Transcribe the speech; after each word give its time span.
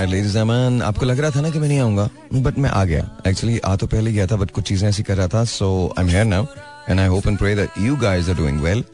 Man 0.00 0.80
आपको 0.82 1.06
लग 1.06 1.20
रहा 1.20 1.30
था 1.30 1.40
ना 1.40 1.50
कि 1.50 1.58
मैं 1.58 1.68
नहीं 1.68 1.80
आऊँगा 1.80 2.08
बट 2.34 2.58
मैं 2.58 2.70
आ 2.70 2.84
गया। 2.84 3.10
एक्चुअली 3.26 3.58
आ 3.58 3.74
तो 3.76 3.86
पहले 3.86 4.12
गया 4.12 4.26
था 4.26 4.36
बट 4.36 4.50
कुछ 4.50 4.64
चीज़ें 4.68 4.88
ऐसी 4.88 5.02
कर 5.02 5.16
रहा 5.16 5.28
था 5.28 5.44
so 5.44 5.68
I 5.98 6.04
am 6.04 6.10
here 6.10 6.24
now 6.24 6.44
and 6.88 7.00
I 7.00 7.06
hope 7.06 7.26
and 7.26 7.38
pray 7.38 7.54
that 7.56 7.78
you 7.78 7.96
guys 7.96 8.28
are 8.28 8.34
doing 8.34 8.60
well 8.60 8.84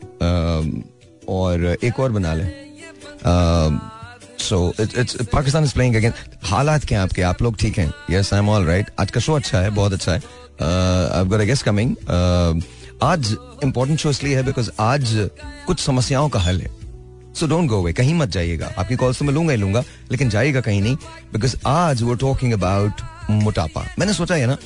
और 1.29 1.77
एक 1.84 2.00
और 2.00 2.12
बना 2.12 2.34
लें। 2.34 2.50
So 4.38 4.72
it's 4.80 5.16
Pakistan 5.32 5.64
is 5.64 5.74
playing 5.74 5.96
again 5.96 6.12
हालात 6.45 6.84
क्या 6.84 7.02
आपके? 7.02 7.23
आप 7.23 7.43
लोग 7.43 7.57
ठीक 7.57 7.79
हैं? 7.79 7.93
Yes 8.11 8.32
I 8.34 8.41
am 8.41 8.48
all 8.48 8.64
right 8.64 8.91
आज 9.00 9.11
का 9.11 9.20
शो 9.20 9.32
अच्छा 9.32 9.61
है, 9.61 9.70
बहुत 9.70 9.93
अच्छा 9.93 10.12
है। 10.12 10.18
आई 10.18 11.25
गॉट 11.25 11.41
गेस्ट 11.41 11.64
कमिंग 11.64 11.96
आज 13.02 13.36
इंपॉर्टेंट 13.64 13.98
शो 14.00 14.11
इसलिए 14.11 14.36
है 14.36 14.43
बिकॉज़ 14.43 14.70
आज 14.80 15.14
कुछ 15.66 15.80
समस्याओं 15.80 16.29
का 16.29 16.41
हल 16.41 16.61
है। 16.61 16.86
सो 17.37 17.46
डोंट 17.46 17.68
गो 17.68 17.80
अवे 17.82 17.93
कहीं 17.93 18.14
मत 18.14 18.29
जाइएगा। 18.29 18.73
आपकी 18.79 18.96
कॉल्स 18.96 19.19
तो 19.19 19.25
मैं 19.25 19.34
लूँगा 19.34 19.52
ही 19.52 19.59
लूँगा, 19.59 19.82
लेकिन 20.11 20.29
जाइएगा 20.30 20.61
कहीं 20.61 20.80
नहीं 20.82 20.96
बिकॉज़ 21.32 21.57
आज 21.66 22.02
वो 22.02 22.15
टॉकिंग 22.16 22.52
अबाउट 22.52 23.01
मोटापा। 23.30 23.84
मैंने 23.98 24.12
सोचा 24.12 24.34
है 24.34 24.47
ना, 24.47 24.56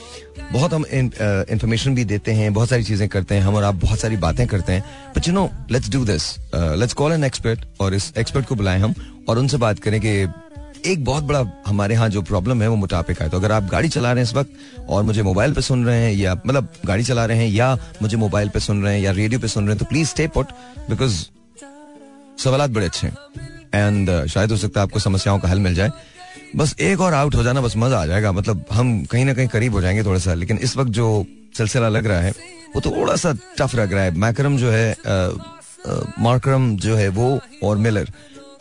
बहुत 0.53 0.75
हम 0.75 0.85
इंफॉर्मेशन 0.87 1.95
भी 1.95 2.05
देते 2.05 2.33
हैं, 2.33 2.53
बहुत 2.55 2.69
सारी 2.69 2.85
चीज़ें 2.85 3.09
करते 3.09 3.35
हैं, 3.35 3.43
हम 3.43 3.55
और 3.55 3.65
आप 3.65 3.75
बहुत 3.77 4.01
सारी 4.01 4.17
बातें 4.19 4.47
करते 4.47 4.73
हैं। 4.73 4.85
But 5.17 5.29
you 5.29 5.35
know 5.35 5.49
let's 5.71 5.91
do 5.91 6.05
this 6.05 6.35
let's 6.55 6.95
call 6.95 7.13
an 7.13 7.25
expert 7.25 7.65
और 7.80 7.95
इस 7.95 8.13
एक्सपर्ट 8.19 8.47
को 8.47 8.55
बुलाएँ 8.55 8.80
हम, 8.80 8.95
और 9.29 9.39
उनसे 9.39 9.57
बात 9.59 9.79
करें 9.79 10.01
कि 10.01 10.29
एक 10.87 11.05
बहुत 11.05 11.25
बड़ा 11.25 11.45
हमारे 11.66 11.95
यहाँ 11.95 12.09
जो 12.09 12.23
प्रॉब्लम 12.23 12.63
है, 12.63 12.69
वो 12.69 12.77
मोटापे 12.77 13.15
का 13.15 13.25
है। 13.25 13.30
तो 13.30 13.37
अगर 13.37 13.52
आप 13.52 13.69
गाड़ी 13.73 13.89
चला 13.89 14.13
रहे 14.13 14.23
हैं 14.23 14.30
इस 14.30 14.35
वक्त, 14.35 14.51
और 14.89 15.02
मुझे 15.02 15.23
मोबाइल 15.23 15.55
पे 15.55 15.61
सुन 15.63 15.85
रहे 15.87 16.05
हैं, 16.05 16.13
या 16.13 16.35
मतलब 16.47 16.69
गाड़ी 16.87 17.05
चला 17.05 17.25
रहे 17.27 17.39
हैं, 17.39 17.49
या 17.49 17.77
मुझे 18.02 18.16
मोबाइल 18.16 18.49
पे 18.49 18.61
सुन 18.61 18.83
रहे 18.83 18.95
हैं, 18.95 19.02
या 19.02 19.11
रेडियो 19.13 19.41
पे 19.41 19.49
सुन 19.49 19.65
रहे 19.65 19.75
हैं 19.75 19.79
तो 19.79 19.85
प्लीज़ 19.85 20.09
स्टे 20.09 20.27
पुट 20.29 20.52
बिकॉज़ 20.91 21.25
सवाल 22.45 22.69
बड़े 22.69 22.87
अच्छे 22.87 23.07
हैं। 23.07 23.17
एंड 23.75 24.11
uh, 24.11 24.27
शायद 24.27 24.51
हो 24.51 24.57
सकता 24.57 24.80
है 24.80 24.87
आपको 24.87 24.99
समस्याओं 24.99 25.39
का 25.39 25.49
हल 25.49 25.59
मिल 25.59 25.75
जाए। 25.75 25.91
बस 26.57 26.75
एक 26.80 27.01
और 27.01 27.15
आउट 27.15 27.35
हो 27.35 27.43
जाना 27.43 27.61
बस 27.61 27.75
मज़ा 27.77 28.01
आ 28.03 28.07
जाएगा। 28.07 28.33
मतलब 28.33 28.65
हम 28.73 29.05
कहीं 29.05 29.25
ना 29.25 29.35
कहीं 29.35 29.49
करीब 29.49 29.74
हो 29.74 29.80
जाएँगे 29.80 30.02
थोड़ा 30.05 30.19
सा 30.19 30.35
लेकिन 30.35 30.59
इस 30.59 30.77
वक्त 30.77 30.91
जो 30.91 31.27
सिलसिला 31.57 31.88
लग 31.88 32.07
रहा 32.07 32.21
है 32.21 32.30
वो 32.74 32.80
थोड़ा 32.80 33.16
सा 33.16 33.33
टफ 33.59 33.74
लग 33.74 33.93
रहा 33.93 34.05
है। 34.05 34.11
मैक्रम 34.18 34.57
जो 34.57 34.71
है 34.71 34.96
मार्क्रम 36.21 36.77
जो 36.77 36.96
है 36.96 37.09
वो 37.09 37.41
और 37.63 37.77
Miller 37.79 38.09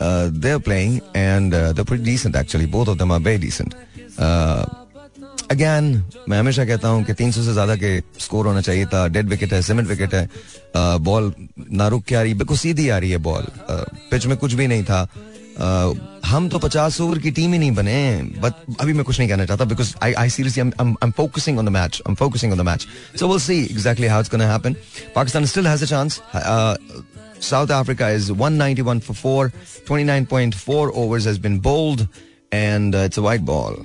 they 0.02 0.50
are 0.50 0.58
playing 0.58 1.00
and 1.16 1.54
they 1.54 2.40
actually 2.40 2.66
both 2.66 2.86
of 2.86 2.98
them 2.98 3.12
are 3.12 3.20
very 3.20 3.38
decent 3.38 3.74
again 5.50 5.84
मैं 6.28 6.38
हमेशा 6.38 6.64
कहता 6.64 6.88
हूँ 6.88 7.04
कि 7.04 7.14
300 7.14 7.44
से 7.44 7.52
ज़्यादा 7.52 7.74
के 7.76 7.98
स्कोर 8.20 8.46
होना 8.46 8.60
चाहिए 8.60 8.86
था। 8.86 9.06
डेड 9.08 9.28
विकेट 9.28 9.52
है 9.52 9.62
सीमेंट 9.62 9.88
विकेट 9.88 10.14
है। 10.14 10.28
बॉल 10.76 11.32
ना 11.72 11.88
रुक 11.88 12.04
के 12.04 12.14
आ 12.14 12.22
रही 12.22 12.34
बिल्कुल 12.34 12.56
सीधी 12.56 12.88
आ 12.88 12.98
रही 12.98 13.10
है 13.10 13.18
बॉल 13.18 13.46
पिच 13.70 14.26
में 14.26 14.36
कुछ 14.36 14.52
भी 14.54 14.66
नहीं 14.66 14.84
था। 14.84 15.00
हम 16.26 16.48
तो 16.48 16.58
पचास 16.58 17.00
ओवर 17.00 17.18
की 17.18 17.30
टीम 17.30 17.52
ही 17.52 17.58
नहीं 17.58 17.70
बने 17.74 17.96
बट 18.42 18.52
अभी 18.80 18.92
मैं 18.92 19.04
कुछ 19.04 19.18
नहीं 19.18 19.28
कहना 19.28 19.44
चाहता 19.44 19.64
because 19.64 19.94
I 20.02 20.12
I 20.12 20.30
seriously 20.30 21.10
focusing 21.10 21.58
on 21.58 21.66
the 21.66 21.68
match 21.68 22.00
I 22.06 22.10
am 22.10 22.14
focusing 22.14 22.52
on 22.52 22.58
the 22.58 22.62
match 22.68 22.86
so 23.20 23.28
will 23.28 23.38
see 23.40 23.58
exactly 23.64 24.06
how 24.06 24.20
it's 24.20 24.30
gonna 24.30 24.52
happen 24.52 24.76
Pakistan 25.14 25.46
still 25.52 25.66
has 25.66 25.84
a 25.84 25.86
chance 25.86 26.20
South 27.44 27.70
Africa 27.74 28.08
is 28.14 28.26
191 28.32 28.98
for 29.04 29.14
4, 29.18 29.44
29.4 29.90 30.90
overs 31.02 31.28
has 31.28 31.38
been 31.38 31.54
bowled, 31.66 32.02
and 32.52 32.94
uh, 32.94 33.04
it's 33.10 33.20
a 33.22 33.24
white 33.26 33.46
ball. 33.50 33.78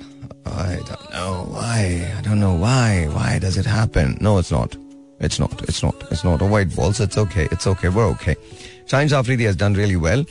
I 0.45 0.79
don't 0.89 1.09
know 1.13 1.45
why. 1.55 2.13
I 2.17 2.21
don't 2.21 2.39
know 2.39 2.53
why. 2.53 3.07
Why 3.11 3.39
does 3.39 3.57
it 3.57 3.65
happen? 3.65 4.17
No, 4.21 4.37
it's 4.37 4.51
not. 4.51 4.75
It's 5.19 5.39
not. 5.39 5.61
It's 5.69 5.83
not. 5.83 5.95
It's 6.11 6.23
not 6.23 6.41
a 6.41 6.45
white 6.45 6.75
ball. 6.75 6.93
So 6.93 7.03
it's 7.03 7.17
okay. 7.17 7.47
It's 7.51 7.67
okay. 7.67 7.89
We're 7.89 8.09
okay. 8.17 8.35
Shaheen 8.91 9.13
Afridi 9.13 9.43
has 9.43 9.57
done 9.57 9.75
really 9.75 9.95
well 9.95 10.25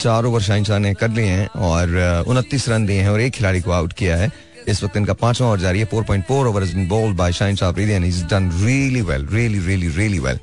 चार 0.00 0.24
over 0.24 0.40
Shaheen 0.48 0.64
Shah 0.64 0.78
ने 0.78 0.92
कर 0.94 1.08
लिए 1.10 1.26
हैं 1.26 1.46
और 1.68 1.94
uh, 2.22 2.28
उनतीस 2.30 2.68
run 2.68 2.84
दिए 2.86 3.00
हैं 3.02 3.08
और 3.10 3.20
एक 3.20 3.32
खिलाड़ी 3.34 3.60
को 3.60 3.70
आउट 3.70 3.92
किया 3.98 4.16
है 4.16 4.30
इस 4.68 4.82
वक्त 4.84 4.96
इनका 4.96 5.12
पांचवा 5.22 5.48
ओवर 5.48 5.60
जारी 5.60 5.80
है 5.80 5.86
4.4 5.94 6.30
over 6.30 6.62
is 6.62 6.74
been 6.74 6.86
bowled 6.88 7.16
by 7.16 7.32
Shaheen 7.32 7.56
Afridi 7.64 7.92
and 7.92 8.04
is 8.04 8.22
done 8.30 8.50
really 8.64 9.00
well 9.10 9.26
really 9.32 9.58
really 9.66 9.88
really 9.96 10.18
well 10.28 10.38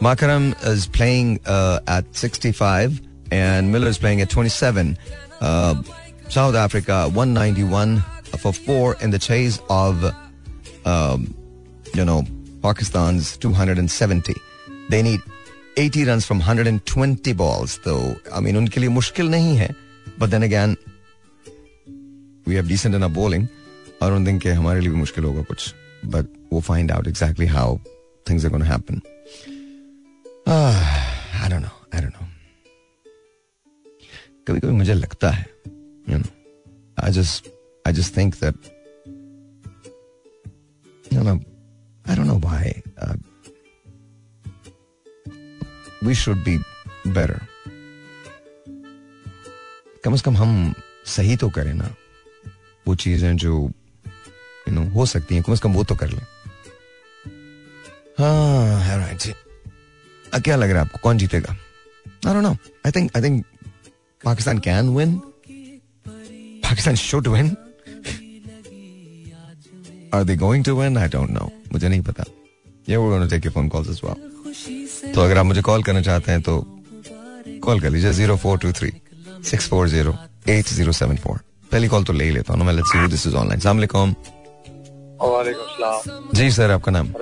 Makaram 0.00 0.46
is 0.70 0.86
playing 0.86 1.28
uh, 1.46 1.80
at 1.88 2.04
65 2.14 3.00
and 3.32 3.72
Miller 3.72 3.88
is 3.88 3.98
playing 3.98 4.20
at 4.20 4.28
27. 4.28 4.98
Uh, 5.40 5.82
South 6.31 6.55
Africa 6.55 7.09
191 7.09 7.99
for 8.39 8.53
4 8.53 8.95
in 9.01 9.11
the 9.11 9.19
chase 9.19 9.59
of, 9.69 10.15
um, 10.85 11.35
you 11.93 12.05
know, 12.05 12.23
Pakistan's 12.61 13.35
270. 13.35 14.33
They 14.87 15.01
need 15.01 15.19
80 15.75 16.05
runs 16.05 16.25
from 16.25 16.37
120 16.37 17.33
balls. 17.33 17.81
So, 17.83 18.15
I 18.33 18.39
mean, 18.39 18.55
unke 18.55 18.79
liye 18.79 18.87
mushkil 18.87 19.27
nahi 19.27 19.57
hai. 19.57 19.75
But 20.17 20.31
then 20.31 20.41
again, 20.41 20.77
we 22.45 22.55
have 22.55 22.69
decent 22.69 22.95
enough 22.95 23.11
bowling. 23.11 23.49
I 23.99 24.07
don't 24.07 24.23
think 24.23 24.43
hamare 24.43 24.81
liye 24.81 24.89
भी 24.89 25.03
मुश्किल 25.03 25.25
होगा 25.25 25.73
But 26.05 26.27
we'll 26.49 26.61
find 26.61 26.91
out 26.91 27.07
exactly 27.07 27.45
how 27.45 27.81
things 28.25 28.45
are 28.45 28.49
going 28.49 28.63
to 28.63 28.69
happen. 28.69 29.01
Uh, 30.47 30.79
I 31.41 31.49
don't 31.49 31.61
know. 31.61 31.77
I 31.91 31.99
don't 31.99 32.13
know. 32.13 32.27
कभी 34.47 34.59
कभी 34.59 34.71
मुझे 34.71 34.93
लगता 34.93 35.29
है 35.29 35.50
you 36.11 36.19
know, 36.19 36.31
I 36.97 37.09
just 37.17 37.47
I 37.85 37.91
just 37.97 38.13
think 38.15 38.37
that 38.39 38.55
you 41.11 41.23
know 41.27 41.39
I 42.05 42.15
don't 42.15 42.27
know 42.31 42.39
why 42.45 42.63
uh, 43.03 43.15
we 46.07 46.13
should 46.23 46.43
be 46.49 46.55
better. 47.19 47.39
कम 50.03 50.15
से 50.15 50.23
कम 50.25 50.37
हम 50.37 50.73
सही 51.05 51.35
तो 51.37 51.49
करें 51.49 51.73
ना। 51.73 51.95
वो 52.87 52.95
चीज़ें 52.95 53.35
जो 53.37 53.71
यू 54.67 54.73
नो 54.73 54.83
हो 54.93 55.05
सकती 55.05 55.35
हैं 55.35 55.43
कम 55.43 55.55
से 55.55 55.61
कम 55.63 55.73
वो 55.73 55.83
तो 55.83 55.95
कर 55.95 56.09
लें। 56.09 56.25
हाँ 58.19 58.97
राइट 58.97 59.33
क्या 60.43 60.55
लग 60.55 60.69
रहा 60.69 60.79
है 60.79 60.85
आपको? 60.85 60.97
कौन 61.03 61.17
जीतेगा? 61.17 61.53
I 62.27 62.33
don't 62.33 62.43
know 62.43 62.51
I 62.85 62.91
think 62.91 63.17
I 63.17 63.23
think 63.23 63.45
Pakistan 64.25 64.59
can 64.59 64.89
win 64.95 65.21
Pakistan 66.71 66.95
should 66.95 67.27
win 67.27 67.47
are 70.15 70.23
they 70.23 70.35
going 70.43 70.63
to 70.65 70.75
win 70.75 70.97
I 70.97 71.07
don't 71.15 71.29
know 71.29 71.49
मुझे 71.73 71.87
नहीं 71.87 72.01
पता. 72.01 72.23
ये 72.89 72.95
वो 72.97 73.09
gonna 73.09 73.27
take 73.33 73.47
phone 73.53 73.67
calls 73.69 73.89
as 73.89 73.99
well 74.03 75.11
तो 75.13 75.21
अगर 75.21 75.37
आप 75.37 75.45
मुझे 75.45 75.61
कॉल 75.61 75.83
करना 75.83 76.01
चाहते 76.01 76.31
हैं 76.31 76.41
तो 76.41 76.53
कॉल 77.65 77.79
कर 77.81 77.89
लीजिए 77.89 78.11
zero 78.13 78.35
four 78.43 78.57
two 78.59 78.71
three 78.79 78.91
six 79.49 79.67
four 79.69 79.87
zero 79.89 80.15
eight 80.49 80.65
zero 80.77 80.91
seven 81.01 81.17
four 81.25 81.39
पहली 81.71 81.87
कॉल 81.87 82.03
तो 82.03 82.13
ले 82.13 82.23
ही 82.23 82.31
लेता 82.31 82.53
हूँ 82.53 82.65
मैं. 82.65 82.73
Let's 82.73 82.91
see 82.91 83.07
this 83.07 83.27
is 83.27 83.35
online 83.35 83.59
अस्सलाम 83.59 83.77
वालेकुम 83.77 84.15
वालेकुम 85.21 85.67
सलाम. 85.75 86.29
जी 86.33 86.49
सर 86.51 86.71
आपका 86.71 86.91
नाम? 86.91 87.13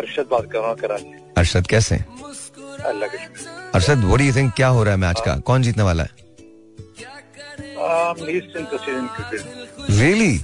अरशद 0.00 0.26
बात 0.30 0.50
कर 0.52 0.58
रहा 0.58 0.68
हूँ 0.68 0.76
कराची. 0.78 1.14
अरशद 1.38 1.66
कैसे? 1.66 1.96
अल्लाह 1.96 3.08
के 3.08 3.24
Arshad 3.74 3.98
what 4.04 4.18
do 4.18 4.24
you 4.24 4.34
think 4.34 4.52
क्या 4.56 4.68
हो 4.68 4.82
रहा 4.84 4.94
है 4.94 5.00
मैच 5.00 5.20
का? 5.26 5.36
कौन 5.38 5.62
जीतने 5.62 5.82
वाला 5.84 6.02
है? 6.02 6.23
Cricket. 9.14 9.44
Really? 10.00 10.40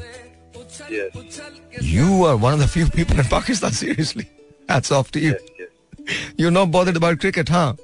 Yes. 0.88 1.40
You 1.80 2.24
are 2.24 2.36
one 2.36 2.54
of 2.54 2.60
the 2.60 2.68
few 2.68 2.86
people 2.88 3.18
in 3.18 3.24
Pakistan, 3.26 3.72
seriously. 3.72 4.26
Hats 4.68 4.92
off 4.92 5.10
to 5.12 5.20
you. 5.20 5.30
Yes. 5.58 5.68
Yes. 6.06 6.18
You're 6.36 6.50
not 6.50 6.70
bothered 6.70 6.96
about 6.96 7.18
cricket, 7.20 7.48
huh? 7.48 7.74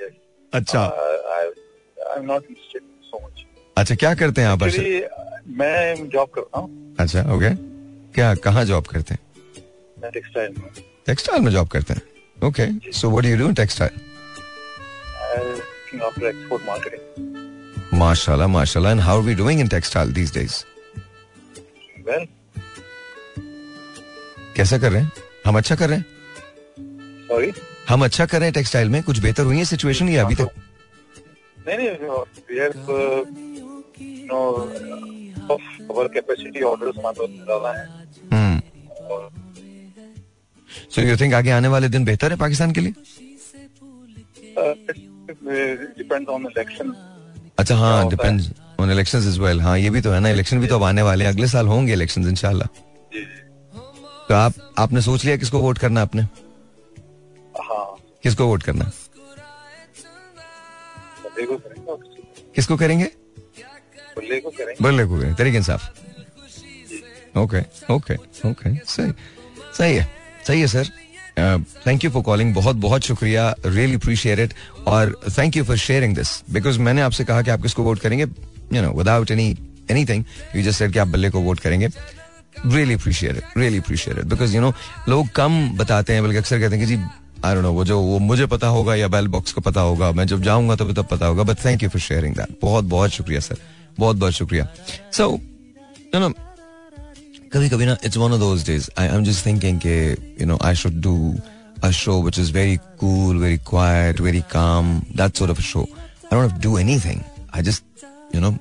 Yes. 0.00 0.12
अच्छा 0.52 0.82
Uh, 0.86 0.92
I, 1.38 1.52
I'm 2.16 2.26
not 2.26 2.42
interested 2.48 2.82
so 3.10 3.20
much. 3.24 3.44
अच्छा 3.76 3.94
क्या 3.94 4.14
करते 4.22 4.40
हैं 4.40 4.48
आप 4.48 4.62
Actually, 4.68 5.02
मैं 5.60 6.08
job 6.14 6.28
करता 6.34 6.58
हूँ 6.58 6.96
अच्छा 7.00 7.20
ओके 7.34 7.50
क्या 8.14 8.34
कहाँ 8.46 8.64
जॉब 8.70 8.86
करते 8.86 9.14
हैं 9.14 9.20
मैं 10.02 10.10
टेक्सटाइल 10.12 10.54
में 10.58 10.70
टेक्सटाइल 11.06 11.42
में 11.42 11.50
जॉब 11.52 11.68
करते 11.74 11.94
हैं 11.94 12.02
okay 12.48 12.66
so 13.00 13.10
what 13.10 13.24
do 13.24 13.28
you 13.30 13.36
do 13.46 13.52
textile 13.62 14.06
looking 15.38 16.00
after 16.08 16.26
export 16.30 16.62
माशाल्लाह 17.98 18.48
माशाल्लाह 18.48 18.92
and 18.92 19.00
how 19.00 19.18
are 19.18 19.24
we 19.26 19.34
doing 19.34 19.60
in 19.60 19.68
textile 19.76 20.12
these 20.20 20.34
days 20.34 20.64
Well, 22.08 22.26
कैसा 24.56 24.76
कर 24.78 24.92
रहे 24.92 25.02
हैं? 25.02 25.10
हम 25.46 25.56
अच्छा 25.58 25.74
कर 25.80 25.88
रहे 25.88 25.98
हैं? 25.98 26.04
Sorry. 27.30 27.50
हम 27.88 28.04
अच्छा 28.04 28.26
कर 28.26 28.38
रहे 28.38 28.46
हैं 28.46 28.54
टेक्सटाइल 28.54 28.88
में? 28.94 29.02
कुछ 29.02 29.18
बेहतर 29.26 29.44
हुई 29.50 29.58
है 29.58 29.64
सिचुएशन 29.64 30.08
या 30.08 30.24
अभी 30.24 30.34
तक? 30.34 30.48
नहीं 31.68 31.78
नहीं 31.78 31.90
we 32.48 32.88
सो 40.94 41.02
यू 41.02 41.16
थिंक 41.16 41.34
आगे 41.34 41.50
आने 41.50 41.68
वाले 41.68 41.88
दिन 41.88 42.04
बेहतर 42.04 42.30
है 42.32 42.36
पाकिस्तान 42.38 42.72
के 42.72 42.80
लिए? 42.80 42.94
Uh, 44.60 44.74
it 44.92 45.96
depends 45.98 46.28
on 46.36 46.46
election. 46.50 46.88
अच्छा 47.58 47.76
हाँ 47.76 48.02
होता 48.02 48.16
depends 48.16 48.50
on 48.80 48.90
elections 48.90 49.26
is 49.26 49.40
well 49.40 49.60
हाँ 49.60 49.78
ये 49.78 49.90
भी 49.90 50.00
तो 50.00 50.10
है 50.12 50.20
ना 50.20 50.28
इलेक्शन 50.28 50.60
भी 50.60 50.66
तो 50.66 50.74
अब 50.74 50.82
आने 50.82 51.02
वाले 51.02 51.24
हैं। 51.24 51.32
अगले 51.32 51.46
साल 51.48 51.66
होंगे 51.66 51.92
इलेक्शंस 51.92 52.26
इंशाल्लाह। 52.26 52.68
तो 54.28 54.34
आप 54.34 54.54
आपने 54.78 55.00
सोच 55.02 55.24
लिया 55.24 55.36
किसको 55.36 55.58
वोट 55.58 55.78
करना 55.78 56.02
आपने? 56.02 56.22
हाँ। 57.60 57.86
किसको 58.22 58.46
वोट 58.46 58.62
करना 58.62 58.90
किसको 62.56 62.76
करेंगे? 62.76 63.04
करेंगे। 63.06 64.82
बल्ले 64.82 65.04
को 65.06 65.18
करेंगे 65.18 65.34
तरीके 65.34 65.56
इंसाफ 65.56 65.82
ओके 67.38 67.60
ओके 67.94 68.14
ओके 68.48 68.74
सही। 68.86 69.12
सही 69.78 69.94
है 69.94 70.08
सही 70.46 70.60
है 70.60 70.66
sir. 70.66 70.90
Thank 71.86 72.04
you 72.04 72.10
for 72.10 72.22
calling 72.22 72.54
बहुत 72.54 72.76
बहुत 72.76 73.02
शुक्रिया. 73.04 73.54
रियली 73.66 73.94
अप्रिशिएट 73.94 74.38
इट 74.38 74.54
और 74.86 75.14
thank 75.38 75.56
you 75.56 75.64
for 75.64 75.76
sharing 75.78 76.14
this 76.16 76.28
because 76.50 76.78
मैंने 76.80 77.02
आपसे 77.02 77.24
कहा 77.24 77.42
कि 77.42 77.50
आप 77.50 77.62
किसको 77.62 77.82
वोट 77.82 77.98
करेंगे? 77.98 78.24
You 78.74 78.82
know 78.82 78.92
without 78.92 79.30
any 79.30 79.56
anything 79.90 80.24
you 80.56 80.62
just 80.62 80.78
said 80.78 80.92
कि 80.92 80.98
आप 80.98 81.08
बल्ले 81.08 81.30
को 81.30 81.40
वोट 81.40 81.60
करेंगे. 81.60 81.88
Really 82.66 82.94
appreciate 82.94 83.36
it 83.36 83.58
really 83.58 83.78
appreciate 83.78 84.18
it 84.18 84.24
because 84.24 84.54
you 84.56 84.60
know 84.60 84.72
लोग 85.08 85.28
कम 85.34 85.68
बताते 85.78 86.12
हैं, 86.12 86.22
बल्कि 86.22 86.38
अक्सर 86.38 86.60
कहते 86.60 86.76
हैं 86.76 86.86
कि 86.86 86.94
जी 86.94 87.02
आई 87.44 87.54
डोंट 87.54 87.64
नो 87.64 87.72
वो 87.72 87.84
जो, 87.84 88.00
वो 88.00 88.18
मुझे 88.18 88.46
पता 88.46 88.66
होगा 88.66 88.94
या 88.94 89.08
बेल 89.08 89.26
बॉक्स 89.28 89.52
को 89.52 89.60
पता 89.60 89.80
होगा. 89.80 90.10
मैं 90.12 90.26
जब 90.26 90.42
जाऊँगा 90.42 90.76
तब 90.76 90.92
तब 90.92 91.06
पता 91.06 91.26
होगा. 91.26 91.42
But 91.42 91.64
thank 91.64 91.82
you 91.82 91.88
for 91.88 92.00
sharing 92.00 92.34
that 92.36 92.58
बहुत 92.62 92.84
बहुत 92.86 93.10
शुक्रिया 93.10 93.40
सर 93.40 93.56
बहुत 93.98 94.16
बहुत 94.16 94.32
शुक्रिया. 94.32 94.66
सो 95.12 95.30
यू 96.14 96.20
नो 96.20 96.32
कभी 97.52 97.68
कभी 97.68 97.86
ना 97.86 97.96
it's 98.04 98.16
one 98.16 98.32
of 98.32 98.40
those 98.40 98.66
days 98.66 98.88
I 98.98 99.06
am 99.06 99.24
just 99.24 99.46
thinking 99.46 99.80
के 99.80 99.98
you 100.10 100.46
know 100.46 100.58
I 100.64 100.74
should 100.76 101.00
do 101.02 101.16
a 101.84 101.90
show 101.98 102.20
which 102.22 102.38
is 102.38 102.52
very 102.52 102.76
cool 103.00 103.36
very 103.42 103.58
quite 103.68 104.20
very 104.20 104.40
calm 104.52 104.98
that 105.16 105.36
sort 105.38 105.50
of 105.50 105.58
a 105.58 105.64
show 105.64 105.82
I 105.82 106.40
don't 106.40 106.62
do 106.62 106.78
anything 106.78 107.20
I 107.54 107.62
just 107.70 108.04
you 108.34 108.40
know 108.40 108.56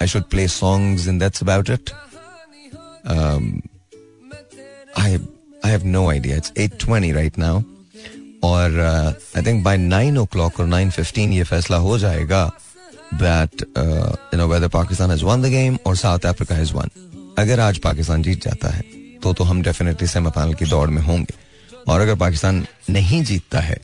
I 0.00 0.06
should 0.06 0.24
play 0.28 0.46
songs 0.46 1.06
and 1.06 1.22
that's 1.22 1.40
about 1.40 1.68
it. 1.68 1.90
Um, 3.06 3.44
I 4.96 5.18
I 5.62 5.68
have 5.68 5.86
no 5.86 6.02
idea. 6.10 6.36
It's 6.36 6.52
8:20 6.56 7.14
right 7.20 7.38
now. 7.38 7.54
और 8.44 8.78
I 8.80 9.42
think 9.42 9.62
by 9.64 9.76
nine 9.76 10.16
o'clock 10.32 10.58
और 10.60 10.66
nine 10.66 10.90
fifteen 10.90 11.32
ये 11.32 11.44
फैसला 11.44 11.76
हो 11.84 11.96
जाएगा 11.98 12.44
that 13.22 13.62
you 13.78 14.38
know 14.38 14.48
whether 14.48 14.68
Pakistan 14.74 15.10
has 15.10 15.24
won 15.24 15.42
the 15.42 15.46
game 15.54 15.78
और 15.86 15.96
South 15.96 16.26
Africa 16.26 16.54
has 16.54 16.72
won 16.74 16.90
अगर 17.38 17.60
आज 17.60 17.78
पाकिस्तान 17.78 18.22
जीत 18.22 18.42
जाता 18.42 18.68
है 18.68 18.82
तो 19.22 19.32
तो 19.32 19.44
हम 19.44 19.62
डेफिनेटली 19.62 20.08
सेमीफाइनल 20.08 20.54
की 20.54 20.64
दौड़ 20.64 20.88
में 20.90 21.02
होंगे। 21.02 21.34
और 21.88 22.00
अगर 22.00 22.14
पाकिस्तान 22.16 22.64
नहीं 22.90 23.22
जीतता 23.24 23.60
है 23.60 23.76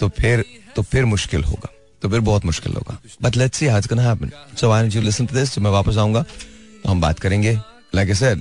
तो 0.00 0.08
फिर 0.08 0.44
तो 0.76 0.82
फिर 0.82 1.04
मुश्किल 1.04 1.44
होगा। 1.44 1.68
तो 2.02 2.08
फिर 2.08 2.20
बहुत 2.20 2.44
मुश्किल 2.44 2.72
होगा। 2.72 2.98
बट 3.22 3.36
लेट्स 3.36 3.58
सी 3.58 3.66
आज 3.66 3.86
can 3.86 3.98
happen 3.98 4.30
so 4.60 4.66
don't 4.66 4.94
you 4.94 5.02
listen 5.02 5.26
to 5.26 5.36
this 5.36 5.58
मैं 5.58 5.70
वापस 5.70 5.96
आऊँगा। 5.96 6.22
तो 6.22 6.88
हम 6.88 7.00
बात 7.00 7.18
करेंगे। 7.18 7.58
लाइक 7.94 8.08
आई 8.08 8.14
सेड 8.14 8.40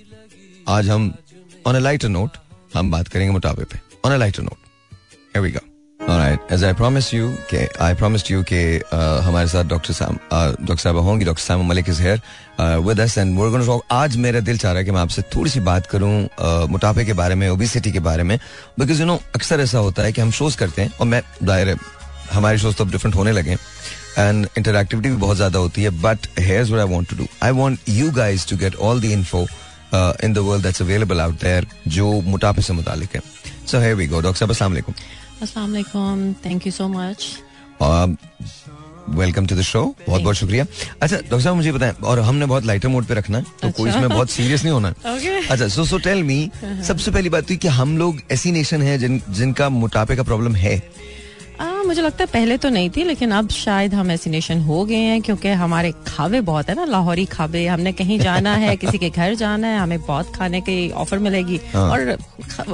आज 0.68 0.90
हम 0.90 1.14
ऑन 1.68 1.76
अ 1.76 1.80
लाइटर 1.80 2.10
नोट 2.10 2.38
हम 2.76 2.92
बात 2.92 3.08
करेंगे 3.08 3.32
मोटापे 3.32 3.64
पे। 3.64 3.80
On 4.06 4.14
a 4.14 4.18
lighter 4.18 4.44
note 4.44 4.58
Here 5.36 5.46
we 5.46 5.52
go. 5.54 5.73
कि 8.44 8.80
uh, 8.80 9.26
हमारे 9.26 9.48
साथ 9.48 9.64
डॉक्टर 9.64 9.94
डॉक्टर 10.62 10.76
साहब 10.76 10.98
होंगी 10.98 11.26
doctor 11.26 11.56
Malik 11.56 11.90
is 11.90 12.02
here 12.02 12.22
with 12.60 13.00
and 13.18 13.82
आज 13.92 14.18
मेरा 14.18 14.40
दिल 14.40 14.58
चाह 14.58 14.72
रहा 14.72 14.80
है 14.80 14.86
कि 14.86 14.92
मैं 14.92 15.02
आपसे 15.02 15.22
थोड़ी 15.22 15.52
सी 15.52 15.60
बात 15.60 15.86
करूँ 15.86 16.28
uh, 16.28 16.70
मोटापे 16.70 17.06
के 17.06 17.14
बारे 17.14 17.36
में 17.36 17.50
ओबिसिटी 17.50 17.92
के 17.92 18.00
बारे 18.00 18.24
में 18.24 18.40
बिकॉज़ 18.80 19.00
यू 19.00 19.06
नो 19.06 19.22
अक्सर 19.36 19.60
ऐसा 19.60 19.78
होता 19.78 20.04
है 20.04 20.12
कि 20.12 20.22
हम 20.22 20.32
शोज़ 20.32 20.58
करते 20.58 20.82
हैं 20.82 20.92
और 21.00 21.08
मैं 21.08 21.22
दायरे 21.44 21.76
हमारे 22.32 22.58
शोज़ 22.58 22.76
तो 22.76 22.86
अब 22.86 22.92
डिफरेंट 22.92 23.16
होने 23.16 23.32
लगे 23.32 23.52
एंड 24.18 24.48
इंटरक्टिविटी 24.58 25.10
भी 25.10 25.16
बहुत 25.16 25.36
ज़्यादा 25.38 25.60
होती 25.60 25.84
है 25.84 25.90
but 25.90 26.28
what 26.40 26.80
I 26.80 26.86
want 26.86 27.10
to 27.10 27.16
do 27.16 27.28
I 27.44 27.52
want 27.52 27.80
you 27.90 28.12
guys 28.12 28.48
to 28.48 28.58
get 28.58 28.76
all 28.76 29.02
the 29.02 29.06
info 29.06 29.48
in 30.24 30.34
the 30.34 30.38
world 30.38 30.64
that's 30.64 30.82
available 30.82 31.22
out 31.22 31.34
there 31.34 31.68
जो 31.88 32.22
मोटापे 32.22 32.62
से 32.62 32.74
मुतालिक 32.74 33.16
है. 33.16 33.22
सो 33.68 33.80
हियर 33.80 33.96
गो 33.96 34.22
डॉक्टर 34.22 34.54
साहब 34.56 34.94
अस्सलाम 35.44 36.34
thank 36.46 36.66
you 36.68 36.72
so 36.72 36.88
much 36.88 37.28
welcome 39.10 39.46
to 39.48 39.56
the 39.56 39.62
show 39.62 39.84
बहुत 40.08 40.22
बहुत 40.22 40.36
शुक्रिया 40.36 40.66
अच्छा 41.02 41.16
डॉक्टर 41.16 41.40
साहब 41.42 41.56
मुझे 41.56 41.72
बताएँ 41.72 41.94
और 42.12 42.20
हमने 42.28 42.46
बहुत 42.46 42.66
लाइटर 42.66 42.88
मोड 42.88 43.06
पे 43.06 43.14
रखना 43.14 43.38
है 43.38 43.44
तो 43.44 43.68
अच्छा? 43.68 43.72
कोई। 43.78 43.90
इसमें 43.90 44.10
बहुत 44.10 44.30
सीरियस 44.30 44.64
नहीं 44.64 44.74
होना 44.74 44.94
Okay. 45.14 45.34
अच्छा 45.52 45.68
सो 45.68 45.86
सो 45.86 45.98
टेल 46.06 46.24
मी 46.24 46.38
सबसे 46.88 47.12
पहली 47.12 47.30
बात 47.30 47.48
तो 47.48 47.56
कि 47.64 47.68
हम 47.80 47.98
लोग 47.98 48.22
ऐसी 48.32 48.52
नेशन 48.52 48.82
है 48.82 48.98
जिन 48.98 49.22
जिनका 49.40 49.70
मोटापे 49.80 50.16
का 50.16 50.24
प्रॉब्लम 50.30 50.56
है 50.56 50.76
आ, 51.64 51.84
मुझे 51.88 52.02
लगता 52.02 52.24
है 52.24 52.30
पहले 52.34 52.58
तो 52.58 52.70
नहीं 52.70 52.90
थी 52.96 53.04
लेकिन 53.04 53.32
अब 53.32 53.50
शायद 53.50 53.94
हम 53.94 54.12
एसिनेशन 54.12 54.62
हो 54.62 54.84
गए 54.86 54.96
हैं 54.96 55.22
क्योंकि 55.22 55.50
हमारे 55.62 55.92
खावे 56.08 56.42
बहुत 56.50 56.70
है 56.70 56.76
ना 56.76 56.86
लाहौरी 56.86 57.26
खावे 57.36 57.66
हमने 57.68 57.92
कहीं 58.00 58.20
जाना 58.20 58.54
है 58.64 58.76
किसी 58.84 58.98
के 58.98 59.10
घर 59.10 59.36
जाना 59.36 59.68
है 59.68 59.78
हमें 59.80 60.00
बहुत 60.06 60.36
खाने 60.36 60.62
की 60.62 60.76
ऑफ़र 61.04 61.20
मिलेगी 61.28 61.60
हाँ। 61.74 61.90
और 61.92 62.16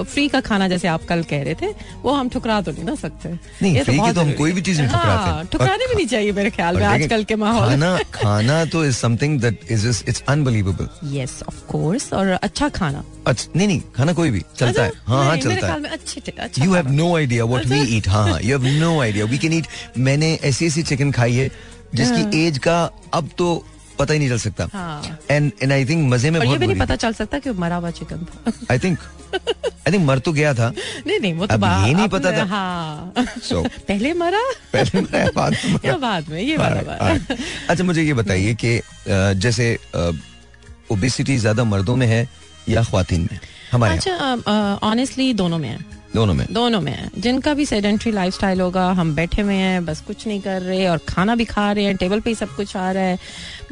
फ्री 0.03 0.27
का 0.27 0.39
खाना 0.41 0.67
जैसे 0.67 0.87
आप 0.87 1.03
कल 1.09 1.23
कह 1.29 1.43
रहे 1.43 1.55
थे 1.61 1.71
वो 2.03 2.11
हम 2.13 2.29
ठुकरा 2.29 2.61
तो 2.61 2.71
नहीं 2.71 2.83
ना 2.83 2.95
सकते। 2.95 3.29
नहीं, 3.29 3.73
ये 3.75 3.83
बहुत 3.97 4.15
तो 4.15 4.21
हम 4.21 4.31
कोई 4.33 4.51
भी 4.51 4.61
चीज़ 4.61 4.81
है। 4.81 4.87
हाँ, 4.87 5.45
ठुकराने 5.51 5.87
भी 5.87 5.95
नहीं 5.95 6.07
चाहिए 6.07 6.31
मेरे 6.31 6.49
ख्याल 6.49 6.77
में 6.77 6.85
आजकल 6.85 7.23
के 7.23 7.35
माहौल। 7.35 7.69
खाना 7.69 7.97
खाना 8.13 8.63
तो 8.73 8.85
is 8.85 8.95
something 8.95 9.39
that 9.41 9.71
is 9.71 9.87
it's 9.87 10.23
unbelievable 10.29 10.89
yes 11.17 11.39
of 11.47 11.61
course 11.67 12.11
और 12.13 12.27
अच्छा 12.41 12.69
खाना। 12.79 13.03
अच्छा 13.27 13.51
नहीं 13.55 13.67
नहीं 13.67 13.81
खाना 13.95 14.13
कोई 14.13 14.29
भी 14.31 14.43
चलता 14.57 14.83
है। 14.83 14.89
अच्छा, 14.89 15.11
हाँ 15.13 15.23
हाँ 15.25 15.37
चलता 15.37 15.67
है। 15.67 15.89
अच्छे 15.89 16.21
अच्छा 16.31 16.63
you 16.65 16.73
have 16.73 16.87
no 16.91 17.15
idea 17.17 17.45
what 17.45 17.65
we 17.65 17.81
eat 17.97 18.07
हाँ 18.07 18.27
हाँ 18.29 18.39
you 18.43 18.57
have 18.57 18.77
no 18.79 18.99
idea 19.01 19.25
we 19.25 19.37
can 19.37 19.53
eat 19.53 19.67
मैंने 19.97 20.33
ऐसी 20.43 20.67
ऐसी 20.67 20.83
चिकन 20.83 21.11
खाई 21.11 21.33
है 21.35 21.49
जिसकी 21.95 22.45
एज 22.45 22.57
का 22.67 22.83
अब 23.13 23.29
तो 23.37 23.47
पता 23.99 24.13
ही 24.13 24.19
नहीं 24.19 24.29
चल 24.29 24.37
सकता। 24.39 24.67
हाँ। 24.73 25.19
एंड 25.31 25.51
एंड 25.63 25.71
आई 25.73 25.85
थिंक 25.85 26.03
मज़े 26.11 26.29
में 26.31 26.41
बहुत 26.41 26.59
नहीं 26.59 26.75
पता 26.79 26.95
चल 26.95 27.13
सकता 27.13 27.39
कि 27.39 27.51
मरा 27.63 27.75
हुआ 27.75 27.89
चिकन 27.91 28.25
था। 28.25 28.51
आई 28.71 28.79
थिंक 28.79 28.99
आई 29.35 29.91
थिंक 29.93 30.05
मर 30.05 30.19
तो 30.19 30.33
गया 30.33 30.53
था। 30.53 30.69
नहीं 31.07 31.19
नहीं 31.19 31.33
वो 31.33 31.47
तो 31.47 31.53
अब 31.53 31.59
बा- 31.59 31.87
ये 31.87 31.93
नहीं 31.93 32.07
पता 32.07 32.31
था। 32.37 32.43
हाँ। 32.43 33.13
So- 33.49 33.65
पहले 33.87 34.13
मरा। 34.13 34.43
पहले 34.73 35.01
मैं 35.01 35.27
बाद 35.35 35.57
में 35.65 35.73
मरा। 35.73 35.97
बाद 35.97 36.29
में 36.29 36.41
ये 36.41 36.57
वाला 36.57 36.95
हाँ, 37.03 37.09
हाँ। 37.09 37.37
अच्छा 37.69 37.83
मुझे 37.83 38.03
ये 38.03 38.13
बताइए 38.13 38.55
कि 38.63 38.79
जैसे 39.43 39.77
ओबिसिटी 40.91 41.37
ज़्यादा 41.37 41.63
मर्दों 41.63 41.95
में 41.95 42.07
है 42.07 42.27
या 42.69 42.83
खातन 42.83 43.27
में? 43.31 43.39
हमारे 43.71 43.95
अच्छा 43.95 44.77
ऑनेस्टली 44.83 45.33
दोनों 45.33 45.57
में 45.57 45.69
है। 45.69 45.77
दोनों 46.15 46.33
में? 46.33 46.45
दोनों 46.51 46.79
में 46.81 47.09
जिनका 47.17 47.53
भी 47.53 47.65
सेडेंट्री 47.65 48.11
लाइफस्टाइल 48.11 48.61
होगा 48.61 48.85
हम 48.91 49.13
बैठे 49.15 49.41
हुए 49.41 49.53
हैं 49.53 49.85
बस 49.85 50.01
कुछ 50.01 50.25
नहीं 50.27 50.39
कर 50.41 50.61
रहे 50.61 50.87
और 50.87 50.97
खाना 51.07 51.35
भी 51.35 51.45
खा 51.45 51.71
रहे 51.71 51.83
हैं 51.85 51.95
टेबल 51.95 52.19
पे 52.19 52.29
ही 52.29 52.35
सब 52.35 52.55
कुछ 52.55 52.75
आ 52.77 52.91
रहा 52.91 53.03
है 53.03 53.17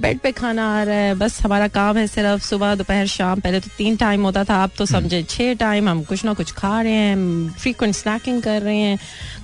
बेड 0.02 0.20
पे 0.20 0.32
खाना 0.32 0.68
आ 0.80 0.84
रहा 0.84 0.96
है 0.96 1.16
बस 1.16 1.42
हमारा 1.44 1.68
काम 1.70 1.98
है 1.98 2.06
सिर्फ़ 2.08 2.44
सुबह 2.44 2.76
दोपहर 2.76 3.08
शाम। 3.08 3.40
पहले 3.40 3.60
तो 3.60 3.70
तीन 3.78 3.96
टाइम 3.96 4.24
होता 4.24 4.44
था 4.44 4.62
अब 4.64 4.72
तो 4.78 4.86
समझे 4.86 5.24
छह 5.24 5.54
टाइम 5.56 5.90
हम 5.90 6.04
कुछ 6.04 6.26
ना 6.26 6.34
कुछ 6.34 6.52
खा 6.52 6.82
रहे 6.82 6.94
हैं 6.94 7.50
फ्रीक्वेंट 7.58 7.96
स्नैकिंग 7.96 8.42
कर 8.44 8.62
रहे 8.62 8.78
हैं। 8.78 9.00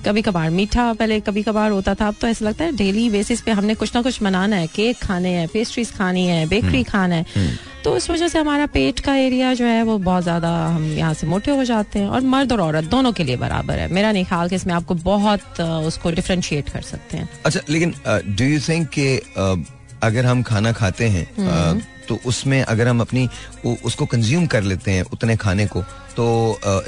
कभी 0.06 0.22
कभार 0.22 0.50
मीठा 0.50 0.92
पहले 0.92 1.20
कभी 1.20 1.42
कभार 1.42 1.70
होता 1.70 1.94
था 1.94 2.08
अब 2.08 2.14
तो 2.20 2.26
ऐसा 2.26 2.44
लगता 2.44 2.64
है 2.64 2.76
डेली 2.76 3.10
बेसिस 3.10 3.40
पे 3.40 3.50
हमने 3.50 3.74
कुछ 3.74 3.94
ना 3.94 4.02
कुछ 4.02 4.22
बनाना 4.22 4.56
है 4.56 4.66
केक 4.66 5.02
खाने 5.02 5.30
हैं 5.30 5.46
पेस्ट्रीज 5.48 5.92
खानी 5.92 6.26
है 6.26 6.46
बेकरी 6.48 6.82
खाना 6.84 7.14
है। 7.14 7.74
तो 7.84 7.96
इस 7.96 8.08
वजह 8.10 8.28
से 8.28 8.38
हमारा 8.38 8.66
पेट 8.66 9.00
का 9.00 9.14
एरिया 9.16 9.52
जो 9.54 9.64
है 9.64 9.82
वो 9.82 9.96
बहुत 9.98 10.22
ज़्यादा 10.22 10.50
हम 10.66 10.84
यहाँ 10.88 11.14
से 11.14 11.26
मोटे 11.26 11.50
हो 11.50 11.64
जाते 11.64 11.98
हैं 11.98 12.08
और 12.08 12.20
मर्द 12.24 12.52
और 12.52 12.60
औरत 12.60 12.83
दोनों 12.88 13.12
के 13.12 13.24
लिए 13.24 13.36
बराबर 13.36 13.78
है। 13.78 13.88
मेरा 13.92 14.12
नहीं 14.12 14.24
ख्याल 14.24 14.48
कि 14.48 14.56
इसमें 14.56 14.74
आपको 14.74 14.94
बहुत 14.94 15.60
उसको 15.60 16.10
डिफ्रेंशिएट 16.10 16.68
कर 16.68 16.82
सकते 16.82 17.16
हैं। 17.16 17.28
अच्छा 17.46 17.60
लेकिन 17.68 17.94
डू 18.08 18.44
यू 18.44 18.60
थिंक 18.68 18.88
कि 18.98 19.06
अगर 20.02 20.26
हम 20.26 20.42
खाना 20.42 20.72
खाते 20.72 21.08
हैं 21.08 21.26
अ, 21.26 21.80
तो 22.08 22.18
उसमें 22.26 22.62
अगर 22.62 22.88
हम 22.88 23.00
अपनी 23.00 23.28
उसको 23.84 24.06
कंज्यूम 24.06 24.46
कर 24.46 24.62
लेते 24.62 24.90
हैं 24.90 25.04
उतने 25.12 25.36
खाने 25.36 25.66
को 25.66 25.82
तो 26.16 26.24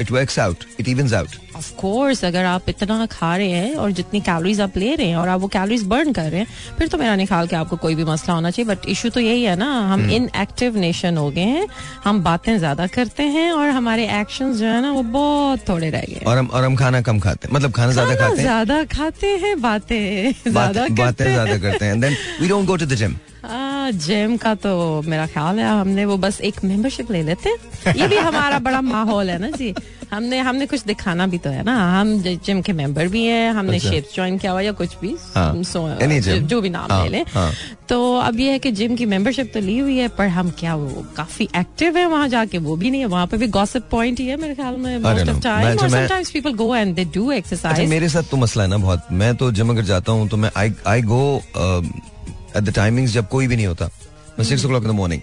it 0.00 0.10
works 0.12 0.38
out 0.38 0.64
it 0.80 0.88
evens 0.88 1.12
out 1.12 1.28
of 1.56 1.70
course 1.74 2.24
अगर 2.24 2.44
आप 2.44 2.68
इतना 2.68 3.06
खा 3.06 3.36
रहे 3.36 3.50
हैं 3.50 3.74
और 3.76 3.92
जितनी 3.92 4.20
कैलोरीज 4.20 4.60
आप 4.60 4.76
ले 4.76 4.94
रहे 4.94 5.06
हैं 5.06 5.16
और 5.16 5.28
आप 5.28 5.40
वो 5.40 5.48
कैलोरीज 5.48 5.82
बर्न 5.82 6.12
कर 6.12 6.30
रहे 6.30 6.40
हैं 6.40 6.76
फिर 6.78 6.88
तो 6.88 6.98
मेरा 6.98 7.16
ख्याल 7.24 7.46
कि 7.46 7.56
आपको 7.56 7.76
कोई 7.76 7.94
भी 7.94 8.04
मसला 8.04 8.34
होना 8.34 8.50
चाहिए 8.50 8.68
बट 8.74 8.86
इशू 8.88 9.08
तो 9.08 9.20
यही 9.20 9.42
है 9.44 9.56
ना 9.56 9.70
हम 9.92 10.10
इन 10.10 10.28
एक्टिव 10.36 10.76
नेशन 10.76 11.16
हो 11.16 11.30
गए 11.30 11.44
हैं 11.56 11.66
हम 12.04 12.22
बातें 12.22 12.56
ज़्यादा 12.58 12.86
करते 12.86 13.22
हैं 13.36 13.50
और 13.52 13.68
हमारे 13.70 14.08
एक्शन 14.20 14.52
जो 14.52 14.66
है 14.66 14.80
ना 14.82 14.92
वो 14.92 15.02
बहुत 15.18 15.68
थोड़े 15.68 15.90
रह 15.90 16.04
गए 16.08 16.20
और 16.26 16.38
हम 16.38 16.46
और 16.46 16.64
हम 16.64 16.76
खाना 16.76 17.00
कम 17.00 17.18
खाते 17.20 17.48
हैं 17.48 17.54
मतलब 17.54 17.72
खाना 17.72 17.92
ज़्यादा 17.92 18.14
खाते 18.14 18.36
हैं? 18.36 18.42
ज़्यादा 18.42 18.82
खाते 18.84 19.36
हैं 19.44 19.60
बातें 19.62 20.32
ज़्यादा 20.32 20.86
बातें 21.02 21.24
ज़्यादा 21.24 21.58
करते 21.58 21.84
हैं 21.84 22.00
then 22.00 22.16
we 22.40 22.48
don't 22.48 22.66
go 22.66 22.76
to 22.76 22.86
the 22.86 22.94
gym 22.94 23.16
gym 23.96 24.36
का 24.36 24.54
तो 24.56 25.02
मेरा 25.06 25.26
ख्याल 25.26 25.58
है 25.58 25.68
हमने 25.70 26.04
वो 26.04 26.16
बस 26.18 26.40
एक 26.40 26.64
मेंबरशिप 26.64 27.10
ले 27.10 27.22
लेते। 27.22 27.50
हैं 27.50 27.94
ये 27.96 28.06
भी 28.08 28.16
हमारा 28.16 28.58
बड़ा 28.60 28.80
माहौल 28.82 29.30
है 29.30 29.38
ना 29.38 29.50
जी। 29.50 29.74
हमने 30.12 30.38
हमने 30.38 30.66
कुछ 30.66 30.82
दिखाना 30.86 31.26
भी 31.26 31.38
तो 31.38 31.50
है 31.50 31.62
ना। 31.64 31.74
हम 31.92 32.12
जिम 32.22 32.60
के 32.62 32.72
मेंबर 32.72 33.08
भी 33.08 33.24
हैं 33.24 33.50
हमने 33.52 33.76
अच्छा। 33.76 33.90
शेप 33.90 34.08
ज्वाइन 34.14 34.38
किया 34.38 34.52
हुआ 34.52 34.60
या 34.60 34.72
कुछ 34.72 34.96
भी। 35.00 35.14
हाँ, 35.34 35.62
सो 35.62 35.88
जो, 36.00 36.36
जो 36.38 36.60
भी 36.60 36.68
नाम 36.70 36.92
हाँ, 36.92 37.02
ले 37.04 37.10
लें। 37.10 37.24
हाँ। 37.34 37.50
तो 37.88 37.98
अब 38.18 38.40
ये 38.40 38.50
है 38.52 38.58
कि 38.58 38.70
जिम 38.72 38.96
की 38.96 39.06
मेंबरशिप 39.06 39.50
तो 39.54 39.60
ली 39.60 39.78
हुई 39.78 39.96
है 39.96 40.08
पर 40.18 40.28
हम 40.28 40.50
क्या 40.58 40.74
वो 40.74 41.04
काफ़ी 41.16 41.48
एक्टिव 41.56 41.96
है 41.98 42.06
वहाँ 42.06 42.28
जाके 42.28 42.58
वो 42.58 42.76
भी 42.76 42.90
नहीं 42.90 43.00
है। 43.00 43.06
वहाँ 43.06 43.26
पे 43.26 43.36
भी 43.36 43.46
गॉसिप 43.48 43.88
पॉइंट 43.90 44.20
ही 44.20 44.26
है 44.26 44.36
मेरे 44.36 44.54
ख्याल 44.54 44.76
में 44.76 44.98
मोस्ट 44.98 45.28
ऑफ़ 45.28 45.40
टाइम 45.42 45.78
और 45.78 45.88
sometimes 45.88 46.30
people 46.30 46.54
go 46.54 46.74
and 46.76 46.94
they 46.94 47.04
do 47.04 47.26
अच्छा 47.26 47.36
एक्सरसाइज 47.36 47.88
मेरे 47.90 48.08
साथ 48.08 48.30
तो 48.30 48.36
मसला 48.36 48.62
है 48.62 48.70
ना 48.70 48.78
बहुत। 48.78 49.12
मैं 49.12 49.34
तो 49.36 49.50
जिम 49.52 49.70
अगर 49.70 49.84
जाता 49.84 50.12
हूँ 50.12 50.28
तो 50.28 50.36
मैं 50.36 50.50
I 50.56 50.72
I 50.86 51.02
go 51.02 51.22
at 52.56 52.62
the 52.62 52.74
timings 52.74 53.12
जब 53.12 53.28
कोई 53.28 53.46
भी 53.46 53.56
नहीं 53.56 53.66
होता। 53.66 53.90
मैं 54.38 54.44
six 54.44 54.64
o'clock 54.68 54.84
in 54.84 54.88
the 54.90 54.94
morning 54.94 55.20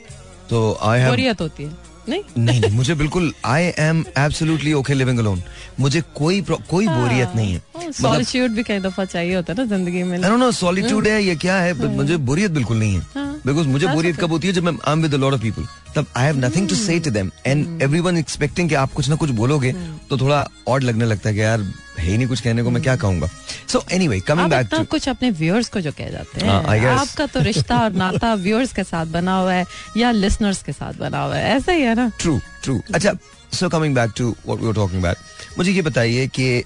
तो 0.49 0.77
आई 0.83 0.99
हैव 0.99 1.35
होती 1.41 1.63
है। 1.63 1.71
नहीं? 2.09 2.21
नहीं 2.37 2.59
नहीं 2.61 2.71
मुझे 2.71 2.93
बिल्कुल 2.95 3.33
I 3.45 3.71
am 3.79 4.03
absolutely 4.17 4.73
okay 4.73 4.93
living 4.93 5.19
alone 5.19 5.41
मुझे 5.79 6.01
कोई 6.15 6.41
कोई 6.69 6.87
बोरियत 6.87 7.35
नहीं 7.35 7.53
है। 7.53 7.61
मतलब 7.77 7.91
सॉलिट्यूड 7.93 8.51
भी 8.51 8.63
कई 8.63 8.79
दफ़ा 8.79 9.05
चाहिए 9.05 9.35
होता 9.35 9.53
है 9.53 9.59
ना 9.59 9.65
ज़िंदगी 9.67 10.03
में। 10.03 10.17
आई 10.17 10.29
डोंट 10.29 10.39
नो 10.39 10.51
सॉलिट्यूड 10.53 11.07
है 11.07 11.23
ये 11.23 11.35
क्या 11.35 11.55
है 11.57 11.87
मुझे 11.95 12.17
बोरियत 12.29 12.51
बिल्कुल 12.51 12.77
नहीं 12.77 12.95
है। 12.95 13.01
हाँ। 13.15 13.22
बिकॉज़ 13.45 13.67
मुझे 13.67 13.87
बोरियत 13.87 14.19
कब 14.19 14.31
होती 14.31 14.47
है 14.47 14.53
जब 14.53 14.63
मैं 14.63 14.71
I 14.87 14.93
am 14.93 15.01
with 15.01 15.13
lot 15.15 15.33
of 15.33 15.41
people 15.41 15.65
तब 15.95 16.05
I 16.17 16.25
have 16.25 16.37
nothing 16.37 16.67
to 16.69 16.75
say 16.75 16.99
to 16.99 17.11
them 17.11 17.31
and 17.45 17.81
everyone 17.81 18.17
expecting 18.17 18.69
कि 18.69 18.75
आप 18.75 18.91
कुछ 18.93 19.09
ना 19.09 19.15
कुछ 19.15 19.29
बोलोगे 19.39 19.71
तो 20.09 20.17
थोड़ा 20.17 20.47
ऑड 20.67 20.83
लगने 20.83 21.05
लगता 21.05 21.29
है 21.29 21.35
कि 21.35 21.41
यार 21.41 21.61
है 21.99 22.09
ही 22.11 22.17
नहीं 22.17 22.27
कुछ 22.27 22.41
कहने 22.41 22.63
को 22.63 22.69
मैं 22.69 22.81
क्या 22.83 22.95
कहूँगा? 22.95 23.27
So 23.71 23.83
anyway 23.91 24.19
coming 24.19 24.49
back 24.49 24.67
to 24.71 24.83
कुछ 24.91 25.07
अपने 25.09 25.29
व्यूअर्स 25.31 25.69
को 25.69 25.81
जो 25.81 25.91
कह 25.91 26.09
जाते 26.09 26.45
हाँ, 26.47 26.61
हैं. 26.63 26.87
आपका 26.87 27.25
तो 27.25 27.39
रिश्ता 27.39 27.77
और 27.79 27.91
नाता 27.93 28.33
व्यूअर्स 28.45 28.73
के 28.73 28.83
साथ 28.83 29.05
बना 29.05 29.37
हुआ 29.39 29.53
है 29.53 29.65
या 29.97 30.11
लिसनर्स 30.11 30.63
के 30.63 30.71
साथ 30.71 30.93
बना 30.93 31.23
हुआ 31.23 31.35
है? 31.35 31.55
ऐसा 31.57 31.71
ही 31.71 31.81
है 31.81 31.95
ना? 31.95 32.11
ट्रू 32.19 32.39
ट्रू 32.63 32.81
अच्छा 32.95 33.13
so 33.53 33.69
coming 33.69 33.95
back 33.95 34.13
to 34.17 34.29
what 34.45 34.59
we 34.59 34.67
were 34.67 34.73
talking 34.73 35.03
about 35.03 35.57
मुझे 35.57 35.71
ये 35.71 35.81
बताइए 35.81 36.27
कि 36.39 36.63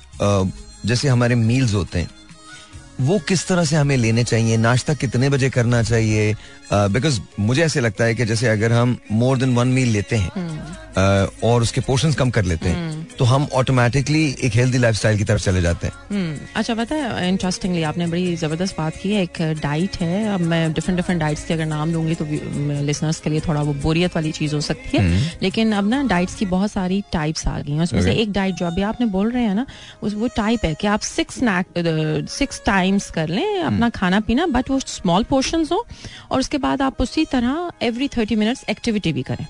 जैसे 0.86 1.08
हमारे 1.08 1.36
मील्स 1.36 1.74
होते 1.74 2.00
हैं 2.00 2.10
वो 3.02 3.20
किस 3.20 3.48
तरह 3.48 3.64
से 3.66 3.76
हमें 3.76 3.98
लेने 3.98 4.24
चाहिए 4.24 4.58
नाश्ता 4.58 4.94
कितने 4.94 5.30
बजे 5.30 5.50
करना 5.50 5.84
चाहिए? 5.84 6.36
बिकॉज़ 6.74 7.20
uh, 7.20 7.26
मुझे 7.40 7.64
ऐसे 7.64 7.80
लगता 7.80 8.04
है 8.04 8.16
कि 8.16 8.26
जैसे 8.26 8.48
अगर 8.48 8.72
हम 8.72 8.98
मोर 9.12 9.38
देन 9.38 9.56
वन 9.56 9.68
मील 9.68 9.88
लेते 9.88 10.16
हैं 10.16 10.30
अ, 10.30 10.87
और 10.98 11.62
उसके 11.62 11.82
पोर्शन 11.82 12.14
कम 12.14 12.30
कर 12.30 12.46
लेते 12.46 12.70
हैं 12.70 13.06
तो 13.20 13.26
हम 13.26 13.48
ऑटोमेटिकली 13.54 14.24
एक 14.44 14.56
हेल्दी 14.56 14.78
लाइफस्टाइल 14.78 15.18
की 15.18 15.24
तरफ़ 15.24 15.42
चले 15.42 15.62
जाते 15.62 15.88
हैं। 15.88 15.94
हम्म, 16.10 16.38
अच्छा 16.56 16.76
पता 16.76 16.96
है 16.96 17.28
इंटरेस्टिंगली 17.30 17.84
आपने 17.84 18.08
बड़ी 18.08 18.36
ज़बरदस्त 18.36 18.78
बात 18.78 18.96
की 19.02 19.12
है 19.12 19.22
एक 19.24 19.42
डाइट 19.62 19.96
है 20.02 20.26
अब 20.34 20.42
मैं 20.44 20.72
डिफरेंट 20.74 20.98
डिफरेंट 20.98 21.20
डाइट्स 21.22 21.46
के 21.46 21.54
अगर 21.54 21.66
नाम 21.66 21.92
लूँगी 21.94 22.16
तो 22.16 22.26
लिसनर्स 22.86 23.20
के 23.20 23.30
लिए 23.30 23.40
थोड़ा 23.48 23.62
वो 23.62 23.74
बोरियत 23.84 24.16
वाली 24.16 24.32
चीज़ 24.32 24.56
हो 24.56 24.62
सकती 24.62 24.98
है। 24.98 25.04
लेकिन 25.44 25.72
अब 25.72 25.90
ना 25.90 26.02
डाइट्स 26.04 26.36
की 26.36 26.46
बहुत 26.46 26.72
सारी 26.72 27.02
टाइप्स 27.14 27.48
आ 27.48 27.60
गई 27.60 27.72
हैं 27.72 27.82
उसमें 27.82 28.02
से 28.02 28.14
एक 28.14 28.32
डाइट 28.32 28.56
जो 28.56 28.66
अभी 28.66 28.82
आपने 28.82 29.06
बोल 29.08 29.32
रहे 29.32 29.44
हैं 29.44 29.56
ना 29.56 29.66
उस 30.04 30.14
वो 30.14 30.28
टाइप 30.36 30.66
है 30.66 30.74
कि 30.74 30.88
आप 30.88 31.00
सिक्स 31.02 31.40
सिक्स 32.32 32.62
टाइम्स 32.66 33.10
कर 33.12 33.28
लें 33.30 33.62
अपना 33.62 33.90
खाना 33.90 34.20
पीना 34.20 34.46
बट 34.48 34.70
वो 34.70 34.80
स्मॉल 34.80 35.24
पोर्शन 35.24 35.66
हो 35.72 35.86
और 36.32 36.40
उसके 36.40 36.58
बाद 36.58 36.82
आप 36.82 37.02
उसी 37.02 37.26
तरह 37.26 37.72
एवरी 37.82 38.08
थर्टी 38.08 38.36
मिनट्स 38.36 38.64
एक्टिविटी 38.70 39.14
भी 39.14 39.22
करें। 39.22 39.46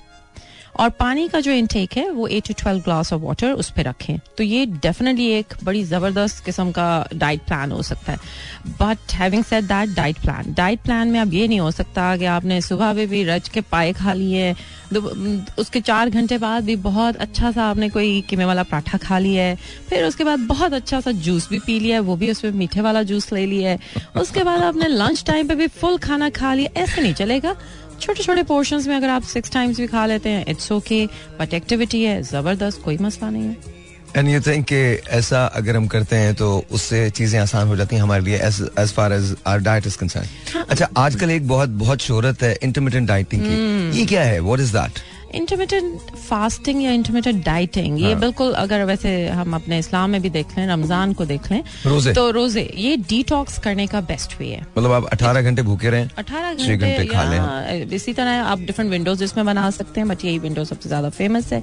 और 0.78 0.90
पानी 0.90 1.28
का 1.28 1.40
जो 1.40 1.50
इनटेक 1.50 1.92
है, 1.96 2.10
वो 2.10 2.26
eight 2.26 2.48
to 2.48 2.54
twelve 2.58 2.80
glass 2.80 3.12
of 3.12 3.22
water 3.22 3.52
उस 3.52 3.70
पर 3.70 3.82
रखें। 3.82 4.18
तो 4.18 4.44
ये 4.44 4.66
डेफिनेटली 4.66 5.26
एक 5.26 5.54
बड़ी 5.64 5.84
ज़बरदस्त 5.84 6.44
किस्म 6.44 6.70
का 6.70 7.08
डाइट 7.14 7.40
प्लान 7.40 7.72
हो 7.72 7.82
सकता 7.82 8.12
है। 8.12 8.18
But 8.66 8.98
having 9.12 9.44
set 9.44 9.64
that 9.64 9.90
diet 9.90 10.18
plan 10.18 10.54
diet 10.54 10.80
plan 10.80 11.08
में 11.08 11.20
अब 11.20 11.34
ये 11.34 11.48
नहीं 11.48 11.60
हो 11.60 11.70
सकता 11.70 12.16
कि 12.16 12.24
आपने 12.24 12.60
सुबह 12.60 12.92
में 12.92 13.08
भी 13.08 13.24
रज 13.24 13.48
के 13.48 13.60
पाए 13.60 13.92
खा 13.92 14.12
लिए 14.12 14.54
दो- 14.92 15.40
उसके 15.58 15.80
चार 15.80 16.10
घंटे 16.10 16.38
बाद 16.38 16.64
भी 16.64 16.76
बहुत 16.76 17.16
अच्छा 17.16 17.52
सा 17.52 17.64
आपने 17.64 17.88
कोई 17.88 18.20
कीमे 18.20 18.44
वाला 18.44 18.62
पराठा 18.62 18.98
खा 18.98 19.18
लिया 19.18 19.44
है। 19.44 19.58
फिर 19.88 20.04
उसके 20.04 20.24
बाद 20.24 20.38
बहुत 20.38 20.72
अच्छा 20.72 21.00
सा 21.00 21.10
जूस 21.10 21.48
भी 21.48 21.58
पी 21.58 21.80
लिया 21.80 21.96
है, 21.96 22.00
वो 22.00 22.16
भी 22.16 22.30
उसमें 22.30 22.52
मीठे 22.52 22.80
वाला 22.80 23.02
जूस 23.02 23.32
ले 23.32 23.46
लिया 23.46 23.70
है। 23.70 23.78
उसके 24.16 24.42
बाद 24.42 24.62
आपने 24.62 24.88
लंच 24.88 25.24
टाइम 25.24 25.48
पे 25.48 25.54
भी 25.54 25.66
फुल 25.66 25.98
खाना 25.98 26.30
खा 26.30 26.54
लिया, 26.54 26.80
ऐसे 26.80 27.02
नहीं 27.02 27.14
चलेगा। 27.14 27.56
छोटे 28.00 28.22
छोटे 28.22 28.42
पोर्शन 28.42 28.84
में 28.88 28.94
अगर 28.96 29.08
आप 29.08 29.22
सिक्स 29.24 29.50
टाइम्स 29.52 29.80
भी 29.80 29.86
खा 29.86 30.04
लेते 30.06 30.28
हैं 30.28 30.44
इट्स 30.48 30.70
ओके 30.72 31.04
बट 31.40 31.54
एक्टिविटी 31.54 32.02
है 32.02 32.22
ज़बरदस्त 32.22 32.82
कोई 32.84 32.96
मसला 33.00 33.30
नहीं 33.30 33.44
है। 33.44 33.76
एंड 34.16 34.28
यू 34.28 34.40
थिंक 34.40 34.64
कि 34.66 34.76
ऐसा 35.16 35.44
अगर 35.56 35.76
हम 35.76 35.86
करते 35.86 36.16
हैं 36.16 36.34
तो 36.34 36.46
उससे 36.72 37.08
चीज़ें 37.10 37.38
आसान 37.40 37.68
हो 37.68 37.76
जाती 37.76 37.96
हैं 37.96 38.02
हमारे 38.02 38.24
लिए 38.24 38.38
as 38.46 38.92
far 38.96 39.12
as 39.12 39.34
our 39.46 39.58
diet 39.60 39.86
is 39.86 39.98
concern 39.98 40.64
अच्छा 40.68 40.88
आजकल 40.96 41.30
एक 41.30 41.48
बहुत 41.48 41.68
बहुत 41.82 42.00
शोहरत 42.02 42.42
है 42.42 42.56
इंटरमीडियंट 42.62 43.08
डाइटिंग 43.08 43.42
की। 43.42 43.98
ये 43.98 44.06
क्या 44.06 44.22
है? 44.22 44.40
What 44.40 44.60
is 44.60 44.72
that 44.72 44.98
intermittent 45.34 46.10
fasting 46.18 46.82
या 46.82 46.92
इंटरमीडियंट 46.92 47.44
डाइटिंग 47.44 47.98
ये 48.00 48.12
हाँ। 48.12 48.20
बिल्कुल 48.20 48.52
अगर 48.54 48.84
वैसे 48.84 49.12
हम 49.30 49.54
अपने 49.54 49.78
इस्लाम 49.78 50.10
में 50.10 50.20
भी 50.22 50.30
देख 50.30 50.56
लें 50.58 50.66
रमज़ान 50.66 51.12
को 51.12 51.24
देख 51.26 51.50
लें 51.52 51.62
रोज़े। 51.86 52.12
तो 52.14 52.30
रोज़े 52.30 52.62
ये 52.76 52.96
डिटॉक्स 53.08 53.58
करने 53.58 53.86
का 53.86 54.00
बेस्ट 54.02 54.38
वे 54.40 54.46
है 54.46 54.60
मतलब 54.62 54.92
आप 54.92 55.08
18 55.12 55.42
घंटे 55.42 55.62
भूखे 55.62 55.90
रहें 55.90 56.08
अठारह 56.18 56.54
छह 56.54 56.66
घंटे 56.66 56.86
घंटे 56.88 57.04
खा 57.06 57.22
या 57.34 57.72
इसी 57.94 58.12
तरह 58.12 58.42
आप 58.44 58.60
डिफरेंट 58.60 58.90
विंडोज़ 58.90 59.24
इसमें 59.24 59.44
बना 59.46 59.70
सकते 59.70 60.00
हैं 60.00 60.08
बट 60.08 60.24
यही 60.24 60.38
विंडो 60.38 60.64
सबसे 60.64 60.88
ज़्यादा 60.88 61.10
फ़ेमस 61.10 61.52
है 61.52 61.62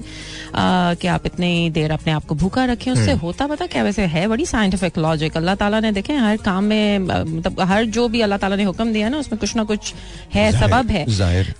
कि 0.56 1.08
आप 1.08 1.26
इतनी 1.26 1.70
देर 1.70 1.92
अपने 1.92 2.12
आप 2.12 2.24
को 2.24 2.34
भूखा 2.36 2.64
रखें 2.64 2.90
उससे 2.92 3.10
हम्म। 3.10 3.20
होता 3.20 3.46
पता 3.46 3.66
क्या 3.66 3.82
वैसे 3.82 4.06
है 4.06 4.26
बड़ी 4.28 4.46
साइंटिफिक 4.46 4.98
लॉजिक 4.98 5.36
अल्लाह 5.36 5.54
ताला 5.56 5.80
ने 5.80 5.92
देखे 5.92 6.14
हर 6.18 6.36
काम 6.44 6.64
में 6.64 6.98
मतलब 6.98 7.60
हर 7.62 7.84
जो 7.96 8.08
भी 8.08 8.20
अल्लाह 8.20 8.38
ताला 8.38 8.56
ने 8.56 8.64
हुक्म 8.64 8.92
दिया 8.92 9.08
ना 9.08 9.18
उसमें 9.18 9.38
कुछ 9.40 9.56
ना 9.56 9.64
कुछ 9.64 9.92
है 10.34 10.50
सबब 10.54 10.90
है 10.90 11.04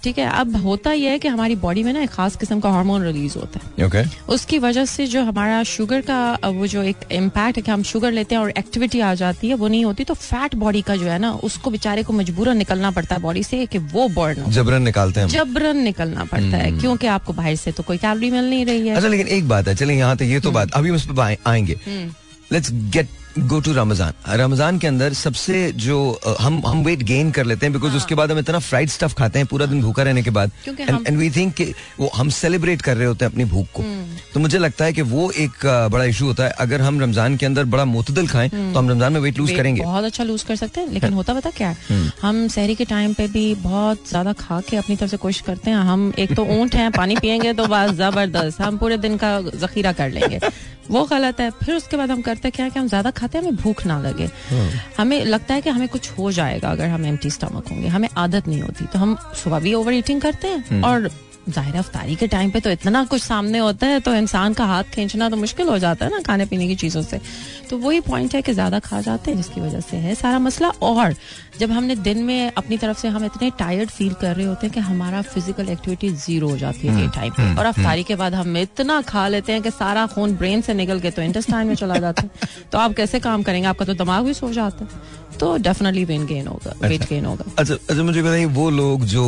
ठीक 0.05 0.19
है 0.19 0.31
अब 0.37 0.57
होता 0.63 0.93
यह 0.95 1.11
है 1.11 1.19
कि 1.19 1.29
हमारी 1.29 1.57
बॉडी 1.59 1.83
में 1.83 1.93
ना 1.97 2.03
एक 2.03 2.11
खास 2.11 2.37
किस्म 2.37 2.61
का 2.61 2.71
हार्मोन 2.71 3.05
रिलीज़ 3.05 3.39
होता 3.39 3.61
है। 3.61 3.87
ओके 3.87 4.03
उसकी 4.33 4.59
वजह 4.59 4.85
से 4.87 5.07
जो 5.07 5.23
हमारा 5.25 5.63
शुगर 5.67 6.01
का 6.01 6.19
वो 6.47 6.67
जो 6.67 6.83
एक 6.85 6.97
इम्पैक्ट 7.13 7.57
है 7.57 7.63
कि 7.63 7.71
हम 7.71 7.83
शुगर 7.85 8.13
लेते 8.13 8.35
हैं 8.35 8.43
और 8.43 8.51
एक्टिविटी 8.59 9.01
आ 9.01 9.15
जाती 9.15 9.49
है 9.49 9.55
वो 9.55 9.69
नहीं 9.69 9.85
होती 9.85 10.05
तो 10.05 10.15
फैट 10.17 10.55
बॉडी 10.55 10.83
का 10.83 10.97
जो 10.97 11.07
है 11.07 11.19
ना 11.19 11.33
उसको 11.45 11.71
बेचारे 11.71 12.03
को 12.03 12.13
मजबूरन 12.13 12.57
निकलना 12.57 12.91
पड़ता 12.91 13.15
है 13.15 13.23
बॉडी 13.23 13.43
से 13.43 13.65
कि 13.67 13.79
वो 13.95 14.09
बर्न 14.11 14.51
जबरन 14.53 14.83
निकालते 14.83 15.21
हैं 15.21 15.29
जबरन 15.29 15.83
निकलना 15.83 16.25
पड़ता 16.25 16.57
है 16.57 16.71
क्योंकि 16.79 17.07
आपको 17.07 17.33
बाहर 17.33 17.57
से 17.57 17.73
तो 17.73 17.83
कोई 17.83 17.97
कैलोरी 17.97 18.31
मिल 18.31 18.51
नहीं 18.51 18.65
रही 18.67 18.89
है। 18.89 18.95
अच्छा 18.97 19.09
लेकिन 19.09 19.29
एक 19.29 19.49
बात 19.49 19.69
है 19.69 19.75
चलिए 19.75 19.97
यहाँ 19.99 20.17
तक 20.17 20.23
ये 20.25 20.41
तो 20.41 20.51
बात 20.51 20.73
अभी 20.75 20.91
उस 20.91 21.07
पर 21.11 21.37
आएँगे। 21.47 21.79
Let's 22.53 22.71
get 22.93 23.09
go 23.39 23.59
to 23.61 23.73
Ramzan 23.73 24.13
Ramzan 24.37 24.79
के 24.79 24.87
अंदर 24.87 25.13
सबसे 25.15 25.73
जो 25.77 25.97
हम 26.41 26.61
हम 26.67 26.83
वेट 26.85 27.03
गेन 27.03 27.31
कर 27.31 27.45
लेते 27.47 27.67
हैं 27.67 27.73
बिकॉज़ 27.73 27.97
उसके 27.97 28.15
बाद 28.15 28.31
हम 28.31 28.39
इतना 28.39 28.59
फ्राइड 28.59 28.89
स्टफ़ 28.91 29.15
खाते 29.15 29.39
हैं 29.39 29.47
पूरा 29.47 29.67
दिन 29.67 29.83
भूखा 29.83 30.03
रहने 30.03 30.23
के 30.23 30.31
बाद। 30.31 30.51
एंड 30.69 31.17
वी 31.19 31.31
थिंक 31.31 31.61
वो 31.99 32.11
हम 32.15 32.29
सेलिब्रेट 32.33 32.83
कर 32.83 32.97
रहे 32.97 33.07
होते 33.07 33.25
हैं 33.25 33.33
अपनी 33.33 33.45
भूख 33.47 33.67
को। 33.75 33.83
तो 34.35 34.41
मुझे 34.41 34.59
लगता 34.59 34.85
है 34.85 34.93
कि 34.93 35.03
वो 35.05 35.31
एक 35.33 35.67
बड़ा 35.93 36.05
इशू 36.05 36.27
होता 36.27 36.45
है। 36.45 36.51
अगर 36.61 36.81
हम 36.81 37.01
रमज़ान 37.01 37.37
के 37.37 37.47
अंदर 37.47 37.65
बड़ा 37.67 37.85
मुतदल 37.87 38.27
खाएँ 38.27 38.49
तो 38.49 38.79
हम 38.79 38.91
रमज़ान 38.91 39.13
में 39.13 39.21
वेट 39.21 39.39
लूज 39.39 39.51
करेंगे। 39.53 39.83
बहुत 39.83 40.05
अच्छा 40.05 40.25
लूज 40.25 40.43
कर 40.43 40.57
सकते 40.57 40.81
हैं 40.81 40.93
लेकिन 40.93 41.13
होता 41.13 41.35
पता 41.35 41.51
क्या 41.51 41.69
है? 41.69 41.77
हम 42.23 42.47
शहरी 42.49 42.75
के 42.75 42.85
टाइम 42.87 43.15
पे 43.15 43.27
भी 43.29 43.55
बहुत 43.57 44.09
ज़्यादा 44.09 44.33
खा 44.35 44.61
के 44.61 44.77
अपनी 44.77 44.97
तरफ़ 44.97 45.11
से 45.11 45.17
कोशिश 45.17 45.41
करते 45.47 45.71
हैं। 45.71 45.77
हम 45.89 46.13
एक 46.19 46.35
तो 46.37 46.45
ऊँट 46.57 46.75
है 46.75 46.89
पानी 46.93 47.17
पियेंगे 47.17 47.53
तो 47.53 47.67
बस 47.67 47.91
ज़बरदस्त। 47.97 48.61
हम 48.61 48.79
पूरे 48.79 48.97
दिन 48.99 49.17
का 49.17 49.41
जखीरा 49.57 49.93
कर 49.93 50.11
लेंगे। 50.11 50.41
वो 50.91 51.05
गलत 51.05 51.41
है। 51.41 51.51
फिर 51.65 51.75
उसके 51.75 51.97
बाद 51.97 52.11
हम 52.11 52.23
करते 52.23 52.51
क्या 52.51 52.65
है 52.65 52.71
कि 52.71 52.79
हम 52.79 52.89
ज़्यादा 52.89 53.11
खाते 53.11 53.39
हैं 53.39 53.45
हमें 53.45 53.57
भूख 53.57 53.85
ना 53.87 54.01
लगे। 54.01 54.29
हमें 54.99 55.25
लगता 55.25 55.55
है 55.55 55.61
कि 55.61 55.71
हमें 55.71 55.89
कुछ 55.89 56.11
हो 56.19 56.33
जाएगा 56.33 56.71
अगर 56.71 56.89
हम 56.89 57.07
एम्प्टी 57.07 57.31
स्टमक 57.31 57.69
होंगे। 57.69 57.89
हमें 57.89 58.09
आदत 58.17 58.49
नहीं 58.49 58.61
होती। 58.63 58.87
तो 58.87 58.99
हम 58.99 59.17
सुबह 59.35 59.61
भी 59.61 59.75
ओवर 59.75 59.95
ईटिंग 59.95 60.21
करते 60.21 60.49
हैं 60.49 60.83
और 60.83 61.09
ज़ाहिर 61.49 61.77
अफ्तारी 61.77 62.15
के 62.17 62.27
टाइम 62.27 62.51
पे 62.51 62.61
तो 62.61 62.71
इतना 62.71 63.05
कुछ 63.05 63.23
सामने 63.23 63.59
होता 63.59 63.87
है 63.87 63.99
तो 64.01 64.15
इंसान 64.15 64.55
का 64.55 64.65
हाथ 64.65 64.85
खींचना 64.95 65.29
तो 65.31 65.37
मुश्किल 65.37 65.69
हो 65.69 65.79
जाता 65.79 66.05
है 66.05 66.11
ना 66.11 66.21
खाने 66.21 66.47
पीने 66.47 66.67
की 66.69 66.75
चीज़ों 66.75 67.03
से। 67.03 67.21
तो 67.71 67.79
वही 67.79 68.01
पॉइंट 68.01 68.35
है 68.35 68.41
कि 68.43 68.53
ज़्यादा 68.53 68.79
खा 68.79 69.01
जाते 69.01 69.31
हैं 69.31 69.37
जिसकी 69.39 69.61
वजह 69.61 69.81
से 69.81 69.97
है 69.97 70.15
सारा 70.15 70.39
मसला। 70.39 70.69
और 70.83 71.15
जब 71.59 71.71
हमने 71.71 71.97
दिन 71.97 72.23
में 72.25 72.53
अपनी 72.53 72.77
तरफ़ 72.79 72.99
से 73.01 73.09
हम 73.09 73.25
इतने 73.25 73.51
टायर्ड 73.59 73.91
फील 73.91 74.13
कर 74.15 74.35
रहे 74.37 74.47
होते 74.47 74.67
हैं 74.67 74.75
कि 74.75 74.81
हमारा 74.81 75.23
फ़िज़िकल 75.25 75.69
एक्टिविटी 75.69 76.11
ज़ीरो 76.11 76.49
हो 76.49 76.57
जाती 76.59 76.87
है 76.89 77.09
टाइम 77.11 77.33
पे। 77.33 77.55
और 77.55 77.67
अफ्तारी 77.67 78.03
के 78.03 78.15
बाद 78.15 78.35
हम 78.35 78.57
इतना 78.57 79.01
खा 79.03 79.27
लेते 79.29 79.53
हैं 79.53 79.63
कि 79.63 79.71
सारा 79.71 80.07
खून 80.07 80.35
ब्रेन 80.37 80.61
से 80.61 80.75
निकल 80.75 81.01
के 81.01 81.11
तो 81.11 81.23
इंटेस्टाइन 81.23 81.67
में 81.69 81.75
चला 81.75 81.99
जाता 81.99 82.23
है। 82.23 82.31
तो 82.73 82.79
आप 82.79 82.95
कैसे 82.95 83.21
काम 83.21 83.43
करेंगे? 83.43 83.69
आपका 83.69 83.85
तो 83.85 83.95
दिमाग 83.95 84.25
भी 84.25 84.35
सो 84.35 84.53
जाता 84.53 84.85
है। 84.85 85.26
तो 85.41 85.57
डेफिनेटली 85.69 86.05
वेट 86.05 86.27
गेन 86.29 86.47
होगा 86.47 86.75
वेट 86.89 87.09
गेन 87.09 87.25
होगा। 87.25 87.45
अच्छा 87.59 87.75
अच्छा 87.75 88.03
मुझे 88.03 88.23
बताइए 88.23 88.45
वो 88.61 88.69
लोग 88.71 89.05
जो 89.15 89.27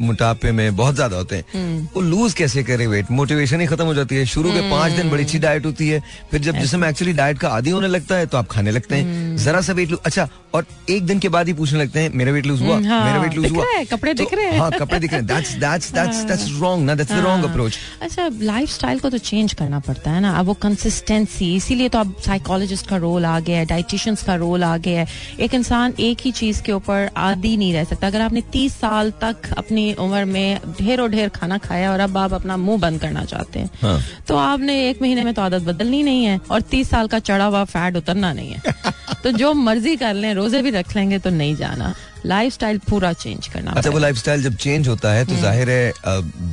मोटापे 0.00 0.50
में 0.52 0.76
बहुत 0.76 0.94
ज़्यादा 0.94 1.16
होते 1.16 1.36
हैं 1.36 1.88
वो 1.94 2.00
लूज 2.00 2.34
कैसे 2.34 2.62
करे 2.64 2.86
वेट 2.86 3.10
मोटिवेशन 3.10 3.60
ही 3.60 3.66
खत्म 3.66 3.84
हो 3.84 3.94
जाती 3.94 4.16
है 4.16 4.24
शुरू 4.34 4.52
के 4.52 4.60
पाँच 4.70 4.92
दिन 4.92 5.10
बड़ी 5.10 5.22
अच्छी 5.24 5.38
डाइट 5.38 5.66
होती 5.66 5.88
है 5.88 6.00
फिर 6.30 6.40
जब 6.42 6.58
जिसमें 6.58 6.88
एक्चुअली 6.88 7.12
डाइट 7.12 7.38
का 7.38 7.48
आदि 7.48 7.70
होने 7.70 7.88
लगता 7.88 8.16
है 8.16 8.26
तो 8.26 8.38
आप 8.38 8.48
खाने 8.50 8.70
लगते 8.70 8.96
हैं। 8.96 9.36
जरा 9.44 9.60
सा 9.60 9.72
वेट 9.72 9.90
लूज 9.90 10.00
अच्छा 10.06 10.28
और 10.54 10.66
एक 10.90 11.06
दिन 11.06 11.18
के 11.18 11.28
बाद 11.28 11.46
ही 11.46 11.52
पूछने 11.54 11.78
लगते 11.82 12.00
हैं 12.00 12.10
मेरा 12.14 12.32
वेट 12.32 12.46
लूज 12.46 12.60
हुआ 12.62 12.74
हम्म, 12.76 12.86
हाँ, 12.88 13.04
मेरा 13.06 13.20
वेट 13.22 13.34
लूज 13.34 13.50
हुआ। 13.52 13.64
कपड़े 13.90 14.12
तो- 14.14 14.18
दिख 14.28 14.38
रहे 14.38 14.46
हैं। 14.46 14.58
हाँ 14.58 14.70
कपड़े 14.72 14.98
दिख 15.00 15.12
रहे 15.12 15.20
हैं। 15.20 15.26
That's 15.26 15.52
that's 15.60 15.92
that's 15.92 16.22
that's 16.24 16.48
wrong 16.60 16.84
ना 16.86 16.94
दैट्स 16.94 17.12
द 17.12 17.18
रॉन्ग 17.24 17.44
अप्रोच 17.44 17.78
अच्छा 18.02 18.28
लाइफ 18.42 18.70
स्टाइल 18.70 18.98
को 19.00 19.10
तो 19.10 19.18
चेंज 19.30 19.52
करना 19.52 19.78
पड़ता 19.88 20.10
है 20.10 20.20
ना 20.20 20.32
अब 20.38 20.46
वो 20.46 20.54
कंसिस्टेंसी 20.62 21.54
इसीलिए 21.56 21.88
तो 21.88 21.98
अब 21.98 22.14
साइकोलॉजिस्ट 22.26 22.86
का 22.88 22.96
रोल 23.06 23.24
आ 23.24 23.38
गया 23.40 23.58
है 23.58 23.64
डाइटिशियंस 23.66 24.22
का 24.22 24.34
रोल 24.44 24.64
आ 24.64 24.76
गया 24.86 24.93
है। 24.94 25.06
एक 25.40 25.54
इंसान 25.54 25.94
एक 26.00 26.18
ही 26.24 26.32
चीज़ 26.32 26.62
के 26.62 26.72
ऊपर 26.72 27.08
आदि 27.18 27.56
नहीं 27.56 27.72
रह 27.74 27.84
सकता। 27.84 28.06
अगर 28.06 28.20
आपने 28.20 28.40
तीस 28.52 28.74
साल 28.76 29.10
तक 29.22 29.52
अपनी 29.58 29.92
उम्र 29.96 30.24
में 30.24 30.60
ढेरों 30.80 31.10
ढेर 31.10 31.28
खाना 31.30 31.58
खाया 31.58 31.92
और 31.92 32.00
अब 32.00 32.18
आप 32.18 32.32
अपना 32.34 32.56
मुँह 32.56 32.80
बंद 32.80 33.00
करना 33.00 33.24
चाहते 33.24 33.58
हैं 33.58 33.70
हाँ। 33.82 34.00
तो 34.28 34.36
आपने 34.36 34.78
एक 34.88 35.02
महीने 35.02 35.24
में 35.24 35.32
तो 35.34 35.42
आदत 35.42 35.62
बदलनी 35.64 36.02
नहीं 36.02 36.24
है 36.24 36.40
और 36.50 36.60
तीस 36.70 36.90
साल 36.90 37.08
का 37.08 37.18
चढ़ा 37.20 37.44
हुआ 37.44 37.64
फैट 37.66 37.96
उतरना 37.96 38.32
नहीं 38.32 38.50
है। 38.50 38.92
तो 39.24 39.30
जो 39.32 39.52
मर्ज़ी 39.54 39.96
कर 39.96 40.14
लें 40.14 40.32
रोज़े 40.34 40.62
भी 40.62 40.70
रख 40.70 40.96
लेंगे 40.96 41.18
तो 41.18 41.30
नहीं 41.30 41.54
जाना। 41.56 41.94
लाइफ 42.26 42.52
स्टाइल 42.52 42.78
पूरा 42.88 43.12
चेंज 43.12 43.46
करना 43.48 43.72
अच्छा 43.72 43.90
वो। 43.90 43.98
लाइफस्टाइल 43.98 44.42
जब 44.42 44.54
चेंज 44.56 44.88
होता 44.88 45.12
है 45.12 45.24
तो 45.24 45.36
ज़ाहिर 45.36 45.70
है 45.70 45.92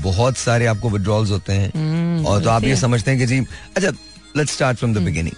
बहुत 0.01 0.37
सारे 0.37 0.65
आपको 0.65 0.89
विड्रॉल्स 0.89 1.31
होते 1.31 1.53
हैं। 1.53 2.25
और 2.25 2.43
तो 2.43 2.49
आप 2.49 2.63
ये 2.63 2.75
समझते 2.75 3.11
हैं 3.11 3.19
कि 3.19 3.25
जी 3.25 3.39
अच्छा 3.77 3.91
let's 4.37 4.53
start 4.53 4.77
from 4.77 4.93
the 4.93 5.01
beginning 5.03 5.35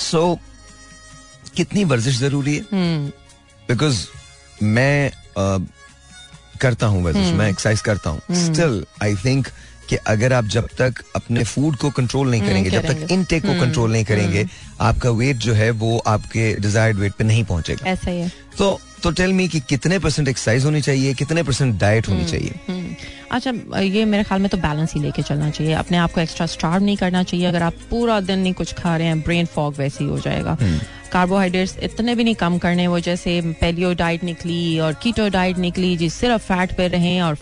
so 0.00 0.38
कितनी 1.56 1.84
वर्जिश 1.84 2.18
ज़रूरी 2.18 2.56
है? 2.56 2.62
हम्म। 2.72 3.08
बिकॉज़ 3.68 4.06
मैं 4.62 5.10
अ, 5.10 5.58
करता 6.60 6.86
हूँ 6.86 7.02
वर्जिश 7.04 7.32
मैं 7.34 7.48
एक्सरसाइज 7.50 7.80
करता 7.80 8.10
हूँ। 8.10 8.20
स्टिल 8.36 8.84
आई 9.02 9.14
थिंक 9.24 9.46
कि 9.88 9.96
अगर 10.06 10.32
आप 10.32 10.44
जब 10.46 10.66
तक 10.78 11.02
अपने 11.16 11.42
फ़ूड 11.44 11.76
को 11.76 11.90
कंट्रोल 11.90 12.30
नहीं 12.30 12.40
करेंगे 12.42 12.70
जब 12.70 12.82
तक 12.82 12.96
हम्म, 12.96 13.06
इनटेक 13.10 13.42
को 13.46 13.58
कंट्रोल 13.60 13.92
नहीं 13.92 14.04
करेंगे 14.04 14.44
आपका 14.80 15.10
वेट 15.10 15.36
जो 15.36 15.52
है 15.54 15.70
वो 15.82 15.96
आपके 16.06 16.54
डिजायर्ड 16.60 16.98
वेट 16.98 17.12
पे 17.12 17.24
नहीं 17.24 17.44
पहुंचेगा। 17.44 17.88
ऐसा 17.90 18.10
ही 18.10 18.20
है। 18.20 18.30
तो 18.58 18.78
तो 19.02 19.10
टेल 19.10 19.32
मी 19.32 19.46
कि 19.48 19.60
कितने 19.60 19.98
परसेंट 19.98 20.28
एक्सरसाइज 20.28 20.64
होनी 20.64 20.80
चाहिए 20.80 21.14
कितने 21.14 21.42
परसेंट 21.42 21.74
डाइट 21.80 22.08
होनी 22.08 22.24
चाहिए? 22.24 22.54
हम्म, 22.68 22.94
अच्छा 23.30 23.80
ये 23.80 24.04
मेरे 24.04 24.24
ख्याल 24.24 24.40
में 24.40 24.48
तो 24.50 24.56
बैलेंस 24.58 24.92
ही 24.94 25.00
लेके 25.00 25.22
चलना 25.22 25.50
चाहिए। 25.50 25.72
अपने 25.74 25.96
आप 25.96 26.12
को 26.12 26.20
एक्स्ट्रा 26.20 26.46
स्टार्व 26.46 26.84
नहीं 26.84 26.96
करना 26.96 27.22
चाहिए। 27.22 27.46
अगर 27.46 27.62
आप 27.62 27.74
पूरा 27.90 28.20
दिन 28.20 28.38
नहीं 28.38 28.52
कुछ 28.54 28.72
खा 28.74 28.96
रहे 28.96 29.06
हैं 29.06 29.20
ब्रेन 29.20 29.46
फॉग 29.46 29.74
वैसे 29.78 30.04
ही 30.04 30.10
हो 30.10 30.18
जाएगा 30.18 30.56
कार्बोहाइड्रेट्स 31.12 31.76
इतने 31.82 32.14
भी 32.14 32.24
नहीं 32.24 32.34
कम 32.34 32.58
करने 32.58 32.86
वो 32.86 33.00
जैसे 33.00 33.40
पेलियो 33.60 33.92
डाइट 33.94 34.24
निकली 34.24 34.78
और 34.78 34.94
कीटो 34.94 35.28
डाइट 35.28 35.58
निकली 35.58 35.96
जिस 35.96 36.14
सिर्फ़ 36.14 36.42
फैट 36.42 36.76
पे 36.76 36.88
रहें 36.88 37.20
और 37.22 37.38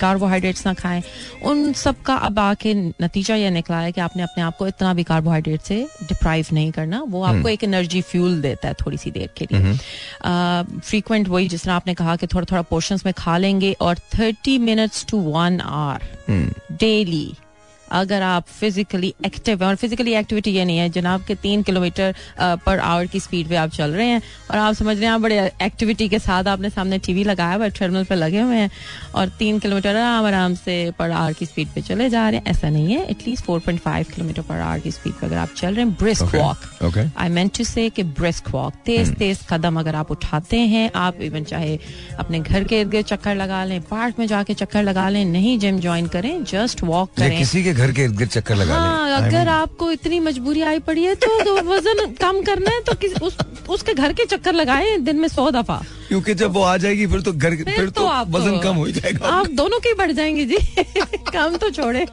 कार्बोहाइड्रेट्स 0.00 0.66
ना 0.66 0.74
खाएँ 0.74 1.02
उन 1.44 1.72
सब 1.72 2.02
का 2.02 2.14
अब 2.14 2.38
आके 2.38 2.74
नतीजा 2.74 3.34
ये 3.34 3.50
निकला 3.50 3.78
है 3.78 3.92
कि 3.92 4.00
आपने 4.00 4.22
अपने 4.22 4.42
आप 4.42 4.56
को 4.56 4.66
इतना 4.66 4.94
भी 4.94 5.02
कार्बोहाइड्रेट 5.02 5.60
से 5.60 5.86
डिप्राइव 6.02 6.46
नहीं 6.52 6.70
करना 6.72 7.02
वो 7.08 7.22
आपको 7.22 7.48
एक 7.48 7.64
एनर्जी 7.64 8.00
फ्यूल 8.02 8.40
देता 8.42 8.68
है 8.68 8.74
थोड़ी 8.74 8.96
सी 8.96 9.10
देर 9.10 9.30
के 9.36 9.48
लिए। 9.52 9.74
फ्रीक्वेंट 10.80 11.28
वही 11.28 11.48
जिस 11.48 11.64
तरह 11.64 11.74
आपने 11.74 11.94
कहा 11.94 12.16
कि 12.16 12.26
थोड़ा 12.26 12.46
थोड़ा 12.50 12.62
पोर्शंस 12.62 13.06
में 13.06 13.14
खा 13.18 13.36
लेंगे 13.38 13.72
और 13.80 13.98
thirty 13.98 14.58
minutes 14.58 15.06
to 15.08 15.18
one 15.18 15.60
hour 15.60 16.52
daily 16.72 17.34
अगर 17.92 18.22
आप 18.22 18.46
फिजिकली 18.60 19.14
एक्टिव 19.26 19.62
हैं 19.62 19.68
और 19.68 19.76
फिजिकली 19.76 20.12
एक्टिविटी 20.14 20.50
ये 20.50 20.64
नहीं 20.64 20.78
है 20.78 20.88
जनाब 20.90 21.24
के 21.24 21.34
तीन 21.34 21.62
किलोमीटर 21.62 22.14
पर 22.40 22.78
आवर 22.78 23.06
की 23.06 23.20
स्पीड 23.20 23.48
पे 23.48 23.56
आप 23.56 23.70
चल 23.70 23.90
रहे 23.90 24.06
हैं 24.06 24.22
और 24.50 24.58
आप 24.58 24.74
समझ 24.74 24.96
रहे 24.96 25.06
हैं 25.06 25.12
आप 25.12 25.20
बड़े 25.20 25.50
एक्टिविटी 25.62 26.08
के 26.08 26.18
साथ 26.18 26.44
आपने 26.44 26.70
सामने 26.70 26.98
टीवी 26.98 27.24
लगाया 27.24 27.54
हुआ 27.54 27.68
ट्रेडमिल 27.68 28.04
पे 28.04 28.14
लगे 28.14 28.40
हुए 28.40 28.56
हैं 28.56 28.70
और 29.14 29.28
तीन 29.28 29.58
किलोमीटर 29.58 29.96
आराम 29.96 30.26
आराम 30.26 30.54
से 30.54 30.76
पर 30.98 31.10
आवर 31.10 31.32
की 31.32 31.46
स्पीड 31.46 31.68
पे 31.68 31.80
चले 31.80 32.08
जा 32.10 32.28
रहे 32.28 32.38
हैं। 32.38 32.46
ऐसा 32.46 32.68
नहीं 32.68 32.92
है 32.92 33.04
at least 33.10 33.44
four 33.44 33.60
point 33.60 33.80
five 33.80 34.06
kilometre 34.14 34.42
per 34.42 34.54
hour 34.54 34.78
की 34.78 34.90
स्पीड 34.90 35.12
पे 35.12 35.26
अगर 35.26 35.36
आप 35.36 35.48
चल 35.56 35.74
रहे 35.74 35.84
हैं 35.84 35.94
brisk 35.94 36.34
walk 36.34 36.98
I 37.18 37.28
meant 37.28 37.56
to 37.58 37.64
say 37.64 37.90
brisk 38.00 38.50
walk 38.50 38.74
तेज 38.86 39.14
तेज 39.16 39.38
कदम 39.50 39.78
अगर 39.80 39.94
आप 39.94 40.10
उठाते 40.10 40.58
हैं 40.58 40.90
आप 40.96 41.20
इवन 41.20 41.44
चाहे 41.44 41.78
अपने 42.18 42.38
घर 42.38 42.64
के 42.64 42.80
इर्द 42.80 42.90
गिर्द 42.90 43.06
चक्कर 43.06 43.36
लगा 43.36 43.64
लें 43.64 43.80
पार्क 43.82 44.18
में 44.18 44.26
जाके 44.26 44.54
चक्कर 44.54 44.82
लगा 44.82 45.08
लें 45.08 45.24
नहीं 45.24 45.58
जिम 45.58 45.80
ज्वाइन 45.80 46.06
करें 46.06 46.44
जस्ट 46.44 46.82
वॉक 46.82 47.12
करें। 47.16 47.38
किसी 47.38 47.64
के 47.64 47.72
घर 47.80 47.92
के 47.92 48.02
इर्द 48.02 48.24
चक्कर 48.24 48.54
लगा 48.54 48.74
हाँ 48.74 49.08
लें 49.08 49.16
I 49.16 49.20
अगर 49.20 49.36
mean, 49.36 49.48
आपको 49.48 49.90
इतनी 49.92 50.20
मजबूरी 50.20 50.62
आई 50.62 50.78
पड़ी 50.78 51.04
है 51.04 51.14
तो, 51.14 51.28
तो 51.44 51.54
वज़न 51.56 52.12
कम 52.20 52.40
करना 52.42 52.70
है 52.70 52.80
तो 52.80 52.94
किस, 52.94 53.12
उस, 53.22 53.36
उसके 53.68 53.94
घर 53.94 54.12
के 54.12 54.24
चक्कर 54.24 54.52
लगाए 54.52 54.96
दिन 54.96 55.16
में 55.16 55.28
सौ 55.28 55.50
दफ़ा। 55.50 55.82
क्योंकि 56.08 56.34
जब 56.34 56.52
वो 56.52 56.62
आ 56.62 56.76
जाएगी 56.76 57.06
फिर 57.06 57.20
तो 57.20 57.32
घर 57.32 57.56
फिर 57.56 57.88
तो 57.90 58.06
आप 58.06 58.30
वज़न 58.30 58.58
कम 58.60 58.76
हो 58.76 58.88
जाएगा। 58.88 59.28
आप 59.28 59.46
दोनों 59.50 59.78
के 59.78 59.94
बढ़ 59.94 60.12
जाएँगे 60.12 60.44
जी। 60.44 60.56
कम 61.32 61.56
तो 61.56 61.70
छोड़े। 61.70 62.06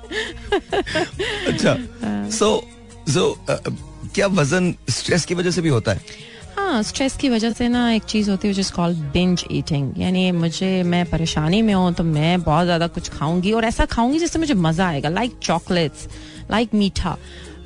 अच्छा 1.48 1.78
हाँ। 2.04 2.30
सो 2.30 2.68
सो 3.10 3.46
क्या 3.50 4.28
वज़न 4.28 4.76
स्ट्रेस 4.90 5.26
की 5.26 5.36
वजह 5.36 5.52
से 5.52 5.62
भी 5.62 5.70
होता 5.70 5.92
है? 5.92 6.02
हाँ 6.68 6.82
स्ट्रेस 6.84 7.16
की 7.18 7.30
वजह 7.30 7.52
से 7.52 7.68
ना 7.68 7.92
एक 7.92 8.04
चीज़ 8.04 8.30
होती 8.32 8.48
है 8.48 8.64
कॉल्ड 8.76 8.98
बिंज 8.98 9.44
ईटिंग 9.52 10.02
यानी 10.02 10.32
मुझे, 10.32 10.84
मैं 10.84 11.06
परेशानी 11.06 11.62
में 11.62 11.74
हूँ 11.74 11.94
तो 11.94 12.04
मैं 12.04 12.42
बहुत 12.42 12.66
ज़्यादा 12.66 12.88
कुछ 12.88 13.10
खाऊँगी 13.10 13.52
और 13.52 13.66
ऐसा 13.66 13.86
खाऊँगी 13.86 14.20
जिससे 14.20 14.40
मुझे 14.40 14.54
मज़ा 14.54 14.88
आएगा 14.88 15.10
लाइक 15.10 15.38
चॉकलेट्स 15.44 16.08
लाइक 16.52 16.74
मीठा 16.74 17.18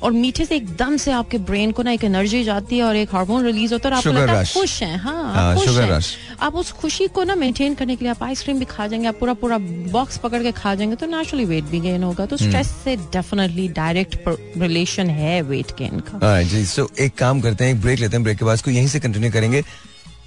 और 0.02 0.12
मीठे 0.12 0.44
से 0.44 0.56
एकदम 0.56 0.96
से 0.96 1.12
आपके 1.12 1.38
ब्रेन 1.40 1.72
को 1.72 1.82
ना 1.82 1.90
एक 1.90 2.04
एनर्जी 2.04 2.42
जाती 2.44 2.78
है 2.78 2.84
और 2.84 2.96
एक 2.96 3.14
हार्मोन 3.14 3.44
रिलीज़ 3.44 3.72
होता 3.72 3.88
है 3.88 3.94
और 3.94 4.02
Sugar 4.02 4.14
लगता 4.14 4.38
है 4.38 4.44
खुश 4.54 4.82
हैं। 4.82 4.96
हाँ 4.98 5.24
आप 5.24 5.36
हाँ, 5.36 5.54
खुश 5.56 5.76
हैं। 5.78 6.00
आप 6.42 6.54
उस 6.54 6.72
खुशी 6.72 7.06
को 7.08 7.24
ना 7.24 7.34
मेंटेन 7.34 7.74
करने 7.74 7.96
के 7.96 8.04
लिए 8.04 8.10
आप 8.10 8.22
आइसक्रीम 8.22 8.58
भी 8.58 8.64
खा 8.64 8.86
जाएँगे 8.86 9.08
आप 9.08 9.18
पूरा 9.20 9.34
पूरा 9.34 9.58
बॉक्स 9.92 10.18
पकड़ 10.18 10.42
के 10.42 10.52
खा 10.52 10.74
जाएँगे 10.74 10.96
तो 10.96 11.06
नेचुरली 11.06 11.44
वेट 11.44 11.64
भी 11.64 11.80
गेन 11.80 12.02
होगा। 12.02 12.26
तो 12.26 12.36
स्ट्रेस 12.36 12.74
से 12.84 12.96
डेफिनेटली 13.12 13.68
डायरेक्ट 13.68 14.28
रिलेशन 14.58 15.10
है 15.10 15.40
वेट 15.42 15.72
गेन 15.78 16.00
का। 16.00 16.26
हाँ 16.26 16.42
जी 16.42 16.64
सो 16.66 16.90
एक 17.00 17.14
काम 17.18 17.40
करते 17.40 17.64
हैं 17.64 17.74
एक 17.74 17.80
ब्रेक 17.80 18.00
लेते 18.00 18.16
हैं 18.16 18.24
ब्रेक 18.24 18.38
के 18.38 18.44
बाद 18.44 18.68
यहीं 18.68 18.88
से 18.88 19.00
कंटिन्यू 19.00 19.30
करेंगे। 19.32 19.62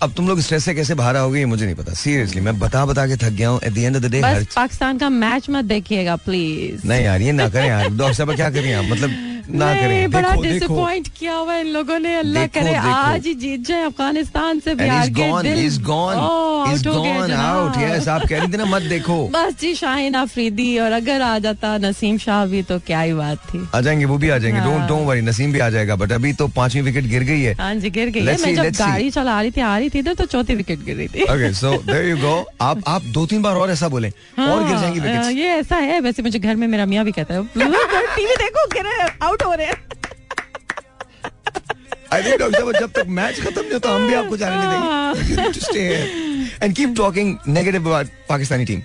अब 0.03 0.13
तुम 0.13 0.27
लोग 0.27 0.39
स्ट्रेस 0.39 0.65
से 0.65 0.73
कैसे 0.75 0.93
बाहर 0.95 1.15
आओगे 1.17 1.39
ये 1.39 1.45
मुझे 1.45 1.65
नहीं 1.65 1.75
पता। 1.75 1.93
सीरियसली 1.93 2.41
मैं 2.41 2.57
बता 2.59 2.85
बता 2.85 3.05
के 3.07 3.15
थक 3.17 3.31
गया 3.31 3.49
हूँ। 3.49 3.59
At 3.63 3.73
the 3.73 3.77
end 3.77 3.95
of 3.95 4.03
the 4.03 4.11
day 4.11 4.21
Pakistan 4.55 4.97
का 4.97 5.09
मैच 5.09 5.49
मत 5.49 5.65
देखिएगा 5.65 6.15
प्लीज़ 6.15 6.87
नहीं 6.87 7.03
यार 7.03 7.21
ये 7.21 7.31
ना 7.31 7.47
करें 7.49 7.67
यार। 7.67 7.87
डॉक्टर 7.89 8.13
साहब 8.13 8.35
क्या 8.35 8.49
करें 8.49 8.73
आप? 8.73 8.85
मतलब 8.85 9.34
ना 9.49 9.73
करें। 9.75 10.11
बड़ा 10.11 10.33
डिसअपॉइंट 10.35 11.07
किया 11.19 11.33
हुआ 11.35 11.55
इन 11.55 11.67
लोगों 11.67 11.99
ने। 11.99 12.15
अल्लाह 12.15 12.47
करे। 12.47 12.73
आज 12.75 13.25
ही 13.27 13.33
जीत 13.35 13.65
जाए 13.67 13.83
अफ़गानिस्तान 13.83 14.59
से 14.59 14.75
बिहार 14.75 15.03
Oh, 15.05 16.85
हो 16.85 18.11
आप 18.11 18.21
कह 18.29 18.39
रही 18.39 18.47
थी 18.53 18.57
ना 18.57 18.65
मत 18.65 18.81
देखो। 18.81 19.17
बस 19.33 19.53
जी 19.61 19.73
शाहीन 19.75 20.13
अफरीदी 20.13 20.77
और 20.79 20.91
अगर 20.91 21.21
आ 21.21 21.37
जाता 21.39 21.77
नसीम 21.77 22.17
शाह 22.17 22.45
भी 22.45 22.61
तो 22.63 22.79
क्या 22.87 23.01
ही 23.01 23.13
बात 23.13 23.37
थी। 23.49 23.67
आ 23.75 23.81
जाएँगे 23.81 24.05
वो 24.05 24.17
भी 24.17 24.29
आ 24.29 24.37
जाएँगे। 24.37 24.59
डोंट 24.61 24.87
डोंट 24.87 25.07
वरी 25.07 25.21
नसीम 25.21 25.51
भी 25.53 25.59
आ 25.59 25.69
जाएगा 25.69 25.95
बट 25.95 26.11
अभी 26.11 26.33
तो 26.33 26.47
पांचवी 26.55 26.81
विकेट 26.81 27.05
गिर 27.05 27.23
गई 27.23 27.41
है। 27.41 27.53
हाँ 27.59 27.73
जी 27.75 27.89
गिर 27.89 28.09
गई 28.09 28.25
है। 28.25 28.37
मैं 28.41 28.55
जब 28.55 28.69
गाड़ी 28.79 29.09
चला 29.09 29.41
रही 29.41 29.51
थी 29.51 29.61
आ 29.61 29.77
रही 29.77 29.89
थी 29.89 29.99
इधर 29.99 30.13
तो 30.13 30.25
चौथी 30.25 30.55
विकेट 30.55 30.83
गिर 30.85 30.95
रही 30.95 31.07
थी। 31.07 31.23
Okay 31.23 31.53
so 31.53 31.71
there 31.83 32.05
you 32.09 32.17
go 32.17 32.35
आप 32.61 32.81
आप 32.87 33.01
दो 33.13 33.25
तीन 33.25 33.41
बार 33.41 33.55
और 33.55 33.71
ऐसा 33.71 33.87
बोले 33.87 34.09
और 34.09 34.67
गिर 34.67 34.77
जाएँगी 34.77 34.99
हाँ, 34.99 35.07
विकेट्स 35.07 35.29
ये 35.37 35.49
ऐसा 35.59 35.75
है 35.75 35.99
वैसे 36.01 36.23
मुझे 36.23 36.39
घर 36.39 36.55
में 36.55 36.67
मेरा 36.67 36.85
मियाँ 36.85 37.05
भी 37.05 37.11
कहता 37.11 37.33
है 37.33 37.43
टीवी 38.15 38.35
देखो 38.41 38.67
गिरे 38.73 39.07
आउट 39.35 39.43
हो 39.43 39.53
रहे 39.53 39.67
हैं। 39.67 39.83
आई 42.13 42.23
थिंक 42.23 42.39
डॉक्टर 42.39 42.59
साहब 42.59 42.71
जब 42.79 42.91
तक 42.95 43.05
मैच 43.09 43.39
खत्म 43.39 43.61
नहीं 43.61 43.73
होता 43.73 43.91
हम 43.91 44.07
भी 44.07 44.13
आपको 44.13 44.37
जाने 44.37 44.55
नहीं 44.55 44.69
देंगे। 45.63 46.23
And 46.63 46.75
keep 46.75 46.93
talking 46.97 47.35
negative 47.47 47.87
about 47.87 48.07
Pakistani 48.29 48.65
team 48.65 48.81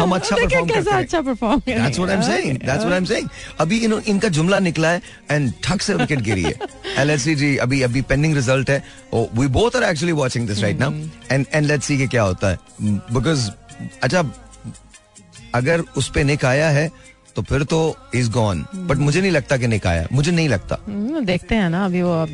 हम 0.00 0.14
अच्छा 0.14 0.36
परफॉर्म 0.36 0.68
करते 0.68 0.90
हैं। 0.90 0.98
अच्छा 0.98 1.20
perform 1.20 1.60
That's 1.60 1.98
what 2.00 2.10
I'm 2.14 2.24
saying. 2.28 2.58
That's 2.66 2.84
what 2.84 2.94
I'm 2.98 3.08
saying. 3.10 3.28
अभी 3.60 3.78
इन, 3.78 3.92
इनका 4.06 4.28
जुमला 4.28 4.58
निकला 4.58 4.88
है 4.88 5.02
एंड 5.30 5.52
ठक 5.64 5.82
से 5.82 5.94
विकेट 5.94 6.20
गिरी 6.20 6.42
है। 6.42 6.54
एलएससी 6.98 7.34
जी 7.34 7.56
अभी 7.66 7.82
अभी 7.82 8.02
पेंडिंग 8.02 8.34
रिज़ल्ट 8.34 8.70
है। 8.70 8.82
We 9.14 9.46
both 9.58 9.76
are 9.76 9.82
actually 9.82 10.12
watching 10.12 10.46
this 10.48 10.62
right 10.62 10.78
now 10.80 10.92
and 11.32 11.46
and 11.54 11.66
let's 11.66 11.86
see 11.86 11.98
कि 11.98 12.06
क्या 12.06 12.22
होता 12.22 12.50
है। 12.50 12.58
बिकॉज़ 12.82 13.50
अच्छा 14.02 14.22
अगर 15.54 15.82
उस 15.96 16.10
पे 16.14 16.24
निक 16.24 16.44
आया 16.44 16.68
है 16.70 16.90
तो 17.38 17.42
फिर 17.42 17.62
तो 17.62 17.96
इज़ 18.14 18.30
गॉन 18.30 18.64
बट 18.74 18.96
मुझे 18.96 19.20
नहीं 19.20 19.30
लगता 19.30 19.56
कि 19.56 19.66
निक 19.66 19.86
आया. 19.86 20.06
मुझे 20.12 20.30
नहीं 20.32 20.48
लगता. 20.48 20.78
हम्म, 20.86 21.24
देखते 21.24 21.54
हैं 21.54 21.70
ना 21.70 21.84
अभी 21.84 22.02
वो 22.02 22.22
अब 22.22 22.28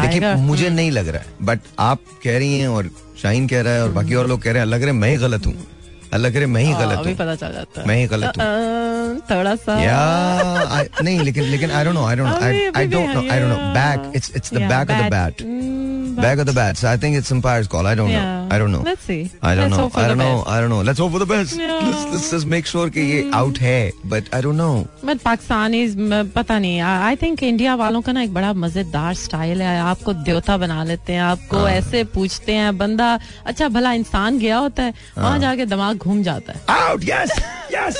देखिए 0.00 0.34
मुझे 0.34 0.68
नहीं 0.68 0.90
लग 0.90 1.08
रहा 1.08 1.22
है. 1.22 1.26
बट 1.42 1.60
आप 1.78 1.98
कह 2.24 2.38
रही 2.38 2.58
हैं 2.58 2.68
और 2.68 2.90
शाहीन 3.22 3.48
कह 3.48 3.60
रहा 3.60 3.72
है 3.72 3.82
और 3.82 3.92
बाकी 3.92 4.14
और 4.14 4.28
लोग 4.28 4.42
कह 4.42 4.52
रहे 4.52 4.60
हैं 4.60 4.66
लग 4.66 4.82
रहे 4.82 4.92
मैं 4.92 5.10
ही 5.10 5.16
गलत 5.16 5.46
हूँ. 5.46 5.66
लग 6.14 6.32
रहा 6.32 6.40
है 6.40 6.46
मैं 6.46 6.62
ही 6.62 6.72
गलत 6.72 7.06
हूँ. 7.06 7.14
पता 7.14 7.34
चल 7.34 7.52
जाता 7.52 7.80
है। 7.80 7.88
मैं 7.88 7.96
ही 7.96 8.06
गलत 8.06 8.32
हूँ. 8.38 9.20
थोड़ा 9.20 9.54
सा। 9.54 9.76
नहीं 11.02 11.20
लेकिन 11.20 11.44
लेकिन 11.44 11.70
I 11.70 11.72
don't 11.72 11.96
know, 11.96 12.04
I 12.04 12.16
don't 12.16 12.26
know, 12.26 12.42
अभी- 12.42 12.60
I, 12.60 12.72
I 12.72 12.76
अभी 12.76 12.86
भी 12.86 12.96
don't 12.96 13.08
know, 13.08 13.24
I 13.24 13.34
don't 13.34 13.52
know. 13.52 13.60
yeah. 13.60 13.76
Back, 13.78 14.20
it's 14.20 14.30
it's 14.38 14.52
the 14.52 14.58
Yeah, 14.58 15.91
back 16.16 16.20
of 16.20 16.20
the 16.20 16.20
bat, 16.20 16.20
Mm, 16.20 16.22
back 16.22 16.38
of 16.38 16.46
the 16.46 16.52
bat. 16.52 16.76
So 16.76 16.88
I 16.88 16.96
think 16.96 17.16
it's 17.16 17.30
umpire's 17.32 17.68
call. 17.68 17.86
I 17.86 17.94
don't 17.94 18.10
yeah. 18.10 18.24
know, 18.24 18.54
I 18.54 18.58
don't 18.58 18.72
know. 18.72 18.82
Let's 18.88 19.04
see. 19.04 19.30
I 19.42 19.54
don't 19.54 19.70
Let's 19.70 19.76
know, 19.76 20.02
I 20.02 20.06
don't 20.08 20.18
know, 20.18 20.36
best. 20.38 20.48
I 20.48 20.60
don't 20.60 20.70
know. 20.70 20.80
Let's 20.82 20.98
hope 20.98 21.12
for 21.12 21.18
the 21.18 21.26
best. 21.26 21.58
Yeah. 21.58 21.78
Let's, 21.88 22.04
let's 22.12 22.30
just 22.30 22.46
make 22.46 22.66
sure 22.66 22.90
कि 22.90 23.00
ये 23.12 23.30
out 23.40 23.58
है, 23.66 23.92
but 24.14 24.28
I 24.32 24.42
don't 24.46 24.60
know. 24.62 24.86
But 25.04 25.20
Pakistani 25.24 25.82
पता 26.36 26.58
नहीं 26.58 26.80
I 26.80 27.16
think 27.22 27.42
India 27.42 27.74
वालों 27.82 28.00
का 28.02 28.12
ना 28.12 28.22
एक 28.22 28.34
बड़ा 28.34 28.52
मज़ेदार 28.64 29.14
स्टाइल 29.22 29.62
है 29.62 29.78
आपको 29.80 30.12
देवता 30.28 30.56
बना 30.64 30.82
लेते 30.84 31.12
हैं 31.12 31.20
आपको 31.22 31.58
हाँ। 31.58 31.70
ऐसे 31.70 32.04
पूछते 32.14 32.52
हैं 32.54 32.76
बंदा 32.78 33.08
अच्छा 33.46 33.68
भला 33.76 33.92
इंसान 34.02 34.38
गया 34.38 34.58
होता 34.58 34.82
है 34.82 34.94
हाँ। 35.16 35.24
वहाँ 35.24 35.38
जाके 35.38 35.66
दिमाग 35.66 35.96
घूम 35.96 36.22
जाता 36.22 36.52
है 36.52 36.60
Out, 36.82 37.02
yes, 37.08 37.30
yes, 37.72 37.98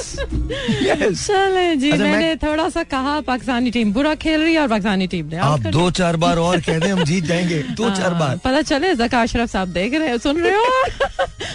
yes. 0.82 1.26
चले 1.26 1.76
जी 1.76 1.90
अच्छा, 1.90 2.04
मैंने 2.04 2.34
थोड़ा 2.42 2.68
सा 2.68 2.82
कहा 2.94 3.20
पाकिस्तानी 3.26 3.70
टीम 3.70 3.92
बुरा 3.92 4.14
खेल 4.24 4.40
रही 4.42 4.54
है 4.54 4.60
और 4.60 4.68
पाकिस्तानी 4.68 5.06
टीम 5.14 5.26
ने 5.32 5.36
आप 5.50 5.66
दो 5.78 5.90
चार 5.98 6.16
बार 6.24 6.38
और 6.38 6.60
कह 6.66 6.78
दें 6.78 6.90
हम 6.92 7.02
जीत 7.10 7.24
जाएँगे 7.24 7.62
दो 7.80 7.90
हाँ, 8.02 8.10
चार 8.10 8.18
बार 8.20 8.36
पता 8.44 8.62
चले 8.62 8.94
जका 8.94 9.22
अशरफ 9.22 9.50
साहब 9.50 9.68
देख 9.72 9.94
रहे 9.94 10.10
हो 10.10 10.18
सुन 10.18 10.40
रहे 10.40 10.54
हो? 10.54 10.64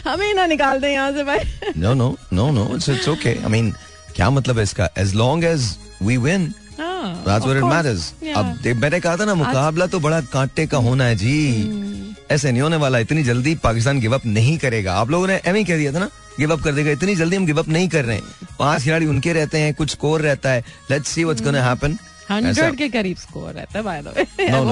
हमें 0.11 0.33
ना 0.33 0.45
निकाल 0.45 0.79
दे 0.81 0.91
यहाँ 0.91 1.11
से 1.11 1.23
भाई। 1.23 1.73
No 1.83 1.93
no 2.01 2.07
no 2.39 2.47
no 2.57 2.65
it's 2.75 2.87
it's 2.95 3.07
okay. 3.15 3.35
I 3.43 3.51
mean 3.55 3.73
क्या 4.15 4.29
मतलब 4.29 4.57
है 4.57 4.63
इसका? 4.63 4.89
As 4.97 5.13
long 5.15 5.43
as 5.43 5.67
we 6.07 6.17
win 6.27 6.47
हाँ, 6.79 7.23
That's 7.25 7.45
what 7.47 7.57
it 7.57 7.65
matters. 7.65 8.03
अब 8.37 8.67
मैंने 8.81 8.99
कहा 8.99 9.17
था 9.17 9.25
ना 9.25 9.33
मुकाबला 9.35 9.85
तो 9.87 9.99
बड़ा 9.99 10.19
कांटे 10.33 10.65
का 10.67 10.77
होना 10.87 11.03
है 11.05 11.15
जी। 11.15 12.15
ऐसे 12.31 12.51
नहीं 12.51 12.61
होने 12.61 12.75
वाला 12.75 12.99
इतनी 12.99 13.23
जल्दी 13.23 13.53
पाकिस्तान 13.63 13.99
गिव 13.99 14.13
अप 14.15 14.25
नहीं 14.25 14.57
करेगा। 14.57 14.93
आप 14.93 15.09
लोगों 15.11 15.27
ने 15.27 15.39
एम 15.45 15.55
ही 15.55 15.63
कह 15.65 15.77
दिया 15.77 15.93
था 15.93 15.99
ना 15.99 16.09
गिव 16.39 16.51
अप 16.53 16.61
कर 16.63 16.71
देगा 16.71 16.91
इतनी 16.91 17.15
जल्दी 17.15 17.35
हम 17.35 17.45
गिव 17.45 17.59
अप 17.59 17.67
नहीं 17.67 17.87
कर 17.89 18.05
रहे 18.05 18.15
हैं। 18.15 18.47
पाँच 18.59 18.83
खिलाड़ी 18.83 19.05
उनके 19.05 19.33
रहते 19.33 19.59
हैं 19.59 19.73
कुछ 19.73 19.91
स्कोर 19.91 20.21
रहता 20.21 20.49
है। 20.49 20.63
Let's 20.91 21.09
see 21.09 21.23
what's 21.23 21.43
gonna 21.43 21.63
happen 21.63 21.97
hundred 22.29 22.75
के 22.75 22.89
करीब 22.89 23.17
स्कोर 23.17 23.51
रहता 23.53 23.77
है 23.79 23.83
बाय 23.85 24.01
द 24.01 24.13
वे 24.17 24.47
no. 24.51 24.63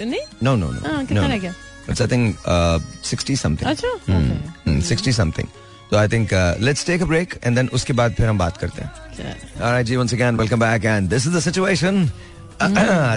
नहीं 0.00 0.20
नो 0.42 0.56
नो 0.56 0.70
नो 0.70 0.80
हाँ, 0.88 1.04
कितना 1.04 1.26
रह 1.26 1.38
गया? 1.38 1.54
इट्स 1.90 2.02
आई 2.02 2.08
थिंक 2.08 2.36
60 3.12 3.36
समथिंग 3.36 3.70
अच्छा, 3.70 3.88
okay. 3.88 4.36
Hmm, 4.66 4.80
60 4.80 4.96
something. 4.96 5.14
समथिंग 5.16 5.48
तो 5.90 5.96
I 5.96 6.08
think 6.08 6.28
let's 6.60 6.86
take 6.86 7.02
a 7.02 7.04
break 7.04 7.38
and 7.44 7.56
then 7.56 7.68
उसके 7.78 7.92
बाद 7.92 8.14
फिर 8.18 8.26
हम 8.26 8.38
बात 8.38 8.56
करते 8.56 8.82
हैं 8.82 8.90
All 9.60 9.72
right, 9.72 9.86
G, 9.88 9.96
once 9.96 10.12
again, 10.16 10.38
welcome 10.40 10.60
back. 10.60 10.84
And 10.92 11.10
this 11.14 11.26
is 11.26 11.34
the 11.34 11.42
situation. 11.46 11.98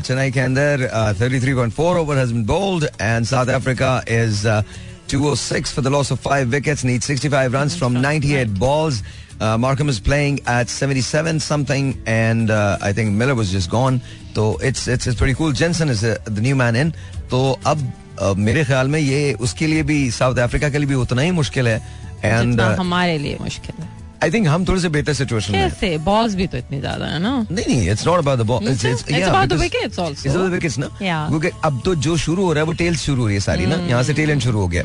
Chennai 0.08 0.32
के 0.34 0.40
अंदर 0.40 0.90
uh, 0.92 1.14
33.4 1.20 2.00
over 2.02 2.16
has 2.18 2.32
been 2.34 2.44
bowled 2.44 2.88
and 3.00 3.28
South 3.28 3.50
Africa 3.50 3.92
is 4.08 4.46
uh, 4.46 4.62
206 5.08 5.72
for 5.72 5.82
the 5.82 5.90
loss 5.90 6.12
of 6.12 6.20
five 6.20 6.52
wickets, 6.52 6.84
needs 6.84 7.06
65 7.06 7.54
runs 7.54 7.76
from 7.76 7.94
98 8.02 8.60
balls. 8.60 9.02
Uh, 9.40 9.58
Markham 9.58 9.90
is 9.90 10.00
playing 10.00 10.40
at 10.48 10.70
77 10.70 11.40
something, 11.42 11.98
and 12.08 12.50
uh, 12.50 12.78
I 12.82 12.94
think 12.94 13.12
Miller 13.12 13.36
was 13.36 13.52
just 13.52 13.70
gone. 13.70 14.00
So 14.34 14.58
it's 14.60 14.88
it's 14.88 15.08
it's 15.08 15.18
pretty 15.18 15.34
cool. 15.34 15.52
Jensen 15.52 15.90
is 15.90 16.04
uh, 16.06 16.18
the 16.26 16.42
new 16.42 16.56
man 16.56 16.76
in. 16.76 16.94
तो 17.32 17.60
अब 17.66 17.92
uh, 18.22 18.36
मेरे 18.38 18.64
ख्याल 18.66 18.88
में 18.88 19.00
ये 19.00 19.34
उसके 19.48 19.68
लिए 19.68 19.84
भी 19.84 20.00
south 20.12 20.38
Africa 20.40 20.70
के 20.70 20.78
लिए 20.78 20.88
भी 20.88 20.96
उतना 20.96 21.22
ही 21.22 21.32
मुश्किल 21.42 21.68
है 21.68 21.76
एंड 22.24 22.50
जितना 22.50 22.76
हमारे 22.80 23.18
लिए 23.18 23.38
मुश्किल 23.42 23.84
है 23.84 23.90
आई 24.24 24.32
थिंक 24.32 24.48
हम 24.48 24.66
थोड़े 24.68 24.82
से 24.82 24.90
बेहतर 24.90 25.14
सिचुएशन 25.14 25.54
में। 25.54 25.70
कैसे 25.70 25.98
बॉल्स 26.06 26.36
भी 26.36 26.48
तो 26.48 26.58
इतनी 26.58 26.80
ज़्यादा 26.80 27.06
है 27.06 27.20
ना 27.20 27.36
नहीं 27.52 27.66
नहीं 27.68 27.90
it's 27.92 28.06
not 28.08 28.20
about 28.20 28.40
the 28.40 28.46
ball 28.52 28.68
it's 28.72 28.86
it's 28.86 29.04
It's 29.04 29.28
about 29.30 29.50
the 29.54 29.60
wickets 29.64 30.00
also. 30.00 30.26
It's 30.26 30.36
the 30.36 30.52
wickets 30.54 30.78
ना. 30.80 30.88
क्योंकि 31.02 31.50
अब 31.66 31.82
तो 31.86 31.96
जो 32.08 32.16
शुरू 32.28 32.46
हो 32.46 32.54
रहा 32.54 32.64
है 32.64 32.68
वो 32.68 32.74
टेल्स 32.84 33.02
शुरू 33.06 33.22
हो 33.22 33.28
रही 33.28 33.36
है 33.36 33.42
सारी 33.42 33.66
ना 33.66 33.76
यहाँ 33.90 34.04
से 34.04 34.14
टेल 34.14 34.30
एंड 34.30 34.42
शुरू 34.42 34.60
हो 34.60 34.68
गया 34.68 34.84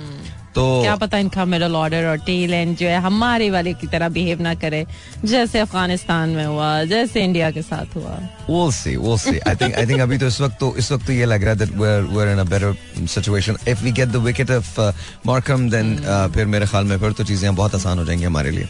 तो 0.55 0.63
क्या 0.83 0.95
पता 0.97 1.19
इनका 1.19 1.45
मिडल 1.45 1.75
ऑर्डर 1.77 2.07
और 2.11 2.17
टेल 2.27 2.55
एंड 2.55 2.77
जो 2.77 2.87
है 2.87 3.01
हमारे 3.01 3.51
वाले 3.51 3.73
की 3.75 3.87
तरह 3.87 4.09
बिहेव 4.09 4.41
ना 4.43 4.55
करे। 4.63 4.85
जैसे 5.25 5.59
अफ़गानिस्तान 5.59 6.29
में 6.29 6.45
हुआ 6.45 6.73
जैसे 6.85 7.25
इंडिया 7.25 7.51
के 7.51 7.63
साथ 7.63 7.97
हुआ। 7.97 8.17
We'll 8.49 8.73
see 8.73 8.97
we'll 8.97 9.21
see. 9.25 9.39
I 9.47 9.55
think 9.61 9.77
i 9.83 9.85
think 9.91 10.01
अभी 10.01 10.19
तो 10.19 10.27
इस 10.27 10.41
वक्त 10.41 10.57
तो 10.61 10.75
इस 10.77 10.91
वक्त 10.93 11.07
तो 11.07 11.13
ये 11.13 11.25
लग 11.25 11.45
रहा 11.45 11.53
है 11.55 11.59
that 11.61 11.77
we're 11.83 12.03
we're 12.17 12.31
in 12.33 12.43
a 12.45 12.49
better 12.55 12.73
situation. 13.15 13.61
If 13.75 13.85
we 13.85 13.93
get 14.01 14.17
the 14.17 14.25
wicket 14.27 14.51
of 14.57 14.73
uh, 14.79 14.91
Markham 15.27 15.69
then 15.77 15.95
uh, 16.01 16.27
फिर 16.35 16.47
मेरे 16.47 16.67
ख्याल 16.67 16.85
में 16.85 16.99
फिर 16.99 17.13
तो 17.13 17.25
चीज़ें 17.31 17.55
बहुत 17.55 17.75
आसान 17.75 17.99
हो 17.99 18.05
जाएँगी 18.05 18.25
हमारे 18.25 18.51
लिए। 18.51 18.69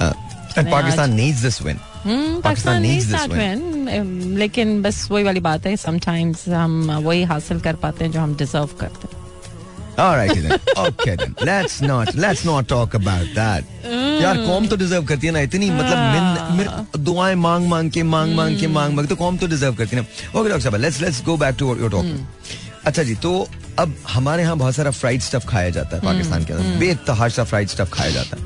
Uh, 0.00 0.12
and 0.56 0.68
Pakistan 0.68 1.16
needs 1.16 1.42
this 1.42 1.60
win. 1.64 1.80
Hmm, 2.04 2.40
Pakistan 2.42 2.82
this 2.82 3.10
that 3.12 3.30
win. 3.30 4.36
लेकिन 4.38 4.80
बस 4.82 5.06
वही 5.10 5.24
वाली 5.24 5.40
बात 5.40 5.66
है 5.66 5.76
समटाइम्स 5.76 6.48
हम 6.48 6.90
वही 7.04 7.22
हासिल 7.32 7.60
कर 7.60 7.76
पाते 7.82 8.04
हैं 8.04 8.12
जो 8.12 8.20
हम 8.20 8.36
डिजर्व 8.36 8.70
करते 8.80 9.08
हैं। 9.12 9.21
All 9.98 10.16
right 10.16 10.34
then. 10.34 10.58
Okay 10.76 11.16
then. 11.16 11.34
Let's 11.40 11.82
not 11.82 12.14
let's 12.14 12.44
not 12.44 12.68
talk 12.68 12.94
about 12.94 13.26
that. 13.34 13.64
यार 14.22 14.36
कॉम 14.46 14.66
तो 14.66 14.76
डिजर्व 14.76 15.04
करती 15.06 15.26
है 15.26 15.32
ना 15.32 15.40
इतनी 15.40 15.70
मतलब 15.70 15.98
मिन, 16.12 16.56
मिन, 16.58 17.04
दुआएँ 17.04 17.34
मांग 17.34 17.66
मांग 17.68 17.90
के 17.90 18.02
मांग 18.02 18.34
मांग 18.36 18.58
के 18.60 18.66
मांग 18.66 18.94
मांग 18.94 19.08
तो 19.08 19.16
कॉम 19.16 19.36
तो 19.38 19.46
डिजर्व 19.46 19.74
करती 19.74 19.96
है 19.96 20.02
ना। 20.02 20.38
ओके 20.40 20.48
डॉक्टर 20.48 20.60
साहब 20.60 20.80
let's 20.82 21.00
let's 21.00 21.22
go 21.24 21.36
back 21.36 21.56
to 21.58 21.76
your 21.76 21.90
talk 21.90 22.06
अच्छा 22.86 23.02
जी 23.02 23.14
तो 23.22 23.32
अब 23.78 23.94
हमारे 24.08 24.42
यहाँ 24.42 24.56
बहुत 24.58 24.74
सारा 24.74 24.90
फ्राइड 24.90 25.20
स्टफ़ 25.22 25.46
खाया 25.48 25.70
जाता 25.70 25.96
है 25.96 26.02
पाकिस्तान 26.02 26.44
के 26.44 26.52
अंदर। 26.52 26.78
बेतहाशा 26.78 27.44
फ्राइड 27.44 27.68
स्टफ़ 27.68 27.90
खाया 27.92 28.10
जाता 28.10 28.36
है। 28.36 28.42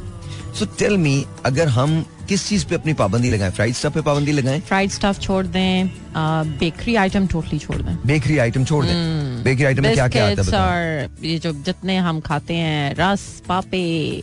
सो 0.57 0.65
टेल 0.79 0.97
मी 0.99 1.25
अगर 1.47 1.69
हम 1.69 2.05
किस 2.29 2.47
चीज़ 2.49 2.65
पे 2.67 2.75
अपनी 2.75 2.93
पाबंदी 2.95 3.31
लगाएँ? 3.31 3.51
फ्राइड 3.53 3.75
स्टफ़ 3.75 3.95
पे 3.95 4.01
पाबंदी 4.03 4.33
लगाएँ? 4.33 4.61
फ्राइड 4.61 4.91
स्टफ़ 4.91 5.19
छोड़ 5.21 5.47
दें 5.47 5.89
बेकरी 6.59 6.95
आइटम 6.97 7.27
टोटली 7.27 7.59
छोड़ 7.59 7.81
दें। 7.83 7.97
बेकरी 8.07 8.39
आइटम 8.39 8.65
छोड़ 8.65 8.85
दें। 8.85 9.43
बेकरी 9.45 9.65
आइटम 9.65 9.83
में 9.83 9.93
क्या 9.95 10.09
क्या 10.09 10.27
आता 10.27 10.43
है 10.43 10.63
और 10.63 11.25
ये 11.27 11.39
जो 11.39 11.53
जितने 11.65 11.97
हम 11.99 12.21
खाते 12.21 12.55
हैं 12.55 12.95
रस 12.99 13.43
पापे 13.49 14.23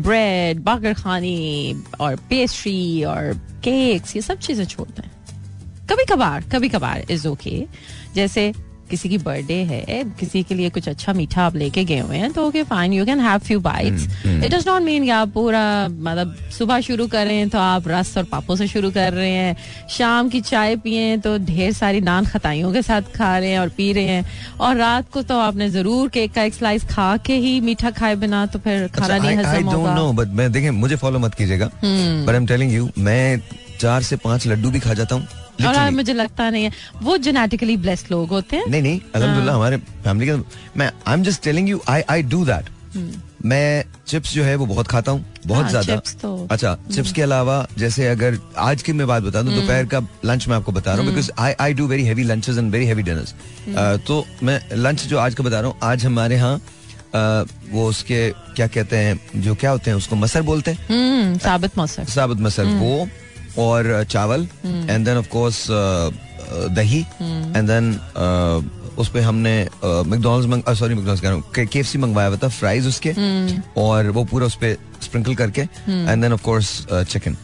ब्रेड 0.00 0.60
बागर 0.64 0.94
खानी 0.94 1.82
और 2.00 2.16
पेस्ट्री 2.30 3.04
और 3.04 3.32
केक्स 3.64 4.16
ये 4.16 4.22
सब 4.22 4.38
चीज़ें 4.38 4.64
छोड़ 4.64 4.88
दें। 4.88 5.08
कभी 5.90 6.04
कभार 6.04 6.44
कभी 6.52 6.68
कभार 6.68 7.04
इज़ 7.10 7.26
ओके 7.28 7.66
जैसे 8.14 8.52
किसी 8.90 9.08
की 9.08 9.18
बर्थडे 9.20 9.54
है 9.64 10.02
किसी 10.20 10.42
के 10.42 10.54
लिए 10.54 10.70
कुछ 10.70 10.88
अच्छा 10.88 11.12
मीठा 11.12 11.42
आप 11.42 11.56
लेके 11.56 11.84
गए 11.84 11.98
हुए 12.00 12.16
हैं 12.16 12.32
तो 12.32 12.46
okay 12.48 12.62
fine 12.64 12.92
you 12.92 13.04
can 13.06 13.20
have 13.20 13.38
few 13.40 13.60
bites 13.60 14.04
it 14.26 14.50
does 14.54 14.68
not 14.68 14.82
mean 14.82 15.04
कि 15.04 15.10
आप 15.10 15.28
पूरा 15.34 15.62
मतलब 15.88 16.34
सुबह 16.58 16.80
शुरू 16.80 17.06
करें 17.08 17.48
तो 17.48 17.58
आप 17.58 17.88
रस 17.88 18.16
और 18.18 18.24
पापों 18.30 18.56
से 18.56 18.66
शुरू 18.66 18.90
कर 18.90 19.12
रहे 19.12 19.30
हैं 19.30 19.56
शाम 19.90 20.28
की 20.28 20.40
चाय 20.42 20.76
पिए 20.84 21.16
तो 21.18 21.36
ढेर 21.46 21.72
सारी 21.72 22.00
नान 22.02 22.26
खताइयों 22.26 22.72
के 22.72 22.82
साथ 22.82 23.14
खा 23.14 23.36
रहे 23.38 23.50
हैं 23.50 23.58
और 23.58 23.68
पी 23.76 23.92
रहे 23.92 24.04
हैं। 24.06 24.24
और 24.60 24.76
रात 24.76 25.10
को 25.12 25.22
तो 25.22 25.38
आपने 25.38 25.68
ज़रूर 25.70 26.08
केक 26.08 26.32
का 26.34 26.42
एक 26.42 26.54
स्लाइस 26.54 26.84
खा 26.90 27.16
के 27.26 27.34
ही 27.36 27.60
मीठा 27.60 27.90
खाए 27.90 28.16
बिना 28.16 28.44
तो 28.46 28.58
फिर 28.58 28.86
खाना 28.88 29.16
नहीं 29.16 29.36
हजम 29.36 29.68
होगा। 29.68 29.94
नो 29.94 30.12
बट 30.12 30.28
मैं 30.34 30.50
देखें 30.52 30.70
मुझे 30.72 30.96
फॉलो 30.96 31.18
मत 31.18 31.34
कीजिएगा। 31.34 31.66
But 31.66 32.30
I 32.30 32.36
am 32.36 32.46
telling 32.46 32.72
you 32.72 32.88
मैं 32.98 33.40
चार 33.80 34.02
से 34.02 34.16
पाँच 34.24 34.46
लड्डू 34.46 34.70
भी 34.70 34.80
खा 34.80 34.94
जाता 34.94 35.14
हूँ। 35.14 35.26
और 35.68 35.90
मुझे 35.90 36.12
लगता 36.12 36.48
नहीं 36.50 36.64
है। 36.64 36.72
वो 37.02 37.16
जेनेटिकली 37.26 37.76
ब्लेस्ड 37.86 38.06
लोग 38.10 38.28
होते 38.30 38.56
हैं। 38.56 38.64
नहीं 38.68 38.82
नहीं 38.82 39.00
अल्हम्दुलिल्लाह 39.14 39.54
हमारे 39.56 39.76
फैमिली 40.04 40.26
के 40.30 40.36
मैं 40.78 40.90
I 41.06 41.14
am 41.14 41.22
just 41.24 41.42
telling 41.44 41.68
you 41.68 41.80
I 41.88 42.02
I 42.10 42.22
do 42.34 42.44
that 42.44 42.68
मैं 43.50 43.84
चिप्स 44.08 44.32
जो 44.34 44.42
है 44.44 44.54
वो 44.56 44.66
बहुत 44.66 44.86
खाता 44.88 45.12
हूँ 45.12 45.24
बहुत 45.46 45.62
हाँ, 45.64 45.70
ज़्यादा। 45.70 45.96
तो- 46.22 46.50
अच्छा 46.52 46.74
चिप्स 46.94 47.12
के 47.12 47.22
अलावा 47.22 47.54
जैसे 47.78 48.06
अगर 48.08 48.38
आज 48.58 48.82
की 48.82 48.92
मैं 48.92 49.06
बात 49.06 49.22
बता 49.22 49.42
दूँ 49.42 49.54
दोपहर 49.54 49.84
का 49.94 50.00
लंच 50.24 50.46
मैं 50.48 50.56
आपको 50.56 50.72
बता 50.72 50.94
रहा 50.94 51.02
हूँ 51.02 51.10
because 51.10 51.30
I 51.38 51.52
I 51.60 51.74
do 51.74 51.86
very 51.88 52.04
heavy 52.04 52.22
lunches 52.24 52.58
and 52.58 52.70
very 52.72 52.86
heavy 52.86 53.02
dinners 53.02 53.34
तो 54.06 54.24
मैं 54.42 54.60
लंच 54.76 55.06
जो 55.06 55.18
आज 55.18 55.34
का 55.34 55.44
बता 55.44 55.60
रहा 55.60 55.70
हूँ 55.70 55.78
आज 55.90 56.04
हमारे 56.06 56.36
यहाँ 56.36 56.56
अ, 57.14 57.44
वो 57.70 57.88
उसके 57.88 58.28
क्या 58.56 58.66
कहते 58.66 58.96
हैं 58.96 59.40
जो 59.42 59.54
क्या 59.60 59.70
होते 59.70 59.90
हैं 59.90 59.96
उसको 59.98 60.16
मसर 60.16 60.42
बोलते 60.42 60.70
हैं। 60.70 60.86
हम्म 60.90 61.38
साबित 61.38 61.78
मौसम 61.78 62.04
साबुत 62.14 62.40
मसल 62.40 62.66
वो 62.82 63.08
और 63.58 64.04
चावल 64.04 64.48
एंड 64.66 65.04
देन 65.04 65.16
ऑफ़ 65.16 65.28
कोर्स 65.28 65.66
दही 66.76 67.00
एंड 67.22 67.68
देन 67.68 67.92
उस 68.98 69.10
पे 69.10 69.20
हमने 69.20 69.52
मैकडोनल्ड्स 69.84 70.78
सॉरी 70.78 70.94
मैकडोनल्ड्स 70.94 71.22
कह 71.22 71.28
रहा 71.28 71.36
हूँ 71.36 71.66
केएफसी 71.66 71.98
मंगवाया 71.98 72.28
हुआ 72.28 72.38
था 72.42 72.48
फ्राइज 72.48 72.86
उसके 72.86 73.12
और 73.80 74.10
वो 74.10 74.24
पूरा 74.24 74.46
उस 74.46 74.56
पे 74.56 74.76
स्प्रिंकल 75.02 75.34
करके 75.34 75.60
and 75.60 76.22
then 76.22 76.32
of 76.32 76.42
course 76.42 76.86
chicken 76.92 77.34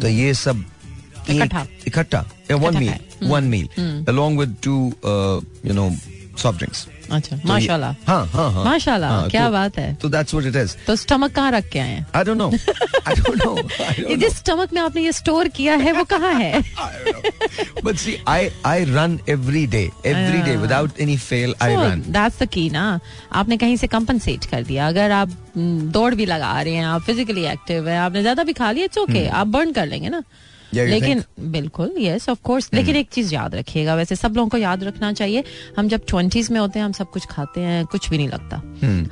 तो 0.00 0.08
ये 0.08 0.34
सब 0.34 0.64
इकट्ठा। 1.30 1.66
इकट्ठा 1.86 2.24
one 2.52 2.76
meal 2.76 3.28
one 3.28 3.44
meal 3.44 3.68
with 4.36 4.52
two 4.66 4.80
uh, 5.04 5.40
you 5.66 5.76
know 5.78 5.90
soft 6.38 6.58
drinks 6.58 6.86
अच्छा। 7.12 7.36
माशाल्लाह। 7.46 7.92
हाँ 8.06 8.26
हाँ 8.26 8.50
हाँ। 8.52 8.64
माशाल्लाह, 8.64 9.10
हाँ, 9.10 9.28
क्या 9.30 9.44
तो- 9.44 9.52
बात 9.52 9.78
है। 9.78 9.94
तो 9.94 10.08
दैट्स 10.08 10.34
व्हाट 10.34 10.46
इट 10.46 10.56
इज़ 10.56 10.74
तो 10.86 10.96
स्टमक 10.96 11.32
कहाँ 11.32 11.50
रख 11.52 11.68
के 11.68 11.78
आए 11.78 11.88
हैं? 11.88 12.06
I 12.16 12.24
don't 12.24 12.38
know 12.38 12.48
I 13.08 13.14
don't 13.14 13.44
know 13.46 13.56
ये 14.10 14.16
जिस 14.16 14.36
स्टमक 14.38 14.72
में 14.72 14.80
आपने 14.82 15.02
ये 15.02 15.12
स्टोर 15.12 15.48
किया 15.48 15.74
है 15.76 15.92
वो 15.92 16.04
कहाँ 16.04 16.32
है. 16.34 16.62
दैट्स 22.12 22.42
द 22.42 22.46
की 22.46 22.68
ना। 22.70 23.00
आपने 23.32 23.56
कहीं 23.56 23.76
से 23.76 23.86
कंपनसेट 23.86 24.44
कर 24.44 24.62
दिया। 24.62 24.88
अगर 24.88 25.10
आप 25.10 25.30
हम्म, 25.56 25.90
दौड़ 25.90 26.14
भी 26.14 26.26
लगा 26.26 26.60
रहे 26.62 26.74
हैं 26.74 26.84
आप 26.84 27.02
फिजिकली 27.02 27.44
एक्टिव 27.46 27.88
है 27.88 27.98
आपने 27.98 28.20
ज़्यादा 28.22 28.42
भी 28.42 28.52
खा 28.52 28.70
लिया 28.72 28.86
चौके 28.86 29.26
आप 29.28 29.46
बर्न 29.46 29.72
कर 29.72 29.86
लेंगे 29.86 30.08
ना। 30.08 30.22
लेकिन 30.74 31.22
बिल्कुल 31.52 31.94
यस 31.98 32.28
ऑफ़ 32.28 32.38
कोर्स 32.44 32.68
लेकिन 32.74 32.96
एक 32.96 33.08
चीज़ 33.12 33.34
याद 33.34 33.54
रखिएगा 33.54 33.94
वैसे 33.94 34.16
सब 34.16 34.36
लोगों 34.36 34.48
को 34.48 34.56
याद 34.56 34.84
रखना 34.84 35.12
चाहिए 35.12 35.44
हम 35.78 35.88
जब 35.88 36.00
ट्वेंटीज 36.08 36.50
में 36.50 36.58
होते 36.60 36.78
हैं 36.78 36.86
हम 36.86 36.92
सब 36.92 37.10
कुछ 37.10 37.26
खाते 37.30 37.60
हैं 37.60 37.84
कुछ 37.86 38.08
भी 38.10 38.16
नहीं 38.16 38.28
लगता। 38.28 38.56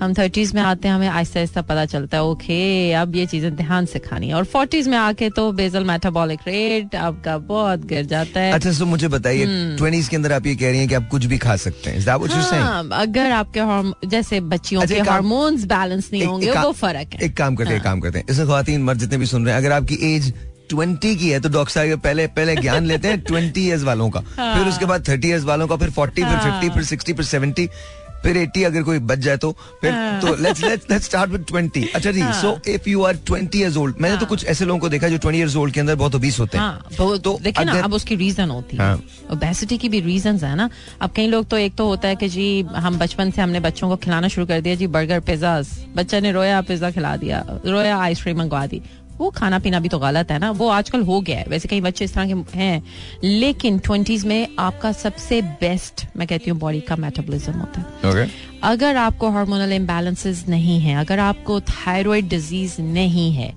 हम 0.04 0.14
थर्टीज 0.18 0.54
में 0.54 0.62
आते 0.62 0.88
हैं 0.88 0.94
हमें 0.94 1.08
आहिस्ता 1.08 1.40
आहिस्ता 1.40 1.62
पता 1.62 1.84
चलता 1.86 2.16
है 2.16 2.24
ओके 2.24 2.92
अब 2.92 3.16
ये 3.16 3.26
चीज़ें 3.26 3.54
ध्यान 3.56 3.86
से 3.86 3.98
खानी 3.98 4.28
है। 4.28 4.34
और 4.34 4.44
फोर्टीज 4.44 4.88
में 4.88 4.96
आके 4.98 5.30
तो 5.30 5.50
बेजल 5.52 5.84
मेटाबॉलिक 5.84 6.40
रेट 6.46 6.94
आपका 6.96 7.38
बहुत 7.38 7.86
गिर 7.86 8.04
जाता 8.06 8.40
है। 8.40 8.52
अच्छा 8.52 8.72
सो 8.72 8.86
मुझे 8.86 9.08
बताइए 9.08 9.46
ट्वेंटीज 9.76 10.08
के 10.08 10.16
अंदर 10.16 10.32
आप 10.32 10.46
ये 10.46 10.54
कह 10.56 10.70
रही 10.70 10.78
है 10.78 10.86
कि 10.86 10.94
आप 10.94 11.08
कुछ 11.10 11.24
भी 11.24 11.38
खा 11.38 11.56
सकते 11.56 11.90
हैं? 11.90 12.00
हाँ, 12.02 12.88
अगर 12.92 13.30
आपके 13.32 14.08
जैसे 14.08 14.40
बच्चियों 14.42 14.82
अच्छा, 14.82 14.94
के 14.94 15.00
हार्मोन्स 15.10 15.64
बैलेंस 15.64 16.10
नहीं 16.12 16.24
होंगे 16.24 16.50
वो 16.52 16.72
फ़र्क 16.72 17.14
है। 17.14 17.24
एक 17.26 17.36
काम 17.36 17.54
करते 17.54 17.72
हैं 17.72 17.82
काम 17.82 18.00
करते 18.00 18.18
हैं। 18.18 18.26
इसे 18.30 18.46
खातन 18.46 18.82
मर्द 18.82 18.98
जितने 18.98 19.18
भी 19.18 19.26
सुन 19.26 19.44
रहे 19.44 19.54
हैं 19.54 19.60
अगर 19.60 19.72
आपकी 19.72 19.98
एज 20.14 20.32
ट्वेंटी 20.68 21.14
की 21.16 21.30
है 21.30 21.40
तो 21.40 21.48
डॉक्टर 21.48 21.72
साहब 21.72 22.00
पहले 22.00 22.26
पहले 22.36 22.56
ज्ञान 22.56 22.86
लेते 22.86 23.08
हैं 23.08 23.20
ट्वेंटी 23.22 23.66
ईयर्स 23.66 23.82
वालों 23.84 24.10
का। 24.10 24.20
फिर 24.20 24.68
उसके 24.68 24.84
बाद 24.84 25.08
थर्टी 25.08 25.28
ईयर्स 25.28 25.44
वालों 25.44 25.68
का 25.68 25.76
फिर 25.76 25.90
फोर्टी 25.92 26.22
फिर 26.22 26.38
फिफ्टी 26.38 26.70
फिर 26.70 26.84
सिक्सटी 26.84 27.12
फिर 27.12 27.24
सेवेंटी 27.24 27.68
फिर 28.22 28.36
80 28.38 28.62
अगर 28.64 28.82
कोई 28.82 28.98
बच 29.02 29.18
जाए 29.18 29.36
तो 29.36 29.50
फिर 29.80 29.92
तो 30.22 30.34
let's 30.42 30.62
let's 30.64 30.90
let's 30.90 31.04
start 31.04 31.30
with 31.30 31.44
20 31.46 31.86
अच्छा 31.94 32.10
जी 32.10 32.22
so 32.40 32.52
if 32.70 32.88
you 32.88 33.02
are 33.02 33.16
20 33.30 33.56
years 33.56 33.76
old 33.76 33.96
मैंने 34.00 34.16
तो 34.16 34.26
कुछ 34.26 34.44
ऐसे 34.44 34.64
लोगों 34.64 34.80
को 34.80 34.88
देखा 34.88 35.08
जो 35.08 35.18
20 35.18 35.34
इयर्स 35.34 35.56
ओल्ड 35.56 35.74
के 35.74 35.80
अंदर 35.80 35.94
बहुत 35.94 36.14
ओबीस 36.14 36.38
होते 36.40 36.58
हैं। 36.58 36.64
हाँ 36.64 37.18
तो 37.18 37.38
देखिए 37.42 37.64
ना 37.64 37.80
अब 37.80 37.94
उसकी 37.94 38.16
रीजन 38.16 38.50
होती 38.50 38.76
है। 38.76 38.82
हाँ। 38.82 39.02
ओबेसिटी 39.32 39.78
की 39.78 39.88
भी 39.88 40.00
रीजन 40.00 40.38
है 40.38 40.54
ना। 40.56 40.68
अब 41.00 41.10
कई 41.16 41.26
लोग 41.26 41.48
तो 41.48 41.58
एक 41.58 41.74
तो 41.76 41.86
होता 41.86 42.08
है 42.08 42.16
कि 42.16 42.28
जी 42.28 42.46
हम 42.76 42.98
बचपन 42.98 43.30
से 43.30 43.42
हमने 43.42 43.60
बच्चों 43.60 43.88
को 43.88 43.96
खिलाना 43.96 44.28
शुरू 44.28 44.46
कर 44.46 44.60
दिया 44.60 44.74
जी 44.74 44.86
बर्गर 44.88 45.20
पिज्जा 45.20 45.60
बच्चा 45.96 46.20
ने 46.20 46.32
रोया 46.32 46.60
पिज्जा 46.62 46.90
खिला 46.90 47.16
दिया 47.16 47.44
रोया 47.66 47.98
आइसक्रीम 47.98 48.38
मंगवा 48.38 48.66
दी। 48.66 48.82
वो 49.22 49.30
खाना 49.30 49.58
पीना 49.58 49.80
भी 49.80 49.88
तो 49.88 49.98
गलत 49.98 50.30
है 50.30 50.38
ना। 50.38 50.50
वो 50.50 50.68
आजकल 50.68 51.02
हो 51.02 51.20
गया 51.20 51.38
है। 51.38 51.44
वैसे 51.48 51.68
कई 51.68 51.80
बच्चे 51.80 52.04
इस 52.04 52.14
तरह 52.14 52.26
के 52.26 52.58
हैं। 52.58 52.82
लेकिन 53.24 53.78
ट्वेंटीज 53.78 54.24
में 54.26 54.48
आपका 54.58 54.92
सबसे 54.92 55.42
बेस्ट 55.60 56.06
मैं 56.16 56.28
कहती 56.28 56.50
हूँ 56.50 56.58
बॉडी 56.58 56.80
का 56.80 56.96
मेटाबॉलिज्म 56.96 57.52
होता 57.52 57.80
है। 57.80 58.12
Okay. 58.12 58.28
अगर 58.62 58.96
आपको 58.96 59.30
हार्मोनल 59.30 59.72
इम्बेलेंसेज 59.72 60.44
नहीं 60.48 60.80
है 60.80 60.94
अगर 60.96 61.18
आपको 61.18 61.60
थायराइड 61.60 62.28
डिज़ीज़ 62.28 62.80
नहीं 62.82 63.32
है 63.32 63.52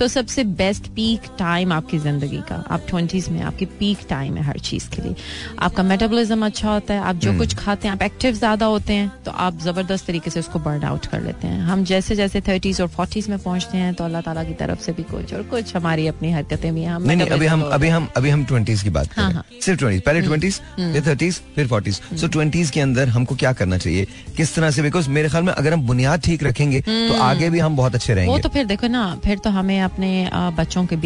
तो 0.00 0.06
सबसे 0.08 0.42
बेस्ट 0.58 0.86
पीक 0.96 1.22
टाइम 1.38 1.72
आपकी 1.72 1.98
ज़िंदगी 1.98 2.40
का। 2.48 2.54
आप 2.70 2.84
ट्वेंटीज 2.88 3.28
में 3.28 3.40
आपकी 3.42 3.64
पीक 3.80 3.98
टाइम 4.10 4.36
है 4.36 4.42
हर 4.44 4.58
चीज़ 4.60 4.88
के 4.90 5.02
लिए। 5.02 5.14
आपका 5.58 5.82
मेटाबॉलिज्म 5.82 6.46
अच्छा 6.46 6.70
होता 6.70 6.94
है 6.94 7.00
आप 7.00 7.16
जो 7.16 7.32
कुछ 7.38 7.54
खाते 7.54 7.88
हैं 7.88 7.94
आप 7.94 8.02
एक्टिव 8.02 8.34
ज़्यादा 8.34 8.66
होते 8.66 8.92
हैं 8.92 9.10
तो 9.24 9.30
आप 9.46 9.58
ज़बरदस्त 9.62 10.06
तरीके 10.06 10.30
से 10.30 10.40
उसको 10.40 10.58
बर्न 10.58 10.84
आउट 10.84 11.06
कर 11.06 11.20
लेते 11.22 11.46
हैं। 11.46 11.60
हम 11.62 11.84
जैसे 11.84 12.16
जैसे 12.16 12.40
थर्टीज 12.48 12.80
और 12.80 12.88
फोर्टीज 12.88 13.28
में 13.30 13.38
पहुँचते 13.38 13.78
हैं 13.78 13.92
तो 13.94 14.04
अल्लाह 14.04 14.22
ताला 14.22 14.44
की 14.44 14.54
तरफ़ 14.54 14.80
से 14.82 14.92
भी 14.92 15.02
कुछ 15.10 15.34
और 15.34 15.42
कुछ 15.50 15.74
हमारी 15.76 16.06
अपनी 16.06 16.32
हरकतें 16.32 16.72
भी 16.74 16.82
हैं। 16.82 16.90
हम 16.90 17.02
नहीं 17.02 17.16
नहीं 17.16 17.28
अभी 17.28 17.46
हम 17.46 17.62
अभी 17.70 17.88
हम 17.88 18.08
अभी 18.16 18.30
हम 18.30 18.44
ट्वेंटीज 18.44 18.82
की 18.82 18.90
बात 18.90 19.18
हाँ, 19.18 19.44
सिर्फ़ 19.60 19.78
ट्वेंटीज 19.80 20.02
पहले 20.02 20.20
ट्वेंटीज 20.22 20.60
फिर 20.76 21.06
थर्टीज 21.06 21.40
फिर 21.54 21.66
फोर्टीज 21.66 22.00
सो 22.20 22.28
ट्वेंटीज 22.28 22.70
के 22.70 22.80
अंदर 22.80 23.08
हमको 23.10 23.34
क्या 23.36 23.52
करना 23.52 23.78
चाहिए? 23.78 24.06
किस 24.36 24.54
तरह 24.54 24.70
से? 24.70 24.82
बिकॉज़ 24.82 25.10
मेरे 25.10 25.28
ख्याल 25.28 25.44
में 25.44 25.52
अगर 25.52 25.72
हम 25.72 25.86
बुनियाद 25.86 26.20
ठीक 26.22 26.44
रखेंगे 26.44 26.80
तो 26.80 27.20
आगे 27.22 27.50
भी 27.50 27.58
हम 27.58 27.76
बहुत 27.76 27.94
अच्छे 27.94 28.14
रहेंगे। 28.14 28.32
वो 28.32 28.38
तो 28.38 28.48
फिर 28.48 28.66
देखो 28.66 28.86
ना 28.88 29.04
फिर 29.24 29.38
तो 29.38 29.50
हमें 29.50 29.78
अपने 29.90 30.10
बच्चों 30.56 30.84
के 30.92 30.96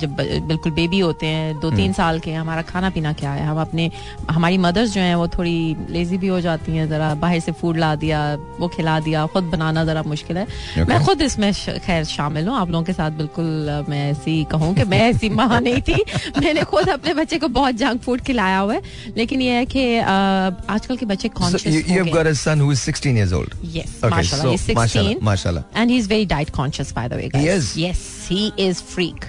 जब 0.00 0.16
बिल्कुल 0.48 0.72
बेबी 0.72 0.98
होते 1.00 1.26
हैं 1.26 1.58
दो 1.60 1.70
तीन 1.76 1.92
साल 1.92 2.18
के 2.20 2.32
हमारा 2.32 2.62
खाना 2.70 2.90
पीना 2.96 3.12
क्या 3.20 3.32
है 3.32 3.46
हम 3.46 3.60
अपने 3.60 3.90
हमारी 4.30 4.58
मदर्स 4.66 4.90
जो 4.94 5.00
हैं 5.00 5.14
वो 5.14 5.26
थोड़ी 5.36 5.56
लेजी 5.96 6.18
भी 6.18 6.28
हो 6.28 6.40
जाती 6.40 6.76
हैं 6.76 6.88
जरा 6.88 7.14
बाहर 7.24 7.40
से 7.40 7.52
फ़ूड 7.60 7.76
ला 7.78 7.94
दिया 8.04 8.20
वो 8.60 8.68
खिला 8.76 8.98
दिया 9.08 9.26
खुद 9.34 9.44
बनाना 9.56 9.84
जरा 9.84 10.02
मुश्किल 10.06 10.36
है 10.38 10.46
Okay. 10.50 10.88
मैं 10.88 10.98
खुद 11.04 11.22
इसमें 11.22 11.52
खैर 11.86 12.04
शामिल 12.04 12.48
हूँ 12.48 12.56
आप 12.56 12.70
लोगों 12.70 12.84
के 12.84 12.92
साथ 12.92 13.10
बिल्कुल 13.20 13.84
मैं 13.88 14.00
ऐसी 14.10 14.34
कहूँ 14.50 14.74
कि 14.74 14.84
मैं 14.92 15.00
ऐसी 15.10 15.28
माँ 15.40 15.60
नहीं 15.60 15.80
थी 15.88 15.96
मैंने 16.40 16.62
खुद 16.72 16.88
अपने 16.88 17.14
बच्चे 17.14 17.38
को 17.38 17.48
बहुत 17.56 17.74
जंक 17.82 18.00
फ़ूड 18.02 18.20
खिलाया 18.28 18.58
हुआ 18.58 18.74
है 18.74 18.82
लेकिन 19.16 19.42
ये 19.42 19.52
है 19.56 19.64
कि 19.74 19.84
आजकल 19.98 20.96
के 20.96 21.06
बच्चे 21.06 21.28
conscious 21.40 21.84
you've 21.90 22.12
got 22.12 22.26
a 22.26 22.34
son 22.34 22.60
who 22.64 22.70
is 22.76 22.82
16 22.82 23.16
years 23.16 23.32
old. 23.32 23.54
Yes, 23.62 23.90
Okay, 24.02 24.14
mashallah. 24.16 24.42
so, 24.44 24.50
he's 24.50 24.60
16. 24.60 24.74
mashallah, 24.80 25.24
mashallah. 25.30 25.64
And 25.74 25.90
he's 25.90 26.06
very 26.06 26.26
diet 26.26 26.52
conscious, 26.52 26.92
by 26.92 27.06
the 27.08 27.16
way, 27.16 27.28
guys. 27.28 27.72
He? 27.74 27.82
Yes, 27.86 28.02
he 28.30 28.40
is 28.68 28.82
freak. 28.94 29.24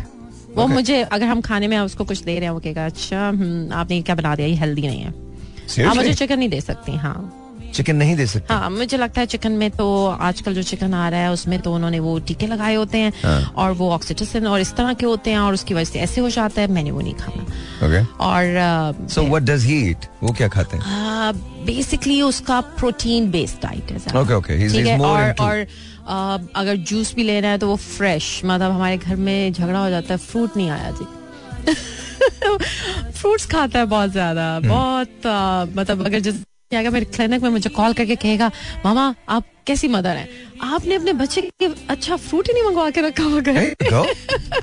वो 0.56 0.64
Okay. 0.64 0.74
मुझे 0.74 1.02
अगर 1.04 1.26
हम 1.28 1.42
खाने 1.42 1.68
में 1.68 1.78
उसको 1.80 2.04
कुछ 2.06 2.22
दे 2.24 2.34
रहे 2.36 2.44
हैं 2.44 2.52
वो 2.54 2.60
कहेगा 2.60 2.86
अच्छा 2.86 3.28
हम्म, 3.28 3.72
आपने 3.74 4.02
क्या 4.02 4.16
बना 4.16 4.36
दिया 4.36 4.48
ये 4.48 4.56
हेल्दी 4.64 4.82
नहीं 4.88 5.02
है 5.02 5.86
आप 5.90 5.96
मुझे 5.96 6.14
चिकन 6.14 6.40
नहीं 6.40 6.50
दे 6.50 6.60
सकती 6.62 6.96
हाँ 7.04 7.20
चिकन 7.76 7.96
नहीं 7.96 8.16
दे 8.16 8.26
सकते 8.28 8.54
हाँ 8.54 8.70
मुझे 8.70 8.98
लगता 8.98 9.22
है 9.22 9.28
चिकन 9.34 9.52
में 9.60 9.70
तो 9.72 9.86
आजकल 10.30 10.54
जो 10.54 10.64
चिकन 10.72 10.94
आ 10.94 11.08
रहा 11.10 11.20
है 11.22 11.32
उसमें 11.32 11.60
तो 11.62 11.74
उन्होंने 11.76 12.00
वो 12.08 12.18
टीके 12.28 12.48
लगाए 12.48 12.76
होते 12.76 12.98
हैं 12.98 13.12
हाँ. 13.24 13.54
और 13.58 13.72
वो 13.82 13.90
ऑक्सीटोसिन 13.92 14.48
और 14.48 14.60
इस 14.62 14.74
तरह 14.76 14.94
के 14.94 15.06
होते 15.06 15.32
हैं 15.32 15.40
और 15.40 15.54
उसकी 15.54 15.74
वजह 15.74 15.92
से 15.92 16.00
ऐसे 16.00 16.22
हो 16.22 16.30
जाता 16.30 16.62
है 16.62 16.68
मैंने 16.72 16.92
वो 16.92 17.02
नहीं 17.02 17.14
खाना 17.24 17.46
Okay. 17.86 18.02
और 18.22 19.08
So 19.14 19.22
what 19.30 19.46
does 19.46 19.64
he 19.70 19.78
eat? 19.92 20.04
वो 20.24 20.32
क्या 20.38 20.48
खाते 20.56 20.78
हैं? 20.78 21.34
बेसिकली 21.66 22.20
uh, 22.22 22.28
उसका 22.28 22.60
प्रोटीन 22.82 23.30
बेस्ड 23.32 23.62
डाइट 23.64 23.92
है। 23.92 23.98
Okay, 24.00 24.36
okay. 24.42 24.58
He's- 24.60 24.76
ठीक 24.76 24.86
he's 24.86 25.40
और 25.40 25.66
अगर 26.08 26.76
जूस 26.76 27.14
भी 27.16 27.24
लेना 27.24 27.48
है 27.48 27.58
तो 27.58 27.68
वो 27.68 27.76
फ्रेश 27.76 28.42
मतलब 28.46 28.72
हमारे 28.72 28.98
घर 28.98 29.16
में 29.16 29.54
झगड़ा 29.54 29.80
हो 29.80 29.90
जाता 29.90 30.14
है 30.14 30.18
फ्रूट 30.18 30.58
नहीं 30.58 30.70
आया 30.70 30.92
जी 30.92 31.06
फ्रूट्स 33.12 33.46
खाता 33.46 33.80
है 33.80 33.86
बहुत 33.86 34.10
ज़्यादा 34.10 34.56
हम्म। 34.56 34.70
बहुत 34.70 35.22
मतलब 35.78 36.06
अगर 36.06 36.20
जिस 36.20 36.36
अगर 36.78 36.90
मेरे 36.90 37.06
क्लिनिक 37.06 37.42
में 37.42 37.50
मुझे 37.50 37.70
कॉल 37.70 37.94
करके 37.94 38.16
कहेगा 38.16 38.52
मामा 38.86 39.16
आप 39.30 39.44
कैसी 39.68 39.88
मदर 39.88 40.10
हैं? 40.10 40.30
आपने 40.62 40.96
अपने 40.96 41.14
बच्चे 41.14 41.42
के 41.42 41.66
अच्छा 41.90 42.16
फ्रूट 42.16 42.48
ही 42.48 42.54
नहीं 42.54 42.64
मंगवा 42.64 42.90
के 42.90 43.02
रखा 43.02 43.24
घर। 43.24 43.74
Hey, 43.86 44.08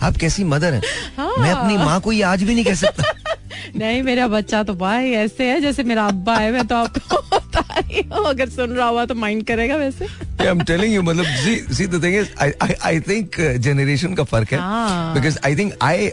आप 0.03 0.17
कैसी 0.17 0.45
मदर 0.45 0.75
हैं? 0.75 0.83
हाँ। 1.17 1.37
मैं 1.39 1.51
अपनी 1.51 1.77
माँ 1.77 2.01
को 2.01 2.13
ये 2.13 2.23
आज 2.23 2.43
भी 2.43 2.55
नहीं 2.55 2.65
कह 2.65 2.75
सकता। 2.75 3.03
नहीं 3.77 4.03
मेरा 4.03 4.29
बच्चा 4.29 4.63
तो 4.63 4.75
भाई 4.75 5.11
ऐसे 5.11 5.51
है 5.51 5.61
जैसे 5.61 5.83
मेरा 5.83 6.07
अब्बा 6.07 6.35
है 6.37 6.53
मैं 6.53 6.67
तो 6.67 6.75
आपको 6.75 7.17
अगर 8.23 8.49
सुन 8.49 8.71
रहा 8.71 8.89
हुआ 8.89 9.05
तो 9.05 9.15
माइंड 9.15 9.45
करेगा 9.45 9.77
वैसे। 9.77 10.07
Yeah, 10.07 10.55
I'm 10.55 10.61
telling 10.61 10.93
you, 10.97 11.03
मतलब 11.03 11.27
see 11.71 11.87
the 11.87 12.01
thing 12.05 12.25
is, 12.25 12.27
I 12.41 12.53
I 12.69 12.95
I 12.95 13.05
think 13.09 14.11
uh, 14.11 14.17
का 14.17 14.25
फ़र्क 14.25 14.53
है। 14.53 14.59
हाँ। 14.59 15.17
because 15.17 15.39
I 15.47 15.57
think 15.59 15.73
I 15.83 16.13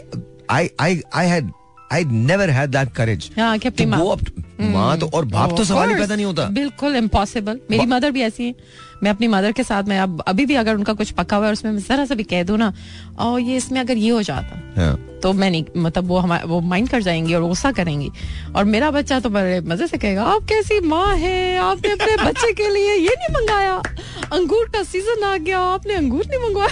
I 0.50 0.70
I 0.80 1.02
I 1.16 1.42
had 1.92 2.12
never 2.12 2.50
had 2.50 2.70
that 2.70 2.88
that 2.88 2.96
courage 3.00 3.38
हाँ, 3.38 3.58
कि 3.58 3.68
अपनी 3.68 3.86
माँ- 3.86 5.00
तो 5.00 5.06
और 5.14 5.24
बाप 5.24 5.56
तो 5.56 5.64
सवाल 5.64 5.88
ही 5.88 5.94
पैदा 5.94 6.14
नहीं 6.14 6.26
होता। 6.26 6.44
बिल्कुल 6.44 6.96
इम्पॉसिबल 6.96 7.60
मेरी 7.70 7.86
मदर 7.86 8.10
भी 8.10 8.20
ऐसी 8.20 8.44
है। 8.44 8.54
मैं 9.02 9.10
अपनी 9.10 9.26
मदर 9.28 9.52
के 9.52 9.62
साथ 9.62 9.82
मैं 9.82 9.98
अब 9.98 10.20
अभी 10.28 10.46
भी 10.46 10.54
अगर 10.54 10.74
उनका 10.74 10.92
कुछ 10.92 11.10
पका 11.10 11.36
हुआ 11.36 11.46
है 11.46 11.52
उसमें 11.52 11.78
जरा 11.78 12.04
सा 12.04 12.14
भी 12.14 12.22
कह 12.22 12.42
दो 12.42 12.56
ना 12.56 12.72
और 13.18 13.40
ये 13.40 13.56
इसमें 13.56 13.80
अगर 13.80 13.96
ये 13.96 14.10
हो 14.10 14.22
जाता। 14.22 14.82
हाँ. 14.82 15.15
तो 15.22 15.32
मैं 15.32 15.50
नहीं 15.50 15.64
मतलब 15.76 16.06
वो 16.06 16.18
हमारे 16.18 16.46
वो 16.46 16.60
माइंड 16.60 16.88
कर 16.88 17.02
जाएँगी 17.02 17.34
और 17.34 17.42
गुस्सा 17.42 17.72
करेंगी। 17.72 18.10
और 18.56 18.64
मेरा 18.64 18.90
बच्चा 18.90 19.20
तो 19.20 19.30
बड़े 19.30 19.60
मज़े 19.60 19.86
से 19.86 19.98
कहेगा 19.98 20.24
आप 20.24 20.42
कैसी 20.42 20.80
माँ 20.80 21.16
है? 21.16 21.58
आपने 21.58 21.92
अपने 21.92 22.16
बच्चे 22.24 22.52
के 22.52 22.68
लिए 22.74 22.94
ये 22.94 23.14
नहीं 23.18 23.34
मंगाया। 23.34 23.82
अंगूर 24.32 24.64
का 24.64 24.82
सीज़न 24.82 25.24
आ 25.24 25.36
गया 25.36 25.60
आपने 25.60 25.94
अंगूर 25.94 26.24
नहीं 26.26 26.40
मंगवाया। 26.40 26.68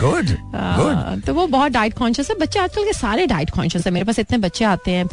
Good. 0.00 0.32
हाँ, 0.54 1.20
तो 1.20 1.34
वो 1.34 1.46
बहुत 1.46 1.72
डाइट 1.72 1.94
कॉन्शियस 1.94 2.30
है। 2.30 2.36
बच्चे 2.38 2.58
आजकल 2.58 2.84
के 2.84 2.92
सारे 2.92 3.26
डाइट 3.26 3.50
कॉन्शियस 3.50 3.86
है। 3.86 3.92
मेरे 3.92 4.06
पास 4.06 4.18
इतने 4.18 4.38
बच्चे 4.38 4.64
आते 4.64 4.90
हैं 4.90 5.04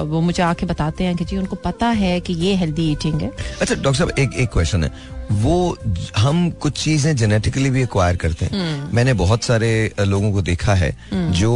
वो 0.00 0.20
मुझे 0.20 0.42
आके 0.42 0.66
बताते 0.66 1.04
हैं 1.04 1.16
कि 1.16 1.24
जी 1.24 1.36
उनको 1.36 1.56
पता 1.56 1.86
है 1.86 2.20
कि 2.20 2.32
ये 2.32 2.54
हेल्दी 2.54 2.92
ईटिंग 2.92 3.20
है। 3.20 3.30
अच्छा 3.60 3.74
डॉक्टर 3.74 3.94
साहब 3.94 4.10
एक 4.18 4.30
एक 4.32 4.48
क्वेश्चन 4.48 4.84
है। 4.84 5.16
वो 5.32 5.76
हम 6.16 6.50
कुछ 6.50 6.82
चीज़ें 6.84 7.14
जेनेटिकली 7.16 7.70
भी 7.70 7.82
एक्वायर 7.82 8.16
करते 8.16 8.44
हैं 8.44 8.52
हम्म। 8.52 8.96
मैंने 8.96 9.12
बहुत 9.12 9.44
सारे 9.44 9.70
लोगों 10.00 10.32
को 10.32 10.42
देखा 10.42 10.74
है 10.74 10.96
जो 11.32 11.52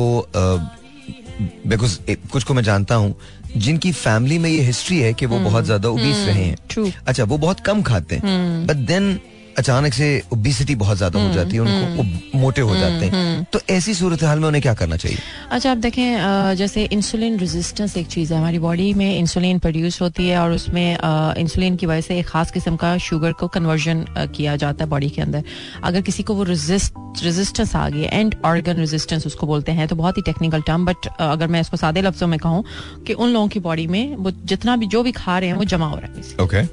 बिकॉज़ 1.66 1.98
कुछ 2.32 2.44
को 2.44 2.54
मैं 2.54 2.62
जानता 2.62 2.94
हूँ 2.94 3.14
जिनकी 3.56 3.92
फैमिली 3.92 4.38
में 4.38 4.50
ये 4.50 4.60
हिस्ट्री 4.62 4.98
है 4.98 5.12
कि 5.14 5.26
वो 5.26 5.38
बहुत 5.38 5.64
ज़्यादा 5.64 5.88
उबीस 5.88 6.26
रहे 6.26 6.44
हैं 6.44 6.56
हम्म। 6.56 6.68
True. 6.74 6.92
अच्छा 7.06 7.24
वो 7.24 7.38
बहुत 7.38 7.60
कम 7.60 7.82
खाते 7.82 8.16
हैं 8.16 8.66
बट 8.66 8.76
देन 8.76 9.18
अचानक 9.58 9.92
से 9.94 10.06
ओबिसिटी 10.32 10.74
बहुत 10.76 10.96
ज़्यादा 10.96 11.18
हम्म, 11.18 11.28
हो 11.28 11.34
जाती 11.34 11.56
है 11.56 11.60
उनको 11.62 12.02
वो 12.02 12.40
मोटे 12.40 12.60
हो 12.62 12.76
जाते 12.76 13.06
हैं। 13.06 13.44
तो 13.52 13.60
ऐसी 13.70 13.94
सूरत 13.94 14.22
हाल 14.24 14.38
में 14.38 14.46
उन्हें 14.48 14.62
क्या 14.62 14.74
करना 14.74 14.96
चाहिए? 14.96 15.18
अच्छा 15.50 15.70
आप 15.70 15.76
देखें 15.78 16.54
जैसे 16.56 16.84
इंसुलिन 16.92 17.38
रेजिस्टेंस 17.38 17.96
एक 17.96 18.06
चीज़ 18.08 18.32
है। 18.32 18.38
हमारी 18.38 18.58
बॉडी 18.58 18.92
में 18.94 19.18
इंसुलिन 19.18 19.58
प्रोड्यूस 19.58 20.00
होती 20.02 20.28
है 20.28 20.38
और 20.38 20.52
उसमें 20.52 20.96
इंसुलिन 21.38 21.76
की 21.76 21.86
वजह 21.86 22.00
से 22.00 22.18
एक 22.18 22.26
खास 22.28 22.50
किस्म 22.50 22.76
का 22.76 22.96
शुगर 23.00 23.32
को 23.32 23.48
कन्वर्जन 23.48 24.04
किया 24.36 24.56
जाता 24.56 24.84
है 24.84 24.90
बॉडी 24.90 25.08
के 25.10 25.22
अंदर। 25.22 25.44
अगर 25.84 26.00
किसी 26.00 26.22
को 26.22 26.34
वो 26.34 26.44
रेजिस्ट 26.44 27.22
रेजिस्टेंस 27.22 27.74
आ 27.76 27.88
गई 27.88 28.02
एंड 28.02 28.34
ऑर्गन 28.44 28.76
रेजिस्टेंस 28.76 29.26
उसको 29.26 29.46
बोलते 29.46 29.72
हैं 29.72 29.88
तो 29.88 29.96
बहुत 29.96 30.16
ही 30.16 30.22
टेक्निकल 30.22 30.62
टर्म 30.62 30.84
बट 30.86 31.06
अगर 31.20 31.48
मैं 31.48 31.60
इसको 31.60 31.76
सादे 31.76 32.02
लफ्जों 32.02 32.26
में 32.26 32.38
कहूँ 32.38 32.64
कि 33.06 33.12
उन 33.14 33.28
लोगों 33.28 33.48
की 33.48 33.60
बॉडी 33.60 33.86
में 33.86 34.16
वो 34.16 34.30
जितना 34.30 34.76
भी 34.76 34.86
जो 34.86 35.02
भी 35.02 35.12
खा 35.12 35.38
रहे 35.38 35.50
हैं 35.50 35.56
वो 35.56 35.64
जमा 35.66 35.86
हो 35.86 35.96
रहा 35.96 36.06
है। 36.06 36.68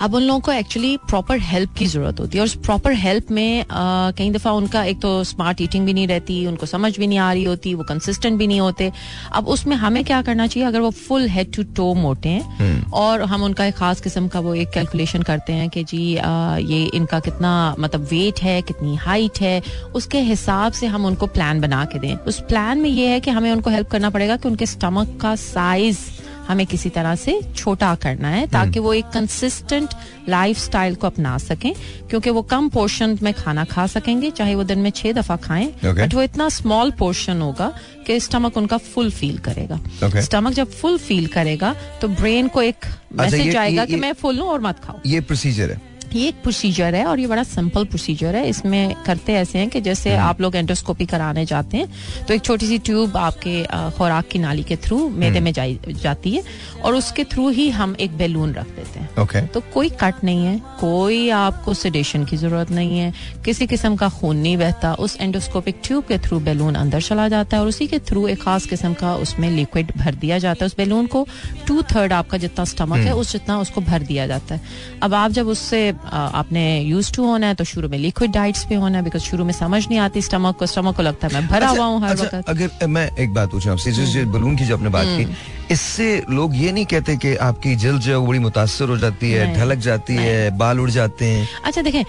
अब 0.00 0.14
उन 0.14 0.22
लोगों 0.22 0.40
को 0.40 0.52
एक्चुअली 0.52 0.96
प्रॉपर 1.08 1.38
हेल्प 1.42 1.74
की 1.78 1.86
ज़रूरत 1.86 2.20
होती 2.20 2.38
है। 2.38 2.42
और 2.42 2.46
उस 2.46 2.54
प्रॉपर 2.56 2.92
हेल्प 2.94 3.30
में 3.30 3.64
कई 3.70 4.30
दफ़ा 4.30 4.52
उनका 4.52 4.82
एक 4.84 5.00
तो 5.00 5.12
स्मार्ट 5.24 5.60
ईटिंग 5.60 5.86
भी 5.86 5.92
नहीं 5.92 6.06
रहती 6.08 6.46
उनको 6.46 6.66
समझ 6.66 6.96
भी 6.98 7.06
नहीं 7.06 7.18
आ 7.18 7.32
रही 7.32 7.44
होती 7.44 7.74
वो 7.74 7.84
कंसिस्टेंट 7.84 8.38
भी 8.38 8.46
नहीं 8.46 8.60
होते। 8.60 8.90
अब 9.32 9.48
उसमें 9.48 9.76
हमें 9.76 10.02
क्या 10.04 10.20
करना 10.22 10.46
चाहिए? 10.46 10.68
अगर 10.68 10.80
वो 10.80 10.90
फुल 10.90 11.28
हेड 11.28 11.52
टू 11.54 11.62
टो 11.76 11.92
मोटे 11.94 12.28
हैं 12.28 12.90
और 12.94 13.22
हम 13.24 13.42
उनका 13.42 13.64
एक 13.64 13.74
खास 13.74 14.00
किस्म 14.00 14.28
का 14.28 14.40
वो 14.40 14.54
एक 14.54 14.70
कैलकुलेशन 14.70 15.22
करते 15.22 15.52
हैं 15.52 15.68
कि 15.70 15.84
जी 15.84 16.02
ये 16.02 16.84
इनका 16.94 17.20
कितना 17.20 17.52
मतलब 17.78 18.06
वेट 18.10 18.40
है 18.42 18.60
कितनी 18.62 18.96
हाइट 18.98 19.40
है 19.40 19.60
उसके 19.94 20.20
हिसाब 20.22 20.72
से 20.72 20.86
हम 20.86 21.04
उनको 21.06 21.26
प्लान 21.28 21.60
बना 21.60 21.84
के 21.84 21.98
दें। 21.98 22.14
उस 22.18 22.40
प्लान 22.42 22.78
में 22.78 22.90
ये 22.90 23.06
है 23.08 23.20
कि 23.20 23.30
हमें 23.30 23.50
उनको 23.52 23.70
हेल्प 23.70 23.88
करना 23.90 24.10
पड़ेगा 24.10 24.36
कि 24.36 24.48
उनके 24.48 24.66
स्टमक 24.66 25.18
का 25.22 25.34
साइज़ 25.36 25.98
हमें 26.48 26.64
किसी 26.66 26.88
तरह 26.96 27.14
से 27.24 27.40
छोटा 27.56 27.94
करना 28.02 28.28
है 28.28 28.46
ताकि 28.52 28.78
वो 28.86 28.92
एक 28.94 29.10
कंसिस्टेंट 29.14 29.94
लाइफ 30.28 30.58
स्टाइल 30.58 30.94
को 30.94 31.06
अपना 31.06 31.36
सकें 31.38 31.72
क्योंकि 32.10 32.30
वो 32.30 32.42
कम 32.52 32.68
पोर्शन 32.76 33.18
में 33.22 33.32
खाना 33.34 33.64
खा 33.72 33.86
सकेंगे 33.94 34.30
चाहे 34.40 34.54
वो 34.54 34.64
दिन 34.64 34.78
में 34.78 34.90
छह 34.90 35.12
दफ़ा 35.12 35.36
खाएँ 35.46 35.68
Okay. 35.72 35.98
बट 36.00 36.14
वो 36.14 36.22
इतना 36.22 36.48
स्मॉल 36.48 36.90
पोर्शन 36.98 37.40
होगा 37.42 37.72
कि 38.06 38.18
स्टमक 38.20 38.56
उनका 38.56 38.76
फुल 38.92 39.10
फील 39.10 39.38
करेगा 39.48 39.80
Okay. 40.02 40.22
स्टमक 40.24 40.52
जब 40.52 40.70
फुल 40.80 40.98
फील 40.98 41.26
करेगा 41.36 41.74
तो 42.00 42.08
ब्रेन 42.08 42.48
को 42.48 42.62
एक 42.62 42.84
अच्छा, 42.84 43.22
मैसेज 43.22 43.56
आएगा 43.56 43.82
ये- 43.82 43.90
कि 43.90 43.96
मैं 44.00 44.12
फुल 44.22 44.38
हूँ 44.38 44.48
और 44.48 44.60
मत 44.60 44.84
खाऊ 44.84 44.98
ये 45.06 45.20
प्रोसीजर 45.30 45.70
है 45.70 45.80
ये 46.14 46.28
एक 46.28 46.42
प्रोसीजर 46.42 46.94
है 46.94 47.04
और 47.06 47.20
ये 47.20 47.26
बड़ा 47.26 47.42
सिंपल 47.44 47.84
प्रोसीजर 47.84 48.36
है। 48.36 48.48
इसमें 48.48 48.94
करते 49.06 49.34
ऐसे 49.34 49.58
हैं 49.58 49.68
कि 49.68 49.80
जैसे 49.80 50.14
आप 50.16 50.40
लोग 50.40 50.56
एंडोस्कोपी 50.56 51.06
कराने 51.06 51.44
जाते 51.46 51.76
हैं 51.76 52.24
तो 52.28 52.34
एक 52.34 52.42
छोटी 52.42 52.66
सी 52.66 52.78
ट्यूब 52.80 53.16
आपके 53.16 53.62
खुराक 53.98 54.28
की 54.28 54.38
नाली 54.38 54.62
के 54.62 54.76
थ्रू 54.78 55.08
मैदे 55.10 55.40
में 55.40 55.52
जाई 55.52 55.78
जाती 55.88 56.30
है 56.30 56.42
और 56.82 56.94
उसके 56.94 57.24
थ्रू 57.24 57.48
ही 57.50 57.68
हम 57.70 57.96
एक 58.00 58.16
बैलून 58.18 58.52
रख 58.54 58.66
देते 58.68 59.00
हैं। 59.00 59.08
ओके 59.20 59.40
तो 59.46 59.60
कोई 59.74 59.90
कट 60.00 60.24
नहीं 60.24 60.44
है 60.46 60.60
कोई 60.80 61.28
आपको 61.30 61.74
सेडेशन 61.74 62.24
की 62.24 62.36
ज़रूरत 62.36 62.70
नहीं 62.70 62.98
है 62.98 63.12
किसी 63.44 63.66
किस्म 63.66 63.96
का 63.96 64.08
खून 64.10 64.36
नहीं 64.36 64.56
बहता 64.56 64.94
उस 64.96 65.16
एंडोस्कोपिक 65.20 65.80
ट्यूब 65.84 66.04
के 66.04 66.18
थ्रू 66.18 66.38
बैलून 66.40 66.74
अंदर 66.74 67.00
चला 67.02 67.28
जाता 67.28 67.56
है 67.56 67.62
और 67.62 67.68
उसी 67.68 67.86
के 67.86 67.98
थ्रू 68.00 68.26
एक 68.28 68.42
खास 68.42 68.66
किस्म 68.66 68.92
का 68.94 69.14
उसमें 69.16 69.50
लिक्विड 69.50 69.92
भर 69.96 70.14
दिया 70.16 70.38
जाता 70.38 70.64
है। 70.64 70.66
उस 70.66 70.76
बैलून 70.76 71.06
को 71.06 71.26
टू 71.66 71.82
थर्ड 71.92 72.12
आपका 72.12 72.38
जितना 72.38 72.64
स्टमक 72.64 72.98
है 72.98 73.14
उस 73.14 73.32
जितना 73.32 73.58
उसको 73.60 73.80
भर 73.82 74.02
दिया 74.02 74.26
जाता 74.26 74.54
है। 74.54 74.60
अब 75.02 75.14
आप 75.14 75.30
जब 75.30 75.48
उससे 75.48 75.92
आपने 76.04 76.62
यूज़ 76.80 77.12
टू 77.12 77.26
होना 77.26 77.46
है 77.46 77.54
तो 77.54 77.64
शुरू 77.64 77.88
में 77.88 77.98
लिक्विड 77.98 78.32
डाइट्स 78.32 78.64
पे 78.64 78.74
होना 78.74 78.98
है 78.98 79.04
बिकॉज़ 79.04 79.22
शुरू 79.22 79.44
में 79.44 79.52
समझ 79.52 79.86
नहीं 79.88 79.98
आती 79.98 80.22
स्टमक 80.22 80.56
को 80.56 80.66
स्टमक 80.66 80.96
को 80.96 81.02
लगता 81.02 81.26
है 81.26 81.34
मैं 81.34 81.46
भरा 81.48 81.68
हुआ 81.68 81.84
हूँ 81.84 82.00
हर 82.02 82.10
अच्छा, 82.10 82.36
वक्त 82.36 82.48
अगर 82.48 82.86
मैं 82.88 83.08
एक 83.16 83.34
बात 83.34 83.50
पूछूँ 83.50 83.72
आपसे 83.72 83.92
जिस 83.92 84.08
जिस 84.08 84.26
बलून 84.28 84.56
की 84.56 84.64
जो 84.64 84.76
आपने 84.76 84.88
बात 84.88 85.06
हम्म। 85.06 85.24
की 85.24 85.61
इससे 85.72 86.06
लोग 86.30 86.54
ये 86.56 86.72
नहीं 86.72 86.84
कहते 86.86 87.16
कि 87.16 87.34
आपकी 87.42 87.74
जल्द 87.76 88.00
जो 88.02 88.12
है 88.12 88.26
बड़ी 88.26 88.38
मुतासर 88.38 88.88
हो 88.88 88.96
जाती 88.98 89.30
है 89.30 89.46
ढलक 89.54 89.78
जाती 89.80 90.14
है 90.16 90.50
बाल 90.58 90.80
उड़ 90.80 90.90
जाते 90.90 91.26
हैं 91.26 91.48
अच्छा 91.64 91.82
देखें 91.82 92.02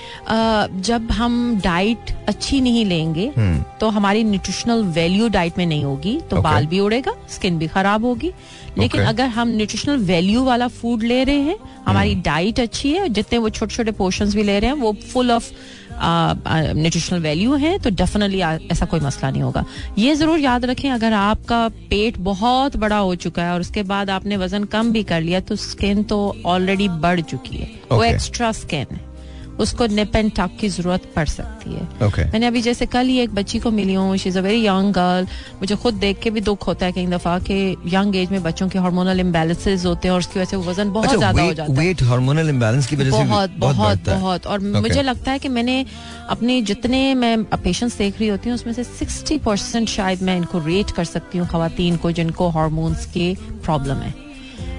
जब 0.82 1.12
हम 1.12 1.36
डाइट 1.64 2.12
अच्छी 2.30 2.62
नहीं 2.62 2.86
लेंगे 2.86 3.32
हम्म। 3.38 3.64
तो 3.80 3.90
हमारी 3.90 4.24
न्यूट्रिशनल 4.24 4.84
वैल्यू 4.96 5.28
डाइट 5.30 5.58
में 5.58 5.66
नहीं 5.66 5.84
होगी 5.84 6.20
तो 6.22 6.36
Okay. 6.36 6.44
बाल 6.44 6.66
भी 6.68 6.80
उड़ेगा 6.80 7.14
स्किन 7.30 7.58
भी 7.58 7.68
खराब 7.68 8.06
होगी 8.06 8.32
लेकिन 8.78 9.02
Okay. 9.02 9.10
अगर 9.10 9.28
हम 9.38 9.48
न्यूट्रिशनल 9.52 9.98
वैल्यू 10.06 10.44
वाला 10.44 10.68
फ़ूड 10.74 11.04
ले 11.04 11.24
रहे 11.24 11.42
हैं 11.42 11.58
हमारी 11.88 12.16
डाइट 12.26 12.60
अच्छी 12.60 12.92
है 12.92 13.08
जितने 13.12 13.38
वो 13.38 13.50
छोटे 13.52 13.76
छोटे 13.76 13.92
पोर्शंस 13.94 14.36
भी 14.36 14.44
ले 14.44 14.60
रहे 14.60 14.70
हैं 14.70 14.78
वो 14.80 14.94
फुल 15.14 15.32
ऑफ़ 15.32 15.52
न्यूट्रिशनल 15.96 17.20
वैल्यू 17.22 17.56
है 17.56 17.78
तो 17.80 17.90
डेफिनेटली 17.92 18.40
ऐसा 18.72 18.86
कोई 18.86 19.00
मसला 19.00 19.30
नहीं 19.30 19.42
होगा। 19.42 19.66
ये 19.98 20.16
ज़रूर 20.16 20.40
याद 20.40 20.66
रखें 20.66 20.90
अगर 20.92 21.14
आपका 21.14 21.68
पेट 21.90 22.18
बहुत 22.24 22.78
बड़ा 22.78 22.98
हो 22.98 23.16
चुका 23.18 23.44
है 23.44 23.54
और 23.54 23.62
उसके 23.62 23.84
बाद 23.86 24.10
आपने 24.10 24.38
वज़न 24.38 24.64
कम 24.66 24.92
भी 24.92 25.04
कर 25.06 25.22
लिया 25.22 25.40
तो 25.42 25.56
स्किन 25.56 26.04
तो 26.04 26.20
ऑलरेडी 26.46 26.88
बढ़ 27.02 27.22
चुकी 27.22 27.58
है। 27.58 27.72
वो 27.92 28.04
एक्स्ट्रा 28.04 28.52
स्किन 28.54 28.86
है। 28.92 29.13
उसको 29.64 29.86
निप 29.94 30.16
एंड 30.16 30.32
टक 30.38 30.58
की 30.60 30.70
ज़रूरत 30.70 31.12
पड़ 31.16 31.28
सकती 31.28 31.74
है। 31.74 31.88
Okay. 32.08 32.26
मैंने 32.34 32.48
अभी 32.48 32.62
जैसे 32.62 32.86
कल 32.88 33.08
ही 33.08 33.18
एक 33.20 33.34
बच्ची 33.36 33.60
को 33.60 33.72
मिली 33.72 33.94
हूँ 33.94 34.18
she 34.18 34.30
is 34.30 34.38
a 34.38 34.42
very 34.42 34.66
young 34.66 34.94
girl 34.94 35.28
मुझे 35.62 35.76
खुद 35.76 35.94
देख 35.96 36.20
के 36.24 36.30
भी 36.30 36.42
दुख 36.42 36.68
होता 36.68 36.86
है 36.86 36.92
कई 36.92 37.06
दफ़ा 37.08 37.38
कि 37.42 37.56
यंग 37.94 38.16
एज 38.16 38.32
में 38.32 38.42
बच्चों 38.44 38.68
के 38.70 38.80
हार्मोनल 38.80 39.20
इम्बेलेंसेज 39.20 39.86
होते 39.86 40.08
हैं 40.08 40.14
और 40.14 40.20
उसकी 40.20 40.40
वजह 40.40 40.50
से 40.50 40.58
वज़न 40.70 40.92
बहुत 40.92 41.06
अच्छा 41.06 41.18
ज़्यादा 41.18 41.42
हो 41.42 41.54
जाता 41.54 41.72
है। 41.72 41.78
वेट 41.80 42.04
हार्मोनल 42.04 42.50
इम्बैलेंस 42.50 42.88
की 42.88 42.96
वजह 42.96 43.12
से 43.12 43.24
बहुत 43.24 43.58
बहुत 43.60 44.10
बहुत 44.10 44.48
और. 44.48 44.60
मुझे 44.60 45.02
लगता 45.02 45.32
है 45.32 45.40
कि 45.40 45.50
मैंने 45.50 45.86
अपने 46.30 46.62
जितने 46.64 47.14
मैं 47.16 47.44
पेशेंट्स 47.64 47.98
देख 47.98 48.20
रही 48.20 48.30
होती 48.30 48.50
हूँ 48.50 48.56
उसमें 48.56 48.74
से 48.74 48.84
60 48.84 49.40
परसेंट 49.46 49.88
शायद 49.90 50.22
मैं 50.24 50.38
इनको 50.38 50.60
रेट 50.66 50.92
कर 50.92 51.06
सकती 51.06 51.38
हूँ 51.38 51.48
खातन 51.48 51.98
को 52.04 52.12
जिनको 52.12 52.50
हार्मोन्स 52.50 53.06
के 53.14 53.34
प्रॉब्लम 53.66 53.98
है। 53.98 54.14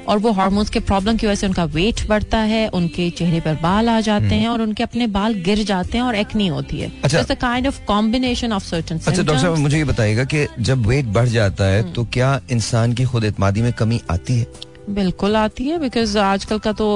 और 0.08 0.18
वो 0.18 0.32
हार्मोन्स 0.32 0.70
के 0.70 0.80
प्रॉब्लम 0.82 1.16
की 1.16 1.26
वजह 1.26 1.34
से 1.34 1.46
उनका 1.46 1.64
वेट 1.74 2.06
बढ़ता 2.08 2.38
है 2.44 2.66
उनके 2.74 3.08
चेहरे 3.10 3.40
पर 3.40 3.54
बाल 3.62 3.88
आ 3.88 4.00
जाते 4.00 4.34
हैं 4.34 4.48
और 4.48 4.62
उनके 4.62 4.82
अपने 4.82 5.06
बाल 5.14 5.34
गिर 5.44 5.62
जाते 5.64 5.98
हैं 5.98 6.04
और 6.04 6.14
एक्नी 6.16 6.46
होती 6.48 6.80
है 6.80 6.88
हम्म। 6.88 7.00
अच्छा। 7.04 7.34
Kind 7.36 7.66
of 7.66 7.80
combination 7.86 8.52
of 8.52 8.64
certain 8.64 8.98
अच्छा 8.98 9.22
डॉक्टर 9.22 9.38
साहब 9.38 9.56
मुझे 9.58 9.78
ये 9.78 9.84
बताइएगा 9.84 10.24
कि 10.24 10.46
जब 10.60 10.86
वेट 10.86 11.06
बढ़ 11.14 11.28
जाता 11.28 11.64
है 11.64 11.80
हम्म। 11.80 11.92
तो 11.92 12.04
क्या 12.12 12.40
इंसान 12.50 12.92
की 12.92 13.04
खुद 13.04 13.24
एतमादी 13.24 13.62
में 13.62 13.72
कमी 13.72 14.00
आती 14.10 14.38
है 14.38 14.63
बिल्कुल 14.90 15.36
आती 15.36 15.64
है 15.64 15.78
बिकॉज़ 15.78 16.16
आजकल 16.18 16.58
का 16.58 16.72
तो 16.72 16.86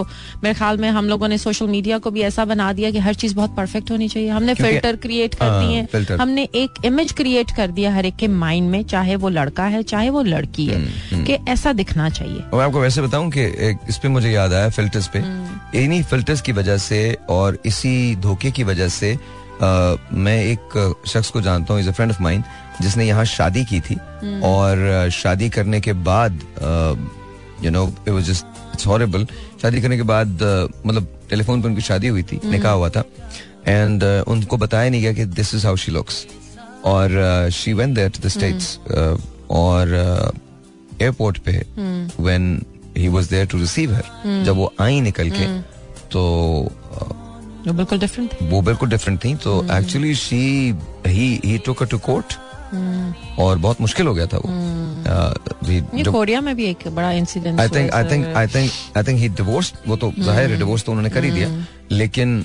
मेरे 0.45 0.55
ख्याल 0.55 0.79
में 0.79 0.89
हम 0.91 1.09
लोगों 1.09 1.29
ने 1.29 1.39
सोशल 1.39 1.67
मीडिया 1.69 1.99
को 1.99 2.11
भी 2.11 2.23
ऐसा 2.23 2.45
बना 2.45 2.73
दिया 2.73 2.91
कि 2.91 2.99
हर 2.99 3.15
चीज़ 3.15 3.35
बहुत 3.35 3.55
परफेक्ट 3.57 3.91
होनी 3.91 4.09
चाहिए 4.09 4.29
हमने 4.29 4.55
फ़िल्टर 4.55 4.97
क्रिएट 4.97 5.35
कर 5.35 5.47
हाँ, 5.47 5.67
दिए 5.67 5.85
filter। 5.87 6.21
हमने 6.21 6.49
एक 6.55 6.85
इमेज 6.85 7.13
क्रिएट 7.13 7.51
कर 7.57 7.71
दिया 7.71 7.95
हर 7.95 8.07
एक 8.07 8.17
के 8.17 8.29
माइंड 8.29 8.71
में 8.71 8.83
चाहे 8.85 9.17
वो 9.17 9.29
लड़का 9.31 9.65
है 9.67 9.83
चाहे 9.85 10.11
वो 10.11 10.23
लड़की 10.25 10.67
है 10.67 10.77
हम्म, 10.77 11.25
कि 11.25 11.39
ऐसा 11.49 11.73
दिखना 11.73 12.09
चाहिए 12.11 12.43
मैं 12.55 12.65
आपको 12.65 12.81
वैसे 12.81 13.03
बताऊँ 13.03 13.31
कि 13.31 13.45
इस 13.89 13.99
पे 13.99 14.09
मुझे 14.09 14.31
याद 14.31 14.53
आया 14.53 14.69
फिल्टर्स 14.71 15.09
पे 15.09 15.19
हम्म। 15.19 15.79
इन्हीं 15.79 16.03
फिल्टर्स 16.05 16.41
की 16.41 16.53
वजह 16.53 16.79
से 16.81 17.03
और 17.31 17.59
इसी 17.67 18.15
धोखे 18.17 18.51
की 18.51 18.65
वजह 18.65 18.89
से 18.91 19.17
मैं 19.63 20.43
एक 20.43 21.03
शख्स 21.09 21.31
को 21.31 21.41
जानता 21.41 21.75
हूँ 21.75 21.83
is 21.83 21.89
a 21.89 21.93
friend 21.93 22.13
of 22.13 22.23
mine 22.23 22.43
जिसने 22.81 23.07
यहाँ 23.07 23.25
शादी 23.27 23.65
की 23.65 23.81
थी 23.81 23.95
हम्म। 23.95 24.43
और 24.43 25.09
शादी 25.13 25.49
करने 25.49 25.81
के 25.81 25.93
बाद 26.03 26.41
you 27.65 27.71
know 27.71 27.87
it 27.89 28.09
was 28.09 28.25
just 28.31 28.47
it's 28.75 28.87
horrible 28.87 29.27
शादी 29.63 29.81
करने 29.81 29.97
के 29.97 30.03
बाद 30.03 30.43
आ, 30.43 30.67
मतलब 30.87 31.09
टेलीफोन 31.31 31.63
पर 31.63 31.69
उनकी 31.69 31.83
शादी 31.83 32.09
हुई 32.09 32.23
थी 32.23 32.41
निकाह 32.45 32.73
हुआ 32.73 32.89
था। 32.89 33.05
एंड 33.67 34.05
उनको 34.29 34.57
बताया 34.57 34.91
नहीं 34.91 35.03
गया 35.03 35.13
कि 35.13 35.25
this 35.41 35.55
is 35.55 35.67
how 35.67 35.77
she 35.77 35.93
looks 35.93 36.27
और 36.85 37.51
she 37.53 37.73
went 37.73 37.95
there 37.95 38.11
to 38.11 38.27
the 38.27 38.29
States 38.29 38.79
और 39.51 39.95
एयरपोर्ट 41.03 41.39
पे 41.39 41.53
when 42.21 42.63
he 42.97 43.09
was 43.09 43.29
there 43.31 43.47
to 43.47 43.59
receive 43.59 43.95
her 43.95 44.43
जब 44.45 44.57
वो 44.57 44.73
आई 44.81 45.01
निकल 45.01 45.31
के 45.31 45.47
तो 46.13 46.23
uh, 46.95 47.15
जो 47.65 47.73
बिल्कुल 47.73 47.99
डिफरेंट 47.99 48.33
है 48.33 48.49
वो 48.51 48.61
बिल्कुल 48.63 48.89
डिफरेंट 48.89 49.25
थी। 49.25 49.35
तो 49.35 49.63
actually 49.73 50.15
she 50.15 50.39
he 51.07 51.29
he 51.45 51.59
took 51.59 51.83
to 51.83 51.99
court 51.99 52.35
और 53.39 53.59
बहुत 53.59 53.81
मुश्किल 53.81 54.07
हो 54.07 54.15
गया 54.15 54.27
था 54.27 54.39
वो। 54.39 54.51
ये 55.69 56.05
कोरिया 56.05 56.41
में 56.41 56.55
भी 56.57 56.65
एक 56.65 56.87
बड़ा 56.89 57.11
incident 57.13 57.61
I 57.61 57.69
think 57.69 57.91
I 57.93 58.05
think 58.05 58.27
I 58.37 58.47
think 58.47 58.71
I 58.97 59.03
think 59.03 59.19
he 59.21 59.29
divorce 59.41 59.73
वो 59.89 59.97
तो 59.97 60.13
ज़ाहिर 60.19 60.51
है 60.51 60.59
डिवोर्स 60.59 60.85
तो 60.85 60.93
उन्होंने 60.93 61.11
कर 61.11 61.25
ही 61.25 61.31
दिया। 61.31 61.49
लेकिन 61.91 62.45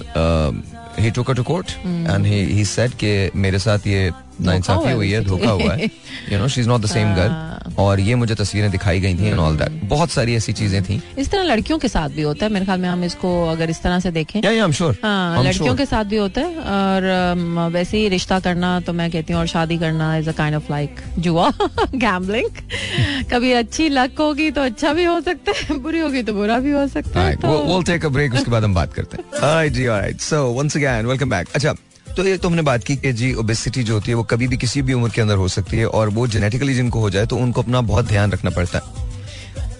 he 0.99 1.11
took 1.11 1.31
to 1.31 1.43
court 1.43 1.71
and 1.85 2.25
he 2.25 2.43
he 2.45 2.65
said 2.65 2.91
कि 3.03 3.31
मेरे 3.35 3.59
साथ 3.59 3.87
ये 3.87 4.11
नाइंसाफी 4.41 4.79
हुआ 4.79 4.89
है 4.89 4.95
हुई 4.95 5.11
है 5.11 5.23
धोखा 5.25 5.51
हुआ 5.51 5.73
है। 5.73 5.89
You 6.31 6.39
know 6.39 6.47
she 6.47 6.61
is 6.61 6.67
not 6.69 6.81
the 6.81 6.85
same 6.85 7.13
girl 7.15 7.75
और 7.79 7.99
ये 7.99 8.15
मुझे 8.15 8.35
तस्वीरें 8.35 8.69
दिखाई 8.71 8.99
गई 8.99 9.15
थी 9.15 9.27
एंड 9.27 9.39
ऑल 9.39 9.57
दैट 9.57 9.79
बहुत 9.89 10.09
सारी 10.11 10.35
ऐसी 10.35 10.53
चीज़ें 10.53 10.83
थी। 10.83 11.01
इस 11.17 11.29
तरह 11.31 11.43
लड़कियों 11.43 11.77
के 11.79 11.87
साथ 11.87 12.09
भी 12.09 12.21
होता 12.21 12.45
है 12.45 12.51
मेरे 12.53 12.65
ख्याल 12.65 12.79
में 12.79 12.89
हम 12.89 13.03
इसको 13.03 13.31
अगर 13.47 13.69
इस 13.69 13.81
तरह 13.81 13.99
से 13.99 14.11
देखें। 14.11 14.39
या 14.43 14.51
या 14.51 14.63
आई 14.63 14.65
एम 14.65 14.71
श्योर 14.71 14.97
हाँ 15.03 15.43
लड़कियों 15.43 15.75
के 15.75 15.85
साथ 15.85 16.05
भी 16.05 16.17
होता 16.17 16.41
है 16.41 16.55
और 16.77 17.69
वैसे 17.73 17.97
ही 17.97 18.07
रिश्ता 18.09 18.39
करना 18.39 18.79
तो 18.79 18.93
मैं 18.93 19.09
कहती 19.11 19.33
हूँ 19.33 19.39
और 19.41 19.47
शादी 19.47 19.77
करना 19.77 20.15
is 20.17 20.29
a 20.29 20.33
kind 20.33 20.55
of 20.55 20.71
like 20.71 21.01
जुआ 21.19 21.49
गैम्बलिंग 21.95 22.49
कभी 23.33 23.51
अच्छी 23.53 23.89
लक 23.89 24.19
होगी 24.19 24.49
तो 24.51 24.61
अच्छा 24.61 24.93
भी 24.93 25.03
हो 25.03 25.19
सकता 25.21 25.51
है 25.57 25.79
बुरी 25.79 25.99
होगी 25.99 26.23
तो 26.23 26.33
बुरा 26.33 26.59
भी 26.59 26.71
हो 26.71 26.87
सकता 26.87 27.21
है 27.21 27.35
तो 27.35 27.47
we'll, 27.47 27.65
we'll 27.69 27.87
take 27.89 28.09
a 28.09 28.13
break 28.17 28.35
उसके 28.39 28.51
बाद 28.51 28.63
हम 28.63 28.73
बात 28.73 28.93
करते 28.93 29.17
हैं। 29.17 29.23
Alright 29.41 29.73
जी 29.73 29.87
alright 29.87 30.21
so 30.21 30.43
once 30.61 30.79
again 30.81 31.11
welcome 31.11 31.33
back. 31.33 31.55
अच्छा 31.55 31.75
तो 32.17 32.23
ये 32.23 32.37
तो 32.37 32.49
हमने 32.49 32.61
बात 32.61 32.83
की 32.83 32.95
कि 32.95 33.11
जी 33.13 33.33
ओबेसिटी 33.35 33.83
जो 33.83 33.93
होती 33.93 34.11
है 34.11 34.15
वो 34.15 34.23
कभी 34.23 34.47
भी 34.47 34.57
किसी 34.57 34.81
भी 34.81 34.93
उम्र 34.93 35.09
के 35.09 35.21
अंदर 35.21 35.35
हो 35.35 35.47
सकती 35.49 35.77
है 35.77 35.85
और 35.89 36.09
वो 36.09 36.27
जेनेटिकली 36.27 36.73
जिनको 36.75 36.99
हो 36.99 37.09
जाए 37.09 37.25
तो 37.25 37.37
उनको 37.37 37.61
अपना 37.61 37.81
बहुत 37.83 38.07
ध्यान 38.07 38.31
रखना 38.31 38.49
पड़ता 38.49 38.79
है। 38.79 39.01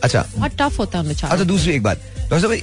अच्छा। 0.04 0.26
टफ 0.60 0.80
होता 0.80 1.00
है 1.00 1.10
अच्छा 1.10 1.44
दूसरी 1.44 1.74
एक 1.74 1.84
बात। 1.84 1.98
डॉक्टर 1.98 2.40
साहब 2.40 2.50
भाई 2.50 2.62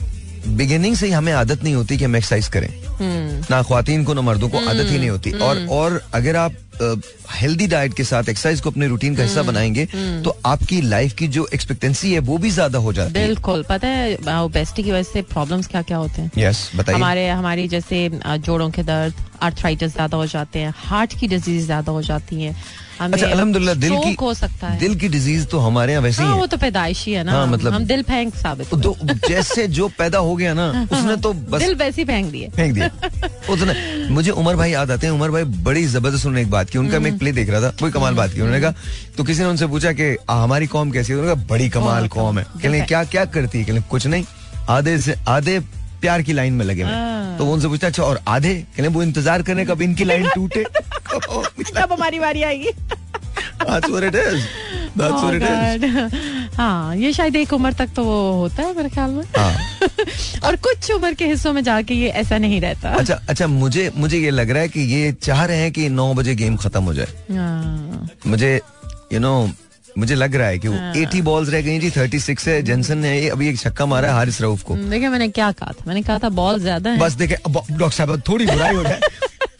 बिगिनिंग 0.56 0.96
से 0.96 1.06
ही 1.06 1.12
हमें 1.12 1.33
आदत 1.33 1.62
नहीं 1.64 1.74
होती 1.74 1.96
कि 1.98 2.04
हम 2.04 2.16
एक्सरसाइज 2.16 2.48
करें। 2.48 2.68
हम्म, 2.90 3.44
ना 3.50 3.62
खातन 3.62 4.04
को 4.04 4.14
ना 4.14 4.20
मर्दों 4.20 4.48
को 4.48 4.59
आदत 4.61 4.90
ही 4.90 4.98
नहीं 4.98 5.11
होती। 5.11 5.30
और 5.33 5.66
और 5.70 6.00
अगर 6.14 6.37
आप 6.37 6.52
हेल्दी 7.33 7.66
डाइट 7.66 7.94
के 7.94 8.04
साथ 8.04 8.28
एक्सरसाइज 8.28 8.61
को 8.61 8.70
अपने 8.70 8.87
रूटीन 8.88 9.16
का 9.16 9.22
हिस्सा 9.22 9.42
बनाएँगे 9.42 9.87
तो 10.24 10.37
आपकी 10.46 10.80
लाइफ 10.83 11.14
की 11.14 11.28
जो 11.28 11.46
एक्सपेक्टेंसी 11.54 12.12
है 12.12 12.18
वो 12.20 12.38
भी 12.38 12.50
ज़्यादा 12.50 12.78
हो 12.78 12.92
जाती 12.92 13.18
है। 13.18 13.26
बिल्कुल। 13.26 13.64
पता 13.68 13.88
है 13.88 14.38
ओबेसिटी 14.40 14.83
की 14.83 14.92
वजह 14.92 15.02
से 15.02 15.22
प्रॉब्लम्स 15.24 15.66
क्या 15.66 15.83
क्या 15.83 15.96
होते 15.96 16.22
हैं? 16.22 16.30
यस 16.38 16.70
बताइए। 16.76 16.96
हमारे 16.96 17.28
हमारी 17.28 17.68
जैसे 17.68 18.09
जोड़ों 18.26 18.70
के 18.70 18.83
दर्द 18.83 19.28
आर्थराइटिस 19.42 19.92
ज़्यादा 19.92 20.16
हो 20.16 20.26
जाते 20.26 20.59
हैं 20.59 20.74
हार्ट 20.76 21.18
की 21.20 21.29
डिज़ीज़ 21.29 21.64
ज़्यादा 21.64 21.92
हो 21.92 22.03
जाती 22.03 22.42
है। 22.42 22.55
अच्छा 23.00 23.26
अल्हम्दुलिल्लाह 23.26 23.74
दिल 23.74 23.96
की 24.05 24.16
हो 24.20 24.33
सकता 24.35 24.68
है। 24.68 24.79
दिल 24.79 24.94
की 25.00 25.09
डिज़ीज़ 25.09 25.46
तो 25.46 25.59
हमारे 25.59 25.92
यहाँ 25.92 26.03
वैसे 26.03 26.22
हाँ, 26.22 26.26
ही। 26.26 26.29
हाँ 26.29 26.35
है 26.37 26.40
वो 26.40 26.46
तो 26.46 26.57
पैदाइशी 26.57 27.12
है 27.12 27.22
ना। 27.24 27.33
हाँ, 27.33 27.46
मतलब- 27.46 27.74
हम 27.74 27.85
दिल 27.85 28.03
फेंक 28.03 28.35
साबित। 28.35 28.74
तो 28.83 28.94
जैसे 29.29 29.66
जो 29.68 29.88
पैदा 29.98 30.18
हो 30.18 30.35
गया 30.37 30.53
ना 30.55 30.66
उसने 30.92 31.16
तो 31.16 31.33
बस 31.33 31.62
दिल 31.62 31.74
वैसे 31.74 32.05
फेंक 32.05 32.31
दिए। 32.33 32.48
फेंक 32.57 32.74
दिया। 32.74 32.90
उसने 33.53 33.74
मुझे 34.11 34.31
उमर 34.31 34.57
भाई 34.57 34.70
याद 34.70 34.90
आते 34.90 35.07
हैं 35.07 35.14
उमर 35.14 35.31
भाई 35.31 35.44
बड़ी 35.64 35.85
ज़बरदस्त 35.87 36.26
उन्होंने 36.26 36.42
एक 36.42 36.50
बात 36.50 36.70
की 36.70 36.79
उनका 36.79 36.98
मैं 37.00 37.11
एक 37.12 37.18
प्ले 37.18 37.33
देख 37.33 37.50
रहा 37.50 37.61
था 37.61 37.70
कोई 37.81 37.90
कमाल 37.90 38.14
बात 38.14 38.33
की 38.33 38.40
उन्होंने 38.40 38.61
कहा 38.61 38.74
तो 39.16 39.24
किसी 39.24 39.42
ने 39.42 39.48
उनसे 39.48 39.66
पूछा 39.66 39.92
कि 39.92 40.16
हमारी 40.31 40.66
कौम 40.66 40.90
कैसी 40.90 41.12
है? 41.12 41.18
उन्होंने 41.18 41.35
कहा 41.37 41.46
बड़ी 41.50 41.68
कमाल 41.79 42.09
कौम 42.09 42.38
है। 42.38 42.44
कहने 42.62 42.81
क्या 42.92 43.05
क्या 43.05 43.24
करती 43.24 43.59
है? 43.59 43.64
कहने 43.64 43.81
कुछ 43.90 44.07
नहीं। 44.07 44.24
आधे 44.68 44.98
से 44.98 45.14
आधे 45.29 45.59
प्यार 46.00 46.22
की 46.22 46.32
लाइन 46.32 46.52
में 46.52 46.64
लगे 46.64 46.82
हुए 46.82 46.92
हाँ। 46.92 47.38
तो 47.38 47.44
वो 47.44 47.52
उनसे 47.52 47.68
पूछता 47.68 47.86
अच्छा 47.86 48.02
और 48.02 48.20
आधे? 48.28 48.54
कहने 48.76 48.88
वो 48.88 49.02
इंतज़ार 49.02 49.42
करने 49.42 49.64
कब 49.66 49.82
इनकी 49.82 50.04
लाइन 50.04 50.28
टूटे? 50.34 50.64
कब 51.76 51.92
हमारी 51.92 52.18
बारी 52.18 52.42
आएगी। 52.42 52.70
Oh. 53.60 55.30
हाँ 56.56 56.96
ये 56.96 57.12
शायद 57.12 57.36
एक 57.36 57.52
उम्र 57.52 57.72
तक 57.72 57.88
तो 57.96 58.04
वो 58.04 58.32
होता 58.34 58.62
है 58.62 58.76
मेरे 58.76 58.88
ख्याल 58.88 59.10
में। 59.10 59.24
हाँ। 59.36 59.54
और 60.44 60.56
कुछ 60.56 60.90
उम्र 60.92 61.12
के 61.14 61.26
हिस्सों 61.26 61.52
में 61.52 61.62
जाके 61.64 61.94
ये 61.94 62.08
ऐसा 62.22 62.38
नहीं 62.38 62.60
रहता। 62.60 62.90
अच्छा 62.90 63.20
अच्छा 63.28 63.46
मुझे 63.46 63.90
मुझे 63.96 64.18
ये 64.18 64.30
लग 64.30 64.50
रहा 64.50 64.62
है 64.62 64.68
कि 64.68 64.80
ये 64.94 65.12
चाह 65.22 65.44
रहे 65.44 65.56
हैं 65.56 65.72
कि 65.72 65.88
नौ 65.88 66.12
बजे 66.14 66.34
गेम 66.34 66.56
खत्म 66.56 66.82
हो 66.82 66.94
जाए। 66.94 67.08
मुझे 68.26 68.60
यू 69.12 69.20
नो 69.20 69.34
मुझे 69.98 70.14
लग 70.14 70.35
रहा 70.35 70.48
है 70.48 70.59
कि 70.59 70.68
वो 70.68 70.76
80 71.00 71.20
बॉल्स 71.20 71.48
रह 71.48 71.61
गई 71.62 71.79
जी 71.79 71.90
36 71.90 72.46
है। 72.48 72.62
जेंसन 72.62 72.98
ने 72.98 73.20
ये 73.20 73.29
अभी 73.29 73.48
एक 73.48 73.59
छक्का 73.59 73.87
मारा 73.87 74.09
है 74.09 74.14
हारिस 74.14 74.40
रऊफ 74.40 74.62
को। 74.62 74.76
देखिए 74.76 75.09
मैंने 75.09 75.29
क्या 75.29 75.53
कहा 75.53 75.72
था? 75.72 75.85
मैंने 75.87 76.03
कहा 76.03 76.18
था 76.18 76.29
बॉल 76.29 76.61
ज़्यादा 76.61 76.90
है। 76.90 76.98
बस 76.98 77.12
देखे 77.12 77.37
डॉक्टर 77.48 77.90
साहब 77.90 78.22
थोड़ी 78.29 78.46
बुराई 78.46 78.74
हो 78.74 78.83
जाए। 78.83 79.00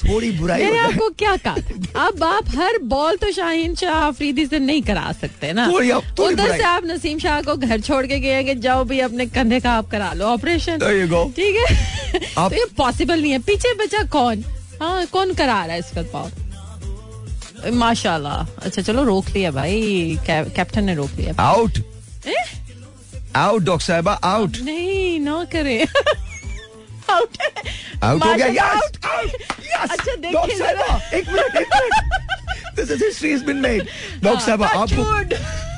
थोड़ी 0.05 0.31
बुराई 0.31 0.61
हो 0.63 0.73
मैंने 0.73 0.79
आपको 0.79 1.09
क्या 1.09 1.37
कहा 1.37 1.55
था? 1.57 2.05
अब 2.07 2.25
आप 2.25 2.45
हर 2.57 2.79
बॉल 2.83 3.17
तो 3.17 3.33
शाहीन 3.33 3.75
शाह 3.75 4.07
अफरीदी 4.07 4.47
से 4.47 4.59
नहीं 4.59 4.83
करा 4.83 5.13
सकते 5.21 5.53
ना। 5.53 5.67
थोड़ी 5.73 5.91
आप- 5.91 6.19
थोड़ी 6.19 6.35
उधर 6.35 6.57
से 6.57 6.63
आप 6.63 6.85
नसीम 6.87 7.19
शाह 7.19 7.43
को 7.43 7.57
घर 7.57 7.81
छोड़ 7.81 8.07
के 8.07 8.21
गए 8.21 8.45
कि 8.45 8.55
जाओ 8.55 8.85
भी 8.85 9.01
अपने 9.01 9.27
कंधे 9.27 9.61
का 9.61 9.73
आप 9.73 9.91
करा 9.91 10.13
लो 10.13 10.25
ऑपरेशन. 10.25 10.79
ठीक 11.37 11.57
है? 11.57 11.77
आप- 12.39 12.53
तो 12.53 12.57
ये 12.59 12.65
पॉसिबल 12.77 13.21
नहीं 13.23 13.33
है। 13.33 13.39
पीछे 13.39 13.75
बचा 13.75 14.03
कौन? 14.05 14.45
हाँ 14.83 15.07
कौन 15.07 15.35
करा 15.35 15.65
रहा 15.65 15.75
है 15.75 15.79
इसका 15.79 16.03
बॉल 16.03 16.31
माशाल्लाह। 17.81 18.65
अच्छा 18.67 18.83
चलो 18.83 19.03
रोक 19.05 19.29
लिया 19.35 19.51
भाई। 19.51 20.19
कैप्टन 20.27 20.85
ने 20.85 20.95
रोक 20.95 21.11
लिया। 21.17 21.35
आउट 21.43 21.79
आउट 23.37 23.63
डॉक्टर 23.63 23.87
साहबा 23.87 24.13
आउट 24.13 24.57
नहीं 24.65 25.21
ना 25.21 25.45
करे। 25.53 25.83
आउट 27.11 27.39
आउट 28.05 28.25
हो 28.25 28.35
गया। 28.35 28.47
यस 28.47 28.59
आउट 28.65 28.97
यस 29.27 29.91
अच्छा, 29.91 30.15
देखिए 30.15 30.33
डॉक्टर 30.33 30.57
जरा। 30.57 31.01
एक 31.19 31.29
मिनट 31.29 31.57
एक 31.57 31.69
minute. 31.75 32.77
This 32.77 32.91
is 32.91 33.05
history 33.05 33.31
has 33.31 33.45
been 33.45 33.57
made 33.57 33.89
doctor 34.23 34.45
साहबा 34.47 34.67
हाँ, 34.67 34.81
आपको 34.83 35.03
touch 35.03 35.33
wood. 35.33 35.70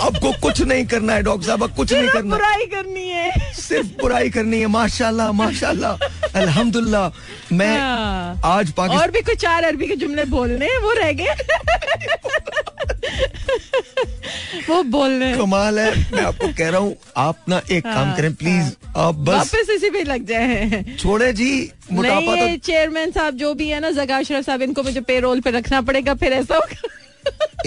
आपको 0.00 0.32
कुछ 0.42 0.60
नहीं 0.62 0.84
करना 0.86 1.12
है 1.12 1.22
डॉक्टर 1.22 1.46
साहब 1.46 1.74
कुछ 1.76 1.92
नहीं 1.92 2.08
करना। 2.08 2.36
बुराई 2.36 2.66
करनी 2.66 3.08
है। 3.08 3.52
सिर्फ़ 3.54 3.88
बुराई 4.00 4.30
करनी 4.30 4.60
है 4.60 4.66
माशाल्लाह 4.66 5.32
माशाल्लाह। 5.32 5.92
अल्हम्दुलिल्लाह। 6.40 7.54
मैं 7.54 7.76
हाँ। 7.78 8.40
आज 8.44 8.72
और 8.78 9.10
भी 9.10 9.20
कुछ 9.22 9.38
चार 9.40 9.64
अरबी 9.64 9.86
के 9.86 9.96
जुमले 9.96 10.24
बोलने 10.26 10.68
वो 10.78 10.92
रह 10.92 11.12
गए। 11.12 11.34
वो 14.68 14.82
बोलने 14.82 15.26
हैं। 15.26 15.38
कमाल 15.38 15.78
है 15.78 15.90
मैं 16.12 16.22
आपको 16.22 16.48
कह 16.58 16.68
रहा 16.68 16.80
हूँ 16.80 16.96
आप 17.16 17.38
ना 17.48 17.60
एक 17.70 17.84
काम 17.84 18.06
हाँ, 18.06 18.16
करें 18.16 18.34
प्लीज़ 18.34 18.72
आप 18.96 19.14
बस 19.14 19.34
वापस 19.34 19.70
इसी 19.70 19.90
पे 19.90 20.02
लग 20.04 20.26
जाए। 20.26 20.84
छोड़े 20.98 21.32
जी 21.32 21.70
मोटापा 21.92 22.36
तो 22.36 22.56
चेयरमैन 22.56 23.10
साहब 23.12 23.36
जो 23.36 23.52
भी 23.54 23.68
है 23.68 23.80
ना 23.80 23.90
जगा 23.90 24.16
अशरफ 24.18 24.44
साहब 24.46 24.62
इनको 24.62 24.82
मुझे 24.82 25.00
पेरोल 25.02 25.40
पे 25.40 25.50
रखना 25.50 25.80
पड़ेगा 25.82 26.14
फिर 26.14 26.32
ऐसा 26.32 26.54
होगा। 26.54 26.88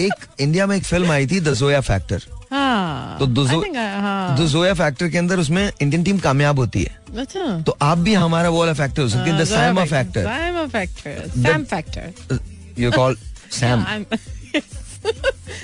एक 0.00 0.14
इंडिया 0.40 0.66
में 0.66 0.76
एक 0.76 0.84
फ़िल्म 0.84 1.10
आई 1.10 1.26
थी 1.26 1.40
द 1.40 1.54
जोया 1.54 1.80
फैक्टर 1.80 2.22
हाँ 2.50 3.18
तो 3.18 3.26
think, 3.26 3.70
uh, 3.70 3.76
हाँ। 3.76 4.74
फैक्टर 4.74 5.08
के 5.08 5.18
अंदर 5.18 5.38
उसमें 5.38 5.72
इंडियन 5.82 6.02
टीम 6.02 6.18
कामयाब 6.18 6.58
होती 6.58 6.82
है। 6.82 6.98
अच्छा। 7.18 7.60
तो 7.60 7.76
आप 7.82 7.98
भी 7.98 8.14
हमारा 8.14 8.48
वो 8.48 8.58
वाला 8.58 8.72
फैक्टर 8.72 9.02
हो 9.02 9.08
सकती 9.08 9.30
है 9.30 9.40
the 9.40 9.44
Saima 9.44 9.84
factor 9.84 10.66
factor 10.66 11.28
Sam 11.28 11.64
factor 11.64 12.38
you 12.78 12.92
call 12.92 13.16
Sam 13.52 14.04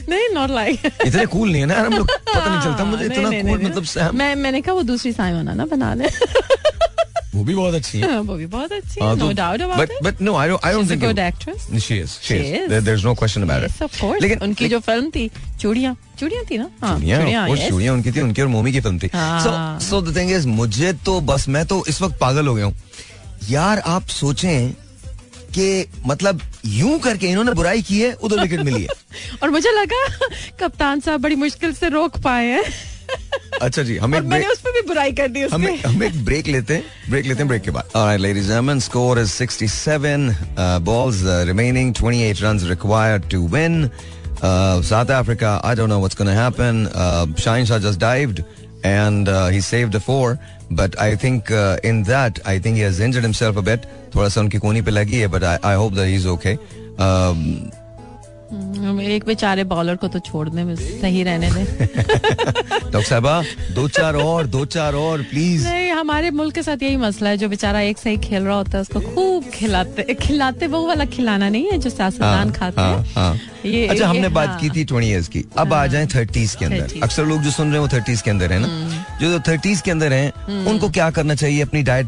नहीं 0.09 0.35
नॉट 0.35 0.51
लाइक 0.51 0.87
इतने 1.07 1.27
कूल 1.27 1.53
नहीं 1.53 1.61
है 1.61 1.67
ना 1.67 1.75
हम 1.75 1.93
लोग। 1.93 2.11
पता 2.11 2.49
नहीं 2.49 2.61
चलता 2.61 2.85
मुझे 2.85 3.05
इतना 3.05 3.31
कूल 3.43 3.63
मतलब 3.63 3.85
सैम 3.85 4.17
मैं 4.17 4.35
मैंने 4.35 4.61
कहा 4.61 4.75
वो 4.75 4.83
दूसरी 4.83 5.13
साइमन 5.13 5.49
है 5.49 5.55
ना 5.55 5.67
बना 5.67 5.95
ले 5.95 6.05
वो 7.35 7.43
भी 7.45 7.55
बहुत 7.55 7.75
अच्छी 7.75 7.99
है 8.01 8.19
वो 8.21 8.35
भी 8.37 8.47
बहुत 8.47 8.73
अच्छी 8.73 9.01
हाँ, 9.01 9.15
no 9.17 9.31
doubt 9.33 9.61
about 9.63 9.91
it 9.91 10.03
she 11.83 11.97
is 11.99 12.17
she 12.23 12.29
She 12.29 12.39
is. 12.39 12.51
is. 12.59 12.69
There- 12.73 12.85
there's 12.89 13.05
no 13.09 13.15
question 13.21 13.47
about 13.47 13.63
Yes, 13.67 13.77
it. 13.77 13.85
of 13.87 14.01
course. 14.01 14.21
लेकिन 14.23 14.39
उनकी 14.49 14.69
जो 14.69 14.81
फ़िल्म 14.89 15.11
थी 15.15 15.31
चूड़ियाँ 15.61 15.97
चूड़ियाँ 16.21 16.45
थी 16.51 16.59
ना 16.59 16.69
हाँ 16.83 16.95
चूड़ियाँ 16.99 17.49
of 17.49 17.69
चूड़ियाँ 17.69 17.95
उनकी 17.95 18.13
थी 18.13 18.21
उनकी 18.21 18.43
और 18.43 18.49
मोमी 18.49 18.73
की 18.73 18.81
फ़िल्म 18.81 18.99
थी 18.99 19.09
so 19.47 19.55
so 19.89 20.03
the 20.09 20.15
thing 20.19 20.35
is 20.39 20.47
मुझे 20.61 20.93
तो 21.07 21.21
बस 21.33 21.49
मैं 21.57 21.65
तो 21.73 21.83
इस 21.89 22.03
वक्त 22.03 22.19
पागल 22.21 22.47
हो 22.47 22.55
गया 22.55 22.65
हूँ 22.67 22.75
यार 23.51 23.79
आप 23.97 24.09
सोचें 24.21 24.73
कि 25.57 25.67
मतलब 26.07 26.41
यूँ 26.65 26.99
करके 27.01 27.27
इन्होंने 27.29 27.53
बुराई 27.55 27.83
की 27.89 28.01
है 28.01 28.13
उधर 28.25 28.41
विकेट 28.43 28.61
मिली 28.69 28.83
है 28.83 28.89
और 29.43 29.51
मुझे 29.51 29.71
लगा 29.81 30.07
कप्तान 30.61 31.01
साहब 31.01 31.21
बड़ी 31.21 31.37
मुश्किल 31.37 31.73
से 31.81 31.89
रोक 31.97 32.17
पाए 32.25 32.47
हैं 32.51 32.63
अच्छा 33.63 33.83
जी 33.83 33.97
हमें 34.03 34.21
मैंने 34.21 34.47
उस 34.53 34.61
पर 34.61 34.73
भी 34.73 34.81
बुराई 34.87 35.13
कर 35.19 35.29
दी 35.35 35.41
हम 35.41 35.65
उसमें 35.65 35.83
हम 35.83 36.03
एक 36.03 36.25
ब्रेक 36.25 36.47
लेते 36.47 36.75
हैं 36.75 37.11
ब्रेक 37.11 37.27
लेते 37.27 37.39
हैं 37.39 37.49
ब्रेक 37.49 37.63
के 37.63 37.71
बाद 37.77 37.97
alright 37.97 38.21
ladies 38.21 38.53
and 38.53 38.81
score 38.87 39.19
is 39.21 39.35
67 39.43 40.33
balls 40.89 41.21
uh, 41.35 41.37
remaining 41.51 41.93
28 42.01 42.43
runs 42.47 42.65
required 42.71 43.29
to 43.35 43.43
win 43.55 43.77
uh, 44.43 44.83
South 44.89 45.13
Africa 45.19 45.53
I 45.71 45.75
don't 45.81 45.93
know 45.95 46.01
what's 46.07 46.19
going 46.23 46.33
to 46.33 46.39
happen 46.41 46.83
uh, 47.05 47.27
Shine 47.45 47.69
Shah 47.71 47.79
just 47.87 48.01
dived 48.07 48.43
and 48.93 49.29
uh, 49.29 49.47
he 49.57 49.61
saved 49.61 49.95
a 49.95 50.01
four 50.01 50.39
but 50.83 50.99
I 51.07 51.15
think 51.27 51.53
uh, 51.53 51.91
in 51.93 52.03
that 52.05 52.41
I 52.55 52.59
think 52.59 52.83
he 52.83 52.87
has 52.89 52.99
injured 53.09 53.29
himself 53.31 53.63
a 53.65 53.67
bit 53.71 53.87
थोड़ा 54.15 54.29
सा 54.29 54.41
उनकी 54.41 54.59
कोनी 54.59 54.83
पे 54.83 54.91
लगी 54.91 55.19
है 55.19 55.29
but 55.37 55.45
I, 55.53 55.55
I 55.73 55.75
hope 55.83 55.95
that 56.01 56.09
he's 56.15 56.27
okay 56.35 56.57
um, 56.99 57.47
हम्म, 57.47 57.82
एक 58.53 59.25
बेचारे 59.27 59.65
बॉलर 59.65 59.97
को 59.97 60.09
तो 60.09 60.19
छोड़ने 60.19 60.65
में 60.65 60.75
सही 60.77 61.23
रहने 61.23 61.51
दें। 61.51 61.65
डॉक्टर 62.93 63.03
साहबा 63.03 63.43
दो 63.75 63.87
चार 63.89 64.15
और 64.15 64.47
दो 64.47 64.65
चार 64.65 64.95
और 64.95 65.23
प्लीज़ 65.23 65.67
नहीं 65.69 65.91
हमारे 65.93 66.31
मुल्क 66.31 66.55
के 66.55 66.63
साथ 66.63 66.83
यही 66.83 66.97
मसला 66.97 67.31
है 67.31 67.37
जो 67.37 67.49
बेचारा 67.49 67.81
एक 67.81 67.99
सही 67.99 68.17
खेल 68.17 68.43
रहा 68.43 68.57
होता 68.57 68.77
है 68.77 68.81
उसको 68.81 69.01
खूब 69.01 69.45
खिलाते 69.55 70.15
खिलाते 70.15 70.67
वो 70.67 70.87
वाला 70.87 71.05
खिलाना 71.05 71.49
नहीं 71.49 71.71
है 71.73 71.79
जो 71.79 71.91
सियासतदान 71.91 72.51
खाते 72.53 72.81
हाँ, 72.81 72.99
हैं 72.99 73.13
हाँ. 73.15 73.39
ये- 73.67 73.91
अच्छा 73.91 74.09
हमने 74.09 74.29
बात 74.29 74.49
हाँ। 74.49 74.59
की 74.61 74.71
थी 74.71 74.85
ट्वेंटी 74.85 75.09
ईयर्स 75.09 75.29
की। 75.29 75.45
अब 75.59 75.73
आ 75.73 75.87
जाए 75.87 76.07
थर्टीज 76.07 76.55
के 76.55 76.65
अंदर। 76.65 77.01
अक्सर 77.03 77.25
लोग 77.27 77.43
जो 77.43 77.51
सुन 77.51 77.67
रहे 77.67 77.81
हैं 77.81 77.81
वो 77.81 77.89
थर्टीज 77.89 78.23
के 78.23 78.31
अंदर 78.31 78.53
है 78.53 78.59
ना। 78.59 78.67
हम्म। 78.67 79.03
जो 79.21 79.39
थर्टीज 79.49 79.81
के 79.81 79.91
अंदर 79.91 80.13
हैं 80.13 80.65
उनको 80.67 80.89
क्या 80.91 81.11
करना 81.11 81.35
चाहिए 81.35 81.63
अपनी 81.63 81.83
डाइट 81.83 82.07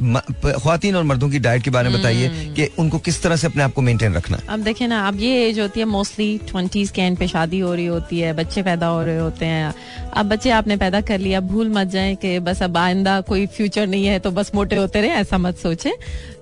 खातन 0.64 0.94
और 0.94 1.04
मर्दों 1.04 1.28
की 1.30 1.38
डाइट 1.38 1.62
के 1.62 1.70
बारे 1.70 1.88
में 1.88 1.98
बताइए 2.00 2.26
हम्म। 2.28 2.54
कि 2.54 2.68
उनको 2.78 2.98
किस 2.98 3.22
तरह 3.22 3.36
से 3.36 3.46
अपने 3.46 3.62
आप 3.62 3.72
को 3.72 3.82
मेंटेन 3.82 4.14
रखना 4.14 4.38
अब 4.48 4.60
देखिए 4.60 4.88
ना 4.88 5.06
अब 5.08 5.20
ये 5.20 5.48
एज 5.48 5.60
होती 5.60 5.80
है 5.80 5.86
मोस्टली 5.86 6.33
ट्वेंटीज 6.40 6.90
के 6.90 7.02
एंड 7.02 7.16
पे 7.18 7.28
शादी 7.28 7.58
हो 7.58 7.74
रही 7.74 7.86
होती 7.86 8.20
है, 8.20 8.32
बच्चे 8.32 8.62
पैदा 8.62 8.86
हो 8.86 9.02
रहे 9.02 9.18
होते 9.18 9.46
हैं। 9.46 9.74
अब 10.12 10.28
बच्चे 10.28 10.50
आपने 10.50 10.76
पैदा 10.76 11.00
कर 11.00 11.18
लिया 11.18 11.40
भूल 11.42 11.68
मत 11.68 11.88
जाए 11.88 12.14
कि 12.14 12.38
बस 12.38 12.62
अब 12.62 12.76
आइंदा 12.76 13.20
कोई 13.20 13.46
फ्यूचर 13.46 13.86
नहीं 13.86 14.06
है 14.06 14.18
तो 14.18 14.30
बस 14.30 14.54
मोटे 14.54 14.76
होते 14.76 15.00
रहे, 15.00 15.10
ऐसा 15.10 15.38
मत 15.38 15.56
सोचे। 15.56 15.92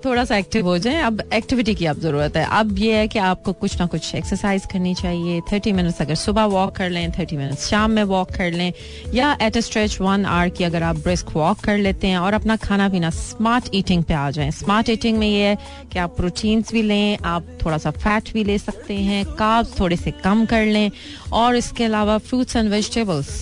थोड़ा 0.04 0.24
सा 0.24 0.36
एक्टिव 0.36 0.66
हो 0.66 0.76
जाए। 0.78 1.00
अब 1.02 1.22
एक्टिविटी 1.34 1.74
की 1.74 1.86
अब 1.86 1.98
ज़रूरत 2.00 2.36
है। 2.36 2.44
अब 2.50 2.78
ये 2.78 2.96
है 2.96 3.06
कि 3.08 3.18
आपको 3.20 3.52
कुछ 3.52 3.78
ना 3.80 3.86
कुछ 3.86 4.14
एक्सरसाइज 4.14 4.66
करनी 4.72 4.94
चाहिए। 4.94 5.40
थर्टी 5.52 5.72
मिनट्स 5.72 6.00
अगर 6.02 6.14
सुबह 6.14 6.44
वॉक 6.44 6.74
कर 6.76 6.90
लें 6.90 7.10
थर्टी 7.12 7.36
मिनट्स 7.36 7.68
शाम 7.68 7.90
में 7.90 8.02
वॉक 8.04 8.30
कर 8.30 8.52
लें, 8.52 8.72
या 9.14 9.36
at 9.42 9.56
a 9.56 9.60
stretch 9.60 10.00
one 10.00 10.24
hour 10.26 10.48
की 10.48 10.64
अगर 10.64 10.82
आप 10.82 10.96
ब्रिस्क 10.98 11.30
वॉक 11.34 11.58
कर 11.58 11.78
लेते 11.78 12.06
हैं 12.06 12.18
और 12.18 12.34
अपना 12.34 12.56
खाना 12.56 12.88
पीना 12.88 13.10
स्मार्ट 13.10 13.68
ईटिंग 13.74 14.02
पे 14.04 14.14
आ 14.14 14.30
जाए। 14.30 14.50
स्मार्ट 14.52 14.90
ईटिंग 14.90 15.18
में 15.18 15.26
ये 15.28 15.44
है 15.44 15.56
कि 15.92 15.98
आप 15.98 16.16
प्रोटीन्स 16.16 16.72
भी 16.72 16.82
लें, 16.82 17.18
आप 17.18 17.46
थोड़ा 17.64 17.78
सा 17.78 17.90
फैट 17.92 18.32
भी 18.32 18.44
ले 18.44 18.58
सकते 18.58 18.94
हैं 18.94 19.24
काब्स 19.34 19.80
थोड़े 19.82 19.96
से 19.96 20.10
कम 20.24 20.44
कर 20.46 20.66
लें 20.66 20.90
और 21.34 21.56
इसके 21.56 21.84
अलावा 21.84 22.18
फ्रूट्स 22.28 22.56
एंड 22.56 22.70
वेजिटेबल्स 22.70 23.40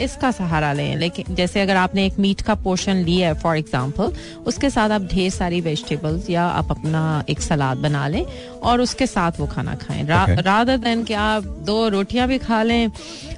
इसका 0.00 0.30
सहारा 0.30 0.72
लें। 0.72 0.96
लेकिन 0.96 1.34
जैसे 1.34 1.60
अगर 1.60 1.76
आपने 1.76 2.04
एक 2.06 2.18
मीट 2.18 2.40
का 2.40 2.54
पोर्शन 2.64 2.96
लिया 3.04 3.28
है 3.28 3.34
फॉर 3.40 3.56
एग्जांपल 3.56 4.12
उसके 4.46 4.70
साथ 4.70 4.90
आप 4.90 5.02
ढेर 5.12 5.30
सारी 5.30 5.60
वेजिटेबल्स 5.60 6.28
या 6.30 6.44
आप 6.44 6.70
अपना 6.70 7.24
एक 7.30 7.40
सलाद 7.40 7.78
बना 7.78 8.06
लें 8.08 8.24
और 8.62 8.80
उसके 8.80 9.06
साथ 9.06 9.40
वो 9.40 9.46
खाना 9.46 9.74
खाएँ। 9.74 10.04
Okay. 10.04 10.44
रादर 10.44 10.76
देन 10.78 11.04
कि 11.04 11.14
आप 11.14 11.44
दो 11.66 11.88
रोटियाँ 11.88 12.28
भी 12.28 12.38
खा 12.38 12.62
लें 12.62 12.90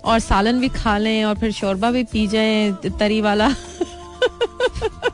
और 0.04 0.18
सालन 0.18 0.60
भी 0.60 0.68
खा 0.68 0.98
लें 0.98 1.24
और 1.24 1.38
फिर 1.38 1.52
शोरबा 1.52 1.90
भी 1.90 2.04
पी 2.04 2.26
जाएँ 2.26 2.72
तरी 2.98 3.20
वाला। 3.20 3.48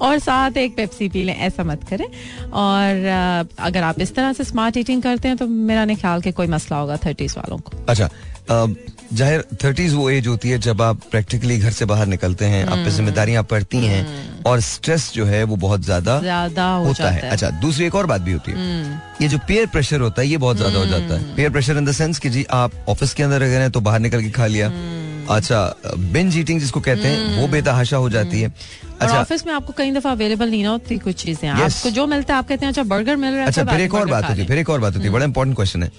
और 0.00 0.18
साथ 0.20 0.56
एक 0.58 0.76
पेप्सी 0.76 1.08
पी 1.08 1.22
लें 1.24 1.34
ऐसा 1.36 1.64
मत 1.64 1.84
करें। 1.90 2.06
और 2.54 3.06
अगर 3.60 3.82
आप 3.82 4.00
इस 4.00 4.14
तरह 4.14 4.32
से 4.32 4.44
स्मार्ट 4.44 4.76
ईटिंग 4.76 5.02
करते 5.02 5.28
हैं 5.28 5.36
तो 5.36 5.46
मेरा 5.46 5.84
नहीं 5.84 5.96
ख्याल 5.96 6.20
कि 6.20 6.32
कोई 6.32 6.46
मसला 6.48 6.78
होगा 6.78 6.96
थर्टीज 7.06 7.34
वालों 7.38 7.58
को। 7.58 7.84
अच्छा 7.88 8.10
ज़ाहिर 9.14 9.44
थर्टीज 9.62 9.92
वो 9.94 10.08
एज 10.10 10.26
होती 10.26 10.50
है 10.50 10.58
जब 10.58 10.80
आप 10.82 11.00
प्रैक्टिकली 11.10 11.58
घर 11.58 11.70
से 11.72 11.84
बाहर 11.84 12.06
निकलते 12.06 12.44
हैं 12.44 12.64
आप 12.64 12.72
पे 12.72 12.76
हम्म। 12.76 12.90
जिम्मेदारियाँ 12.90 13.42
पड़ती 13.44 13.78
हैं 13.78 14.42
और 14.44 14.60
स्ट्रेस 14.60 15.10
जो 15.14 15.24
है 15.24 15.42
वो 15.44 15.56
बहुत 15.56 15.82
ज़्यादा 15.82 16.18
ज़्यादा 16.20 16.66
हो 16.66 16.84
होता 16.84 17.10
है। 17.10 17.22
है। 17.22 17.30
अच्छा 17.30 17.50
दूसरी 17.60 17.86
एक 17.86 17.94
और 17.94 18.06
बात 18.06 18.20
भी 18.20 18.32
होती 18.32 18.52
है। 18.52 18.56
हम्म, 18.58 18.98
ये 19.22 19.28
जो 19.28 19.38
पेयर 19.48 19.66
प्रेशर 19.66 20.00
होता 20.00 20.22
है 20.22 20.28
ये 20.28 20.36
बहुत 20.38 20.56
ज़्यादा 20.56 20.78
हो 20.78 20.86
जाता 20.86 21.14
है। 21.14 21.34
Peer 21.36 21.50
pressure 21.50 21.76
in 21.76 21.84
the 21.84 21.92
sense 21.92 22.18
कि 22.18 22.30
जी 22.30 22.44
आप 22.52 22.72
ऑफ़िस 22.88 23.14
के 23.14 23.22
अंदर 23.22 23.42
अगर 23.42 23.60
हैं 23.60 23.70
तो 23.70 23.80
बाहर 23.80 24.00
निकल 24.00 24.22
के 24.22 24.30
खा 24.30 24.46
लिया। 24.46 24.68
अच्छा 25.30 25.58
बिंज 25.96 26.36
ईटिंग 26.38 26.60
जिसको 26.60 26.80
कहते 26.80 27.08
हैं 27.08 27.40
वो 27.40 27.46
बेतहाशा 27.48 27.96
हो 27.96 28.08
जाती 28.10 28.40
है। 28.40 28.52
अच्छा। 29.00 29.20
ऑफ़िस 29.20 29.46
में 29.46 29.52
आपको 29.54 29.72
कई 29.76 29.92
दफ़ा 29.92 30.10
अवेलेबल 30.10 30.50
नहीं 30.50 30.62
ना 30.62 30.70
होती 30.70 30.98
कुछ 30.98 31.24
चीज़ें. 31.24 31.48
आपको 31.48 31.90
जो 31.90 32.06
मिलता 32.06 32.34
है 32.34 32.38
आप 32.38 32.48
कहते 32.48 32.66
हैं 32.66 32.72
अच्छा 32.72 32.82
बर्गर 32.84 33.16
मिल 33.16 33.32
रहा 33.32 33.40
है 33.40 33.46
अच्छा 33.46 33.64
तो 33.64 33.70
फिर 33.70 33.80
एक 33.80 33.94
और 33.94 34.06
बात 34.06 34.28
होती 34.28 34.40
है 34.40 34.46
फिर 34.46 34.58
एक 34.58 34.70
और 34.70 34.80
बात 34.80 34.94
होती 34.94 35.06
है 35.06 35.12
बड़ा 35.12 35.24
इंपॉर्टेंट 35.24 35.56
क्वेश्चन 35.56 35.82
है। 35.82 35.90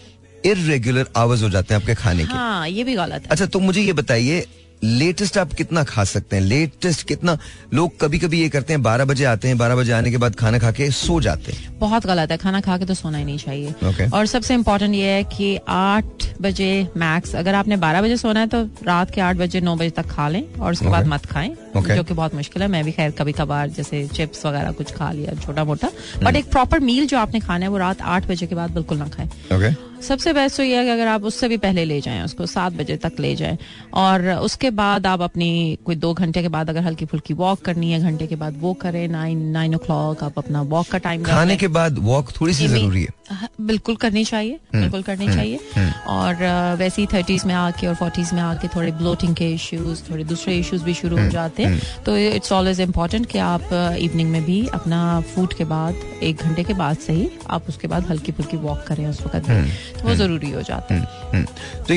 इरेगुलर 0.46 1.08
आवर्स 1.18 1.44
हो 1.44 1.50
जाते 1.50 1.74
हैं 1.74 1.82
आपके 1.82 1.96
खाने 1.96 2.24
के। 2.24 2.34
हाँ 2.34 2.68
ये 2.70 2.84
भी 2.84 2.96
गलत 2.96 3.22
है। 3.22 3.30
अच्छा 3.30 3.46
तो 3.46 3.60
मुझे 3.60 3.82
ये 3.82 3.94
बताइए 3.94 4.46
लेटेस्ट 4.84 5.38
आप 5.38 5.54
कितना 5.54 5.84
खा 5.84 6.04
सकते 6.04 6.36
हैं? 6.36 6.44
लेटेस्ट 6.44 7.08
कितना? 7.08 7.38
लोग 7.74 8.00
कभी 8.00 8.20
कभी 8.20 8.42
ये 8.42 8.50
करते 8.50 8.74
हैं 8.74 8.82
बारह 8.84 9.06
बजे 9.06 9.26
आते 9.26 9.48
हैं 9.48 9.58
बारह 9.58 9.76
बजे 9.76 9.92
आने 9.92 10.12
के 10.12 10.18
बाद 10.18 10.36
खाना 10.36 10.60
खा 10.60 10.72
के 10.72 10.90
सो 10.92 11.20
जाते 11.22 11.52
हैं। 11.52 11.78
बहुत 11.80 12.06
गलत 12.06 12.32
है 12.32 12.38
खाना 12.38 12.62
खा 12.62 12.78
के 12.78 12.86
तो 12.86 12.94
सोना 12.94 13.18
ही 13.18 13.26
नहीं 13.26 13.38
चाहिए। 13.38 13.74
Okay. 13.84 14.14
और 14.14 14.26
सबसे 14.26 14.54
इम्पोर्टेंट 14.54 14.96
ये 14.96 15.08
है 15.08 15.24
कि 15.24 15.58
आठ 15.68 16.28
बजे 16.42 16.88
मैक्स 16.98 17.36
अगर 17.36 17.56
आपने 17.56 17.78
बारह 17.78 18.02
बजे 18.02 18.18
सोना 18.18 18.40
है 18.40 18.48
तो 18.48 18.64
रात 18.88 19.12
के 19.12 19.22
आठ 19.22 19.36
बजे 19.36 19.62
नौ 19.62 19.76
बजे 19.76 19.90
तक 19.90 20.06
खा 20.06 20.30
लें 20.30 20.44
और 20.54 20.72
उसके 20.72 20.86
okay. 20.86 20.98
बाद 20.98 21.08
मत 21.08 21.26
खाएँ। 21.26 21.56
Okay. 21.76 21.96
जो 21.96 22.04
कि 22.04 22.14
बहुत 22.14 22.36
मुश्किल 22.36 22.62
है। 22.62 22.68
मैं 22.68 22.84
भी 22.86 22.92
खैर 22.92 23.12
कभी 23.18 23.32
कभार 23.34 23.70
जैसे 23.70 24.06
चिप्स 24.08 24.46
वगैरह 24.46 24.72
कुछ 24.74 24.92
खा 24.96 25.12
लिया 25.12 25.34
छोटा 25.42 25.64
मोटा 25.64 25.90
बट 26.24 26.36
एक 26.36 26.52
प्रॉपर 26.52 26.80
मील 26.82 27.08
जो 27.08 27.18
आपने 27.18 27.40
खाना 27.40 27.66
है 27.66 27.72
वो 27.72 27.78
रात 27.78 28.02
आठ 28.14 28.28
बजे 28.30 28.48
के 28.48 28.56
बाद 28.56 28.72
बिल्कुल 28.72 28.98
ना 28.98 29.08
खाएँ। 29.08 29.30
ओके 29.54 29.74
सबसे 30.06 30.32
बेस्ट 30.34 30.58
तो 30.58 30.64
ये 30.64 30.78
है 30.78 30.84
कि 30.84 30.90
अगर 30.90 31.08
आप 31.08 31.24
उससे 31.26 31.48
भी 31.48 31.58
पहले 31.58 31.84
ले 31.86 32.00
जाएँ 32.02 32.24
उसको 32.24 32.46
सात 32.46 32.74
बजे 32.74 32.96
तक 33.04 33.20
ले 33.20 33.36
जाएँ। 33.36 33.58
और 33.94 34.30
उसके 34.30 34.70
बाद 34.80 35.06
आप 35.08 35.22
अपनी 35.22 35.78
कोई 35.86 35.96
दो 35.96 36.14
घंटे 36.14 36.42
के 36.42 36.48
बाद 36.56 36.70
अगर 36.70 36.84
हल्की 36.84 37.06
फुल्की 37.06 37.34
वॉक 37.34 37.62
करनी 37.66 37.92
है 37.92 38.00
घंटे 38.02 38.28
के 38.28 38.36
बाद 38.36 38.58
वो 38.62 38.74
करें 38.82 39.08
नाइन 39.08 39.38
नाइन 39.52 39.76
ओ 39.76 39.78
क्लॉक 39.86 40.24
आप 40.24 40.38
अपना 40.40 40.62
वॉक 40.74 40.88
का 40.92 40.98
टाइम 40.98 41.24
खाने 41.24 41.56
के 41.58 41.68
बाद 41.78 41.98
वॉक 42.00 42.32
थोड़ी 42.40 42.54
सी 42.54 42.68
ज़रूरी 42.68 43.04
है। 43.04 43.14
हाँ, 43.32 43.50
बिल्कुल 43.62 43.96
करनी 43.96 44.24
चाहिए 44.26 44.54
हम्म, 44.54 44.82
बिल्कुल 44.82 45.02
करनी 45.04 45.28
चाहिए। 45.28 45.60
और 46.08 46.76
वैसे 46.80 47.02
ही 47.02 47.08
थर्टीज 47.14 47.46
में 47.46 47.54
आके 47.56 47.88
और 47.88 47.96
फोर्टीज 47.96 48.34
में 48.34 48.42
आके 48.42 48.68
थोड़े 48.76 48.92
ब्लोटिंग 49.00 49.36
के 49.36 49.50
इश्यूज़ 49.54 50.04
थोड़े 50.12 50.24
दूसरे 50.24 50.58
इश्यूज़ 50.60 50.84
भी 50.84 50.94
शुरू 50.94 51.18
हो 51.18 51.28
जाते 51.30 51.64
हैं। 51.64 51.64
तो 52.05 52.18
इट्स 52.18 52.51
ऑलवेज 52.51 52.82
इम्पोर्टेंट 52.82 53.26
कि 53.26 53.39
आप 53.39 53.74
इवनिंग 53.99 54.30
में 54.32 54.43
भी 54.45 54.66
अपना 54.74 54.99
फ़ूड 55.34 55.53
के 55.53 55.63
बाद 55.66 56.03
एक 56.24 56.43
घंटे 56.43 56.63
के 56.63 56.74
बाद 56.74 56.97
से 56.97 57.13
ही 57.13 57.30
आप 57.49 57.70
उसके 57.70 57.88
बाद 57.88 58.05
हल्की 58.09 58.32
फुल्की 58.32 58.57
वॉक 58.57 58.84
करें 58.88 59.05
उस 59.07 59.22
वक्त। 59.22 59.49
हम्म, 59.49 59.70
तो 59.99 60.07
वो 60.07 60.16
ज़रूरी 60.16 60.49
हो 60.51 60.61
जाता 60.61 60.93
है। 60.93 61.01
हम्म, 61.34 61.45
तो 61.88 61.93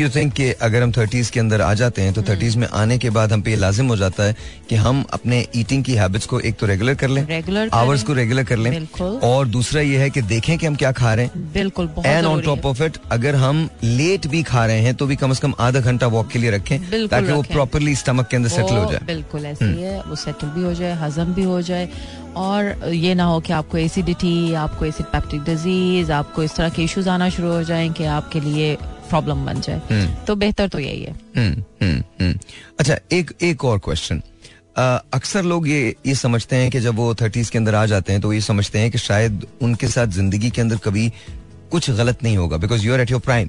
यू 0.00 0.08
थिंक 0.10 0.32
कि 0.32 0.50
अगर 0.62 0.82
हम 0.82 0.92
थर्टीज 0.92 1.30
के 1.30 1.40
अंदर 1.40 1.60
आ 1.60 1.72
जाते 1.74 2.02
हैं 2.02 2.12
तो 2.12 2.22
थर्टीज 2.22 2.56
में 2.56 2.66
आने 2.74 2.98
के 2.98 3.10
बाद 3.10 3.32
हम 3.32 3.42
पे 3.42 3.56
लाजिम 3.56 3.88
हो 3.88 3.96
जाता 3.96 4.24
है 4.24 4.36
कि 4.68 4.76
हम 4.76 5.04
अपने 5.12 5.44
ईटिंग 5.56 5.84
की 5.84 5.94
हैबिट्स 5.94 6.26
को 6.26 6.40
एक 6.40 6.56
तो 6.58 6.66
रेगुलर 6.66 6.94
कर 6.94 7.08
लें 7.08 7.24
रेगुलर 7.26 7.70
आवर्स 7.74 8.02
को 8.02 8.12
रेगुलर 8.14 8.44
कर 8.44 8.56
लें 8.58 8.86
और 9.00 9.46
दूसरा 9.48 9.80
ये 9.82 9.98
है 9.98 10.10
कि 10.10 10.22
देखें 10.24 10.56
कि 10.58 10.66
हम 10.66 10.74
क्या 10.76 10.92
खा 10.92 11.14
रहे 11.14 11.24
हैं। 11.24 11.52
बिल्कुल 11.52 11.90
and 12.06 12.26
on 12.26 12.40
top 12.42 12.66
of 12.66 12.82
it 12.82 12.96
अगर 13.12 13.34
हम 13.36 13.68
लेट 13.84 14.26
भी 14.26 14.42
खा 14.42 14.64
रहे 14.66 14.80
हैं 14.80 14.94
तो 14.94 15.06
भी 15.06 15.16
कम 15.16 15.32
से 15.32 15.40
कम 15.40 15.54
आधा 15.60 15.80
घंटा 15.80 16.06
वॉक 16.08 16.28
के 16.30 16.38
लिए 16.38 16.50
रखें 16.50 17.08
ताकि 17.08 17.32
वो 17.32 17.42
प्रॉपरली 17.44 17.94
स्टमक 17.96 18.26
के 18.28 18.36
अंदर 18.36 18.48
सेटल 18.48 18.76
हो 18.76 18.90
जाए। 18.92 19.11
बिल्कुल 19.12 19.46
ऐसे 19.46 19.64
ही 19.64 19.82
है 19.82 20.00
वो 20.02 20.16
सेटल 20.16 20.48
भी 20.56 20.62
हो 20.62 20.74
जाए 20.74 20.92
हजम 21.02 21.34
भी 21.34 21.42
हो 21.44 21.60
जाए। 21.62 21.88
और 22.36 22.90
ये 22.94 23.14
ना 23.14 23.24
हो 23.24 23.38
कि 23.40 23.52
आपको 23.52 23.78
एसिडिटी 23.78 24.34
आपको 24.58 24.84
एसिड 24.84 25.06
पैप्टिक 25.06 25.42
डिज़ीज़ 25.44 26.12
आपको 26.12 26.42
इस 26.42 26.56
तरह 26.56 26.68
के 26.68 26.82
इश्यूज़ 26.82 27.08
आना 27.08 27.28
शुरू 27.28 27.52
हो 27.52 27.62
जाए 27.62 27.88
कि 27.98 28.04
आपके 28.16 28.40
लिए 28.40 28.74
प्रॉब्लम 29.10 29.44
बन 29.46 29.60
जाए। 29.60 30.06
तो 30.26 30.34
बेहतर 30.36 30.68
तो 30.68 30.78
यही 30.78 31.02
है। 31.02 31.12
हम्म, 31.36 31.62
हम्म, 31.82 32.02
हम्म। 32.20 32.38
अच्छा 32.80 32.96
एक 33.12 33.32
एक 33.42 33.64
और 33.64 33.78
क्वेश्चन 33.84 34.22
अक्सर 34.78 35.42
लोग 35.44 35.68
ये 35.68 35.94
ये 36.06 36.14
समझते 36.14 36.56
हैं 36.56 36.70
कि 36.70 36.80
जब 36.80 36.96
वो 36.96 37.14
थर्टीज 37.14 37.50
के 37.50 37.58
अंदर 37.58 37.74
आ 37.74 37.84
जाते 37.86 38.12
हैं 38.12 38.20
तो 38.22 38.32
ये 38.32 38.40
समझते 38.40 38.78
हैं 38.78 38.90
कि 38.90 38.98
शायद 38.98 39.46
उनके 39.62 39.88
साथ 39.88 40.06
ज़िंदगी 40.18 40.50
के 40.50 40.60
अंदर 40.60 40.76
कभी 40.84 41.10
कुछ 41.70 41.90
गलत 41.90 42.22
नहीं 42.22 42.36
होगा 42.36 42.56
because 42.56 42.86
you 42.86 42.92
are 42.94 43.00
at 43.00 43.10
your 43.10 43.20
prime 43.20 43.48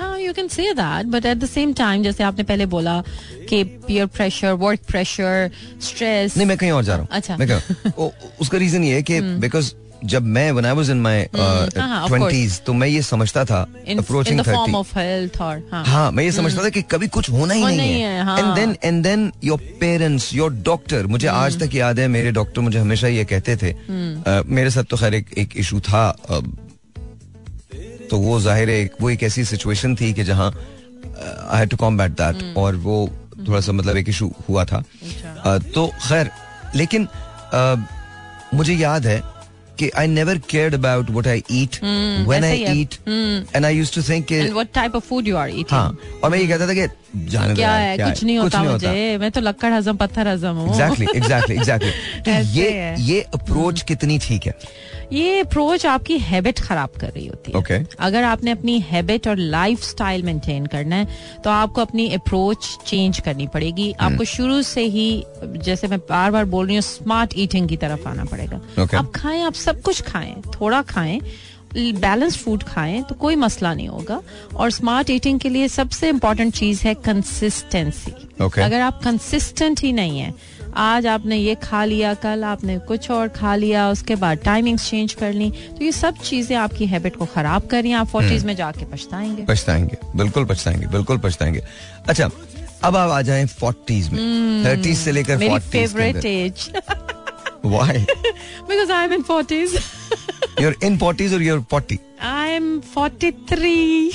you 0.00 0.32
can 0.32 0.48
say 0.48 0.72
that 0.74 1.06
but 1.06 1.26
at 1.26 1.38
the 1.38 1.46
same 1.46 1.72
time 1.74 2.02
जैसे 2.02 2.24
आपने 2.24 2.44
पहले 2.44 2.66
बोला 2.66 3.00
कि 3.48 3.62
peer 3.86 4.06
pressure 4.06 4.52
work 4.52 4.80
pressure 4.88 5.50
stress 5.82 6.36
नहीं 6.36 6.46
मैं 6.46 6.56
कहीं 6.58 6.70
और 6.70 6.84
जा 6.84 6.92
रहा 6.92 7.02
हूँ। 7.02 7.08
अच्छा। 7.12 7.36
मैं 7.36 7.48
कहीं 7.48 7.92
ओ, 7.98 8.10
उसका 8.40 8.58
रीजन 8.58 8.84
ये 8.84 8.94
है 8.94 9.02
कि 9.02 9.20
बिकॉज़ 9.44 9.72
जब 10.04 10.22
मैं 10.22 10.50
when 10.52 10.66
I 10.66 10.72
was 10.72 10.90
in 10.90 11.00
my 11.00 11.22
हाँ. 11.36 12.08
ट्वेंटीज 12.08 12.60
तो 12.66 12.72
मैं 12.72 12.88
ये 12.88 13.02
समझता 13.02 13.44
था 13.44 13.60
अप्रोचिंग 13.98 14.40
फॉर्म 14.40 14.74
ऑफ़ 14.74 14.98
हेल्थ 14.98 15.40
और 15.40 15.62
हाँ। 15.72 15.84
हाँ 15.84 16.10
मैं 16.12 16.24
ये 16.24 16.32
समझता 16.32 16.64
था 16.64 16.68
कि 16.68 16.82
कभी 16.82 17.08
कुछ 17.08 17.30
होना 17.30 17.54
ही 17.54 17.64
नहीं 17.64 18.00
है 18.00 18.12
है, 18.12 18.22
हाँ। 18.24 18.38
And 18.38 18.54
then 18.54 18.76
and 18.84 19.02
then 19.02 19.32
your 19.44 19.58
parents 19.80 20.34
your 20.34 20.52
doctor 20.64 21.06
मुझे 21.06 21.28
आज 21.28 21.58
तक 21.62 21.74
याद 21.74 21.98
है 21.98 22.08
मेरे 22.08 22.32
डॉक्टर 22.32 22.60
मुझे 22.60 22.78
हमेशा 22.78 23.08
ये 23.08 23.24
कहते 23.24 23.56
थे। 23.56 23.74
मेरे 24.54 24.70
साथ 24.70 24.84
तो 24.84 24.96
खैर 24.96 25.14
एक 25.14 25.38
एक 25.38 25.56
इशू 25.56 25.80
था 25.80 26.08
तो 28.10 28.18
वो 28.18 28.40
ज़ाहिर 28.40 28.70
है 28.70 28.90
वो 29.00 29.10
एक 29.10 29.22
ऐसी 29.22 29.44
सिचुएशन 29.44 29.94
थी 29.96 30.12
कि 30.12 30.24
जहाँ 30.24 30.50
I 30.50 31.58
had 31.58 31.70
to 31.70 31.76
combat 31.76 32.10
that 32.20 32.56
और 32.56 32.76
वो 32.76 32.96
थोड़ा 33.48 33.60
सा 33.60 33.72
मतलब 33.72 33.96
एक 33.96 34.08
इशू 34.08 34.30
हुआ 34.48 34.64
था। 34.64 34.82
तो 35.74 35.86
खैर 36.08 36.30
लेकिन 36.74 37.08
मुझे 38.54 38.74
याद 38.74 39.06
है 39.06 39.20
कि 39.78 39.90
I 39.98 40.06
never 40.08 40.38
cared 40.50 40.74
about 40.74 41.10
what 41.10 41.26
I 41.28 41.42
eat 41.52 41.80
when 41.82 42.44
I 42.44 42.64
eat 42.80 42.94
and 43.08 43.64
I 43.64 43.76
used 43.76 43.94
to 43.94 44.02
think 44.02 44.32
what 44.52 44.72
type 44.74 44.96
of 44.96 45.08
food 45.08 45.28
you 45.28 45.36
are 45.36 45.50
eating 45.50 45.70
हाँ 45.70 45.98
और 46.24 46.30
मैं 46.30 46.38
ये 46.38 46.46
कहता 46.46 46.68
था 46.68 46.74
कि 46.74 46.88
जाने 47.16 47.54
क्या 47.54 47.70
है? 47.72 47.96
कुछ 47.98 48.22
नहीं 48.24 48.38
होता 48.38 48.62
मुझे। 48.62 49.16
मैं 49.18 49.30
तो 49.30 49.40
लक्कड़ 49.40 49.72
हजम 49.72 49.96
पत्थर 49.96 50.28
हजम 50.28 50.56
हूँ। 50.56 50.68
एग्जैक्टली 50.70 51.06
एग्जैक्टली 51.16 51.56
एग्जैक्टली 51.56 51.90
तो 52.22 52.30
ये 52.58 52.94
ये 53.02 53.20
अप्रोच 53.34 53.82
कितनी 53.88 54.18
ठीक 54.18 54.46
है? 54.46 54.54
ये 55.12 55.38
अप्रोच 55.40 55.84
आपकी 55.86 56.18
हैबिट 56.18 56.58
खराब 56.60 56.90
कर 57.00 57.08
रही 57.08 57.26
होती 57.26 57.52
है। 57.52 57.60
Okay. 57.60 57.78
अगर 58.00 58.24
आपने 58.24 58.50
अपनी 58.50 58.78
हैबिट 58.88 59.28
और 59.28 59.36
लाइफ 59.38 59.82
स्टाइल 59.84 60.22
मेंटेन 60.22 60.66
करना 60.66 60.96
है 60.96 61.06
तो 61.44 61.50
आपको 61.50 61.80
अपनी 61.80 62.08
अप्रोच 62.14 62.68
चेंज 62.86 63.18
करनी 63.20 63.46
पड़ेगी। 63.46 63.90
हम्म। 63.90 64.12
आपको 64.12 64.24
शुरू 64.24 64.60
से 64.62 64.84
ही 64.96 65.24
जैसे 65.40 65.88
मैं 65.88 65.98
बार 66.10 66.30
बार 66.30 66.44
बोल 66.54 66.66
रही 66.66 66.76
हूँ 66.76 66.82
स्मार्ट 66.82 67.34
ईटिंग 67.38 67.68
की 67.68 67.76
तरफ़ 67.76 68.08
आना 68.08 68.24
पड़ेगा। 68.24 68.60
Okay. 68.74 68.94
आप 68.94 69.12
खाएँ 69.16 69.42
आप 69.42 69.54
सब 69.66 69.80
कुछ 69.82 70.02
खाएँ 70.02 70.34
थोड़ा 70.60 70.82
खाएँ 70.84 71.20
बैलेंस 71.76 72.36
फ़ूड 72.36 72.62
खाएँ 72.64 73.02
तो 73.02 73.14
कोई 73.16 73.36
मसला 73.36 73.72
नहीं 73.74 73.88
होगा 73.88 74.20
और 74.56 74.70
स्मार्ट 74.70 75.10
ईटिंग 75.10 75.40
के 75.40 75.48
लिए 75.48 75.68
सबसे 75.70 76.08
इम्पोर्टेंट 76.08 76.54
चीज़ 76.54 76.86
है 76.86 76.94
कंसिस्टेंसी 77.02 78.14
Okay. 78.38 78.62
अगर 78.62 78.80
आप 78.80 79.00
कंसिस्टेंट 79.04 79.80
ही 79.80 79.92
नहीं 79.92 80.18
है 80.18 80.34
आज 80.78 81.06
आपने 81.06 81.36
ये 81.36 81.54
खा 81.54 81.84
लिया 81.84 82.12
कल 82.14 82.42
आपने 82.44 82.78
कुछ 82.88 83.10
और 83.10 83.28
खा 83.28 83.54
लिया 83.56 83.88
उसके 83.90 84.14
बाद 84.16 84.38
टाइमिंग्स 84.38 84.88
चेंज 84.90 85.12
कर 85.14 85.32
ली 85.32 85.50
तो 85.50 85.84
ये 85.84 85.92
सब 85.92 86.18
चीज़ें 86.20 86.56
आपकी 86.56 86.86
हैबिट 86.86 87.16
को 87.16 87.26
खराब 87.26 87.66
कर 87.66 87.82
रही 87.82 87.90
हैं 87.90 87.98
आप 87.98 88.06
फोर्टीज 88.06 88.32
हम्म। 88.32 88.46
में 88.46 88.56
जाके 88.56 88.84
पछताएँगे 88.84 89.44
पछताएँगे 89.44 89.98
बिल्कुल 90.16 90.44
पछताएँगे 90.44 90.86
बिल्कुल 90.88 91.18
पछताएँगे 91.18 91.62
अच्छा 92.08 92.30
अब 92.84 92.96
आप 92.96 93.10
आ 93.10 93.20
जाए 93.22 93.46
फोर्टीज 93.54 94.08
में 94.08 94.64
थर्टीज 94.64 94.98
से 94.98 95.12
लेकर 95.12 95.32
हम्म। 95.32 95.40
मेरी 95.40 95.54
forties 95.54 95.92
favourite 95.92 96.24
age 96.24 96.70
am 99.04 99.12
in 99.12 99.22
forties 99.22 99.78
your 100.60 100.76
in 100.84 100.98
forties 100.98 101.34
और 101.34 101.42
your 101.42 101.60
forty 101.60 101.98
I 102.22 102.50
am 102.50 102.80
forty 102.80 103.30
three 103.30 104.12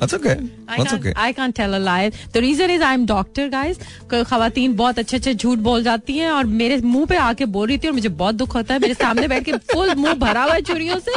That's 0.00 0.14
okay. 0.14 0.32
I 0.68 0.76
That's 0.76 0.92
okay. 0.94 1.12
I 1.16 1.32
can't 1.32 1.54
tell 1.54 1.74
a 1.74 1.78
lie. 1.78 2.12
The 2.32 2.40
reason 2.40 2.70
is 2.70 2.82
I'm 2.82 3.06
doctor, 3.06 3.48
guys. 3.50 3.78
खातन 4.12 4.74
बहुत 4.76 4.98
अच्छे 4.98 5.16
अच्छे 5.16 5.34
झूठ 5.34 5.58
बोल 5.58 5.82
जाती 5.82 6.16
हैं 6.18 6.30
और 6.30 6.44
मेरे 6.44 6.76
मुँह 6.76 7.06
पे 7.06 7.16
आके 7.16 7.44
बोल 7.44 7.68
रही 7.68 7.78
थी 7.78 7.86
और 7.86 7.92
मुझे 7.92 8.08
बहुत 8.08 8.34
दुख 8.34 8.54
होता 8.54 8.74
है 8.74 8.80
मेरे 8.80 8.94
सामने 8.94 9.28
बैठ 9.28 9.44
के 9.44 9.52
फुल 9.52 9.94
मुँह 9.94 10.14
भरा 10.14 10.42
हुआ 10.42 10.54
है 10.54 10.60
चुरियों 10.60 10.98
से 10.98 11.14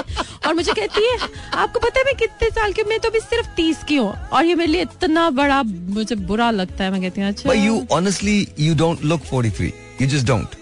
और 0.47 0.53
मुझे 0.53 0.73
कहती 0.73 1.05
है 1.07 1.30
आपको 1.53 1.80
पता 1.80 1.99
है 1.99 2.05
मैं 2.05 2.15
कितने 2.15 2.49
साल 2.49 2.73
की? 2.73 2.84
मैं 2.84 2.99
तो 2.99 3.09
अभी 3.09 3.19
सिर्फ़ 3.19 3.47
तीस 3.47 3.84
की 3.84 3.95
हूँ 3.95 4.13
और 4.30 4.45
ये 4.45 4.55
मेरे 4.55 4.71
लिए 4.71 4.82
इतना 4.82 5.30
बड़ा 5.30 5.63
मुझे 5.63 6.15
बुरा 6.15 6.51
लगता 6.51 6.84
है 6.84 6.91
मैं 6.91 7.01
कहती 7.01 7.21
हूँ 7.21 7.30
अच्छा 7.30 7.49
But 7.49 7.57
you 7.57 7.86
honestly 7.97 8.39
you 8.67 8.75
don't 8.75 9.03
look 9.03 9.21
43. 9.23 9.73
You 9.99 10.07
just 10.07 10.25
don't. 10.25 10.59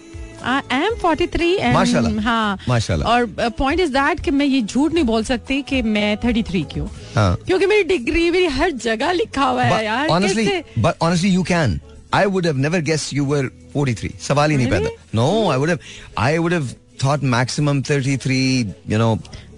I 0.48 0.78
am 0.78 1.74
माशाल्लाह, 1.74 2.22
हाँ 2.24 2.58
माशाल्लाह। 2.68 3.12
और 3.12 3.50
पॉइंट 3.58 3.80
इज़ 3.82 3.92
दैट 3.94 4.20
कि 4.20 4.32
मैं 4.32 4.46
ये 4.46 4.62
झूठ 4.62 4.94
नहीं 4.94 5.04
बोल 5.04 5.24
सकती 5.24 5.62
कि 5.70 5.82
मैं 5.82 6.16
थर्टी 6.24 6.44
थ्री 6.44 6.62
की 6.74 6.80
हूँ 6.80 6.90
हाँ. 7.16 7.36
क्योंकि 7.48 7.66
मेरी 7.66 7.84
डिग्री 7.84 8.30
मेरी 8.32 8.46
हर 8.58 8.72
जगह 8.88 9.12
लिखा 9.12 9.46
हुआ 9.46 9.64
है 9.64 9.84
यार 9.86 10.10
honestly, 10.10 10.48
कैसे? 10.48 10.82
but 10.82 10.98
honestly, 11.02 11.34
you 11.38 11.44
can. 11.44 11.80
I 12.14 12.26
would 12.34 12.46
have 12.46 12.60
never 12.66 12.80
guessed 12.90 13.14
you 13.14 13.26
were 13.30 13.46
43. 13.76 14.12
सवाल 14.28 14.52
ही 14.52 14.58
नहीं 14.58 14.70
पैदा. 14.72 14.90
No, 15.20 15.30
I 15.54 15.58
would 15.58 15.70
have. 15.70 15.82
I 16.18 16.40
would 16.40 16.54
have 16.58 16.70
thought 17.04 17.26
maximum 17.34 17.82
33. 17.84 18.74
You 18.94 18.98
know, 18.98 19.10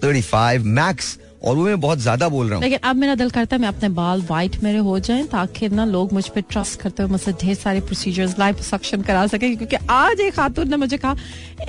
35 0.02 0.64
max. 0.80 1.16
और 1.44 1.56
वो 1.56 1.64
मैं 1.64 1.80
बहुत 1.80 1.98
ज़्यादा 1.98 2.28
बोल 2.28 2.46
रहा 2.46 2.54
हूँ. 2.54 2.62
लेकिन 2.62 2.78
अब 2.82 2.96
मेरा 2.96 3.14
दिल 3.14 3.30
करता 3.30 3.56
है 3.56 3.62
मैं 3.62 3.68
अपने 3.68 3.88
बाल 3.88 4.22
वाइट 4.30 4.62
मेरे 4.62 4.78
हो 4.78 4.98
जाएँ 4.98 5.26
ताकि 5.26 5.68
ना 5.68 5.84
लोग 5.84 6.12
मुझ 6.12 6.28
पे 6.28 6.40
ट्रस्ट 6.40 6.80
करते 6.80 7.02
हुए 7.02 7.12
मुझसे 7.12 7.32
ढेर 7.32 7.54
सारे 7.54 7.80
प्रोसीजर्स 7.80 8.38
लाइफ 8.38 8.60
सक्शन 8.60 9.02
करा 9.02 9.26
सके 9.26 9.56
क्योंकि 9.56 9.76
आज 9.90 10.20
एक 10.20 10.34
खातून 10.34 10.70
ने 10.70 10.76
मुझे 10.76 10.96
कहा 10.96 11.16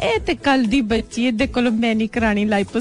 ए 0.02 0.20
ते 0.28 0.36
कल 0.36 0.66
दी 0.66 0.82
बच्ची 0.92 1.26
है 1.26 1.32
देखो 1.32 1.62
लो 1.62 1.72
मैं 1.72 1.96
नहीं 1.96 2.08
करानी 2.08 2.46
लाइफ 2.46 2.76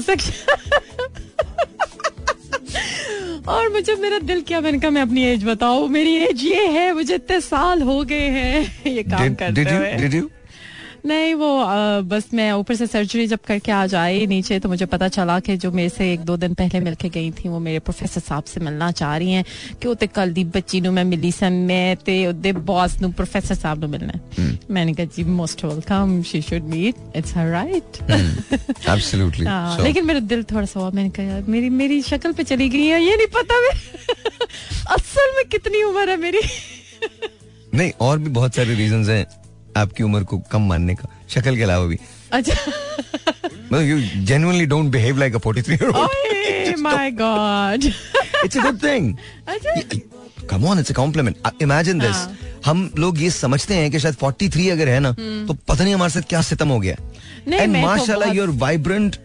और 3.47 3.69
मुझे 3.73 3.95
मेरा 3.95 4.19
दिल 4.19 4.41
किया 4.41 4.61
मैंने 4.61 4.79
कहा 4.79 4.91
मैं 4.91 5.01
अपनी 5.01 5.23
एज 5.25 5.45
बताओ 5.45 5.87
मेरी 5.87 6.15
एज 6.15 6.43
ये 6.43 6.67
है 6.67 6.93
मुझे 6.93 7.15
इतने 7.15 7.41
साल 7.41 7.81
हो 7.81 8.03
गए 8.03 8.27
हैं 8.29 8.81
ये 8.87 9.03
काम 9.03 9.27
Did, 9.27 9.39
करते 9.39 9.63
did 9.63 9.71
you? 9.71 9.77
हुए 9.77 9.97
Did 9.97 10.13
you? 10.19 10.29
नहीं 11.06 11.34
वो 11.34 11.48
अ, 11.60 12.00
बस 12.02 12.24
मैं 12.34 12.50
ऊपर 12.54 12.74
से 12.74 12.86
सर्जरी 12.88 13.26
जब 13.26 13.38
करके 13.46 13.72
आज 13.72 13.94
आई 13.96 14.26
नीचे 14.26 14.58
तो 14.60 14.68
मुझे 14.68 14.86
पता 14.86 15.08
चला 15.16 15.38
कि 15.40 15.56
जो 15.58 15.70
मेरे 15.72 15.88
से 15.88 16.12
एक 16.12 16.20
दो 16.24 16.36
दिन 16.36 16.54
पहले 16.54 16.80
मिलके 16.80 17.08
गई 17.16 17.30
थी 17.38 17.48
वो 17.48 17.58
मेरे 17.60 17.78
प्रोफेसर 17.88 18.20
साहब 18.22 18.44
से 18.54 18.60
मिलना 18.60 18.90
चाह 19.00 19.16
रही 19.16 19.32
हैं 19.32 19.44
कि 19.80 19.88
ਉਹ 19.88 19.94
ਤੇ 19.96 20.06
ਕੱਲ 20.14 20.32
ਦੀ 20.32 20.42
ਬੱਚੀ 20.54 20.80
ਨੂੰ 20.80 20.92
ਮੈਂ 20.94 21.04
ਮਿਲੀ 21.04 21.30
ਸਾਂ 21.30 21.50
ਮੈਂ 21.50 21.84
ਤੇ 22.04 22.14
ਉਹਦੇ 22.26 22.52
ਬੌਸ 22.70 23.00
ਨੂੰ 23.02 23.12
ਪ੍ਰੋਫੈਸਰ 23.12 23.54
ਸਾਹਿਬ 23.56 23.80
ਨੂੰ 23.80 23.90
ਮਿਲਣਾ 23.90 24.12
ਹੈ 24.12 24.44
मैंने 24.76 24.92
कहा 24.98 25.04
जी 25.14 25.22
most 25.34 25.60
welcome 25.64 26.12
she 26.28 26.38
should 26.46 26.64
meet 26.70 26.96
it's 27.18 27.34
her 27.36 27.50
right 27.50 27.98
Absolutely. 28.94 29.44
So- 29.46 29.84
लेकिन 29.86 30.06
मेरा 30.06 30.22
दिल 30.32 30.42
थोड़ा 30.52 30.64
सा 30.66 30.80
हुआ 30.80 30.90
मैंने 30.98 31.10
कहा 31.18 31.26
यार 31.26 31.50
मेरी 31.54 31.70
मेरी 31.76 31.98
शक्ल 32.08 32.32
पे 32.40 32.44
चली 32.50 32.68
गई 32.70 32.86
है 32.86 32.98
ये 33.02 33.14
नहीं 33.16 33.30
पता 33.36 33.60
मैं 33.64 33.74
असल 34.96 35.32
में 35.36 35.44
कितनी 35.54 35.82
उम्र 35.84 36.08
है 36.10 36.16
मेरी 36.24 36.42
नहीं 37.74 37.90
और 38.00 38.18
भी 38.18 38.30
बहुत 38.38 38.54
सारे 38.56 38.74
रीजंस 38.74 39.08
हैं 39.08 39.24
आपकी 39.77 40.03
उम्र 40.03 40.23
को 40.23 40.37
कम 40.51 40.67
मानने 40.69 40.95
का 40.95 41.09
शक्ल 41.29 41.55
के 41.55 41.63
अलावा 41.63 41.85
भी। 41.85 41.97
अच्छा। 42.31 43.79
You 43.81 43.99
genuinely 44.25 44.65
don't 44.65 44.91
behave 44.91 45.17
like 45.17 45.35
a 45.35 45.39
43 45.47 45.69
year 45.69 45.85
old 45.89 46.79
my 46.79 47.11
god 47.21 47.83
it's 48.45 48.57
a 48.57 48.61
good 48.61 48.83
thing 48.83 49.13
come 50.51 50.65
on 50.65 50.79
it's 50.79 50.91
a 50.91 50.95
compliment 50.95 51.35
imagine 51.61 51.99
this. 51.99 52.27
हम 52.65 52.89
लोग 52.97 53.21
ये 53.21 53.29
समझते 53.31 53.75
हैं 53.75 53.89
कि 53.91 53.99
शायद 53.99 54.15
43 54.15 54.69
अगर 54.71 54.89
है 54.89 54.99
ना 54.99 55.11
तो 55.11 55.53
पता 55.53 55.83
नहीं 55.83 55.93
हमारे 55.93 56.11
साथ 56.11 56.27
क्या 56.29 56.41
सितम 56.41 56.69
हो 56.69 56.79
गया। 56.79 56.95
एंड 57.47 57.75
तो 57.75 57.81
माशाल्लाह 57.81 58.33
you 58.33 58.43
are 58.43 58.49
vibrant. 58.59 59.15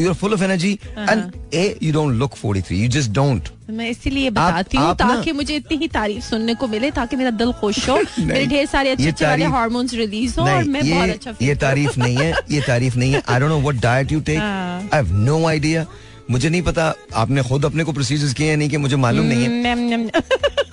You 0.00 0.08
are 0.08 0.14
full 0.14 0.32
of 0.34 0.42
energy 0.44 0.72
and 0.98 1.22
a 1.54 1.64
you 1.82 1.92
don't 1.92 2.14
look 2.14 2.34
43 2.36 2.72
you 2.72 2.88
just 2.96 3.10
don't 3.12 3.48
मैं 3.70 3.88
इसीलिए 3.90 4.30
बताती 4.30 4.76
हूँ 4.76 4.94
ताकि 4.96 5.32
मुझे 5.32 5.56
इतनी 5.56 5.76
ही 5.78 5.88
तारीफ़ 5.88 6.24
सुनने 6.24 6.54
को 6.54 6.68
मिले 6.68 6.90
ताकि 6.90 7.16
मेरा 7.16 7.30
दिल 7.42 7.52
खुश 7.60 7.88
हो 7.88 7.98
मेरे 8.20 8.46
ढेर 8.46 8.66
सारे 8.66 8.90
अच्छे 8.90 9.08
अच्छे 9.08 9.26
वाले 9.26 9.44
हार्मोन्स 9.54 9.94
रिलीज़ 9.94 10.38
हो 10.40 10.46
और 10.46 10.64
मैं 10.64 10.88
बहुत 10.90 11.08
अच्छा 11.08 11.34
ये 11.46 11.54
तारीफ़ 11.66 11.98
नहीं 12.00 12.16
है 12.16 12.32
ये 12.50 12.60
तारीफ़ 12.66 12.98
नहीं 12.98 13.12
है। 13.12 13.22
I 13.28 13.40
don't 13.40 13.50
know 13.50 13.60
what 13.60 13.80
diet 13.82 14.12
you 14.12 14.20
take. 14.20 14.40
I 14.40 15.02
have 15.02 15.14
no 15.24 15.44
idea 15.48 15.86
मुझे 16.30 16.48
नहीं 16.48 16.62
पता 16.62 16.94
आपने 17.22 17.42
खुद 17.42 17.64
अपने 17.64 17.84
को 17.84 17.92
प्रोसीजर्स 17.92 18.34
किए 18.34 18.50
हैं 18.50 18.56
नहीं 18.56 18.70
कि 18.70 18.76
मुझे 18.76 18.96
मालूम 18.96 19.26
नहीं 19.26 19.44
है। 19.44 19.74
नम, 19.74 19.80
नम, 19.94 20.08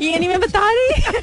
ये 0.00 0.18
नहीं 0.18 0.28
मैं 0.28 0.40
बता 0.40 0.70
रही। 0.70 1.16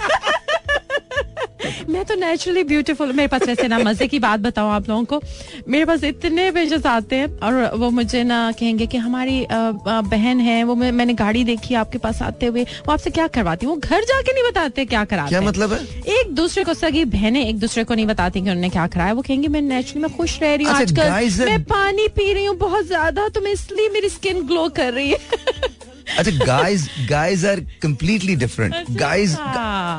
मैं 1.89 2.03
तो 2.05 2.15
नेचुरली 2.15 2.63
ब्यूटीफुल 2.63 3.11
मेरे 3.13 3.27
पास 3.27 3.41
वैसे 3.47 3.67
ना 3.67 3.77
मज़े 3.79 4.07
की 4.07 4.19
बात 4.19 4.39
बताऊँ 4.39 4.71
आप 4.71 4.89
लोगों 4.89 5.03
को। 5.05 5.21
मेरे 5.69 5.85
पास 5.85 6.03
इतने 6.03 6.49
पेशेंट्स 6.51 6.85
आते 6.85 7.15
हैं 7.15 7.27
और 7.39 7.75
वो 7.77 7.89
मुझे 7.89 8.23
ना 8.23 8.51
कहेंगे 8.59 8.85
कि 8.87 8.97
हमारी 8.97 9.45
बहन 9.51 10.39
है 10.39 10.63
वो 10.63 10.75
मैं, 10.75 10.91
मैंने 10.91 11.13
गाड़ी 11.13 11.43
देखी 11.43 11.75
आपके 11.75 11.97
पास 11.97 12.21
आते 12.21 12.45
हुए। 12.45 12.63
वो 12.63 12.91
आपसे 12.93 13.09
क्या 13.09 13.27
करवाती 13.27 13.65
वो 13.65 13.75
घर 13.75 14.03
जाके 14.03 14.33
नहीं 14.33 14.43
बताते 14.49 14.85
क्या 14.85 15.03
कराते 15.05 15.29
क्या 15.29 15.41
मतलब 15.41 15.73
है? 15.73 15.79
एक 16.19 16.33
दूसरे 16.35 16.63
को 16.63 16.73
सगी 16.73 17.05
बहनें 17.07 17.45
एक 17.47 17.59
दूसरे 17.59 17.83
को 17.83 17.95
नहीं 17.95 18.05
बताती 18.05 18.41
कि 18.41 18.49
उन्होंने 18.49 18.69
क्या 18.69 18.87
कराया। 18.87 19.13
वो 19.13 19.21
कहेंगे 19.21 19.47
मैं 19.47 19.61
नेचुरली 19.63 20.01
मैं 20.01 20.15
खुश 20.17 20.39
रह 20.41 20.55
रही 20.55 20.65
हूँ 20.65 20.75
अच्छा, 20.75 21.03
आजकल। 21.05 21.45
मैं 21.45 21.63
पानी 21.65 22.07
पी 22.15 22.31
रही 22.33 22.45
हूँ 22.45 22.55
बहुत 22.57 22.85
ज़्यादा 22.85 23.27
तो 23.27 23.41
मैं 23.41 23.51
इसलिए 23.51 23.89
मेरी 23.89 24.09
स्किन 24.09 24.45
ग्लो 24.47 24.67
कर 24.69 24.93
रही 24.93 25.09
है। 25.09 25.17
अच्छा 26.17 26.31
guys 26.45 26.87
guys 27.09 27.45
are 27.45 27.59
completely 27.81 28.35
different 28.35 28.75
guys. 28.99 29.31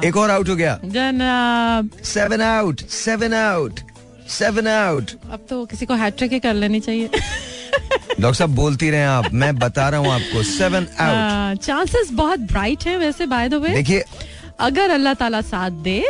एक 0.04 0.16
और 0.16 0.30
आउट 0.30 0.48
हो 0.48 0.56
गया। 0.56 0.78
जनाब। 0.84 1.90
Seven 2.04 2.42
out 2.42 2.80
seven 2.92 3.34
out 3.34 3.80
seven 4.30 4.66
out 4.68 5.10
अब 5.32 5.46
तो 5.50 5.64
किसी 5.66 5.86
को 5.86 5.94
हैट्रिक 5.94 6.32
ही 6.32 6.38
कर 6.40 6.54
लेनी 6.54 6.80
चाहिए। 6.80 7.08
डॉक्टर 7.08 8.34
साहब 8.34 8.54
बोलती 8.54 8.90
रहे 8.90 9.04
आप 9.04 9.32
मैं 9.32 9.54
बता 9.56 9.88
रहा 9.88 10.00
हूँ 10.00 10.12
आपको 10.12 10.42
सेवन 10.42 10.86
आउट 11.00 11.58
चांसेस 11.62 12.10
बहुत 12.12 12.40
ब्राइट 12.52 12.86
हैं 12.86 12.96
वैसे 12.98 13.26
बाय 13.26 13.48
द 13.48 13.54
वे 13.54 13.74
देखिए। 13.74 14.04
अगर 14.60 14.90
अल्लाह 14.90 15.14
ताला 15.14 15.40
साथ 15.42 15.70
दे 15.84 16.00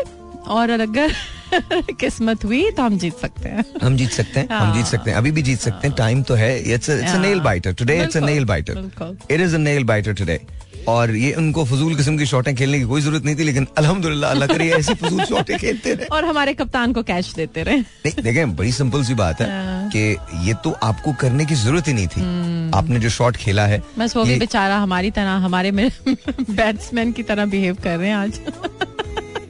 और 0.49 0.70
अगर 0.70 1.12
किस्मत 2.01 2.44
हुई 2.44 2.70
तो 2.70 2.82
हम 2.82 2.99
जीत 2.99 3.16
सकते 3.22 3.49
हैं। 3.49 3.64
हम 3.82 3.97
जीत 3.97 4.11
सकते 4.11 4.40
हैं 4.40 4.49
हम 4.51 4.74
जीत 4.76 4.86
सकते 4.86 5.11
हैं। 5.11 5.16
अभी 5.18 5.30
भी 5.30 5.42
जीत 5.42 5.61
सकते 5.61 5.88
हैं। 5.88 5.97
टाइम 5.97 6.22
तो 6.22 6.34
है। 6.34 6.53
इट्स 6.74 6.90
इट्स 6.90 7.03
अ 7.05 7.09
हाँ। 7.09 7.20
Nail 7.22 7.40
biter 7.40 7.72
today 7.80 8.03
it's 8.03 8.16
a 8.16 8.20
nail 8.20 8.44
biter 8.44 8.84
it 9.30 9.40
is 9.40 9.55
a 9.55 9.59
nail 9.59 9.84
biter 9.84 10.14
today 10.14 10.40
और 10.88 11.14
ये 11.16 11.32
उनको 11.34 11.64
फजूल 11.64 11.94
किस्म 11.97 12.16
की 12.18 12.26
शॉटें 12.26 12.55
खेलने 12.57 12.78
की 12.78 12.84
कोई 12.88 13.01
ज़रूरत 13.03 13.24
नहीं 13.24 13.36
थी 13.36 13.44
लेकिन 13.44 13.66
अल्हम्दुलिल्लाह 13.78 14.30
अल्लाह 14.30 14.49
करे 14.49 14.68
ऐसी 14.72 14.94
फजूल 14.94 15.24
शॉटें 15.30 15.57
खेलते 15.59 15.92
रहे। 15.94 16.07
और 16.16 16.24
हमारे 16.24 16.55
कप्तान 16.55 16.92
को 16.92 17.03
कैच 17.03 17.32
देते 17.36 17.62
रहे। 17.62 17.78
नहीं 17.78 18.22
देखें 18.22 18.55
बड़ी 18.57 18.72
सिंपल 18.72 19.03
सी 19.05 19.14
बात 19.14 19.40
है 19.40 19.49
हाँ। 19.51 19.88
कि 19.97 20.05
ये 20.49 20.55
तो 20.64 20.70
आपको 20.90 21.12
करने 21.20 21.44
की 21.44 21.55
ज़रूरत 21.55 21.88
ही 21.88 21.92
नहीं 21.92 22.07
थी। 22.07 22.20
हम्म। 22.20 22.74
आपने 22.78 23.01
जो 23.01 23.09
शॉट 23.11 23.36
खेला 23.36 23.66
है 23.66 23.82
बस 23.99 24.16
वो 24.16 24.24
भी 24.24 24.36
बेचारा 24.38 24.78
हमारी 24.78 25.11
तरह 25.18 25.44
हमारे 25.47 25.70
बैट्समैन 25.72 27.12
की 27.18 27.22
तरह 27.22 27.47
बिहेव 27.57 27.76
कर 27.84 27.99
रहे 27.99 28.09
हैं 28.09 28.16
आज। 28.16 28.40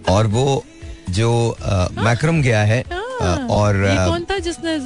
और 0.09 0.27
वो 0.37 0.65
जो 1.11 1.57
मैक्रम 1.99 2.43
गया 2.43 2.63
है 2.63 2.83
और 2.83 3.85
हाँ। 3.85 3.97
अ, 3.97 4.09
कौन 4.09 4.25
था 4.25 4.39
जिसने 4.39 4.79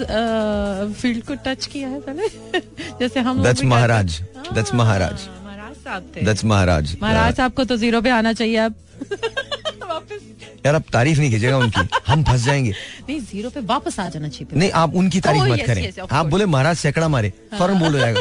फ़ील्ड 0.92 1.24
को 1.24 1.34
टच 1.34 1.66
किया 1.66 1.88
है 1.88 2.00
पहले? 2.00 2.28
जैसे 3.00 3.20
हम 3.20 3.42
करते- 3.42 3.64
महाराज. 3.64 4.20
हाँ, 4.36 4.44
That's 4.44 4.74
महाराज. 4.74 5.28
महाराज 5.44 5.74
साहब 5.76 6.12
थे। 6.16 6.20
that's 6.26 6.44
महाराज 6.44 6.96
महाराज 7.02 7.36
साहब 7.36 7.52
को 7.52 7.64
तो 7.64 7.76
ज़ीरो 7.76 8.00
पे 8.02 8.10
आना 8.10 8.32
चाहिए 8.32 8.56
अब। 8.56 8.74
यार 10.66 10.74
आप 10.74 10.84
तारीफ़ 10.92 11.18
नहीं 11.18 11.30
कीजिएगा 11.30 11.58
उनकी 11.58 11.88
हम 12.06 12.22
फंस 12.24 12.44
जाएँगे। 12.44 12.70
नहीं 13.08 13.20
ज़ीरो 13.20 13.50
पे 13.50 13.60
वापस 13.60 13.98
आ 14.00 14.08
जाना 14.08 14.28
चाहिए। 14.28 14.58
नहीं 14.58 14.70
आप 14.70 14.94
उनकी 14.94 15.20
तारीफ़ 15.20 15.42
Oh, 15.44 15.50
मत 15.50 15.60
करें। 15.66 15.92
आप 16.12 16.26
बोले 16.26 16.46
महाराज 16.46 16.76
सैकड़ा 16.76 17.08
मारे 17.08 17.32
फ़ौरन 17.58 17.78
बोल 17.78 17.92
हो 17.92 17.98
जाएगा। 17.98 18.20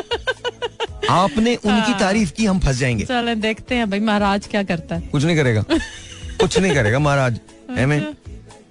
आपने 1.10 1.56
उनकी। 1.56 1.94
तारीफ़ 2.00 2.32
की 2.32 2.46
हम 2.46 2.60
फंस 2.60 2.76
जाएँगे। 2.76 3.06
चलो 3.06 3.36
देखते 3.36 3.76
हैं 3.76 3.90
भाई 3.90 4.00
महाराज 4.00 4.48
क्या 4.48 4.64
करता 4.64 4.96
है। 4.96 5.02
कुछ 5.02 5.24
नहीं 5.24 5.36
करेगा। 5.38 5.64
कुछ 6.42 6.58
नहीं 6.60 6.74
करेगा 6.76 7.00
महाराज। 7.00 7.40
है 7.71 7.87
में 7.87 8.01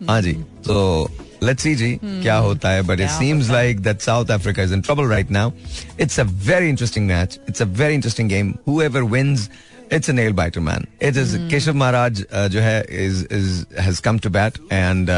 हाँ 0.10 0.22
जी 0.22 0.34
तो 0.66 1.10
लेट्स 1.44 1.64
सी 1.64 1.76
जी 1.76 1.98
क्या 2.04 2.36
होता 2.38 2.70
है 2.70 2.82
but 2.82 3.00
it 3.00 3.10
seems 3.10 3.50
like 3.50 3.80
that 3.82 4.02
South 4.02 4.32
Africa 4.32 4.64
is 4.64 4.74
in 4.74 4.82
trouble 4.82 5.08
right 5.08 5.32
now 5.32 5.52
it's 6.00 6.20
a 6.20 6.24
very 6.48 6.70
interesting 6.70 7.08
match 7.08 7.40
it's 7.50 7.62
a 7.62 7.66
very 7.82 7.94
interesting 7.94 8.30
game 8.30 8.54
whoever 8.68 9.04
wins 9.12 9.50
it's 9.94 10.10
a 10.10 10.14
nail 10.14 10.34
biter 10.34 10.60
man 10.62 10.86
it 11.02 11.18
is 11.18 11.36
Keshav 11.52 11.74
Maharaj 11.76 12.24
uh, 12.24 12.48
जो 12.48 12.60
है 12.60 12.80
is 13.06 13.28
is 13.32 13.66
has 13.80 14.00
come 14.00 14.20
to 14.20 14.30
bat 14.30 14.58
and 14.72 15.10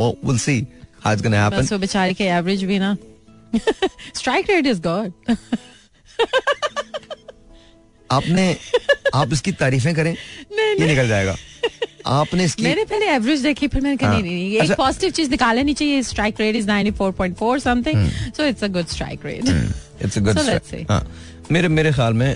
will 0.00 0.38
see 0.38 0.60
how 1.04 1.12
it's 1.12 1.22
gonna 1.22 1.42
happen 1.44 1.56
बस 1.56 1.72
वो 1.72 1.78
बेचारे 1.78 2.14
के 2.14 2.24
average 2.38 2.64
भी 2.64 2.78
ना 2.78 2.96
strike 3.52 4.50
rate 4.50 4.66
is 4.66 4.80
God 4.86 5.36
आपने 8.10 8.56
आप 9.14 9.32
इसकी 9.32 9.52
तारीफें 9.52 9.94
करें 9.94 10.12
ये 10.12 10.86
निकल 10.86 11.08
जाएगा 11.08 11.36
आपने 12.09 12.43
इसकी 12.43 12.63
मैंने 12.63 12.83
पहले 12.85 13.05
एवरेज 13.13 13.41
देखी 13.43 13.67
फिर 13.67 13.81
मैंने 13.81 13.97
कहा 13.97 14.09
हाँ। 14.09 14.21
नहीं 14.21 14.33
नहीं। 14.33 14.59
एक 14.61 14.71
पॉजिटिव 14.77 15.09
चीज़ 15.11 15.29
निकालनी 15.29 15.63
नहीं 15.63 15.75
चाहिए 15.75 16.01
strike 16.03 16.39
rate 16.41 16.55
is 16.55 16.67
94.4 16.69 17.59
something 17.63 18.07
so 18.37 18.45
it's 18.45 18.63
a 18.63 18.67
good 18.77 18.87
strike 18.87 19.25
rate 19.25 19.49
it's 20.05 20.17
a 20.17 20.21
good. 20.21 20.39
हाँ। 20.91 21.05
मेरे 21.51 21.67
मेरे 21.67 21.91
ख्याल 21.91 22.13
में 22.13 22.29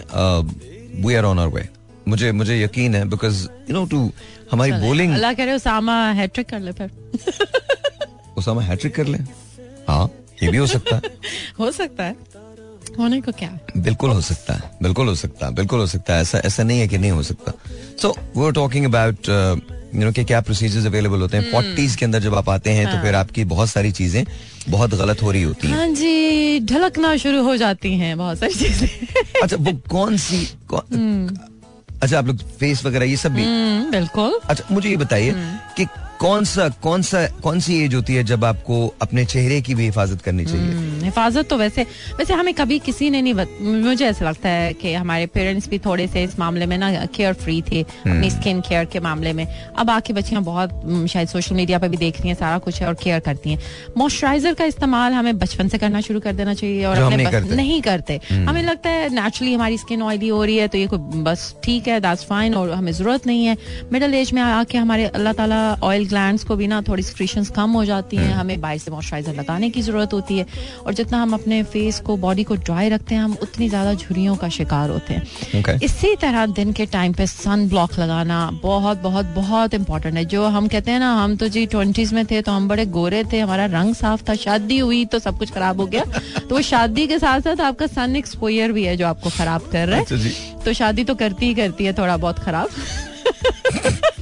we 1.06 1.14
are 1.16 1.24
on 1.26 1.40
our 1.40 1.54
way 1.56 1.68
मुझे 2.08 2.32
मुझे 2.32 2.62
यकीन 2.64 2.96
है 2.96 3.04
बिकॉज़ 3.10 3.44
यू 3.70 3.74
नो 3.74 3.86
टू 3.92 4.12
हमारी 4.52 4.72
बॉलिंग 4.88 5.14
अल्लाह 5.14 5.34
करे 5.34 5.54
उसामा 5.54 5.96
हैट्रिक 6.14 6.50
कर 6.50 6.60
ले 6.60 6.72
फिर। 6.72 6.90
उसामा 8.38 8.62
हैट्रिक 8.62 8.96
कर 8.96 9.08
ले? 9.08 9.18
हाँ 9.88 10.10
ये 10.44 10.50
भी 10.52 10.58
हो 10.58 10.66
सकता 10.68 10.96
है। 10.96 11.02
हो 11.60 11.72
सकता 11.72 12.04
है। 12.04 12.16
होने 13.00 13.20
को 13.22 13.32
क्या? 13.32 13.50
बिल्कुल 13.78 14.10
हो 14.10 14.22
सकता 14.22 14.54
है 14.54 14.72
बिल्कुल 14.84 15.08
हो 15.08 15.16
सकता 15.16 15.46
है 15.46 15.54
बिल्कुल 15.56 15.80
हो 15.80 15.88
सकता 15.88 16.16
है। 16.16 16.22
ऐसा 16.22 16.38
ऐसा 16.46 16.64
नहीं 16.64 16.80
है 16.80 16.88
कि 16.88 16.98
नहीं 16.98 17.12
हो 17.12 17.24
सकता। 17.24 17.54
सो 18.02 18.16
वो 18.36 18.50
टॉकिंग 18.52 18.86
अबाउट 18.86 19.30
यू 19.96 20.04
नो 20.04 20.12
कि 20.12 20.24
क्या 20.24 20.40
प्रोसीजर्स 20.42 20.86
अवेलेबल 20.86 21.22
होते। 21.22 21.38
हैं। 21.38 21.52
फोर्टीज 21.52 21.96
के 21.96 22.06
अंदर 22.06 22.20
जब 22.20 22.36
आप 22.36 22.50
आते 22.50 22.70
हैं 22.70 22.86
तो 22.86 22.92
हाँ। 22.92 23.04
फिर 23.04 23.16
आपकी 23.16 23.44
बहुत 23.46 23.70
सारी 23.70 23.92
चीज़ें 23.92 24.24
बहुत 24.70 24.94
गलत 24.96 25.22
हो 25.24 25.32
रही 25.32 25.44
होती 25.44 25.68
हैं। 25.68 25.76
हाँ 25.76 25.88
जी 25.90 26.60
ढलकना 26.66 27.16
शुरू 27.18 27.44
हो 27.44 27.56
जाती 27.58 27.94
हैं 27.98 28.18
बहुत 28.18 28.40
सारी 28.40 28.54
चीज़ें। 28.54 28.88
अच्छा 29.44 29.58
वो 29.58 29.74
कौन 29.90 30.18
सी 30.18 30.46
कौन, 30.70 31.36
अच्छा 32.02 32.18
आप 32.20 32.28
लोग 32.28 32.38
फेस 32.60 32.86
वगैरह 32.86 33.06
ये 33.06 33.18
सब 33.18 33.34
भी? 33.34 33.44
हम्म, 33.44 33.92
बिल्कुल। 33.92 34.40
अच्छा 34.50 34.64
मुझे 34.72 34.90
ये 34.90 34.96
बताइए। 34.98 35.34
कि 35.78 35.86
कौन 36.24 36.46
सा 36.46 36.68
कौन 36.84 37.02
सा 37.02 37.26
कौन 37.44 37.60
सी 37.60 37.78
एज 37.84 37.94
होती 37.96 38.14
है 38.16 38.24
जब 38.24 38.44
आपको 38.46 38.76
अपने 39.02 39.24
चेहरे 39.26 39.60
की 39.62 39.74
भी 39.76 39.84
हिफाजत 39.86 40.22
करनी 40.22 40.46
चाहिए? 40.46 40.68
हम्म, 40.68 41.04
हिफाजत 41.04 41.48
तो 41.50 41.58
वैसे 41.58 41.84
वैसे 42.18 42.34
हमें 42.34 42.54
कभी 42.54 42.78
किसी 42.80 43.10
ने 43.10 43.22
नहीं 43.22 43.34
बत, 43.34 43.58
मुझे 43.62 44.06
ऐसा 44.06 44.26
लगता 44.26 44.50
है 44.50 44.72
कि 44.74 44.94
हमारे 44.94 45.26
पेरेंट्स 45.34 45.68
भी 45.70 45.80
थोड़े 45.86 46.08
से 46.08 46.24
इस 46.24 46.38
मामले 46.40 46.66
में 46.66 46.78
ना 46.78 46.92
केयर 47.08 47.34
फ्री 47.34 47.62
थे 47.62 47.82
अपनी 47.82 48.30
स्किन 48.30 48.62
केयर 48.62 48.86
के 48.86 49.00
मामले 49.00 49.34
में। 49.34 49.46
अब 49.78 49.90
आके 49.90 50.14
बच्चियाँ 50.14 50.44
बहुत 50.44 50.74
हम्म, 50.86 51.08
शायद 51.08 51.28
सोशल 51.28 51.56
मीडिया 51.56 51.80
पर 51.80 51.90
भी 51.90 51.98
देख 51.98 52.20
रही 52.22 52.30
हैं 52.30 52.36
सारा 52.36 52.58
कुछ 52.60 52.82
है 52.82 52.88
और 52.88 52.94
केयर 53.04 53.20
करती 53.20 53.50
हैं। 53.50 53.60
मॉइस्चराइजर 53.98 54.54
का 54.54 54.66
इस्तेमाल 54.66 55.14
हमें 55.14 55.38
बचपन 55.40 55.68
से 55.68 55.78
करना 55.78 56.02
शुरू 56.08 56.20
कर 56.20 56.34
देना 56.34 56.54
चाहिए 56.54 56.86
और 56.86 56.98
अपने 56.98 57.18
नहीं 57.18 57.32
करते। 57.32 57.56
नहीं 57.56 57.82
करते। 57.82 58.20
हमें 58.32 58.62
लगता 58.64 58.90
है 58.90 59.10
नेचुरली 59.16 59.54
हमारी 59.54 59.78
स्किन 59.78 60.02
ऑयली 60.04 60.28
हो 60.30 60.44
रही 60.44 60.58
है 60.58 60.68
तो 60.68 60.78
ये 60.78 60.88
कोई 60.88 61.22
बस 61.24 61.54
ठीक 61.64 61.88
है 61.88 62.00
दैट्स 62.00 62.24
फाइन 62.26 62.56
और 62.56 62.72
हमें 62.72 62.92
ज़रूरत 62.94 63.28
नहीं 63.28 63.46
है। 63.46 63.58
मिडल 63.92 64.14
एज 64.14 64.34
में 64.34 64.42
आके 64.42 64.78
हमारे 64.78 65.06
अल्लाह 65.06 65.34
ताला 65.34 65.62
ऑयल 65.84 66.12
ग्लैंड्स 66.14 66.44
को 66.44 66.56
भी 66.56 66.68
ना 66.68 66.82
थोड़ी 66.88 67.04
सिक्रीशंस 67.04 67.50
कम 67.56 67.72
हो 67.72 67.84
जाती 67.86 68.18
हैं 68.18 68.34
हमें 68.34 68.60
बाहर 68.62 68.78
से 68.78 68.92
मॉइस्चराइजर 68.92 69.36
लगाने 69.36 69.70
की 69.70 69.82
ज़रूरत 69.82 70.14
होती 70.14 70.38
है 70.38 70.46
और 70.86 70.94
जितना 70.94 71.22
हम 71.22 71.34
अपने 71.34 71.62
फेस 71.74 72.00
को 72.06 72.18
बॉडी 72.20 72.44
को 72.44 72.56
ड्राई 72.58 72.90
रखते 72.90 73.16
हैं 73.16 73.22
हम 73.22 73.38
उतनी 73.42 73.70
ज़्यादा 73.70 73.94
झुरियों 73.94 74.36
का 74.36 74.50
शिकार 74.50 74.90
होते 74.90 75.14
हैं। 75.14 75.24
Okay. 75.54 75.82
इसी 75.84 76.16
तरह 76.16 76.46
दिन 76.54 76.72
के 76.74 76.86
टाइम 76.94 77.14
पे 77.14 77.28
सन 77.28 77.68
ब्लॉक 77.70 77.98
लगाना 78.00 78.40
बहुत 78.64 78.98
बहुत 79.02 79.26
बहुत 79.36 79.74
इंपॉर्टेंट 79.74 80.16
है। 80.18 80.26
जो 80.26 80.46
हम 80.48 80.68
कहते 80.68 80.92
हैं 80.92 81.00
ना 81.00 81.14
हम 81.16 81.36
तो 81.36 81.48
जी 81.48 81.66
ट्वेंटीज 81.66 82.14
में 82.14 82.26
थे 82.26 82.42
तो 82.42 82.52
हम 82.52 82.68
बड़े 82.68 82.86
गोरे 82.96 83.24
थे 83.34 83.40
हमारा 83.40 83.66
रंग 83.74 83.96
साफ़ 83.96 84.24
था 84.30 84.36
शादी 84.46 84.78
हुई 84.80 85.04
तो 85.06 85.20
सब 85.20 85.38
कुछ 85.38 85.52
खराब 85.52 85.82
हो 85.82 85.86
गया। 85.88 86.04
तो 86.40 86.56
वो 86.56 86.62
शादी 86.64 87.08
के 87.08 87.20
साथ 87.20 87.42
साथ 87.42 87.62
आपका 87.62 87.88
सन 87.90 88.16
एक्सपोयर 88.16 88.72
भी 88.72 88.84
है 88.84 88.98
जो 88.98 89.08
आपको 89.08 89.30
खराब 89.30 89.70
कर 89.72 89.88
रहा 89.88 90.00
अच्छा 90.00 90.16
है 90.16 90.32
तो 90.66 90.74
शादी 90.74 91.04
तो 91.04 91.16
करती 91.16 91.46
ही 91.46 91.54
करती 91.54 91.86
है 91.86 91.94
थोड़ा 91.94 92.18
बहुत 92.18 92.40
खराब. 92.40 92.70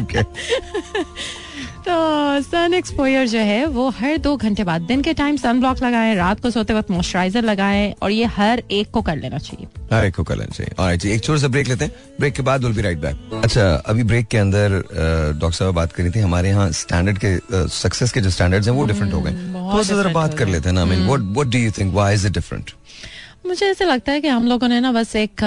तो 1.88 1.94
सन 2.42 2.74
एक्सपोयर 2.74 3.26
जो 3.28 3.38
है 3.38 3.64
वो 3.66 3.88
हर 3.98 4.16
दो 4.18 4.36
घंटे 4.36 4.64
बाद 4.64 4.82
दिन 4.82 5.02
के 5.02 5.12
टाइम 5.14 5.36
सन 5.36 5.60
ब्लॉक 5.60 5.82
लगाएँ 5.82 6.14
रात 6.14 6.40
को 6.40 6.50
सोते 6.50 6.74
वक्त 6.74 6.90
मॉइस्चराइजर 6.90 7.42
लगाएँ 7.42 7.94
और 8.02 8.10
ये 8.10 8.24
हर 8.24 8.62
एक 8.70 8.90
को 8.90 9.02
कर 9.02 9.16
लेना 9.16 9.38
चाहिए। 9.38 9.66
हर 9.92 10.04
एक 10.04 10.14
को 10.16 10.24
कर 10.24 10.36
लेना 10.36 10.54
चाहिए। 10.54 10.96
जी 10.96 11.10
एक 11.10 11.22
छोटा 11.24 11.38
सा 11.40 11.48
ब्रेक 11.48 11.68
लेते 11.68 11.84
हैं। 11.84 11.92
ब्रेक 12.20 12.34
के 12.34 12.42
बाद 12.42 12.64
विल 12.64 12.72
बी 12.72 12.82
राइट 12.82 12.98
बैक 12.98 13.40
अच्छा 13.44 13.70
अभी 13.86 14.02
ब्रेक 14.02 14.26
के 14.26 14.38
अंदर 14.38 14.70
डॉक्टर 15.40 15.56
साहब 15.58 15.74
बात 15.74 15.92
करी 15.92 16.10
थी 16.10 16.20
हमारे 16.20 16.48
यहाँ 16.48 16.70
स्टैंडर्ड 16.72 17.18
के 17.24 17.68
सक्सेस 17.68 18.12
के 18.12 18.20
जो 18.20 18.30
स्टैंडर्ड्स 18.30 18.68
हैं 18.68 18.74
वो 18.74 18.84
डिफरेंट 18.86 19.14
हो 19.14 19.20
गए। 19.20 19.30
बहुत 19.30 19.90
थोड़ा 19.90 20.02
सा 20.02 20.12
बात 20.12 20.38
कर 20.38 20.48
लेते 20.48 20.68
हैं 20.68 20.74
ना 20.74 20.80
I 20.82 20.88
mean 20.88 21.06
what 21.06 21.20
what 21.20 21.46
do 21.46 21.58
you 21.58 21.70
think 21.70 21.94
why 21.94 22.14
is 22.14 22.26
it 22.26 22.32
different 22.32 22.70
मुझे 23.48 23.66
ऐसे 23.66 23.84
लगता 23.84 24.12
है 24.12 24.20
कि 24.20 24.28
हम 24.28 24.46
लोगों 24.46 24.68
ने 24.68 24.78
ना 24.80 24.90
बस 24.92 25.14
एक 25.16 25.42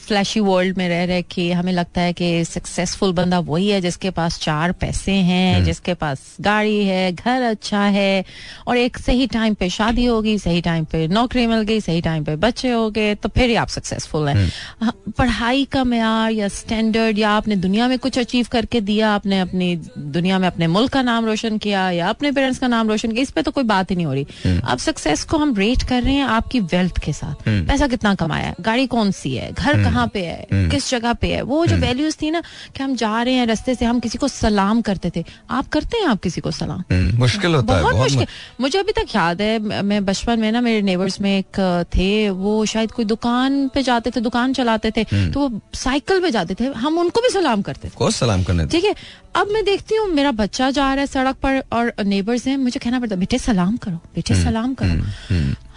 फ्लैशी 0.00 0.40
वर्ल्ड 0.40 0.78
में 0.78 0.88
रह 0.88 1.04
रहे 1.04 1.22
कि 1.22 1.50
हमें 1.52 1.72
लगता 1.72 2.00
है 2.00 2.12
कि 2.12 2.44
सक्सेसफुल 2.44 3.12
बंदा 3.12 3.38
वही 3.38 3.68
है 3.68 3.80
जिसके 3.80 4.10
पास 4.10 4.38
चार 4.38 4.72
पैसे 4.72 5.12
हैं 5.12 5.64
जिसके 5.64 5.94
पास 5.94 6.36
गाड़ी 6.40 6.84
है 6.84 7.12
घर 7.12 7.42
अच्छा 7.42 7.80
है 7.96 8.24
और 8.66 8.76
एक 8.76 8.98
सही 8.98 9.26
टाइम 9.26 9.54
पे 9.54 9.68
शादी 9.68 10.04
होगी 10.04 10.36
सही 10.38 10.60
टाइम 10.60 10.84
पे 10.84 11.06
नौकरी 11.08 11.46
मिल 11.46 11.62
गई 11.62 11.80
सही 11.80 12.00
टाइम 12.00 12.24
पे 12.24 12.36
बच्चे 12.36 12.70
हो 12.70 12.88
गए 12.90 13.14
तो 13.14 13.28
फिर 13.28 13.48
ही 13.50 13.54
आप 13.54 13.68
सक्सेसफुल 13.68 14.28
हैं। 14.28 14.50
हाँ, 14.82 14.94
पढ़ाई 15.18 15.64
का 15.64 15.84
मैार 15.84 16.30
या 16.30 16.48
स्टैंडर्ड 16.48 17.18
या 17.18 17.30
आपने 17.30 17.56
दुनिया 17.56 17.88
में 17.88 17.98
कुछ 17.98 18.18
अचीव 18.18 18.46
करके 18.52 18.80
दिया 18.80 19.10
आपने 19.10 19.40
अपनी 19.40 19.74
दुनिया 19.98 20.38
में 20.38 20.48
अपने 20.48 20.66
मुल्क 20.66 20.92
का 20.92 21.02
नाम 21.02 21.26
रोशन 21.26 21.58
किया 21.58 21.90
या 21.90 22.08
अपने 22.08 22.32
पेरेंट्स 22.32 22.58
का 22.58 22.68
नाम 22.68 22.88
रोशन 22.88 23.12
किया 23.12 23.22
इस 23.22 23.30
पर 23.30 23.42
तो 23.42 23.50
कोई 23.50 23.64
बात 23.64 23.90
ही 23.90 23.96
नहीं 23.96 24.06
हो 24.06 24.12
रही। 24.12 24.58
अब 24.64 24.78
सक्सेस 24.78 25.24
को 25.24 25.38
हम 25.38 25.54
रेट 25.56 25.82
कर 25.82 26.02
रहे 26.02 26.14
हैं 26.14 26.24
आपकी 26.24 26.60
वेल्थ 26.72 26.98
के 26.98 27.12
साथ। 27.12 27.41
पैसा 27.46 27.86
कितना 27.88 28.14
कमाया 28.14 28.46
है? 28.46 28.54
गाड़ी 28.60 28.86
कौन 28.86 29.10
सी 29.12 29.34
है? 29.34 29.50
घर 29.52 29.82
कहाँ 29.82 30.06
पे 30.14 30.24
है? 30.24 30.68
किस 30.70 30.90
जगह 30.90 31.12
पे 31.12 31.32
है? 31.34 31.42
वो 31.42 31.64
जो 31.66 31.76
वैल्यूज़ 31.78 32.16
थी 32.22 32.30
ना 32.30 32.42
कि 32.76 32.82
हम 32.82 32.94
जा 32.96 33.22
रहे 33.22 33.34
हैं 33.34 33.46
रस्ते 33.46 33.74
से 33.74 33.84
हम 33.84 34.00
किसी 34.00 34.18
को 34.18 34.28
सलाम 34.28 34.80
करते 34.82 35.10
थे। 35.16 35.24
आप 35.50 35.68
करते 35.68 35.96
हैं 35.96 36.06
आप 36.06 36.20
किसी 36.22 36.40
को 36.40 36.50
सलाम? 36.50 36.82
मुश्किल 37.18 37.54
होता 37.54 37.74
है 37.74 37.82
बहुत 37.82 37.94
बहुत 37.94 38.10
मुश्किल। 38.10 38.26
मुझे 38.60 38.78
अभी 38.78 38.92
तक 38.92 39.14
याद 39.16 39.42
है 39.42 39.82
मैं 39.82 40.04
बचपन 40.04 40.40
में 40.40 40.50
ना 40.52 40.60
मेरे 40.60 40.82
नेबर्स 40.82 41.20
में 41.20 41.30
एक 41.32 41.60
थे 41.94 42.08
वो 42.30 42.64
शायद 42.66 42.92
कोई 42.92 43.04
दुकान 43.04 43.68
पे 43.74 43.82
जाते 43.82 44.10
थे 44.10 44.20
दुकान 44.20 44.52
चलाते 44.52 44.90
थे 44.90 45.04
तो 45.04 45.40
वो 45.40 45.60
साइकिल 45.74 46.20
पे 46.20 46.30
जाते 46.30 46.54
थे 46.60 46.72
हम 46.76 46.98
उनको 46.98 47.20
भी 47.20 47.28
सलाम 47.32 47.62
करते 47.62 47.88
थे। 47.88 48.10
सलाम 48.12 48.42
करने 48.42 48.66
ठीक 48.66 48.84
है 48.84 48.94
अब 49.36 49.48
मैं 49.52 49.64
देखती 49.64 49.96
हूँ 49.96 50.06
मेरा 50.08 50.30
बच्चा 50.32 50.70
जा 50.70 50.92
रहा 50.94 51.00
है 51.00 51.06
सड़क 51.06 51.36
पर 51.42 51.62
और 51.72 51.92
नेबर्स 52.04 52.46
हैं 52.46 52.56
मुझे 52.56 52.80
कहना 52.80 53.00
पड़ता 53.00 53.14
है 53.14 53.18
बेटे 53.20 53.38
सलाम 53.38 53.76
करो 53.76 53.96
बेटे 54.14 54.34
सलाम 54.34 54.74
करो। 54.74 54.94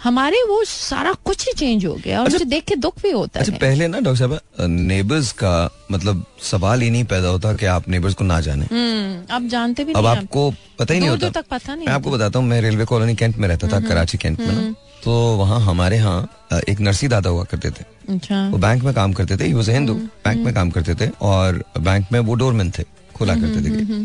हमारे 0.06 0.42
वो 0.48 0.62
सारा 0.64 1.12
कुछ 1.24 1.46
ही 1.46 1.52
चेंज 1.52 1.84
हो 1.86 1.94
गया 1.94 2.20
और 2.22 2.28
मुझे 2.30 2.44
देख 2.44 2.64
के 2.64 2.74
दुख 2.76 3.00
भी 3.02 3.10
होता 3.10 3.40
अच्छा 3.40 3.52
है। 3.52 3.58
पहले 3.58 3.86
ना 3.88 4.00
डॉक्टर 4.00 4.18
साहब 4.18 4.68
नेबर्स 4.70 5.30
का 5.42 5.54
मतलब 5.90 6.24
सवाल 6.42 6.82
ही 6.82 6.90
नहीं 6.90 7.04
पैदा 7.04 7.28
होता 7.28 7.52
कि 7.54 7.66
आप 7.66 7.88
नेबर्स 7.88 8.14
को 8.14 8.24
ना 8.24 8.40
जाने। 8.40 8.66
हम्म, 8.72 9.34
अब 9.36 9.48
जानते 9.48 9.84
भी 9.84 9.92
अब 9.92 10.06
नहीं 10.06 10.16
आपको 10.16 10.50
पता 10.78 10.94
ही 10.94 11.00
नहीं 11.00 11.10
होता। 11.10 11.30
तक 11.30 11.46
पता 11.50 11.74
नहीं 11.74 11.86
मैं 11.86 11.94
आपको 11.94 12.10
बताता 12.10 12.38
हूँ 12.38 12.46
मैं 12.46 12.60
रेलवे 12.60 12.84
कॉलोनी 12.84 13.14
कैंट 13.14 13.36
में 13.36 13.48
रहता 13.48 13.68
था 13.68 13.80
कराची 13.88 14.18
कैंट 14.18 14.40
में 14.40 14.52
ना। 14.52 14.74
तो 15.04 15.12
वहाँ 15.36 15.60
हमारे 15.60 15.96
यहाँ 15.96 16.60
एक 16.68 16.80
नरसी 16.80 17.08
दादा 17.08 17.30
हुआ 17.30 17.44
करते 17.44 17.70
थे। 17.70 17.84
अच्छा। 18.08 18.48
वो 18.48 18.58
बैंक 18.58 18.82
में 18.84 18.92
काम 18.94 19.12
करते 19.12 19.36
थे 19.36 19.48
हिंदू 19.72 19.94
बैंक 19.94 20.44
में 20.44 20.54
काम 20.54 20.70
करते 20.70 20.94
थे 20.94 21.10
और 21.22 21.62
बैंक 21.80 22.06
में 22.12 22.20
वो 22.20 22.34
डोरमैन 22.34 22.70
थे 22.78 22.84
खुला 23.14 23.34
करते 23.34 23.64
थे। 23.64 24.04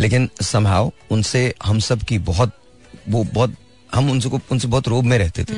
लेकिन 0.00 0.28
समहाउ 0.42 0.90
उनसे 1.10 1.42
हम 1.64 1.78
सब 1.88 2.02
की 2.02 2.18
बहुत 2.28 2.52
वो 3.08 3.24
बहुत 3.34 3.54
हम 3.94 4.10
उनसे 4.10 4.28
को 4.28 4.40
उनसे 4.52 4.68
बहुत 4.68 4.88
रोब 4.88 5.04
में 5.04 5.16
रहते 5.18 5.44
थे। 5.44 5.54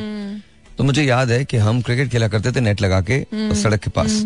तो 0.79 0.85
मुझे 0.85 1.03
याद 1.03 1.31
है 1.31 1.45
कि 1.45 1.57
हम 1.57 1.81
क्रिकेट 1.83 2.11
खेला 2.11 2.29
करते 2.29 2.53
थे 2.53 2.61
नेट 2.61 2.81
लगा 2.81 3.01
के 3.01 3.15
हम्म। 3.33 3.55
सड़क 3.55 3.81
के 3.81 3.91
पास। 3.91 4.25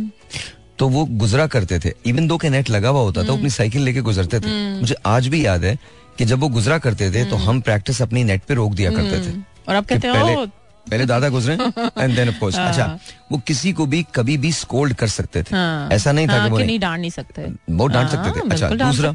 तो 0.79 0.89
वो 0.89 1.05
गुजरा 1.15 1.47
करते 1.47 1.79
थे। 1.79 1.93
इवन 2.07 2.27
दो 2.27 2.37
के 2.37 2.49
नेट 2.49 2.71
लगा 2.71 2.89
हुआ 2.89 3.01
होता 3.01 3.23
था 3.23 3.27
हम्म। 3.27 3.39
अपनी 3.39 3.51
साइकिल 3.51 3.83
लेके 3.83 4.01
गुजरते 4.01 4.41
थे। 4.41 4.53
मुझे 4.81 4.95
आज 5.07 5.29
भी 5.29 5.45
याद 5.47 5.65
है 5.65 5.79
कि 6.19 6.25
जब 6.25 6.39
वो 6.39 6.49
गुजरा 6.49 6.79
करते 6.79 7.11
थे 7.11 7.25
तो 7.25 7.37
हम 7.39 7.61
प्रैक्टिस 7.61 8.03
अपनी 8.03 8.25
नेट 8.25 8.43
पे 8.43 8.55
रोक 8.55 8.75
दिया 8.75 8.91
करते 8.91 9.21
थे। 9.21 9.31
हम्म। 9.31 9.45
और 9.69 9.75
आप 9.75 9.87
कहते 9.87 10.13
पहले 10.13 10.35
हो 10.35 10.47
पहले 10.87 11.05
दादा 11.07 11.29
गुजरे 11.29 11.55
एंड 11.55 12.15
देन 12.17 12.29
ऑफ़ 12.29 12.39
कोर्स 12.39 12.57
अच्छा 12.57 12.87
वो 13.33 13.39
किसी 13.47 13.73
को 13.73 13.87
भी 13.87 14.05
कभी 14.15 14.37
भी 14.37 14.53
स्कोल्ड 14.53 14.95
कर 14.95 15.09
सकते 15.09 15.43
थे। 15.43 15.55
हाँ, 15.55 15.89
ऐसा 15.91 16.13
नहीं 16.13 16.29
था 16.29 16.33
हाँ, 16.33 16.45
कि 16.45 16.53
वो 16.53 16.59
नहीं 16.59 16.79
डांट 16.81 17.01
नहीं 17.01 17.11
सकते। 17.11 17.43
वो 17.71 17.87
डांट 17.87 18.11
हाँ, 18.11 18.25
सकते 18.25 18.41
थे। 18.41 18.53
अच्छा 18.53 18.69
दूसरा 18.71 19.15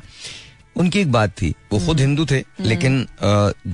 उनकी 0.75 0.99
एक 0.99 1.11
बात 1.11 1.29
थी 1.31 1.53
वो 1.71 1.79
खुद 1.79 1.89
हम्म। 1.89 1.99
हिंदू 1.99 2.25
थे 2.25 2.43
लेकिन 2.59 3.05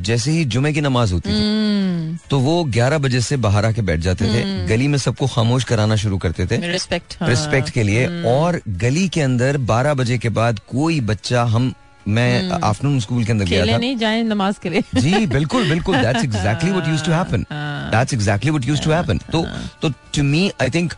जैसे 0.03 0.31
ही 0.31 0.45
जुमे 0.45 0.71
की 0.73 0.81
नमाज़ 0.81 1.13
होती 1.13 1.29
थी 1.29 1.33
हम्म, 1.33 2.17
तो 2.29 2.39
वो 2.39 2.63
11 2.71 2.97
बजे 2.97 3.21
से 3.21 3.37
बाहर 3.37 3.65
आके 3.65 3.81
बैठ 3.81 3.99
जाते 3.99 4.25
थे 4.25 4.43
गली 4.67 4.87
में 4.87 4.97
सबको 4.97 5.27
खामोश 5.27 5.63
कराना 5.63 5.95
शुरू 5.95 6.17
करते 6.17 6.45
थे। 6.45 6.57
रिस्पेक्ट 6.71 7.17
रिस्पेक्ट 7.21 7.69
के 7.69 7.83
लिए। 7.83 8.05
और 8.31 8.61
गली 8.77 9.07
के 9.09 9.21
अंदर 9.21 9.57
12 9.67 9.93
बजे 9.93 10.17
के 10.17 10.29
बाद 10.29 10.59
कोई 10.71 10.99
बच्चा 11.01 11.43
हम 11.55 11.73
मैं 12.07 12.49
आफ्टरनून 12.51 12.99
स्कूल 12.99 13.23
के 13.23 13.31
अंदर 13.31 13.45
गया 13.45 13.65
था। 13.65 13.77
नहीं 13.77 13.97
जाए 13.97 14.21
नमाज़ 14.23 14.59
के 14.63 14.69
लिए। 14.69 14.83
जी 14.95 15.25
बिल्कुल 15.27 15.69
बिल्कुल 15.69 15.97
that's 15.97 16.23
exactly 16.23 16.71
what 16.71 16.87
used 16.87 17.05
to 17.05 17.11
happen 17.11 17.45
that's 17.91 18.13
exactly 18.13 18.51
what 18.51 18.67
used 18.67 18.83
to 18.83 18.91
happen 18.91 19.17
तो 19.31 19.45
तो 19.81 19.89
टू 20.15 20.23
मी 20.23 20.49
आई 20.61 20.69
थिंक 20.69 20.93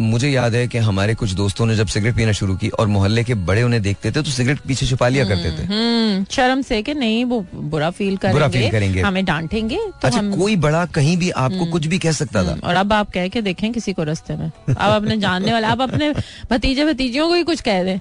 मुझे 0.00 0.30
याद 0.30 0.54
है 0.54 0.68
कि 0.68 0.78
हमारे 0.78 1.14
कुछ 1.14 1.32
दोस्तों 1.32 1.66
ने 1.66 1.76
जब 1.76 1.86
सिगरेट 1.86 2.16
पीना 2.16 2.32
शुरू 2.32 2.56
की 2.56 2.68
और 2.68 2.86
मोहल्ले 2.86 3.24
के 3.24 3.34
बड़े 3.34 3.62
उन्हें 3.62 3.82
देखते 3.82 4.08
थे 4.10 4.14
तो 4.14 4.30
सिगरेट 4.30 4.58
पीछे 4.58 4.86
छुपा 4.86 5.08
लिया 5.08 5.24
करते 5.24 5.50
थे। 5.50 5.66
हम्म, 5.66 6.26
शर्म 6.30 6.62
से 6.62 6.82
कि 6.82 6.94
नहीं 6.94 7.24
वो 7.24 7.46
बुरा 7.54 7.90
फील 7.90 8.16
करेंगे 8.16 8.40
बुरा 8.40 8.50
feel 8.50 8.70
करेंगे। 8.70 9.00
हमें 9.00 9.24
डांटेंगे 9.24 9.76
तो 9.76 10.00
अच्छा 10.04 10.18
हम 10.18 10.36
कोई 10.36 10.56
बड़ा 10.56 10.86
कहीं 10.86 11.16
भी 11.16 11.30
आपको 11.30 11.66
कुछ 11.66 11.86
भी 11.86 11.98
कह 11.98 12.12
सकता 12.12 12.44
था। 12.44 12.60
और 12.64 12.74
अब 12.74 12.92
आप 12.92 13.10
कह 13.10 13.28
के 13.28 13.42
देखें 13.42 13.72
किसी 13.72 13.92
को 13.92 14.02
रस्ते 14.02 14.36
में। 14.36 14.50
आप 14.78 14.92
अपने 14.92 15.16
जानने 15.16 15.52
वाले 15.52 15.66
आप 15.66 15.80
अपने 15.80 16.12
भतीजे 16.50 16.84
भतीजियों 16.84 17.28
को 17.28 17.34
ही 17.34 17.42
कुछ 17.42 17.60
कह 17.60 17.82
दें। 17.84 17.96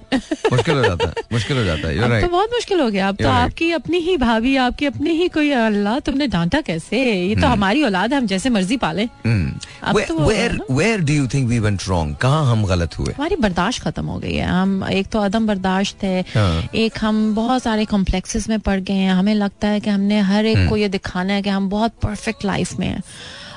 मुश्किल 0.51 0.75
हो 0.75 0.83
जाता 0.83 1.07
है 1.07 1.13
मुश्किल 1.33 1.57
हो 1.57 1.63
जाता 1.63 1.87
है 1.87 2.21
तो 2.21 2.27
बहुत 2.27 2.49
मुश्किल 2.53 2.79
हो 2.79 2.89
गया। 2.89 3.07
अब 3.07 3.15
तो 3.15 3.29
आपकी 3.29 3.71
अपनी 3.71 3.97
ही 3.97 4.17
भाभी 4.17 4.55
आपकी 4.55 4.85
अपनी 4.85 5.09
ही 5.09 5.27
कोई 5.27 5.51
अल्लाह 5.51 5.99
तुमने 5.99 6.27
डांटा 6.27 6.61
कैसे? 6.61 7.27
ये 7.27 7.35
तो 7.35 7.47
हमारी 7.47 7.83
औलाद 7.83 8.13
हम 8.13 8.25
जैसे 8.25 8.49
मर्ज़ी 8.49 8.77
पाले। 8.77 9.05
Hmm. 9.05 9.67
अब 9.83 9.95
Where- 9.95 10.07
तो 10.07 11.50
वो 11.59 11.65
वेंट 11.65 11.81
रॉन्ग? 11.87 12.15
कहाँ 12.15 12.51
हम 12.51 12.65
गलत 12.65 12.99
हुए? 12.99 13.13
हमारी 13.13 13.35
बर्दाश्त 13.35 13.83
खत्म 13.83 14.05
हो 14.05 14.19
गई 14.19 14.35
है। 14.35 14.45
हम 14.45 14.83
एक 14.91 15.07
तो 15.07 15.19
अदम 15.19 15.47
बर्दाश्त 15.47 16.03
है। 16.03 16.21
हाँ। 16.21 16.69
एक 16.75 16.93
हम 17.01 17.35
बहुत 17.35 17.63
सारे 17.63 17.85
कॉम्प्लेक्सेस 17.85 18.49
में 18.49 18.59
पड़ 18.59 18.79
गए 18.79 18.93
हैं। 18.93 19.13
हमें 19.13 19.35
लगता 19.35 19.67
है 19.67 19.79
कि 19.79 19.89
हमने 19.89 20.19
हर 20.19 20.45
एक 20.45 20.69
को 20.69 20.77
ये 20.77 20.89
दिखाना 20.89 21.33
है 21.33 21.41
कि 21.41 21.49
हम 21.49 21.69
बहुत 21.69 21.91
परफेक्ट 21.91 22.45
लाइफ 22.45 22.73
में 22.73 22.87
हैं। 22.87 23.03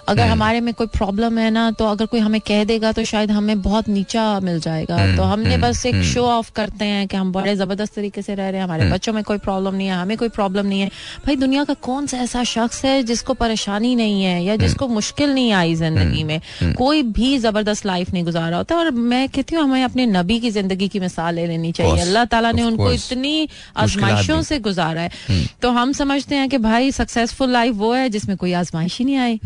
अगर 0.08 0.26
हमारे 0.26 0.60
में 0.60 0.72
कोई 0.74 0.86
प्रॉब्लम 0.94 1.38
है 1.38 1.50
ना 1.50 1.70
तो 1.70 1.84
अगर 1.86 2.06
कोई 2.06 2.20
हमें 2.20 2.40
कह 2.40 2.64
देगा 2.64 2.92
तो 2.92 3.04
शायद 3.04 3.30
हमें 3.30 3.62
बहुत 3.62 3.88
नीचा 3.88 4.22
मिल 4.40 4.60
जाएगा। 4.60 4.96
तो 5.16 5.22
हमने 5.24 5.56
बस 5.58 5.84
एक 5.86 6.02
शो 6.04 6.24
ऑफ़ 6.28 6.50
करते 6.56 6.84
हैं 6.84 7.06
कि 7.08 7.16
हम 7.16 7.32
बड़े 7.32 7.54
ज़बरदस्त 7.56 7.94
तरीके 7.94 8.22
से 8.22 8.34
रह 8.34 8.48
रहे 8.48 8.60
हैं 8.60 8.64
हमारे 8.64 8.90
बच्चों 8.90 9.12
में 9.12 9.22
कोई 9.24 9.38
प्रॉब्लम 9.38 9.74
नहीं 9.74 9.88
है 9.88 9.94
हमें 9.94 10.16
कोई 10.16 10.28
प्रॉब्लम 10.30 10.66
नहीं 10.66 10.80
है। 10.80 10.88
भाई 11.26 11.36
दुनिया 11.36 11.64
का 11.64 11.74
कौन 11.82 12.06
सा 12.06 12.18
ऐसा 12.18 12.44
शख्स 12.44 12.84
है 12.84 13.02
जिसको 13.04 13.34
परेशानी 13.34 13.94
नहीं 13.96 14.22
है 14.24 14.42
या 14.44 14.56
जिसको 14.56 14.88
मुश्किल 14.88 15.34
नहीं 15.34 15.52
आई 15.52 15.74
ज़िंदगी 15.74 16.24
में? 16.24 16.40
कोई 16.74 17.02
भी 17.14 17.36
ज़बरदस्त 17.38 17.86
लाइफ 17.86 18.12
नहीं 18.12 18.24
गुजारा 18.24 18.56
होता 18.56 18.76
और 18.76 18.90
मैं 18.90 19.28
कहती 19.28 19.56
हूँ 19.56 19.64
हमें 19.64 19.82
अपने 19.84 20.06
नबी 20.08 20.38
की 20.40 20.50
ज़िंदगी 20.50 20.88
की 20.88 21.00
मिसाल 21.00 21.34
ले 21.34 21.46
लेनी 21.46 21.72
चाहिए। 21.72 22.00
अल्लाह 22.00 22.24
ताला 22.26 22.52
ने 22.52 22.62
उनको 22.62 22.90
इतनी 22.92 23.48
आजमाइशों 23.76 24.40
से 24.42 24.58
गुजारा 24.60 25.00
है। 25.00 25.10
तो 25.62 25.70
हम 25.70 25.92
समझते 25.94 26.34
हैं 26.34 26.48
कि 26.48 26.58
भाई 26.60 26.90
सक्सेसफुल 26.92 27.50
लाइफ 27.52 27.74
वो 27.76 27.92
है 27.94 28.08
जिसमें 28.10 28.36
कोई 28.36 28.52
आजमाइश 28.54 28.98
ही 28.98 29.04
नहीं 29.04 29.16
आई 29.18 29.40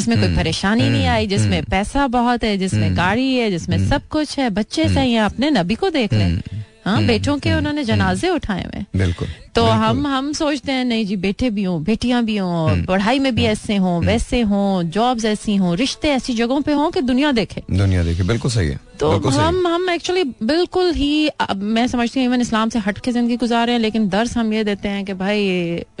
जिसमें 0.00 0.18
कोई 0.20 0.36
परेशानी 0.36 0.88
नहीं 0.88 1.06
आई 1.06 1.26
जिसमें 1.26 1.62
पैसा 1.64 2.06
बहुत 2.06 2.44
है 2.44 2.56
जिसमें 2.58 2.96
गाड़ी 2.96 3.34
है 3.34 3.50
जिसमें 3.50 3.78
सब 3.88 4.08
कुछ 4.10 4.38
है 4.38 4.50
बच्चे 4.50 4.88
सही 4.88 5.12
है 5.12 5.20
अपने 5.20 5.50
नबी 5.50 5.74
को 5.74 5.90
देख 5.90 6.12
लें। 6.12 6.40
हाँ 6.84 7.02
बेटों 7.06 7.36
के 7.38 7.52
उन्होंने 7.54 7.84
जनाजे 7.84 8.28
उठाए 8.28 8.62
हुए 8.64 8.84
बिल्कुल 8.98 9.28
तो 9.54 9.62
बिल्कुल। 9.64 9.78
हम 9.78 10.06
हम 10.06 10.32
सोचते 10.32 10.72
हैं 10.72 10.84
नहीं 10.84 11.04
जी 11.06 11.16
बेटे 11.16 11.50
भी 11.50 11.62
हों 11.62 11.82
बेटियाँ 11.84 12.22
भी 12.24 12.36
हों 12.36 12.84
पढ़ाई 12.86 13.18
में 13.18 13.34
भी 13.34 13.44
ऐसे 13.46 13.76
हों 13.76 14.00
वैसे 14.04 14.40
हों 14.50 14.82
जॉब्स 14.90 15.24
ऐसी 15.24 15.56
हों 15.56 15.76
रिश्ते 15.76 16.10
ऐसी 16.10 16.34
जगहों 16.34 16.60
पे 16.62 16.72
हों 16.72 16.90
कि 16.90 17.00
दुनिया 17.00 17.32
देखे। 17.32 17.62
दुनिया 17.70 18.02
देखे 18.04 18.22
बिल्कुल 18.22 18.50
सही 18.50 18.68
है 18.68 18.78
तो। 19.00 19.10
हम 19.30 19.66
हम 19.66 19.88
एक्चुअली 19.90 20.24
बिल्कुल 20.42 20.92
ही 20.94 21.28
अब 21.40 21.62
मैं 21.76 21.86
समझती 21.88 22.20
हूँ 22.20 22.26
इवन 22.26 22.40
इस्लाम 22.40 22.68
से 22.68 22.78
हट 22.78 22.98
के 23.04 23.12
ज़िंदगी 23.12 23.36
गुजारे 23.36 23.72
हैं 23.72 23.78
लेकिन 23.78 24.08
दर्स 24.08 24.36
हम 24.36 24.52
ये 24.52 24.64
देते 24.64 24.88
हैं 24.88 25.04
कि 25.04 25.14
भाई 25.14 25.46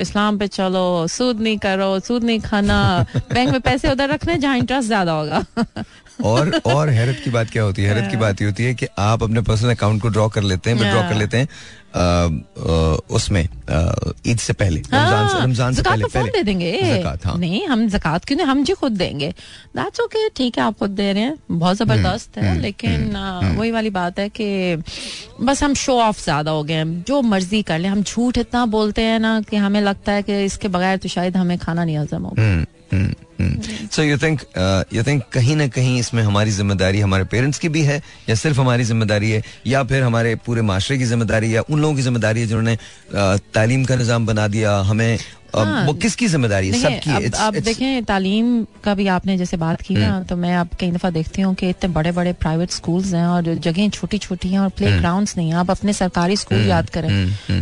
इस्लाम 0.00 0.38
पे 0.38 0.46
चलो 0.48 1.06
सूद 1.08 1.40
नहीं 1.40 1.58
करो 1.58 1.98
सूद 2.00 2.24
नहीं 2.24 2.40
खाना 2.40 2.80
बैंक 3.32 3.50
में 3.50 3.60
पैसे 3.60 3.90
उधर 3.92 4.08
रखने 4.08 4.36
जहाँ 4.38 4.56
इंटरेस्ट 4.58 4.86
ज़्यादा 4.86 5.12
होगा। 5.12 5.44
और 6.24 6.60
और 6.66 6.88
हैरत 6.90 7.20
की 7.24 7.30
बात 7.30 7.50
क्या 7.50 7.62
होती 7.62 7.82
है? 7.82 7.88
हैरत 7.88 8.10
की 8.10 8.16
बात 8.16 8.40
ये 8.40 8.46
होती 8.46 8.64
है 8.64 8.74
कि 8.74 8.86
आप 8.98 9.22
अपने 9.22 9.40
पर्सनल 9.42 9.70
अकाउंट 9.70 10.02
को 10.02 10.08
ड्रॉ 10.08 10.28
कर 10.30 10.42
लेते 10.42 10.70
हैं 10.70 10.76
विड्रॉ 10.78 11.00
कर 11.00 11.06
हाँ। 11.06 11.18
लेते 11.18 11.36
हैं 11.36 11.48
उसमें 13.10 13.42
ईद 13.42 14.38
से 14.38 14.52
पहले 14.52 14.80
रमज़ान 14.80 15.28
से 15.28 15.34
हाँ, 15.34 15.44
रमज़ान 15.44 15.74
से 15.74 15.82
पहले 15.82 16.02
तो 16.02 16.08
पहले। 16.10 16.30
दे 16.32 16.42
देंगे। 16.42 16.72
ज़कात, 16.82 17.24
हाँ। 17.26 17.36
नहीं 17.38 17.66
हम 17.66 17.86
जक़ात 17.88 18.24
क्यों 18.24 18.36
नहीं 18.38 18.46
हम 18.46 18.62
जी 18.64 18.72
खुद 18.72 18.92
देंगे। 18.92 19.30
दैट्स 19.76 20.00
ओके 20.00 20.28
ठीक 20.36 20.58
है 20.58 20.64
आप 20.64 20.78
खुद 20.78 20.90
दे 20.90 21.12
रहे 21.12 21.22
हैं। 21.22 21.36
बहुत 21.50 21.76
ज़बरदस्त 21.76 22.38
हम्म, 22.38 22.46
है 22.46 22.60
लेकिन 22.60 23.16
वही 23.58 23.70
वाली 23.70 23.90
बात 23.90 24.18
है 24.18 24.28
कि 24.30 24.76
बस 25.42 25.62
हम 25.64 25.74
शो 25.76 25.98
ऑफ़ 26.00 26.22
ज़्यादा 26.24 26.50
हो 26.50 26.62
गए 26.64 26.74
हैं। 26.74 27.02
जो 27.08 27.20
मर्ज़ी 27.22 27.62
कर 27.62 27.78
ले 27.78 27.88
हम 27.88 28.02
झूठ 28.02 28.38
इतना 28.38 28.64
बोलते 28.68 29.02
हैं 29.02 29.18
ना 29.20 29.40
कि 29.50 29.56
हमें 29.56 29.80
लगता 29.80 30.12
है 30.12 30.22
कि 30.22 30.44
इसके 30.44 30.68
बगैर 30.68 30.96
तो 30.96 31.08
शायद 31.08 31.36
हमें 31.36 31.56
खाना 31.58 31.84
नहीं 31.84 31.98
हजम 31.98 32.22
होगा। 32.22 32.42
हम्म, 32.42 33.12
so 33.92 34.02
you 34.02 34.16
think 34.18 34.40
you 34.92 35.02
think 35.02 35.22
कहीं 35.32 35.56
ना 35.56 35.66
कहीं 35.68 35.98
इसमें 36.00 36.22
हमारी 36.22 36.50
ज़िम्मेदारी 36.50 37.00
हमारे 37.00 37.24
पेरेंट्स 37.24 37.58
की 37.58 37.68
भी 37.68 37.82
है 37.82 38.00
या 38.28 38.34
सिर्फ़ 38.34 38.60
हमारी 38.60 38.84
ज़िम्मेदारी 38.84 39.30
है 39.30 39.42
या 39.66 39.82
फिर 39.84 40.02
हमारे 40.02 40.34
पूरे 40.46 40.62
माशरे 40.62 40.98
की 40.98 41.04
ज़िम्मेदारी 41.04 41.54
या 41.56 41.62
उन 41.70 41.80
लोगों 41.80 41.94
की 41.96 42.02
ज़िम्मेदारी 42.02 42.40
है 42.40 42.46
जिन्होंने 42.46 42.76
uh, 42.76 43.40
तालीम 43.54 43.84
का 43.84 43.96
निज़ाम 43.96 44.26
बना 44.26 44.48
दिया 44.48 44.76
हमें 44.82 45.18
हाँ। 45.56 45.84
वो 45.86 45.92
किसकी 45.96 46.26
ज़िम्मेदारी 46.28 46.68
है? 46.68 46.80
सबकी 46.80 47.10
अब, 47.12 47.34
अब 47.36 47.56
देखें 47.60 48.04
तालीम 48.04 48.64
का 48.84 48.94
भी 48.94 49.06
आपने 49.10 49.36
जैसे 49.38 49.56
बात 49.56 49.80
की 49.80 49.94
ना 49.94 50.22
तो 50.22 50.36
मैं 50.36 50.54
अब 50.56 50.68
कई 50.80 50.90
दफ़ा 50.90 51.10
देखती 51.10 51.42
हूँ 51.42 51.54
कि 51.54 51.68
इतने 51.70 51.88
बड़े 51.92 52.12
बड़े 52.12 52.32
प्राइवेट 52.40 52.70
स्कूल्स 52.70 53.12
हैं 53.14 53.26
और 53.26 53.54
जगह 53.60 53.88
छोटी 53.90 54.18
छोटी 54.20 54.48
हैं 54.48 54.58
और 54.60 54.68
प्ले 54.76 54.90
ग्राउंड्स 54.92 55.36
नहीं 55.36 55.48
हैं। 55.48 55.56
आप 55.56 55.70
अपने 55.70 55.92
सरकारी 55.94 56.36
स्कूल 56.36 56.66
याद 56.66 56.90
करें। 56.90 57.10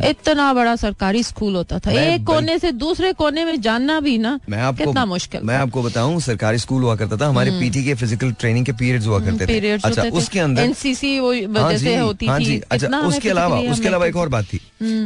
इतना 0.08 0.52
बड़ा 0.54 0.74
सरकारी 0.78 1.22
स्कूल 1.24 1.56
होता 1.56 1.78
था। 1.78 1.92
एक 1.92 2.24
कोने 2.26 2.58
से 2.58 2.72
दूसरे 2.74 3.12
कोने 3.14 3.44
में 3.44 3.60
जानना 3.60 3.98
भी 4.00 4.16
ना 4.18 4.38
मैं 4.48 4.58
आपको 4.60 4.84
कितना 4.84 5.04
मुश्किल 5.06 5.40
मैं 5.44 5.56
आपको 5.58 5.82
बताऊँ 5.82 6.20
सरकारी 6.20 6.58
स्कूल 6.58 6.82
हुआ 6.82 6.96
करता 6.96 7.16
था। 7.16 7.28
हमारे 7.28 7.50
पीटी 7.60 7.84
के 7.84 7.94
फ़िज़िकल 7.94 8.32
ट्रेनिंग 8.40 8.66
के 8.66 8.72
पीरियड्स 8.74 9.06
हुआ 9.06 9.20
करते 9.20 9.46
थे। 9.46 9.72
अच्छा 9.72 10.02
उसके 10.18 10.40
अंदर 10.40 10.62
एनसीसी 10.62 11.18
वो 11.20 11.32
हाँ 11.54 11.70
जैसे 11.72 11.96
होती 11.96 12.26
हाँ 12.26 12.40
थी। 12.40 12.60
अच्छा 12.70 12.98
उसके 13.00 13.30
अलावा 13.30 13.58
उसके 13.72 13.88
अलावा 13.88 14.06
एक 14.06 14.16
और 14.16 14.28
बात 14.28 14.44
थी। 14.44 14.60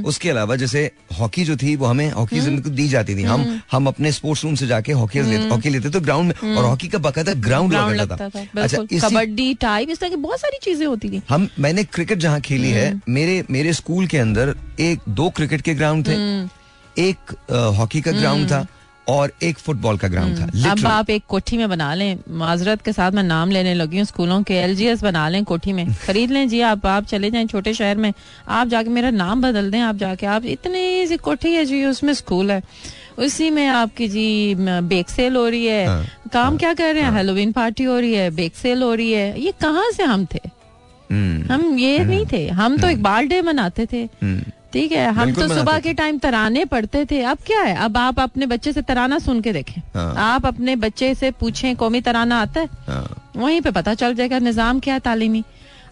उसके 0.07 0.31
अलावा 0.31 0.57
जैसे 0.57 0.91
हॉकी 1.19 1.45
जो 1.45 1.57
थी 1.57 1.75
वो 1.77 1.87
हमें 1.87 2.11
हॉकी 2.13 2.41
दी 2.73 2.89
जाती 2.89 3.17
थी। 3.17 3.23
हम 3.25 3.61
हम 3.73 3.87
अपने 3.87 4.13
स्पोर्ट्स 4.13 4.45
रूम 4.45 4.55
से 4.55 4.67
जाके 4.67 4.93
हॉकी 4.95 5.21
लेते 5.23 5.49
हॉकी 5.49 5.71
लेते 5.71 5.91
तो 5.91 6.01
ग्राउंड 6.01 6.35
में 6.35 6.57
और 6.57 6.65
हॉकी 6.65 6.89
का 6.89 6.99
बकायदा 7.01 7.35
ग्राउंड 7.41 7.75
था। 8.03 8.17
था 8.19 8.63
अच्छा 8.63 9.09
कबड्डी 9.09 9.53
टाइप 9.61 9.91
इस 9.91 9.99
तरह 9.99 10.11
की 10.11 10.17
बहुत 10.19 10.41
सारी 10.41 10.59
चीज़ें 10.63 10.87
होती 10.87 11.11
थी। 11.11 11.23
हम 11.29 11.49
मैंने 11.59 11.85
क्रिकेट 11.87 12.19
जहाँ 12.19 12.41
खेली 12.41 12.71
है 12.71 12.93
मेरे 13.11 13.45
मेरे 13.51 13.73
स्कूल 13.75 14.07
के 14.07 14.19
अंदर 14.19 14.55
एक 14.81 15.01
दो 15.11 15.29
क्रिकेट 15.31 15.61
के 15.61 15.75
ग्राउंड 15.75 16.09
थे। 16.09 16.17
एक 17.01 17.35
हॉकी 17.77 18.01
का 18.01 18.13
ग्राउंड 18.13 18.47
था। 18.49 18.67
और 19.09 19.33
एक 19.43 19.59
फुटबॉल 19.59 19.97
का 19.99 20.09
ग्राउंड 20.09 20.39
था 20.39 20.71
अब 20.71 20.87
आप 20.87 21.11
एक 21.11 21.25
कोठी 21.29 21.57
में 21.57 21.69
बना 21.69 21.95
लें। 21.95 22.19
माजरत 22.31 22.83
के 22.83 22.93
साथ 22.93 23.13
मैं 23.13 23.23
नाम 23.23 23.51
लेने 23.51 23.75
लगी 23.75 23.97
हूँ 23.97 24.05
स्कूलों 24.05 24.43
के। 24.43 24.55
एलजीएस 24.55 25.03
बना 25.03 25.29
लें 25.29 25.45
कोठी 25.45 25.73
में। 25.73 25.95
खरीद 26.07 26.31
लें 26.31 26.49
जी 26.49 26.61
आप। 26.61 26.87
आप 26.87 27.05
चले 27.05 27.31
जाएँ 27.31 27.47
छोटे 27.47 27.75
शहर 27.75 27.97
में। 27.97 28.13
आप 28.49 28.69
जाके 28.69 28.89
मेरा 28.89 29.11
नाम 29.11 29.43
बदल 29.43 29.71
दें 29.71 29.81
आप 29.81 29.97
जाके। 29.97 30.27
आप 30.27 30.45
इतनी 30.45 31.07
सी 31.07 31.17
कोठी 31.17 31.53
है 31.53 31.65
जी 31.65 31.85
उसमें 31.85 32.15
स्कूल 32.15 32.51
है। 32.51 32.63
उसी 33.19 33.51
में 33.51 33.67
आपकी 33.69 34.09
जी 34.09 34.55
बेक 34.59 35.09
सेल 35.09 35.37
हो 35.37 35.49
रही 35.49 35.67
है। 35.67 35.87
हाँ, 35.87 36.07
काम 36.33 36.49
हाँ, 36.49 36.57
क्या 36.57 36.75
कर 36.75 36.95
रहे 36.95 37.03
हैं? 37.03 37.13
हेलोवीन 37.13 37.53
पार्टी 37.53 37.85
हो 37.85 37.99
रही 37.99 38.15
है 38.15 38.31
बेक 38.31 38.57
सेल 38.57 38.83
हो 38.83 38.95
रही 38.95 39.13
है। 39.13 39.41
ये 39.41 39.53
कहाँ 39.61 39.91
से 39.91 40.03
हम 40.03 40.27
थे? 40.35 40.41
हम्म, 41.13 41.53
हम 41.53 41.79
ये 41.79 41.99
नहीं 41.99 42.27
थे। 42.33 42.49
हम 42.49 42.79
तो 42.79 42.89
इकबाल 42.89 43.27
डे 43.27 43.43
मनाते 43.43 43.87
थे। 43.93 44.05
हम्म। 44.05 44.43
ठीक 44.73 44.93
है 44.93 45.07
हम 45.15 45.33
तो 45.35 45.49
सुबह 45.49 45.79
के 45.81 45.93
टाइम 45.95 46.19
तराने 46.19 46.65
पढ़ते 46.67 47.05
थे। 47.11 47.23
अब 47.25 47.39
क्या 47.47 47.61
है? 47.61 47.75
अब 47.77 47.97
आप 47.97 48.21
अपने 48.21 48.47
बच्चे 48.47 48.73
से 48.73 48.83
तराना 48.83 49.19
सुन 49.21 49.41
के 49.41 49.53
देखें। 49.53 49.81
हाँ। 49.95 50.15
आप 50.19 50.47
अपने 50.47 50.77
बच्चे 50.77 51.15
से 51.15 51.31
पूछें 51.41 51.75
कौमी 51.77 52.01
तराना 52.01 52.41
आता 52.43 52.61
है? 52.61 52.69
हाँ, 52.89 53.33
वहीं 53.37 53.61
पे 53.61 53.71
पता 53.71 53.95
चल 53.95 54.15
जाएगा 54.15 54.39
निज़ाम 54.41 54.81
क्या 54.81 54.95
है 54.95 55.01
तालीमी। 55.01 55.43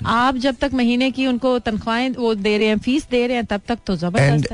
आप 0.08 0.36
जब 0.42 0.56
तक 0.60 0.70
महीने 0.74 1.10
की 1.10 1.26
उनको 1.26 1.58
तनख्वाहें 1.60 2.10
वो 2.10 2.34
दे 2.36 2.56
रहे 2.58 2.68
हैं 2.68 2.78
फ़ीस 2.78 3.08
दे 3.10 3.26
रहे 3.26 3.36
हैं 3.36 3.46
तब 3.46 3.60
तक 3.68 3.78
तो 3.86 3.96
ज़बरदस्त 3.96 4.48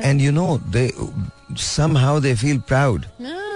somehow 1.56 2.14
they 2.20 2.32
feel 2.36 2.58
proud. 2.70 3.04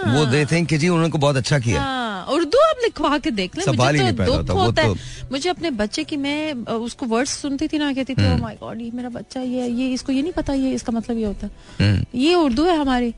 वो 0.07 0.21
think 0.51 0.67
कि 0.69 0.77
जी 0.79 0.89
उन्होंने 0.89 1.19
बहुत 1.19 1.37
अच्छा 1.37 1.59
किया। 1.59 1.81
हाँ, 1.81 2.10
उर्दू 2.25 2.59
आप 2.61 2.77
लिखवा 2.83 3.19
के 3.19 3.31
देख 3.31 3.57
लें 3.57 3.65
मुझे 3.67 4.13
तो 4.13 4.43
दुख 4.43 4.57
होता, 4.57 4.83
है। 4.83 4.89
तो- 4.89 5.31
मुझे 5.33 5.49
अपने 5.51 5.71
बच्चे 5.71 6.05
की 6.05 6.17
मैं 6.17 6.53
उसको 6.67 7.07
वर्ड्स 7.07 7.39
सुनती 7.41 7.69
थी 7.69 7.79
ना 7.79 7.93
कहती 7.93 8.15
थी 8.15 8.37
माय 8.41 8.57
गॉड 8.61 8.81
ये 8.81 8.91
मेरा 8.95 9.09
बच्चा 9.09 9.41
ये 9.41 9.69
ये 9.69 9.89
इसको 9.93 10.13
ये 10.13 10.23
नहीं 10.23 10.33
पता 10.33 10.55
ये 10.55 10.71
इसका 10.75 10.93
मतलब 10.93 11.19
ये 11.19 11.25
होता 11.25 11.47
है। 11.47 11.53
हम्म, 11.81 12.05
ये 12.15 12.35
उर्दू 12.35 12.65
है 12.65 12.77
हमारी। 12.79 13.15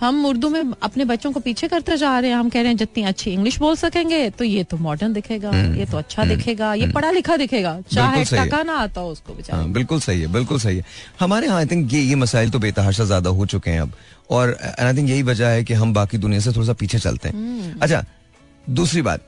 हम 0.00 0.26
उर्दू 0.26 0.48
में 0.48 0.72
अपने 0.82 1.04
बच्चों 1.04 1.30
को 1.32 1.40
पीछे 1.40 1.68
करते 1.68 1.96
जा 1.96 2.18
रहे 2.18 2.30
हैं। 2.30 2.36
हम 2.38 2.48
कह 2.48 2.60
रहे 2.60 2.68
हैं 2.68 2.76
जितनी 2.76 3.02
अच्छी 3.02 3.30
इंग्लिश 3.30 3.58
बोल 3.58 3.74
सकेंगे 3.76 4.28
तो 4.30 4.44
ये 4.44 4.62
तो 4.64 4.76
मॉडर्न 4.76 5.12
दिखेगा 5.12 5.50
ये 5.76 5.84
तो 5.84 5.96
अच्छा 5.98 6.24
दिखेगा 6.24 6.72
ये 6.74 6.86
पढ़ा 6.92 7.10
लिखा 7.10 7.36
दिखेगा। 7.36 7.72
चाहे 7.92 8.22
हम्म, 8.22 8.36
है। 8.36 8.46
टका 8.46 8.62
ना 8.62 8.74
आता 8.74 9.00
हो 9.00 9.10
उसको 9.10 9.34
बेचारे। 9.34 9.62
हाँ, 9.62 9.70
बिल्कुल 9.72 10.00
सही 10.00 10.20
है 10.20 10.26
बिल्कुल 10.32 10.58
सही 10.60 10.76
है। 10.76 10.84
हमारे 11.20 11.46
यहाँ 11.46 11.58
आई 11.58 11.66
थिंक 11.66 11.92
ये 11.92 12.00
ये 12.00 12.14
मसाइल 12.14 12.50
तो 12.50 12.58
बेतहाशा 12.58 13.04
ज़्यादा 13.04 13.30
हो 13.30 13.46
चुके 13.46 13.70
हैं 13.70 13.80
अब। 13.80 13.92
और 14.30 14.56
आई 14.80 14.96
थिंक 14.96 15.08
यही 15.10 15.22
वजह 15.22 15.48
है 15.48 15.64
कि 15.64 15.74
हम 15.74 15.92
बाकी 15.94 16.18
दुनिया 16.18 16.40
से 16.40 16.52
थोड़ा 16.52 16.66
सा 16.66 16.72
पीछे 16.72 16.98
चलते 16.98 17.28
हम्म। 17.28 17.60
हैं 17.60 17.78
अच्छा 17.80 18.04
दूसरी 18.70 19.02
बात। 19.02 19.20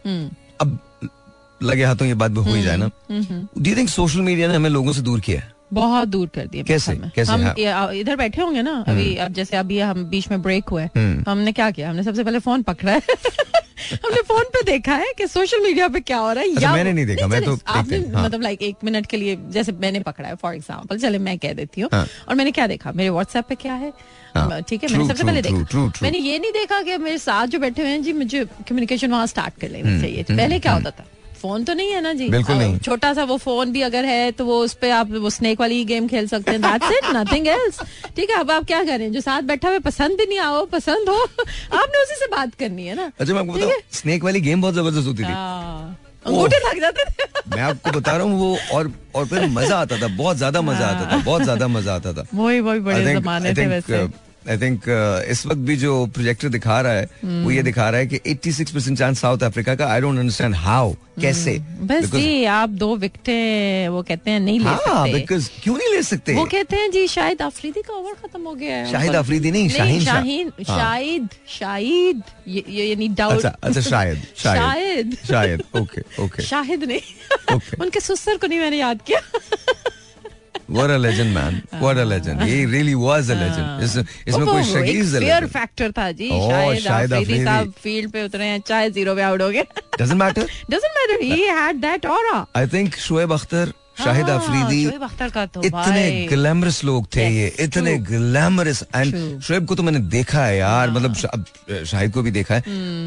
अब 0.61 0.79
लगे 1.63 1.85
हाथों 1.85 2.07
ये 2.09 2.15
बात 2.15 2.31
भी 2.31 2.41
हो 2.41 2.55
ही 2.55 2.63
जाए 2.63 2.77
ना। 2.77 2.91
डी 3.59 3.75
थिंक 3.77 3.89
सोशल 3.89 4.21
मीडिया 4.21 4.49
ने 4.49 4.55
हमें 4.55 4.71
लोगों 4.71 4.93
से 4.93 5.03
दूर 5.03 5.21
किया 5.21 5.41
है? 5.41 5.53
बहुत 5.73 6.09
दूर 6.09 6.29
कर 6.35 6.47
दिया 6.47 6.63
कैसे? 6.65 6.95
कैसे? 7.15 7.33
हम 7.33 7.43
हाँ। 7.45 7.93
इधर 7.95 8.17
बैठे 8.17 8.43
होंगे 8.43 8.63
ना 8.63 8.85
अभी 8.89 9.15
अब 9.17 9.33
जैसे 9.33 9.57
अभी 9.57 9.79
हम 9.81 10.05
बीच 10.05 10.31
में 10.31 10.43
ब्रेक 10.43 10.69
हुए 10.69 10.85
हम्म। 10.85 11.31
हमने 11.31 11.53
क्या 11.53 11.71
किया? 11.71 11.91
हमने 11.91 12.03
सबसे 12.03 12.25
पहले 12.25 12.39
फ़ोन 12.39 12.63
पकड़ा 12.63 12.93
है। 12.93 13.01
हमने 14.05 14.23
फ़ोन 14.29 14.45
पे 14.55 14.63
देखा 14.63 14.95
है 14.97 15.13
कि 15.19 15.27
सोशल 15.27 15.61
मीडिया 15.63 15.89
पे 15.89 16.01
क्या 16.01 16.19
हो 16.19 16.33
रहा 16.33 16.45
है 16.45 16.63
या 16.63 16.73
मैंने 16.75 16.93
नहीं 16.93 17.07
देखा, 17.07 17.27
मैं 17.27 17.43
तो 17.45 17.59
आपने 17.69 17.99
हाँ। 17.99 18.25
मतलब 18.25 18.43
लाइक 18.43 18.63
एक 18.63 18.85
मिनट 18.85 19.07
के 19.07 19.17
लिए 19.17 19.37
जैसे 19.51 19.73
मैंने 19.81 20.01
पकड़ा 20.01 20.29
है 20.29 20.35
फॉर 20.37 20.55
एग्ज़ाम्पल 20.55 20.99
चले 20.99 21.19
मैं 21.19 21.39
कह 21.39 21.53
देती 21.53 21.81
हूँ। 21.81 21.91
हाँ। 21.93 22.07
और 22.29 22.35
मैंने 22.35 22.51
क्या 22.51 22.67
देखा 22.67 22.93
मेरे 22.93 23.11
व्हाट्सएप 23.11 23.45
पे 23.49 23.55
क्या 23.55 23.75
है? 23.75 23.93
हाँ, 24.35 24.61
ठीक 24.63 24.83
है 24.85 24.91
मैंने 24.93 25.07
सबसे 25.09 25.25
पहले 25.25 25.43
देखा. 25.43 25.91
मैंने 26.03 26.19
ये 26.19 26.39
नहीं 26.39 26.53
देखा 26.53 26.83
कि 26.83 26.97
मेरे 26.99 27.19
साथ 27.19 27.47
जो 27.47 27.59
बैठे 27.59 27.83
हुए 27.83 27.91
हैं 27.91 28.03
जी 28.03 28.13
मुझे 28.13 28.45
कम्युनिकेशन 28.69 29.11
वहाँ 29.11 29.27
स्टार्ट 29.27 29.61
कर 29.61 29.69
लेना 29.69 30.01
चाहिए। 30.01 30.23
पहले 30.23 30.59
क्या 30.59 30.73
होता 30.73 30.91
था? 30.91 31.07
फ़ोन 31.41 31.65
तो 31.65 31.75
नहीं 31.75 31.91
है 31.91 32.01
ना 32.01 32.13
जी? 32.13 32.29
बिल्कुल 32.31 32.57
नहीं। 32.57 32.79
छोटा 32.79 33.13
सा 33.15 33.25
वो 33.25 33.37
फ़ोन 33.39 33.73
भी 33.73 33.83
अगर 33.83 34.05
है 34.05 34.31
तो 34.33 34.45
वो 34.45 34.59
उस 34.65 34.75
पर 34.83 34.91
आप 34.93 35.11
वो 35.13 35.31
स्नेक 35.31 35.61
वाली 35.61 35.85
गेम 35.85 36.09
खेल 36.09 36.27
सकते 36.29 36.51
हैं। 36.51 36.61
दैट्स 36.63 36.91
इट 36.93 37.11
नथिंग 37.17 37.47
एल्स 37.49 37.81
ठीक 38.17 38.31
है 38.31 38.37
अब 38.41 38.51
आप 38.51 38.65
क्या 38.67 38.83
करें? 38.85 39.11
जो 39.13 39.21
साथ 39.21 39.43
बैठा 39.51 39.69
हुआ 39.69 39.79
पसंद 39.87 40.19
भी 40.19 40.27
नहीं 40.27 40.39
आओ 40.41 40.65
पसंद 40.73 41.09
हो 41.09 41.17
आपने 41.17 42.03
उसी 42.03 42.15
से 42.15 42.27
बात 42.37 42.55
करनी 42.61 42.87
है 42.87 42.95
ना। 42.95 43.11
अच्छा 43.21 43.33
मैं 43.33 43.41
आपको 43.41 43.53
बताऊँ 43.53 43.81
स्नेक 44.01 44.25
वाली 44.25 44.41
गेम 44.41 44.63
बहुत 44.63 44.75
ज़बरदस्त 44.75 45.07
होती 45.07 45.23
थी। 45.23 45.27
हाँ, 45.27 45.97
अंगूठे 46.27 46.59
लग 46.69 46.81
जाते 46.81 47.05
थे। 47.05 47.29
मैं 47.51 47.63
आपको 47.63 47.91
बता 47.91 48.17
रहा 48.17 48.27
हूँ 48.27 48.39
वो 48.39 48.57
और 48.79 48.93
और 49.15 49.27
फिर 49.27 49.47
मज़ा 49.51 49.77
आता 49.79 50.01
था 50.01 50.09
बहुत 50.17 50.37
ज़्यादा 50.37 50.61
मज़ा 50.63 50.87
आता 50.87 51.11
था 51.13 51.23
बहुत 51.25 51.43
ज़्यादा 51.43 51.69
मज़ा 51.69 51.95
आता 51.95 52.13
था। 52.13 52.27
वही 52.35 52.61
वही 52.61 52.81
बड़े 52.81 53.15
जमाने 53.15 53.55
थे 53.55 53.67
वैसे। 53.67 54.05
uh, 54.05 54.11
आई 54.49 54.57
थिंक 54.59 54.83
इस 55.31 55.45
वक्त 55.47 55.59
भी 55.69 55.77
जो 55.77 56.07
प्रोजेक्टर 56.07 56.49
दिखा 56.49 56.81
रहा 56.81 56.93
है 56.93 57.09
वो 57.45 57.51
ये 57.51 57.63
दिखा 57.63 57.89
रहा 57.91 58.01
है 58.01 58.07
कि 58.07 58.21
86 58.27 58.71
परसेंट 58.71 58.99
चांस 58.99 59.21
साउथ 59.21 59.43
अफ्रीका 59.43 59.75
का। 59.75 59.87
आई 59.87 60.01
डोंट 60.01 60.19
अंडरस्टैंड 60.19 60.55
हाउ 60.55 60.93
कैसे? 61.21 61.59
बस 61.59 62.05
Because- 62.05 62.21
जी 62.21 62.45
आप 62.45 62.69
दो 62.83 62.95
विकटें 62.97 63.89
वो 63.89 64.03
कहते 64.03 64.31
हैं 64.31 64.41
नहीं 64.41 64.59
ले 64.59 64.65
हाँ 64.65 64.77
सकते। 64.79 65.13
बिकॉज़ 65.13 65.49
क्यों 65.63 65.77
नहीं 65.79 65.89
ले 65.95 66.03
सकते? 66.03 66.35
वो 66.35 66.45
कहते 66.45 66.77
हैं 66.77 66.91
जी 66.91 67.07
शायद 67.09 67.43
अफरीदी 67.43 67.83
का 67.83 67.95
ओवर 67.95 68.13
खत्म 68.23 68.43
हो 68.43 68.55
गया 68.55 68.77
है। 68.77 68.91
शाहिद 68.93 69.15
अफरीदी 69.15 69.51
नहीं, 69.51 69.69
शाहीन 69.69 70.05
शाह। 70.05 70.15
शाहीन 70.15 70.53
हाँ। 70.69 70.77
शाहिद 70.79 71.29
शाहिद 71.59 72.23
यानी 72.49 73.09
डाउट 73.09 73.33
अच्छा 73.33 73.57
अच्छा 73.63 73.81
शायद 73.81 74.23
शायद 74.37 75.17
शायद 75.29 75.63
ओके 75.81 76.23
ओके 76.25 76.43
शाहिद 76.43 76.85
नहीं। 76.85 77.57
उनके 77.81 78.01
सुसर 78.01 78.37
को 78.37 78.47
नहीं 78.47 78.59
मैंने 78.59 78.79
याद 78.79 79.01
किया। 79.07 79.21
What 80.71 80.91
a 80.91 80.99
legend 80.99 81.35
man. 81.35 81.57
What 81.81 81.99
a 81.99 82.05
legend. 82.05 82.43
He 82.43 82.59
really 82.75 82.95
was 82.95 83.31
a 83.31 83.37
legend. 83.41 83.83
इस, 83.85 83.97
इसमें 84.29 84.45
वो 84.45 84.53
कोई 84.53 84.61
एक 84.61 84.67
शकील 84.67 85.19
फेयर 85.19 85.47
फैक्टर 85.57 85.91
था 85.99 86.11
जी 86.13 86.31
ओह, 86.31 86.51
शायद 86.51 86.79
शाहिद 86.83 87.13
अफरीदी। 87.13 87.45
साहब 87.45 87.73
फ़ील्ड 87.83 88.11
पे 88.13 88.25
उतरे 88.25 88.45
हैं 88.45 88.61
चाहे 88.69 88.91
ज़ीरो 88.91 89.15
पे 89.15 89.23
आउट 89.23 89.43
हो 89.43 89.51
गए। 89.51 89.65
Doesn't 89.99 90.21
matter. 90.23 90.47
Doesn't 90.71 90.97
matter. 91.01 91.19
He 91.25 91.43
had 91.59 91.83
that 91.83 92.11
aura. 92.15 92.39
I 92.57 92.67
think 92.75 92.97
Shoaib 93.09 93.33
Akhtar 93.33 93.73
Shahid 93.99 94.29
हाँ, 94.31 94.39
अफरीदी 94.39 95.67
इतने 95.67 96.27
ग्लैमरस 96.29 96.83
लोग 96.85 97.07
थे 97.17 97.27
ये 97.29 97.47
इतने 97.61 97.97
ग्लैमरस 98.11 98.83
एंड. 98.97 99.41
शोएब 99.45 99.67
को 99.67 99.75
तो 99.75 99.83
मैंने 99.83 99.99
देखा 100.15 100.45
है 100.45 100.57
यार 100.57 100.91
मतलब 100.91 101.85
शाहिद 101.87 102.13
को 102.13 102.23
भी 102.23 102.31
देखा 102.31 102.55
है। 102.55 102.63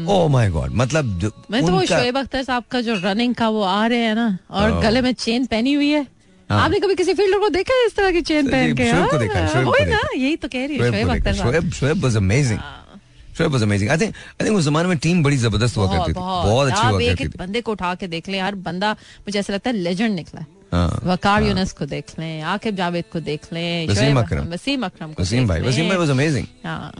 ओह 0.06 0.28
माय 0.32 0.50
गॉड 0.50 0.74
मतलब. 0.82 1.32
मैं 1.50 1.64
तो 1.66 1.72
वो 1.72 1.84
शोएब 1.86 2.18
अख्तर 2.18 2.42
साहब 2.42 2.64
का 2.70 2.80
जो 2.80 2.94
रनिंग 3.04 3.34
का 3.34 3.48
वो 3.48 3.62
आ 3.62 3.86
रहे 3.86 3.98
हैं 3.98 4.14
ना 4.14 4.36
और 4.50 4.80
गले 4.82 5.00
में 5.02 5.12
चेन 5.14 5.46
पहनी 5.46 5.72
हुई 5.72 5.90
है 5.90 6.00
हाँ। 6.00 6.13
आपने 6.50 6.78
कभी 6.80 6.94
किसी 6.94 7.14
फील्डर 7.14 7.38
को 7.38 7.48
देखा 7.48 7.74
है 7.74 7.86
इस 7.86 7.96
तरह 7.96 8.10
की 8.12 8.20
चेन 8.22 8.50
पहन 8.50 8.74
के? 8.76 8.90
शोएब 8.90 9.04
को 9.04 9.10
हाँ? 9.10 9.18
देखा 9.20 9.38
है, 9.38 9.48
शोएब 9.52 9.88
ना 9.88 10.00
यही 10.14 10.36
तो 10.36 10.48
कह 10.48 10.66
रही 10.66 10.76
है 10.76 10.90
Shoaib 10.90 11.10
Akhtar. 11.10 11.34
Shoaib 11.34 11.70
Shoaib 11.72 12.02
was 12.04 12.16
amazing 12.16 12.58
Shoaib 13.38 13.52
was 13.52 13.62
amazing 13.62 13.90
I 13.90 13.98
think 13.98 14.14
I 14.14 14.46
think 14.46 14.56
उस 14.58 14.64
जमाने 14.64 14.88
में 14.88 14.98
टीम 14.98 15.22
बड़ी 15.24 15.36
ज़बरदस्त 15.36 15.76
हुआ 15.76 15.86
करती 15.92 16.10
थी। 16.10 16.14
बहुत 16.14 16.70
अच्छी 16.70 16.86
हुआ 16.86 16.98
करती 16.98 17.24
थी। 17.24 17.38
बंदे 17.38 17.60
को 17.60 17.72
उठा 17.72 17.94
के 17.94 18.06
देख 18.08 18.28
ले 18.28 18.38
यार 18.38 18.54
बंदा 18.66 18.92
मुझे 18.92 19.38
ऐसा 19.38 19.52
लगता 19.52 19.70
है 19.70 19.76
लेजेंड 19.76 20.14
निकला 20.14 20.40
है। 20.40 20.46
हाँ, 20.72 21.00
वकार 21.04 21.42
यूनस 21.42 21.72
को 21.72 21.86
देख 21.86 22.18
लें 22.18 22.40
आकिब 22.42 22.76
जावेद 22.76 23.04
को 23.12 23.20
देख 23.22 23.52
लें 23.52 23.88
वसीम 23.88 24.18
अकरम। 24.20 24.52
वसीम 24.52 24.84
अकरम 24.86 25.12
को 25.12 25.22
वसीम 25.22 25.48
भाई 25.48 25.60
वसीम 25.62 25.88
भाई 25.88 25.98
वाज 25.98 26.10
अमेजिंग 26.10 26.46
हाँ। 26.64 26.92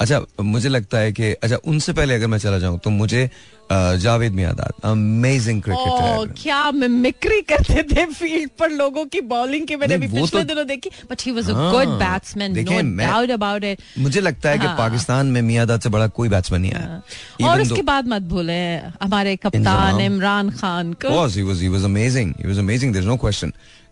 अच्छा 0.00 0.20
मुझे 0.42 0.68
लगता 0.68 0.98
है 0.98 1.12
कि 1.12 1.32
अच्छा 1.32 1.56
उनसे 1.70 1.92
पहले 1.92 2.14
अगर 2.14 2.26
मैं 2.26 2.38
चला 2.38 2.58
जाऊँ 2.58 2.78
तो 2.84 2.90
मुझे 2.90 3.28
जावेद 3.72 4.32
मियादाद 4.32 4.72
अमेजिंग 4.84 5.62
क्रिकेटर 5.62 6.32
क्या 6.42 6.70
मिमिक्री 6.70 7.40
करते 7.42 7.82
थे 7.82 8.04
फ़ील्ड 8.06 8.50
पर 8.58 8.70
लोगों 8.70 9.04
की 9.06 9.20
बॉलिंग 9.20 9.66
की? 9.66 9.76
मैंने 9.76 9.96
वो 9.96 10.08
पिछले 10.08 10.40
तो- 10.40 10.48
दिनों 10.48 10.66
देखी 10.66 10.90
बट 11.10 11.22
ही 11.26 11.32
वाज 11.32 11.50
अ 11.50 11.54
हाँ, 11.54 11.70
good 11.72 11.88
batsman 11.98 12.58
no 12.58 12.80
doubt 12.98 13.30
about 13.30 13.64
it 13.64 13.82
मुझे 13.98 14.20
लगता 14.20 14.50
है 14.50 14.58
कि 14.58 14.66
हाँ। 14.66 14.76
पाकिस्तान 14.78 15.26
में 15.26 15.40
मियादाद 15.42 15.80
से 15.80 15.88
बड़ा 15.88 16.06
कोई 16.18 16.28
बैट्समैन 16.28 16.60
नहीं 16.60 16.72
आया। 16.72 17.00
और 17.48 17.56
Even 17.56 17.62
उसके 17.62 17.82
बाद 17.82 18.08
मत 18.08 18.22
भूलें 18.34 18.92
हमारे 19.02 19.36
कप्तान 19.36 20.00
इमरान 20.00 20.50
खान 20.50 20.92
को। 20.92 21.08
Was 21.16 21.36
he 21.40 21.46
was 21.50 21.62
he 21.66 21.72
was 21.76 21.84
amazing 21.92 22.34
he 22.42 22.50
was 22.52 22.58
amazing 22.66 22.92
there's 22.92 23.10
no 23.14 23.18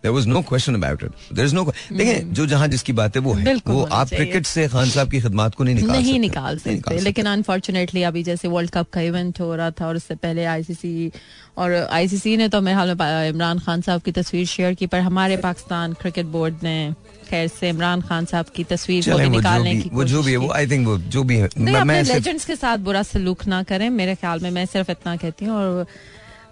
question 0.03 0.11
there 0.11 0.13
was 0.13 0.27
no 0.27 0.43
question 0.43 0.75
about 0.75 1.03
it. 1.03 1.13
There's 1.31 1.53
no 1.53 1.65
देखिए 1.93 2.21
जो 2.33 2.47
जहाँ 2.47 2.69
जिसकी 2.69 2.93
बात 2.93 3.17
है 3.17 3.23
वो 3.23 3.33
है। 3.35 3.55
वो 3.67 3.83
आप 3.93 4.09
क्रिकेट 4.09 4.47
से 4.47 4.69
खान 4.69 4.91
साहब 4.91 5.11
की 5.11 5.21
खिदमत 5.21 5.55
को 5.55 5.65
नहीं 5.65 5.75
निकाल 5.75 5.91
नहीं 5.91 6.05
सकते। 6.05 6.19
निकाल 6.19 6.59
सकते। 6.59 6.99
लेकिन 7.01 7.27
अनफॉर्चुनेटली 7.27 8.03
अभी 8.03 8.23
जैसे 8.23 8.49
वर्ल्ड 8.49 8.71
कप 8.71 8.91
का 8.93 9.01
इवेंट 9.01 9.41
हो 9.41 9.55
रहा 9.57 9.71
था 9.71 9.87
और 9.87 9.97
उससे 9.97 10.15
पहले 10.15 10.45
आईसीसी 10.45 11.11
और 11.59 11.73
आईसीसी 11.73 12.37
ने 12.37 12.49
तो 12.49 12.61
मेरे 12.61 12.77
हाल 12.77 12.95
में 13.01 13.29
इमरान 13.29 13.59
खान 13.59 13.81
साहब 13.81 14.03
की 14.03 14.13
तस्वीर 14.13 14.47
शेयर 14.47 14.75
की 14.75 14.87
पर 14.87 15.01
हमारे 15.01 15.37
पाकिस्तान 15.37 15.93
क्रिकेट 16.01 16.27
बोर्ड 16.27 16.55
ने 16.63 16.95
खैर 17.29 17.49
से 17.49 17.69
इमरान 17.69 18.01
खान 18.01 18.25
साहब 18.25 18.47
की 18.57 18.65
तस्वीर 18.65 19.11
को 19.11 19.19
भी 19.19 19.29
निकालने 19.29 19.75
की 19.81 19.91
वो 19.93 20.05
जो 20.05 20.23
भी 20.23 20.33
है 20.33 20.37
वो। 20.37 20.51
आई 20.53 20.67
थिंक 20.67 20.87
वो 20.87 20.99
जो 20.99 21.23
भी 21.25 21.37
है। 21.37 21.49
मैं 21.59 22.03
लेजेंड्स 22.03 22.45
के 22.45 22.57
साथ 22.57 22.79
बुरा 22.79 23.03
सलूक 23.03 23.47
ना 23.47 23.63
करें 23.63 23.91
मेरे 23.91 24.15
ख्याल 24.15 24.41
में 24.41 24.51
मैं 24.51 24.67
सिर्फ़ 24.67 24.91
इतना 24.91 25.17
कहती 25.17 25.45
हूँ 25.45 25.55
और 25.57 25.87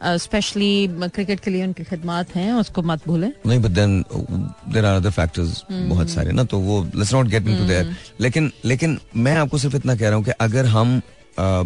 स्पेशली 0.02 0.70
क्रिकेट 1.14 1.40
के 1.40 1.50
लिए 1.50 1.64
उनकी 1.64 1.84
खिदमत 1.84 2.34
हैं 2.36 2.52
उसको 2.60 2.82
मत 2.90 3.06
भूलें। 3.06 3.30
नहीं 3.46 3.58
but 3.62 3.70
then 3.78 4.02
there 4.12 4.84
are 4.84 4.96
other 4.96 5.10
factors 5.10 5.62
बहुत 5.70 6.10
सारे 6.10 6.32
ना 6.32 6.44
तो 6.52 6.58
वो 6.68 6.82
let's 6.94 7.12
not 7.14 7.26
get 7.34 7.46
into 7.48 7.64
there 7.68 7.94
लेकिन 8.20 8.50
लेकिन 8.64 8.98
मैं 9.26 9.36
आपको 9.36 9.58
सिर्फ़ 9.58 9.76
इतना 9.76 9.96
कह 9.96 10.08
रहा 10.08 10.16
हूँ 10.16 10.24
कि 10.24 10.30
अगर 10.48 10.66
हम 10.76 10.98
अ, 11.38 11.62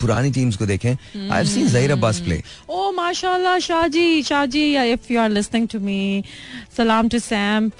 पुरानी 0.00 0.30
टीम्स 0.32 0.56
को 0.56 0.66
देखें 0.66 0.90
I 0.90 1.28
have 1.30 1.44
seen 1.46 1.68
Zaheer 1.68 1.90
Abbas 1.92 2.20
play 2.20 2.42
oh 2.68 2.90
माशाल्लाह 2.92 3.58
Shahji 3.66 4.22
Shahji 4.28 4.64
if 4.92 5.12
you 5.12 5.20
are 5.20 5.28
listening 5.30 5.68
to 5.72 5.78
me 5.80 6.00
सलाम 6.76 7.08
to 7.08 7.18
Sam 7.18 7.70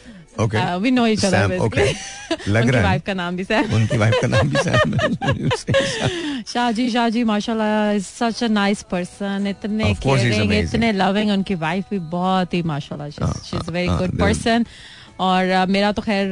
Okay. 0.41 0.61
We 0.83 0.91
know 0.91 1.07
each 1.07 1.25
other 1.25 1.59
okay. 1.59 1.89
लग 2.49 2.69
रहा 2.69 2.81
है। 2.81 2.85
वाइफ 2.85 3.03
का 3.07 3.15
नाम 3.15 3.37
भी 3.37 3.45
सैम 3.45 3.75
उनकी 3.75 3.97
वाइफ 3.99 4.15
का 4.23 4.29
नाम 4.29 4.49
भी 4.49 4.57
सैम 4.59 6.45
शाहजी 6.53 6.89
शाहजी 6.91 7.25
माशाल्लाह 7.25 7.91
is 7.93 8.07
such 8.07 8.43
a 8.45 8.49
nice 8.49 8.83
person 8.91 9.47
इतने 9.49 9.93
केयरिंग 10.07 10.53
इतने 10.55 10.93
लविंग 10.93 11.31
उनकी 11.31 11.55
वाइफ 11.67 11.85
भी 11.91 11.99
बहुत 12.17 12.55
ही 12.55 12.63
माशाल्लाह 12.73 13.11
she 13.11 13.57
is 13.57 13.71
very 13.71 13.89
good 13.89 14.19
person 14.21 14.65
और 15.21 15.67
मेरा 15.69 15.93
तो 15.93 16.03
खैर 16.03 16.27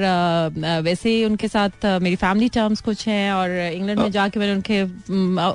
वैसे 0.82 1.11
ही 1.11 1.24
उनके 1.24 1.48
साथ 1.48 1.86
मेरी 2.03 2.16
फैमिली 2.16 2.48
टर्म्स 2.57 2.80
कुछ 2.80 3.07
हैं 3.09 3.32
और 3.32 3.51
इंग्लैंड 3.51 3.98
में 4.01 4.11
जाके 4.11 4.40
मैंने 4.40 4.55
उनके 4.55 4.84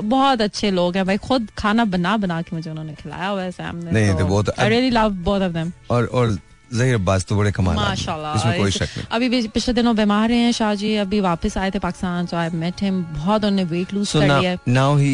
बहुत 0.08 0.42
अच्छे 0.42 0.72
लोग 0.72 0.96
हैं 0.98 1.06
भाई 1.06 1.18
खुद 1.28 1.50
खाना 1.58 1.86
बना 1.96 2.18
बना 2.18 2.42
के 2.42 2.56
मुझे 2.56 2.70
उन्होंने 2.70 2.94
खिलाया 3.02 3.28
हुआ 3.28 3.42
है 3.42 3.52
सैम 3.52 3.76
ने 3.76 3.92
नहीं, 3.92 4.18
तो 4.18 4.26
वो 4.28 4.44
तो- 4.44 4.60
I 4.60 4.70
really 4.70 4.90
love 4.92 5.10
both 5.30 5.42
of 5.42 5.54
them 5.54 5.72
और 5.92 6.06
और 6.14 6.38
जहीर 6.78 6.96
अब्बास 6.96 7.26
तो 7.26 7.36
बड़े 7.38 7.52
कमाल 7.52 7.76
माशाल्लाह 7.76 8.36
इसमें 8.36 8.58
कोई 8.60 8.72
शक 8.72 8.98
नहीं 8.98 9.06
अभी 9.12 9.30
भी 9.30 9.48
पिछले 9.50 9.74
दिनों 9.74 9.96
बीमार 9.96 10.32
हैं 10.32 10.52
शाहजी 10.52 10.96
अभी 11.04 11.20
वापस 11.22 11.58
आए 11.58 11.72
थे 11.72 11.80
Pakistan 11.82 12.26
so 12.26 12.38
I 12.38 12.50
met 12.56 12.84
him 12.84 13.02
बहुत 13.14 13.46
उन्होंने 13.46 13.64
वेट 13.72 13.94
लूज 13.94 14.12
कर 14.12 14.28
लिया 14.28 14.50
है 14.50 14.58
now 14.70 14.96
he 14.98 15.14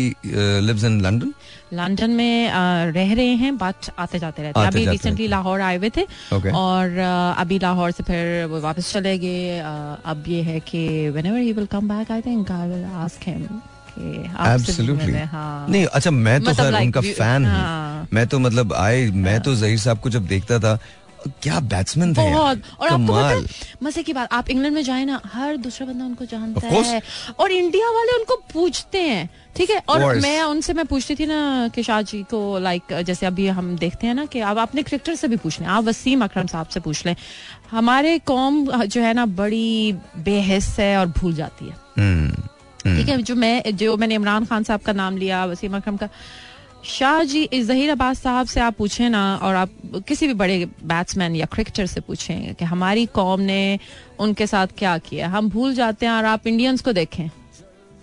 lives 0.68 0.84
in 0.84 1.00
London 1.02 1.34
London 1.74 2.12
में 2.12 2.52
रह 2.94 3.14
रहे 3.14 3.36
हैं 3.42 3.58
बट 3.58 3.90
आते 4.00 4.20
जाते 4.20 4.44
रहते 4.44 4.60
हैं 4.60 4.68
अभी 4.68 4.86
रिसेंटली 4.88 5.28
लाहौर 5.28 5.62
आए 5.62 5.78
हुए 5.78 5.90
थे 5.90 6.06
Okay. 6.34 6.54
और 6.56 6.98
अभी 7.38 7.58
लाहौर 7.60 7.92
से 7.92 8.04
फिर 8.04 8.46
वो 8.52 8.60
वापस 8.62 8.92
चले 8.94 9.18
गए 9.20 9.60
अब 10.06 10.24
ये 10.28 10.42
है 10.44 10.60
कि 10.62 10.88
whenever 11.10 11.40
he 11.40 11.52
will 11.54 11.66
come 11.72 11.88
back 11.90 12.12
I 12.12 12.22
think 12.22 12.52
I 12.52 12.70
will 12.70 12.86
ask 13.04 13.28
him 13.28 13.62
हाँ 15.26 15.68
नहीं 15.70 15.86
अच्छा 15.86 16.12
मैं 16.12 16.40
तो 16.42 16.52
मतलब 16.52 16.76
उनका 16.76 17.02
फ़ैन 17.02 17.46
हाँ। 17.46 18.00
हूँ। 18.00 18.08
मैं 18.14 18.26
तो 18.28 18.40
मतलब 18.40 18.74
आए 18.74 19.06
मैं 19.18 19.40
तो 19.42 19.56
जहीर 19.56 19.78
साहब 19.80 20.00
को 20.00 20.10
जब 20.10 20.28
देखता 20.28 20.60
था 20.60 20.78
क्या 21.44 21.60
बैट्समैन 21.62 22.14
थे 22.14 22.30
बहुत। 22.32 22.62
और 22.80 22.88
आपको 22.88 23.14
पता 23.14 23.84
मज़े 23.84 24.04
की 24.04 24.14
बात 24.14 24.34
आप 24.34 24.50
इंग्लैंड 24.50 24.76
में 24.76 24.84
जाए 24.84 25.06
ना 25.06 25.22
हर 25.34 25.58
दूसरा 25.58 25.88
बंदा 25.88 26.06
उनको 26.06 26.26
जानता 26.26 26.68
है। 26.68 27.02
और 27.40 27.52
इंडिया 27.52 27.90
वाले 27.92 28.18
उनको 28.18 28.36
पूछते 28.54 29.02
हैं 29.02 29.30
ठीक 29.56 29.70
है? 29.70 29.82
और 29.90 30.20
मैं 30.20 30.42
उनसे 30.44 30.74
मैं 30.74 30.86
पूछती 30.86 31.16
थी 31.16 31.26
ना 31.26 31.68
कि 31.76 31.84
शाह 31.84 32.02
जी 32.04 32.22
को 32.24 32.60
लाइक 32.60 32.94
जैसे 33.06 33.26
अभी 33.26 33.48
हम 33.50 33.76
देखते 33.78 34.08
हैं 34.08 34.14
ना 34.14 34.26
कि 34.26 34.40
आप 34.42 34.58
अपने 34.60 34.84
क्रिकेटर 34.84 35.16
से 35.16 35.28
भी 35.28 35.38
पूछ 35.38 35.60
लें 35.62 35.68
आप 35.68 35.84
वसीम 35.84 36.24
अकरम 36.24 36.48
साहब 36.48 36.68
से 36.68 36.80
पूछ 36.80 37.06
लें। 37.06 37.16
हमारे 37.72 38.18
कौम 38.26 38.66
जो 38.86 39.02
है 39.02 39.14
ना 39.14 39.26
बड़ी 39.26 39.94
बेहस 40.20 40.76
है 40.80 40.98
और 40.98 41.08
भूल 41.20 41.34
जाती 41.36 41.66
है। 41.66 41.76
हम्म। 41.98 42.32
ठीक 42.86 43.10
है 43.10 43.22
जो 43.22 43.36
मैं 43.36 43.76
जो 43.76 43.96
मैंने 43.98 44.16
इमरान 44.16 44.46
खान 44.46 44.64
साहब 44.64 44.82
का 44.82 44.94
नाम 44.94 45.18
लिया 45.18 45.46
वसीम 45.46 45.76
अकरम 45.78 45.98
का 45.98 46.10
शाह 46.84 47.24
जी 47.24 47.48
जहीर 47.54 47.90
अब्बास 47.90 48.22
साहब 48.22 48.48
से 48.48 48.60
आप 48.60 48.76
पूछें 48.78 49.10
ना 49.10 49.24
और 49.38 49.56
आप 49.56 49.70
किसी 50.08 50.28
भी 50.28 50.34
बड़े 50.34 50.66
बैट्समैन 50.84 51.36
या 51.36 51.46
क्रिकेटर 51.46 51.86
से 51.86 52.02
पूछें 52.02 52.54
कि 52.56 52.66
हमारी 52.66 53.06
कौम 53.14 53.42
ने 53.42 53.80
उनके 54.20 54.48
साथ 54.48 54.68
क्या 54.78 54.98
किया। 55.00 55.28
हम 55.30 55.50
भूल 55.50 55.74
जाते 55.74 56.06
हैं 56.06 56.14
और 56.14 56.26
आप 56.26 56.48
इंडियंस 56.48 56.82
को 56.82 56.94
देखें। 56.94 57.30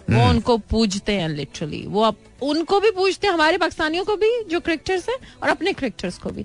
वो 0.08 0.28
उनको 0.28 0.56
पूजते 0.70 1.12
हैं 1.12 1.28
लिटरली 1.28 1.84
वो 1.86 2.02
अब 2.02 2.16
उनको 2.42 2.78
भी 2.80 2.90
पूछते 2.90 3.26
हैं 3.26 3.34
हमारे 3.34 3.58
पाकिस्तानियों 3.58 4.04
को 4.04 4.16
भी 4.16 4.30
जो 4.50 4.60
क्रिकेटर्स 4.60 5.08
हैं 5.08 5.16
और 5.42 5.48
अपने 5.48 5.72
क्रिकेटर्स 5.72 6.18
को 6.18 6.30
भी। 6.30 6.42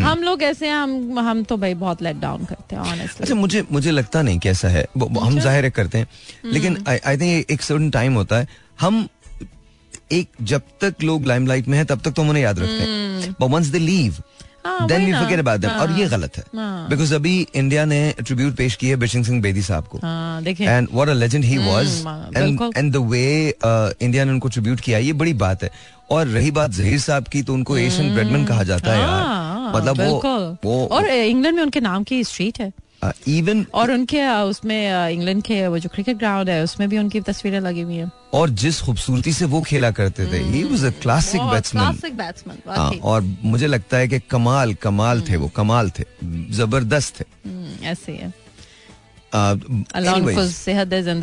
हम 0.00 0.22
लोग 0.22 0.42
ऐसे 0.42 0.66
हैं 0.66 0.74
हम 0.74 1.18
हम 1.18 1.42
तो 1.44 1.56
भाई 1.56 1.74
बहुत 1.76 2.02
लेट 2.02 2.16
डाउन 2.16 2.44
करते 2.44 2.76
हैं 2.76 2.82
ऑनेस्टली 2.82 3.22
अच्छा 3.22 3.34
मुझे 3.34 3.64
मुझे 3.72 3.90
लगता 3.90 4.22
नहीं 4.22 4.38
कि 4.38 4.48
ऐसा 4.48 4.68
है। 4.68 4.86
हम 4.98 5.38
ज़ाहिर 5.40 5.68
करते 5.70 5.98
हैं। 5.98 6.06
लेकिन 6.44 6.84
आई 6.88 7.16
थिंक 7.16 7.50
एक 7.50 7.62
सर्टन 7.62 7.90
टाइम 7.90 8.14
होता 8.14 8.38
है। 8.38 8.48
हम 8.80 9.06
एक 10.10 10.28
जब 10.42 10.62
तक 10.80 11.02
लोग 11.02 11.26
लाइमलाइट 11.26 11.68
में 11.68 11.78
है 11.78 11.84
तब 11.84 12.00
तक 12.00 12.10
तो 12.10 12.22
हम 12.22 12.28
उन्हें 12.28 12.42
याद 12.42 12.58
रखते 12.58 12.82
हैं। 12.82 13.32
बट 13.32 13.50
वंस 13.50 13.66
दे 13.66 13.78
लीव 13.78 14.16
हाँ, 14.66 14.86
then 14.88 15.04
we. 15.06 15.12
Forget 15.12 15.38
about 15.38 15.60
them 15.60 15.70
और 15.70 15.90
ये 15.90 16.04
हाँ, 16.04 16.10
गलत 16.10 16.36
है। 16.36 16.44
हाँ। 16.56 16.88
बिकॉज़ 16.88 17.14
अभी 17.14 17.34
इंडिया 17.54 17.84
ने 17.84 18.14
ट्रिब्यूट 18.20 18.54
पेश 18.56 18.74
की 18.76 18.88
है 18.88 18.96
बिशन 18.96 19.22
सिंह 19.22 19.40
बेदी 19.42 19.62
साहब 19.62 19.84
को। 19.84 19.98
हाँ 19.98 20.42
and 20.42 20.88
what 20.92 21.08
a 21.08 21.12
legend 21.12 21.44
he 21.44 21.58
was 21.58 22.02
हाँ, 22.06 22.30
and 22.36 22.60
and 22.76 22.92
the 22.92 22.96
way 22.96 23.54
India 23.64 24.24
ने 24.24 24.30
उनको 24.30 24.48
ट्रिब्यूट 24.48 24.80
किया 24.80 24.98
ये 24.98 25.12
बड़ी 25.12 25.34
बात 25.34 25.62
है। 25.62 25.70
और 26.10 26.26
रही 26.26 26.50
बात 26.50 26.70
जहीर 26.70 26.98
साहब 27.00 27.28
की 27.28 27.42
तो 27.42 27.54
उनको 27.54 27.76
एशियन 27.78 28.14
ब्रेडमैन 28.14 28.44
कहा 28.46 28.62
जाता 28.62 28.92
है 28.92 29.04
हाँ, 29.04 29.62
यार। 29.64 29.76
मतलब 29.76 29.96
बिल्कुल। 29.96 30.56
वो 30.64 30.86
और 30.86 31.06
इंग्लैंड 31.06 31.56
में 31.56 31.62
उनके 31.62 31.80
नाम 31.80 32.04
की 32.04 32.22
स्ट्रीट 32.24 32.60
है। 32.60 32.72
इवन 33.28 33.66
और 33.74 33.90
उनके 33.92 34.26
उसमें 34.42 35.10
इंग्लैंड 35.10 35.42
के 35.42 35.66
वो 35.66 35.78
जो 35.78 35.88
क्रिकेट 35.94 36.16
ग्राउंड 36.16 36.50
है 36.50 36.62
उसमें 36.64 36.88
भी 36.88 36.98
उनकी 36.98 37.20
तस्वीरें 37.20 37.60
लगी 37.60 37.80
हुई 37.80 37.96
है। 37.96 38.10
और 38.34 38.50
जिस 38.62 38.80
खूबसूरती 38.80 39.32
से 39.32 39.44
वो 39.44 39.60
खेला 39.62 39.90
करते 39.90 40.26
थे 40.32 40.38
he 40.44 40.62
was 40.64 40.84
a 40.84 40.90
classic 41.02 41.40
batsman 41.42 41.84
classic 41.84 42.16
batsman 42.16 43.00
और 43.02 43.22
मुझे 43.44 43.66
लगता 43.66 43.96
है 43.96 44.08
कि 44.08 44.18
कमाल 44.30 44.74
कमाल 44.74 45.20
थे 45.20 45.36
वो 45.36 45.48
कमाल 45.56 45.90
थे 45.90 46.04
ज़बरदस्त 46.56 47.20
थे। 47.20 47.24
ऐसे 47.84 48.12
ही 48.12 48.32
Uh, 49.34 49.56
anyways, 49.92 50.68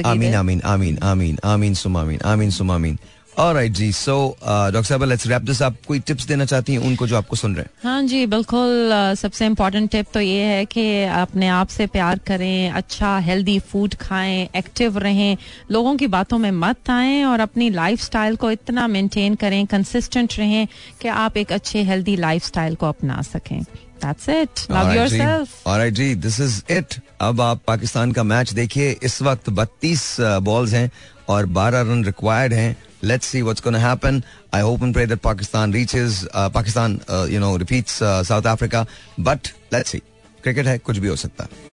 आमीन 0.05 0.33
आमीन 0.35 0.61
आमीन 0.61 0.97
आमीन 1.03 1.37
आमीन 1.43 1.73
सुम 1.73 1.97
आमीन 1.97 2.19
आमीन 2.25 2.49
सुम 2.49 2.71
आमीन 2.71 2.97
ऑलराइट 3.39 3.71
जी. 3.71 3.91
सो 3.91 4.15
डॉक्टर 4.43 4.83
साहब 4.83 5.03
लेट्स 5.03 5.27
रैप 5.27 5.41
दिस 5.41 5.61
आप 5.61 5.75
कोई 5.87 5.99
टिप्स 5.99 6.25
देना 6.27 6.45
चाहती 6.45 6.73
हैं 6.73 6.79
उनको 6.79 7.07
जो 7.07 7.17
आपको 7.17 7.35
सुन 7.35 7.55
रहे 7.55 7.63
हैं? 7.63 7.69
हाँ 7.83 8.01
जी 8.03 8.25
बिल्कुल 8.27 8.91
अ, 8.93 9.13
सबसे 9.15 9.45
इम्पोर्टेंट 9.45 9.89
टिप 9.91 10.05
तो 10.13 10.19
ये 10.21 10.43
है 10.43 10.65
कि 10.65 11.03
अपने 11.03 11.47
आप 11.47 11.67
से 11.67 11.87
प्यार 11.87 12.19
करें 12.27 12.71
अच्छा 12.71 13.17
हेल्दी 13.19 13.57
फ़ूड 13.59 13.95
खाएँ 14.01 14.47
एक्टिव 14.55 14.97
रहें 14.97 15.37
लोगों 15.71 15.95
की 15.97 16.07
बातों 16.17 16.37
में 16.37 16.51
मत 16.51 16.89
आएँ 16.89 17.23
और 17.23 17.39
अपनी 17.39 17.69
लाइफस्टाइल 17.69 18.35
को 18.35 18.51
इतना 18.51 18.87
मेंटेन 18.87 19.35
करें 19.35 19.65
कंसिस्टेंट 19.65 20.33
रहें 20.39 20.67
कि 21.01 21.07
आप 21.07 21.37
एक 21.37 21.51
अच्छे 21.51 21.83
हेल्दी 21.83 22.15
लाइफस्टाइल 22.15 22.75
को 22.75 22.85
अपना 22.85 23.21
सकें। 23.21 23.59
लव 24.05 24.13
Alright 24.13 24.95
योरसेल्फ 24.95 25.49
जी, 25.49 25.69
alright 25.71 25.93
जी. 25.93 26.15
दिस 26.15 26.39
इज़ 26.39 26.61
इट 26.71 26.95
अब 27.21 27.41
आप 27.41 27.61
पाकिस्तान 27.67 28.11
का 28.11 28.23
मैच 28.23 28.53
देखिए. 28.53 28.91
इस 29.03 29.21
वक्त 29.21 29.49
32 29.49 30.05
बॉल्स 30.19 30.73
हैं 30.73 30.89
और 31.29 31.45
12 31.45 31.81
रन 31.81 32.03
रिक्वायर्ड 32.05 32.53
हैं। 32.53 32.75
Let's 33.03 33.27
see 33.27 33.43
what's 33.43 33.59
going 33.59 33.73
to 33.73 33.81
happen. 33.81 34.23
I 34.53 34.61
hope 34.61 34.81
and 34.81 34.93
pray 34.93 35.03
that 35.03 35.21
Pakistan 35.21 35.71
reaches, 35.71 36.25
uh, 36.33 36.49
Pakistan, 36.49 37.01
uh, 37.09 37.27
you 37.29 37.37
know, 37.37 37.57
repeats 37.57 38.01
uh, 38.01 38.23
South 38.23 38.45
Africa. 38.45 38.87
But 39.17 39.51
let's 39.71 39.89
see. 39.89 40.01
Cricket 40.41 40.65
hai, 40.65 40.77
kuch 40.77 41.03
bhi 41.03 41.09
ho 41.09 41.15
sakta. 41.15 41.49